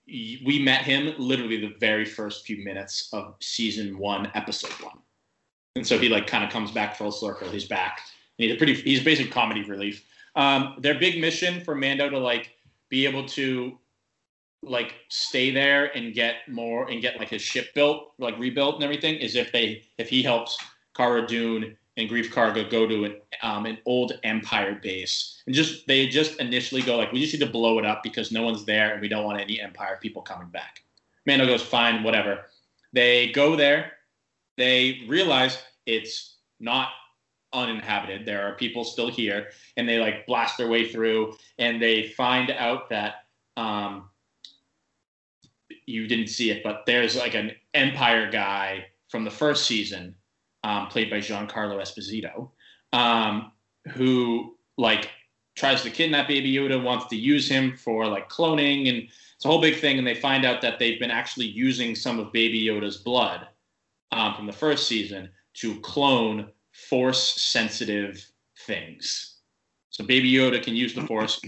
we 0.07 0.59
met 0.59 0.83
him 0.83 1.13
literally 1.17 1.57
the 1.57 1.73
very 1.79 2.05
first 2.05 2.45
few 2.45 2.63
minutes 2.63 3.09
of 3.13 3.35
season 3.39 3.97
one, 3.97 4.31
episode 4.33 4.73
one. 4.83 4.97
And 5.75 5.87
so 5.87 5.97
he 5.97 6.09
like 6.09 6.27
kind 6.27 6.43
of 6.43 6.49
comes 6.49 6.71
back 6.71 6.95
full 6.95 7.11
circle. 7.11 7.49
He's 7.49 7.67
back. 7.67 8.01
And 8.37 8.47
he's 8.47 8.55
a 8.55 8.57
pretty 8.57 8.73
he's 8.73 9.03
basic 9.03 9.31
comedy 9.31 9.63
relief. 9.63 10.05
Um, 10.35 10.75
their 10.79 10.97
big 10.97 11.21
mission 11.21 11.63
for 11.63 11.75
Mando 11.75 12.09
to 12.09 12.17
like 12.19 12.55
be 12.89 13.05
able 13.05 13.25
to 13.29 13.77
like 14.63 14.95
stay 15.09 15.51
there 15.51 15.95
and 15.95 16.13
get 16.13 16.47
more 16.47 16.89
and 16.89 17.01
get 17.01 17.19
like 17.19 17.29
his 17.29 17.41
ship 17.41 17.73
built, 17.73 18.13
like 18.19 18.37
rebuilt 18.37 18.75
and 18.75 18.83
everything, 18.83 19.15
is 19.15 19.35
if 19.35 19.51
they 19.51 19.83
if 19.97 20.09
he 20.09 20.21
helps 20.21 20.57
Cara 20.95 21.25
Dune 21.25 21.75
and 21.97 22.09
Greef 22.09 22.31
Karga 22.31 22.69
go 22.69 22.87
to 22.87 23.05
an 23.05 23.15
um, 23.41 23.65
an 23.65 23.77
old 23.85 24.19
Empire 24.23 24.79
base 24.81 25.41
and 25.45 25.55
just 25.55 25.87
they 25.87 26.07
just 26.07 26.39
initially 26.39 26.81
go 26.81 26.97
like 26.97 27.11
we 27.11 27.21
just 27.21 27.33
need 27.33 27.45
to 27.45 27.51
blow 27.51 27.79
it 27.79 27.85
up 27.85 28.03
because 28.03 28.31
no 28.31 28.43
one's 28.43 28.65
there 28.65 28.93
and 28.93 29.01
we 29.01 29.07
don't 29.07 29.25
want 29.25 29.39
any 29.39 29.59
Empire 29.59 29.97
people 30.01 30.21
coming 30.21 30.49
back. 30.49 30.81
Mando 31.25 31.45
goes 31.45 31.61
fine, 31.61 32.03
whatever. 32.03 32.45
They 32.93 33.31
go 33.31 33.55
there. 33.55 33.93
They 34.57 35.01
realize 35.07 35.61
it's 35.85 36.37
not 36.59 36.89
uninhabited. 37.53 38.25
There 38.25 38.47
are 38.47 38.55
people 38.55 38.83
still 38.83 39.09
here, 39.09 39.49
and 39.77 39.87
they 39.87 39.99
like 39.99 40.25
blast 40.25 40.57
their 40.57 40.67
way 40.67 40.89
through, 40.89 41.35
and 41.57 41.81
they 41.81 42.09
find 42.09 42.51
out 42.51 42.89
that 42.89 43.25
um, 43.57 44.09
you 45.85 46.07
didn't 46.07 46.27
see 46.27 46.51
it, 46.51 46.63
but 46.63 46.83
there's 46.85 47.15
like 47.15 47.33
an 47.33 47.51
Empire 47.73 48.29
guy 48.29 48.85
from 49.09 49.23
the 49.23 49.31
first 49.31 49.65
season, 49.65 50.15
um, 50.63 50.87
played 50.87 51.09
by 51.09 51.17
Giancarlo 51.17 51.81
Esposito, 51.81 52.49
um, 52.93 53.51
who 53.93 54.55
like 54.77 55.09
tries 55.55 55.83
to 55.83 55.89
kidnap 55.89 56.27
Baby 56.27 56.53
Yoda, 56.53 56.81
wants 56.81 57.07
to 57.07 57.15
use 57.15 57.49
him 57.49 57.75
for 57.75 58.07
like 58.07 58.29
cloning, 58.29 58.89
and 58.89 59.07
it's 59.35 59.45
a 59.45 59.47
whole 59.47 59.61
big 59.61 59.79
thing. 59.79 59.97
And 59.97 60.07
they 60.07 60.15
find 60.15 60.45
out 60.45 60.61
that 60.61 60.79
they've 60.79 60.99
been 60.99 61.11
actually 61.11 61.47
using 61.47 61.95
some 61.95 62.19
of 62.19 62.31
Baby 62.31 62.63
Yoda's 62.63 62.97
blood 62.97 63.47
um, 64.11 64.35
from 64.35 64.45
the 64.45 64.53
first 64.53 64.87
season 64.87 65.29
to 65.55 65.79
clone 65.81 66.49
force 66.71 67.41
sensitive 67.41 68.25
things. 68.65 69.39
So 69.89 70.05
Baby 70.05 70.31
Yoda 70.31 70.63
can 70.63 70.75
use 70.75 70.93
the 70.93 71.05
force. 71.05 71.41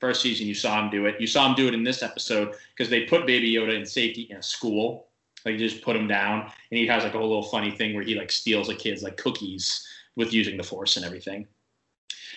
First 0.00 0.22
season 0.22 0.46
you 0.46 0.54
saw 0.54 0.82
him 0.82 0.90
do 0.90 1.06
it. 1.06 1.20
You 1.20 1.26
saw 1.26 1.48
him 1.48 1.54
do 1.54 1.68
it 1.68 1.74
in 1.74 1.82
this 1.84 2.02
episode 2.02 2.54
because 2.76 2.88
they 2.90 3.02
put 3.04 3.26
Baby 3.26 3.52
Yoda 3.52 3.74
in 3.74 3.84
safety 3.86 4.22
in 4.30 4.36
a 4.38 4.42
school. 4.42 5.08
Like 5.44 5.58
you 5.58 5.68
just 5.68 5.82
put 5.82 5.94
him 5.96 6.08
down, 6.08 6.42
and 6.42 6.78
he 6.78 6.86
has 6.86 7.04
like 7.04 7.14
a 7.14 7.18
whole 7.18 7.28
little 7.28 7.42
funny 7.44 7.70
thing 7.70 7.94
where 7.94 8.02
he 8.02 8.14
like 8.14 8.30
steals 8.32 8.68
a 8.68 8.74
kid's 8.74 9.02
like 9.02 9.16
cookies 9.16 9.86
with 10.16 10.32
using 10.32 10.56
the 10.56 10.62
force 10.62 10.96
and 10.96 11.06
everything. 11.06 11.46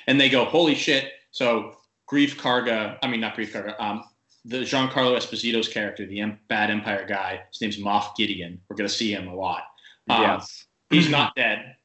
And 0.08 0.20
they 0.20 0.30
go, 0.30 0.46
holy 0.46 0.76
shit! 0.76 1.12
So 1.32 1.78
Greef 2.10 2.36
Karga, 2.36 2.98
I 3.02 3.08
mean 3.08 3.20
not 3.22 3.36
Greef 3.36 3.52
Karga, 3.52 3.76
um, 3.80 4.04
the 4.46 4.58
Giancarlo 4.60 5.18
Esposito's 5.18 5.68
character, 5.68 6.06
the 6.06 6.20
em- 6.22 6.40
bad 6.48 6.70
Empire 6.70 7.06
guy, 7.08 7.42
his 7.52 7.62
name's 7.62 7.78
Moff 7.78 8.16
Gideon. 8.16 8.60
We're 8.70 8.76
gonna 8.76 8.90
see 8.90 9.12
him 9.14 9.28
a 9.28 9.36
lot. 9.36 9.64
Um, 10.10 10.22
yes. 10.22 10.66
he's 10.90 11.10
not 11.10 11.36
dead. 11.36 11.76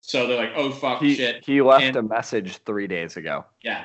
So 0.00 0.26
they're 0.26 0.38
like, 0.38 0.52
oh 0.56 0.70
fuck 0.70 1.00
He, 1.02 1.14
shit. 1.14 1.44
he 1.44 1.60
left 1.62 1.84
And- 1.84 1.96
a 1.96 2.02
message 2.02 2.58
three 2.64 2.86
days 2.86 3.16
ago. 3.16 3.44
Yeah. 3.62 3.84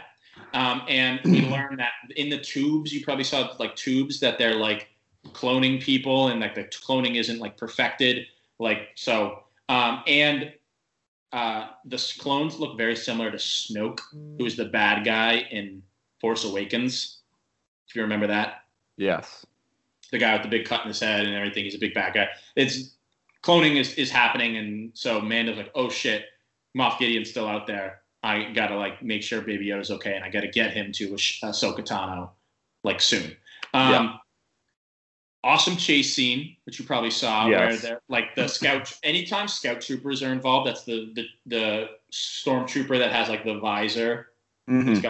Um, 0.53 0.83
and 0.87 1.19
we 1.25 1.41
learned 1.49 1.79
that 1.79 1.91
in 2.15 2.29
the 2.29 2.37
tubes, 2.39 2.93
you 2.93 3.03
probably 3.03 3.23
saw 3.23 3.53
like 3.59 3.75
tubes 3.75 4.19
that 4.19 4.37
they're 4.37 4.55
like 4.55 4.89
cloning 5.29 5.81
people 5.81 6.27
and 6.27 6.39
like 6.39 6.55
the 6.55 6.63
cloning 6.65 7.15
isn't 7.15 7.39
like 7.39 7.57
perfected. 7.57 8.27
Like, 8.59 8.89
so, 8.95 9.43
um, 9.69 10.03
and 10.05 10.53
uh, 11.31 11.69
the 11.85 12.13
clones 12.19 12.59
look 12.59 12.77
very 12.77 12.95
similar 12.95 13.31
to 13.31 13.37
Snoke, 13.37 13.99
who 14.11 14.45
is 14.45 14.55
the 14.55 14.65
bad 14.65 15.03
guy 15.03 15.47
in 15.49 15.81
Force 16.21 16.45
Awakens. 16.45 17.17
If 17.87 17.95
you 17.95 18.03
remember 18.03 18.27
that 18.27 18.63
Yes. 18.97 19.45
the 20.11 20.19
guy 20.19 20.33
with 20.33 20.43
the 20.43 20.49
big 20.49 20.65
cut 20.65 20.81
in 20.81 20.87
his 20.87 20.99
head 20.99 21.25
and 21.25 21.35
everything. 21.35 21.63
He's 21.63 21.73
a 21.75 21.79
big 21.79 21.95
bad 21.95 22.13
guy. 22.13 22.27
It's 22.55 22.95
cloning 23.41 23.79
is, 23.79 23.95
is 23.95 24.11
happening, 24.11 24.57
and 24.57 24.91
so 24.93 25.19
Mando's 25.19 25.57
like, 25.57 25.71
oh 25.73 25.89
shit, 25.89 26.25
Moff 26.77 26.99
Gideon's 26.99 27.31
still 27.31 27.47
out 27.47 27.65
there. 27.65 28.02
I 28.23 28.51
gotta 28.53 28.75
like 28.75 29.03
make 29.03 29.21
sure 29.21 29.41
Baby 29.41 29.67
Yoda's 29.67 29.91
okay, 29.91 30.15
and 30.15 30.23
I 30.23 30.29
gotta 30.29 30.47
get 30.47 30.71
him 30.73 30.91
to 30.93 31.13
Ash- 31.13 31.41
Ahsoka 31.43 31.79
Tano 31.85 32.29
like 32.83 33.01
soon. 33.01 33.35
Um, 33.73 33.91
Yeah. 33.91 34.13
Awesome 35.45 35.75
chase 35.75 36.13
scene, 36.15 36.55
which 36.65 36.79
you 36.79 36.85
probably 36.85 37.11
saw, 37.11 37.49
where 37.49 37.75
they're 37.75 38.01
like 38.07 38.33
the 38.33 38.47
scout. 38.47 38.97
Anytime 39.03 39.49
scout 39.49 39.81
troopers 39.81 40.23
are 40.23 40.31
involved, 40.31 40.67
that's 40.69 40.85
the 40.85 41.11
the 41.15 41.25
the 41.45 41.89
stormtrooper 42.13 42.97
that 42.97 43.11
has 43.11 43.27
like 43.27 43.43
the 43.43 43.59
visor. 43.59 44.27
Mhm. 44.69 44.87
He's 44.87 45.01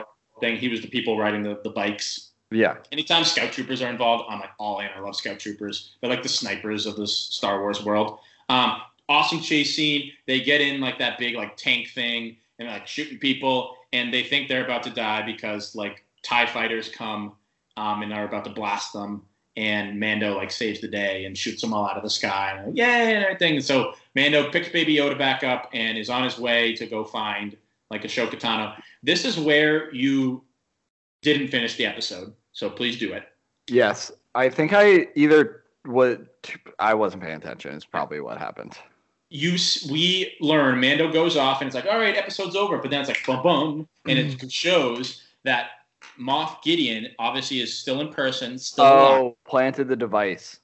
thing. 0.41 0.57
He 0.57 0.69
was 0.69 0.81
the 0.81 0.88
people 0.88 1.19
riding 1.19 1.44
the, 1.44 1.60
the 1.64 1.69
bikes 1.69 2.31
Yeah. 2.49 2.77
anytime 2.91 3.23
scout 3.23 3.52
troopers 3.52 3.84
are 3.84 3.90
involved, 3.91 4.26
I'm 4.27 4.40
like 4.40 4.49
all 4.57 4.80
in. 4.80 4.88
I 4.95 4.99
love 4.99 5.15
scout 5.15 5.38
troopers. 5.40 5.95
They're 6.02 6.10
like 6.10 6.23
the 6.23 6.30
snipers 6.30 6.88
of 6.88 6.95
this 6.95 7.15
Star 7.15 7.61
Wars 7.61 7.85
world. 7.85 8.18
Um, 8.49 8.81
awesome 9.07 9.40
chase 9.40 9.76
scene. 9.76 10.11
They 10.26 10.41
get 10.41 10.61
in 10.61 10.81
like 10.81 10.98
that 10.98 11.19
big 11.19 11.35
like 11.35 11.56
tank 11.57 11.90
thing 11.90 12.38
and 12.59 12.67
like 12.67 12.88
shooting 12.88 13.17
people, 13.17 13.75
and 13.91 14.13
they 14.13 14.23
think 14.23 14.47
they're 14.47 14.65
about 14.65 14.84
to 14.84 14.89
die 14.89 15.23
because 15.23 15.75
like 15.75 16.03
Tie 16.23 16.45
fighters 16.45 16.89
come 16.89 17.34
um, 17.77 18.01
and 18.01 18.13
are 18.13 18.25
about 18.25 18.45
to 18.45 18.51
blast 18.51 18.93
them. 18.93 19.23
And 19.55 19.99
Mando 19.99 20.35
like 20.35 20.49
saves 20.49 20.81
the 20.81 20.88
day 20.88 21.25
and 21.25 21.38
shoots 21.38 21.61
them 21.61 21.75
all 21.75 21.85
out 21.88 21.95
of 21.95 22.01
the 22.01 22.09
sky. 22.09 22.55
And 22.55 22.67
like, 22.67 22.77
Yay 22.77 23.13
and 23.15 23.23
everything. 23.23 23.55
And 23.55 23.63
so 23.63 23.93
Mando 24.15 24.49
picks 24.49 24.69
Baby 24.69 24.95
Yoda 24.95 25.15
back 25.15 25.43
up 25.43 25.69
and 25.73 25.95
is 25.95 26.09
on 26.09 26.23
his 26.23 26.39
way 26.39 26.75
to 26.75 26.88
go 26.88 27.03
find 27.03 27.55
like 27.91 28.01
Ahsoka 28.01 28.39
Tano. 28.39 28.73
This 29.03 29.25
is 29.25 29.38
where 29.38 29.93
you 29.93 30.43
didn't 31.21 31.49
finish 31.49 31.77
the 31.77 31.85
episode, 31.85 32.34
so 32.51 32.67
please 32.69 32.97
do 32.97 33.13
it. 33.13 33.25
Yes. 33.69 34.11
I 34.34 34.49
think 34.49 34.73
I 34.73 35.07
either 35.13 35.63
would 35.85 36.27
I 36.80 36.95
wasn't 36.95 37.21
paying 37.21 37.35
attention. 37.35 37.75
Is 37.75 37.85
probably 37.85 38.21
what 38.21 38.38
happened. 38.38 38.77
You, 39.35 39.57
we 39.89 40.35
learn 40.41 40.80
Mando 40.80 41.11
goes 41.11 41.35
off, 41.35 41.61
and 41.61 41.68
it's 41.68 41.73
like, 41.73 41.88
all 41.88 41.97
right, 41.97 42.15
episode's 42.15 42.55
over. 42.55 42.77
But 42.77 42.91
then 42.91 43.01
it's 43.01 43.10
like, 43.10 43.26
bum 43.26 43.41
bum, 43.41 43.88
and 44.07 44.19
it 44.19 44.38
mm-hmm. 44.38 44.47
shows 44.47 45.23
that 45.43 45.69
Moff 46.19 46.61
Gideon 46.61 47.07
obviously 47.18 47.60
is 47.60 47.76
still 47.76 47.99
in 48.01 48.10
person, 48.10 48.60
still. 48.60 48.85
Oh, 48.85 49.38
planted 49.47 49.88
the 49.88 49.95
device. 49.95 50.60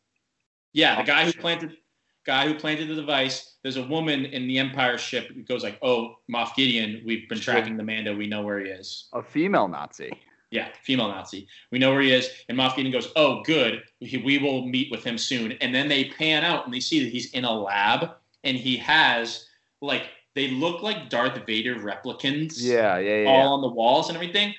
Yeah, 0.73 0.97
the 0.97 1.01
oh, 1.01 1.05
guy 1.05 1.25
who 1.25 1.33
planted, 1.33 1.77
guy 2.25 2.47
who 2.47 2.53
planted 2.53 2.89
the 2.89 2.95
device. 2.95 3.55
There's 3.63 3.77
a 3.77 3.83
woman 3.83 4.25
in 4.25 4.47
the 4.47 4.59
Empire 4.59 4.99
ship 4.99 5.31
who 5.33 5.41
goes 5.41 5.63
like, 5.63 5.79
oh, 5.81 6.17
Moff 6.31 6.55
Gideon, 6.55 7.01
we've 7.03 7.27
been 7.27 7.39
tracking 7.39 7.75
the 7.75 7.83
Mando. 7.83 8.15
We 8.15 8.27
know 8.27 8.43
where 8.43 8.59
he 8.59 8.69
is. 8.69 9.07
A 9.13 9.23
female 9.23 9.67
Nazi. 9.67 10.11
Yeah, 10.51 10.69
female 10.83 11.07
Nazi. 11.07 11.47
We 11.71 11.79
know 11.79 11.91
where 11.91 12.01
he 12.01 12.11
is. 12.11 12.29
And 12.49 12.57
Moff 12.57 12.75
Gideon 12.75 12.91
goes, 12.91 13.11
"Oh, 13.15 13.41
good. 13.43 13.83
We 13.99 14.37
will 14.37 14.65
meet 14.65 14.91
with 14.91 15.03
him 15.03 15.17
soon." 15.17 15.53
And 15.53 15.73
then 15.73 15.87
they 15.87 16.05
pan 16.05 16.43
out 16.43 16.65
and 16.65 16.73
they 16.73 16.79
see 16.79 17.03
that 17.03 17.11
he's 17.11 17.31
in 17.31 17.45
a 17.45 17.51
lab 17.51 18.11
and 18.43 18.57
he 18.57 18.77
has 18.77 19.45
like 19.81 20.03
they 20.35 20.49
look 20.49 20.81
like 20.83 21.09
Darth 21.09 21.45
Vader 21.45 21.75
replicants. 21.75 22.53
Yeah, 22.57 22.97
yeah, 22.99 23.23
yeah. 23.23 23.29
all 23.29 23.53
on 23.53 23.61
the 23.61 23.67
walls 23.67 24.09
and 24.09 24.15
everything. 24.15 24.53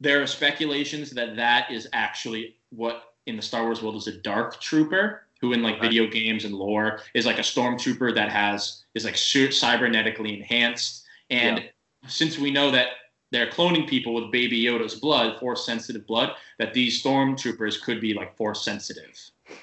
There 0.00 0.22
are 0.22 0.26
speculations 0.26 1.10
that 1.12 1.36
that 1.36 1.70
is 1.70 1.88
actually 1.92 2.56
what 2.70 3.14
in 3.26 3.36
the 3.36 3.42
Star 3.42 3.64
Wars 3.64 3.82
world 3.82 3.96
is 3.96 4.06
a 4.06 4.16
dark 4.18 4.60
trooper, 4.60 5.22
who 5.40 5.52
in 5.52 5.62
like 5.62 5.80
video 5.80 6.06
games 6.06 6.44
and 6.44 6.54
lore 6.54 7.00
is 7.14 7.24
like 7.26 7.38
a 7.38 7.42
stormtrooper 7.42 8.14
that 8.14 8.30
has 8.30 8.84
is 8.94 9.04
like 9.04 9.16
cy- 9.16 9.48
cybernetically 9.48 10.36
enhanced. 10.36 11.04
And 11.30 11.70
since 12.06 12.38
we 12.38 12.50
know 12.50 12.70
that 12.70 12.88
they're 13.32 13.48
cloning 13.50 13.88
people 13.88 14.14
with 14.14 14.30
Baby 14.30 14.62
Yoda's 14.62 14.94
blood, 14.96 15.40
force 15.40 15.64
sensitive 15.64 16.06
blood, 16.06 16.34
that 16.58 16.74
these 16.74 17.02
stormtroopers 17.02 17.80
could 17.82 18.00
be 18.00 18.14
like 18.14 18.36
force 18.36 18.62
sensitive 18.64 19.18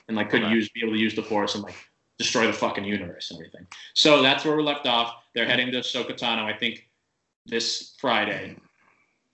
and 0.07 0.18
like 0.18 0.30
could 0.30 0.43
Okay. 0.43 0.52
use 0.53 0.69
be 0.69 0.81
able 0.81 0.93
to 0.93 0.99
use 0.99 1.15
the 1.15 1.23
force 1.23 1.56
and 1.56 1.64
like 1.64 1.76
destroy 2.22 2.48
the 2.48 2.53
fucking 2.53 2.84
universe 2.84 3.31
and 3.31 3.39
everything. 3.39 3.65
So 3.93 4.22
that's 4.22 4.45
where 4.45 4.56
we're 4.56 4.61
left 4.64 4.85
off. 4.88 5.15
They're 5.34 5.45
heading 5.45 5.72
to 5.72 5.80
Ahsoka 5.80 6.18
Tano, 6.18 6.43
I 6.43 6.53
think, 6.57 6.88
this 7.45 7.95
Friday. 7.99 8.56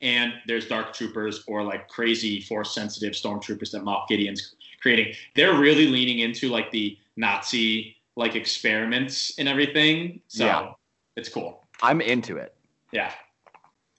and 0.02 0.32
there's 0.48 0.68
dark 0.68 0.94
troopers 0.94 1.44
or 1.48 1.64
like 1.64 1.88
crazy 1.88 2.40
force 2.40 2.74
sensitive 2.74 3.14
stormtroopers 3.14 3.72
that 3.72 3.82
Moff 3.82 4.08
Gideon's 4.08 4.54
creating. 4.82 5.14
They're 5.36 5.58
really 5.58 5.88
leaning 5.88 6.20
into 6.20 6.50
like 6.50 6.70
the 6.72 6.96
Nazi 7.16 7.96
like 8.16 8.36
experiments 8.36 9.38
and 9.40 9.48
everything. 9.50 10.22
So 10.28 10.46
Yeah. 10.46 10.72
it's 11.16 11.30
cool. 11.30 11.66
I'm 11.82 12.00
into 12.02 12.38
it. 12.38 12.54
Yeah. 12.92 13.12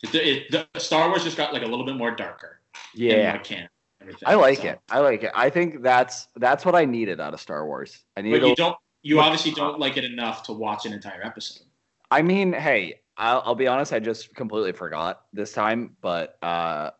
It, 0.04 0.14
it, 0.14 0.50
the 0.52 0.80
Star 0.80 1.08
Wars 1.08 1.24
just 1.24 1.36
got 1.36 1.52
like 1.52 1.62
a 1.62 1.66
little 1.66 1.84
bit 1.84 1.96
more 1.96 2.12
darker. 2.14 2.60
Yeah. 2.94 3.32
what 3.32 3.42
can 3.44 3.68
everything. 4.08 4.28
I 4.28 4.34
like 4.34 4.58
So- 4.58 4.68
it. 4.68 4.80
I 4.90 4.98
like 5.00 5.22
it. 5.22 5.30
I 5.34 5.50
think 5.50 5.82
that's 5.82 6.28
that's 6.36 6.64
what 6.64 6.74
I 6.74 6.84
needed 6.84 7.20
out 7.20 7.34
of 7.34 7.40
Star 7.40 7.66
Wars. 7.66 8.04
I 8.16 8.22
needed. 8.22 8.40
But 8.40 8.46
you 8.46 8.52
a- 8.52 8.56
don't. 8.56 8.76
You 9.02 9.16
Look- 9.16 9.24
obviously 9.26 9.52
don't 9.52 9.78
like 9.78 9.96
it 9.96 10.04
enough 10.04 10.42
to 10.44 10.52
watch 10.52 10.84
an 10.86 10.92
entire 10.92 11.22
episode. 11.24 11.66
I 12.10 12.22
mean, 12.22 12.52
hey, 12.52 13.00
I'll, 13.16 13.42
I'll 13.44 13.54
be 13.54 13.66
honest. 13.68 13.92
I 13.92 13.98
just 14.00 14.34
completely 14.34 14.72
forgot 14.72 15.22
this 15.32 15.52
time, 15.52 15.96
but 16.00 16.36
uh, 16.42 16.90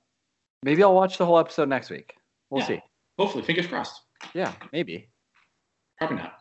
maybe 0.63 0.83
I'll 0.83 0.95
watch 0.95 1.19
the 1.19 1.27
whole 1.27 1.39
episode 1.39 1.69
next 1.69 1.91
week. 1.91 2.15
We'll 2.51 2.61
Yeah. 2.61 2.67
see. 2.69 2.83
Hopefully, 3.19 3.43
fingers 3.43 3.67
crossed. 3.67 4.03
Yeah, 4.35 4.53
maybe. 4.73 5.09
Probably 5.99 6.19
not. 6.19 6.39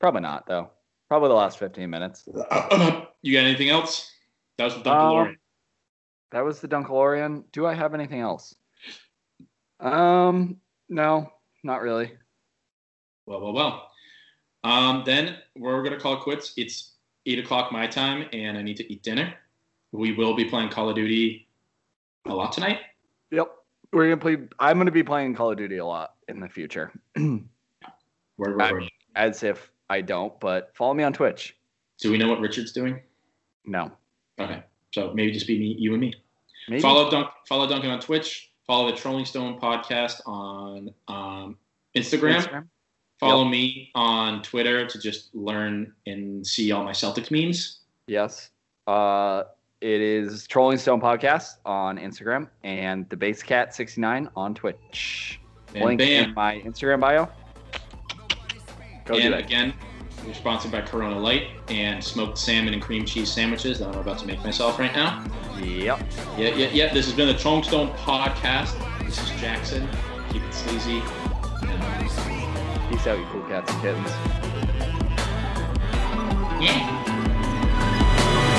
Probably 0.00 0.20
not 0.20 0.46
though. 0.46 0.70
Probably 1.08 1.28
the 1.28 1.34
last 1.34 1.58
15 1.58 1.88
minutes. 1.88 2.24
you 2.26 2.32
got 3.32 3.44
anything 3.44 3.70
else? 3.70 4.12
That 4.58 4.64
was 4.66 4.74
the 4.74 4.80
Dunkalorian. 4.82 5.28
Um, 5.28 5.36
That 6.32 6.44
was 6.44 6.60
the 6.60 6.68
Dunkalorian. 6.68 7.44
Do 7.52 7.64
I 7.66 7.72
have 7.72 7.94
anything 7.94 8.20
else? 8.20 8.54
Um, 9.80 10.56
no, 10.88 11.32
not 11.62 11.82
really. 11.82 12.12
Well, 13.26 13.40
well, 13.40 13.52
well. 13.52 13.90
Um, 14.64 15.02
then 15.06 15.36
we're 15.56 15.82
gonna 15.82 16.00
call 16.00 16.14
it 16.14 16.20
quits. 16.20 16.52
It's 16.56 16.94
eight 17.26 17.38
o'clock 17.38 17.70
my 17.72 17.86
time, 17.86 18.26
and 18.32 18.58
I 18.58 18.62
need 18.62 18.76
to 18.78 18.92
eat 18.92 19.02
dinner. 19.02 19.34
We 19.92 20.12
will 20.14 20.34
be 20.34 20.44
playing 20.44 20.70
Call 20.70 20.88
of 20.88 20.96
Duty 20.96 21.48
a 22.26 22.34
lot 22.34 22.52
tonight. 22.52 22.80
Yep. 23.30 23.50
We're 23.92 24.04
gonna 24.04 24.16
play. 24.20 24.36
I'm 24.58 24.78
gonna 24.78 24.90
be 24.90 25.02
playing 25.04 25.34
Call 25.34 25.52
of 25.52 25.56
Duty 25.58 25.78
a 25.78 25.86
lot 25.86 26.14
in 26.28 26.40
the 26.40 26.48
future. 26.48 26.92
Word, 27.16 28.56
word, 28.56 28.62
I 28.62 28.72
word. 28.72 28.84
as 29.16 29.42
if 29.42 29.70
I 29.90 30.00
don't, 30.00 30.38
but 30.38 30.70
follow 30.76 30.94
me 30.94 31.02
on 31.02 31.12
Twitch. 31.12 31.56
Do 32.00 32.12
we 32.12 32.18
know 32.18 32.28
what 32.28 32.38
Richard's 32.40 32.70
doing? 32.72 33.00
No, 33.64 33.90
Okay, 34.38 34.62
so 34.94 35.12
maybe 35.12 35.32
just 35.32 35.46
be 35.48 35.58
me, 35.58 35.74
you 35.78 35.92
and 35.92 36.00
me. 36.00 36.14
maybe. 36.68 36.80
Follow 36.80 37.10
Dunk, 37.10 37.28
follow 37.48 37.66
Duncan 37.68 37.90
on 37.90 37.98
Twitch. 38.00 38.52
Follow 38.68 38.90
the 38.90 38.96
Trolling 38.98 39.24
Stone 39.24 39.58
podcast 39.58 40.20
on 40.26 40.90
um, 41.08 41.56
Instagram. 41.96 42.36
Instagram. 42.36 42.68
Follow 43.18 43.46
me 43.46 43.90
on 43.94 44.42
Twitter 44.42 44.86
to 44.86 44.98
just 44.98 45.34
learn 45.34 45.94
and 46.06 46.46
see 46.46 46.70
all 46.70 46.84
my 46.84 46.92
Celtics 46.92 47.30
memes. 47.30 47.80
Yes. 48.08 48.50
Uh, 48.86 49.44
it 49.80 50.02
is 50.02 50.46
Trolling 50.46 50.76
Stone 50.76 51.00
Podcast 51.00 51.54
on 51.64 51.96
Instagram 51.96 52.46
and 52.62 53.08
the 53.08 53.16
Base 53.16 53.42
Cat 53.42 53.74
69 53.74 54.28
on 54.36 54.54
Twitch. 54.54 55.40
And 55.74 55.86
Link 55.86 56.00
bam. 56.00 56.24
in 56.28 56.34
my 56.34 56.60
Instagram 56.60 57.00
bio. 57.00 57.26
Go 59.06 59.14
and 59.14 59.34
again, 59.34 59.72
we're 60.26 60.34
sponsored 60.34 60.72
by 60.72 60.82
Corona 60.82 61.18
Light 61.18 61.48
and 61.68 62.04
smoked 62.04 62.36
salmon 62.36 62.74
and 62.74 62.82
cream 62.82 63.06
cheese 63.06 63.32
sandwiches 63.32 63.78
that 63.78 63.88
I'm 63.88 63.98
about 63.98 64.18
to 64.18 64.26
make 64.26 64.44
myself 64.44 64.78
right 64.78 64.94
now. 64.94 65.24
Yep. 65.60 66.00
Yeah, 66.36 66.54
yeah, 66.54 66.68
yeah. 66.72 66.94
This 66.94 67.06
has 67.06 67.14
been 67.14 67.28
the 67.28 67.34
Trolling 67.34 67.62
podcast. 67.62 68.76
This 69.04 69.20
is 69.20 69.40
Jackson. 69.40 69.88
Keep 70.30 70.42
it 70.42 70.54
sleazy. 70.54 71.02
Peace 72.88 73.06
out, 73.06 73.18
you 73.18 73.26
cool 73.32 73.42
cats 73.42 73.72
and 73.72 73.82
kittens. 73.82 74.08
Yeah. 76.62 76.78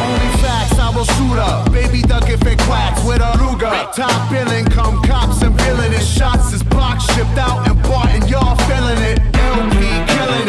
Only 0.02 0.38
facts, 0.44 0.78
I 0.78 0.92
will 0.94 1.06
shoot 1.06 1.40
up. 1.40 1.72
Baby 1.72 2.02
duck 2.02 2.30
if 2.30 2.46
it 2.46 2.60
quacks 2.60 3.04
with 3.06 3.22
a 3.22 3.32
Ruger. 3.38 3.94
Top 3.94 4.30
billing, 4.30 4.66
come 4.66 5.02
cops 5.04 5.42
and 5.42 5.56
villainous 5.62 6.08
shots 6.08 6.52
is 6.52 6.64
box 6.64 7.06
shipped 7.14 7.38
out 7.38 7.68
and 7.68 7.82
bought, 7.84 8.10
and 8.10 8.30
y'all 8.30 8.56
feeling 8.68 9.02
it. 9.04 9.20
LP 9.36 9.80
killing 10.14 10.48
it. 10.48 10.49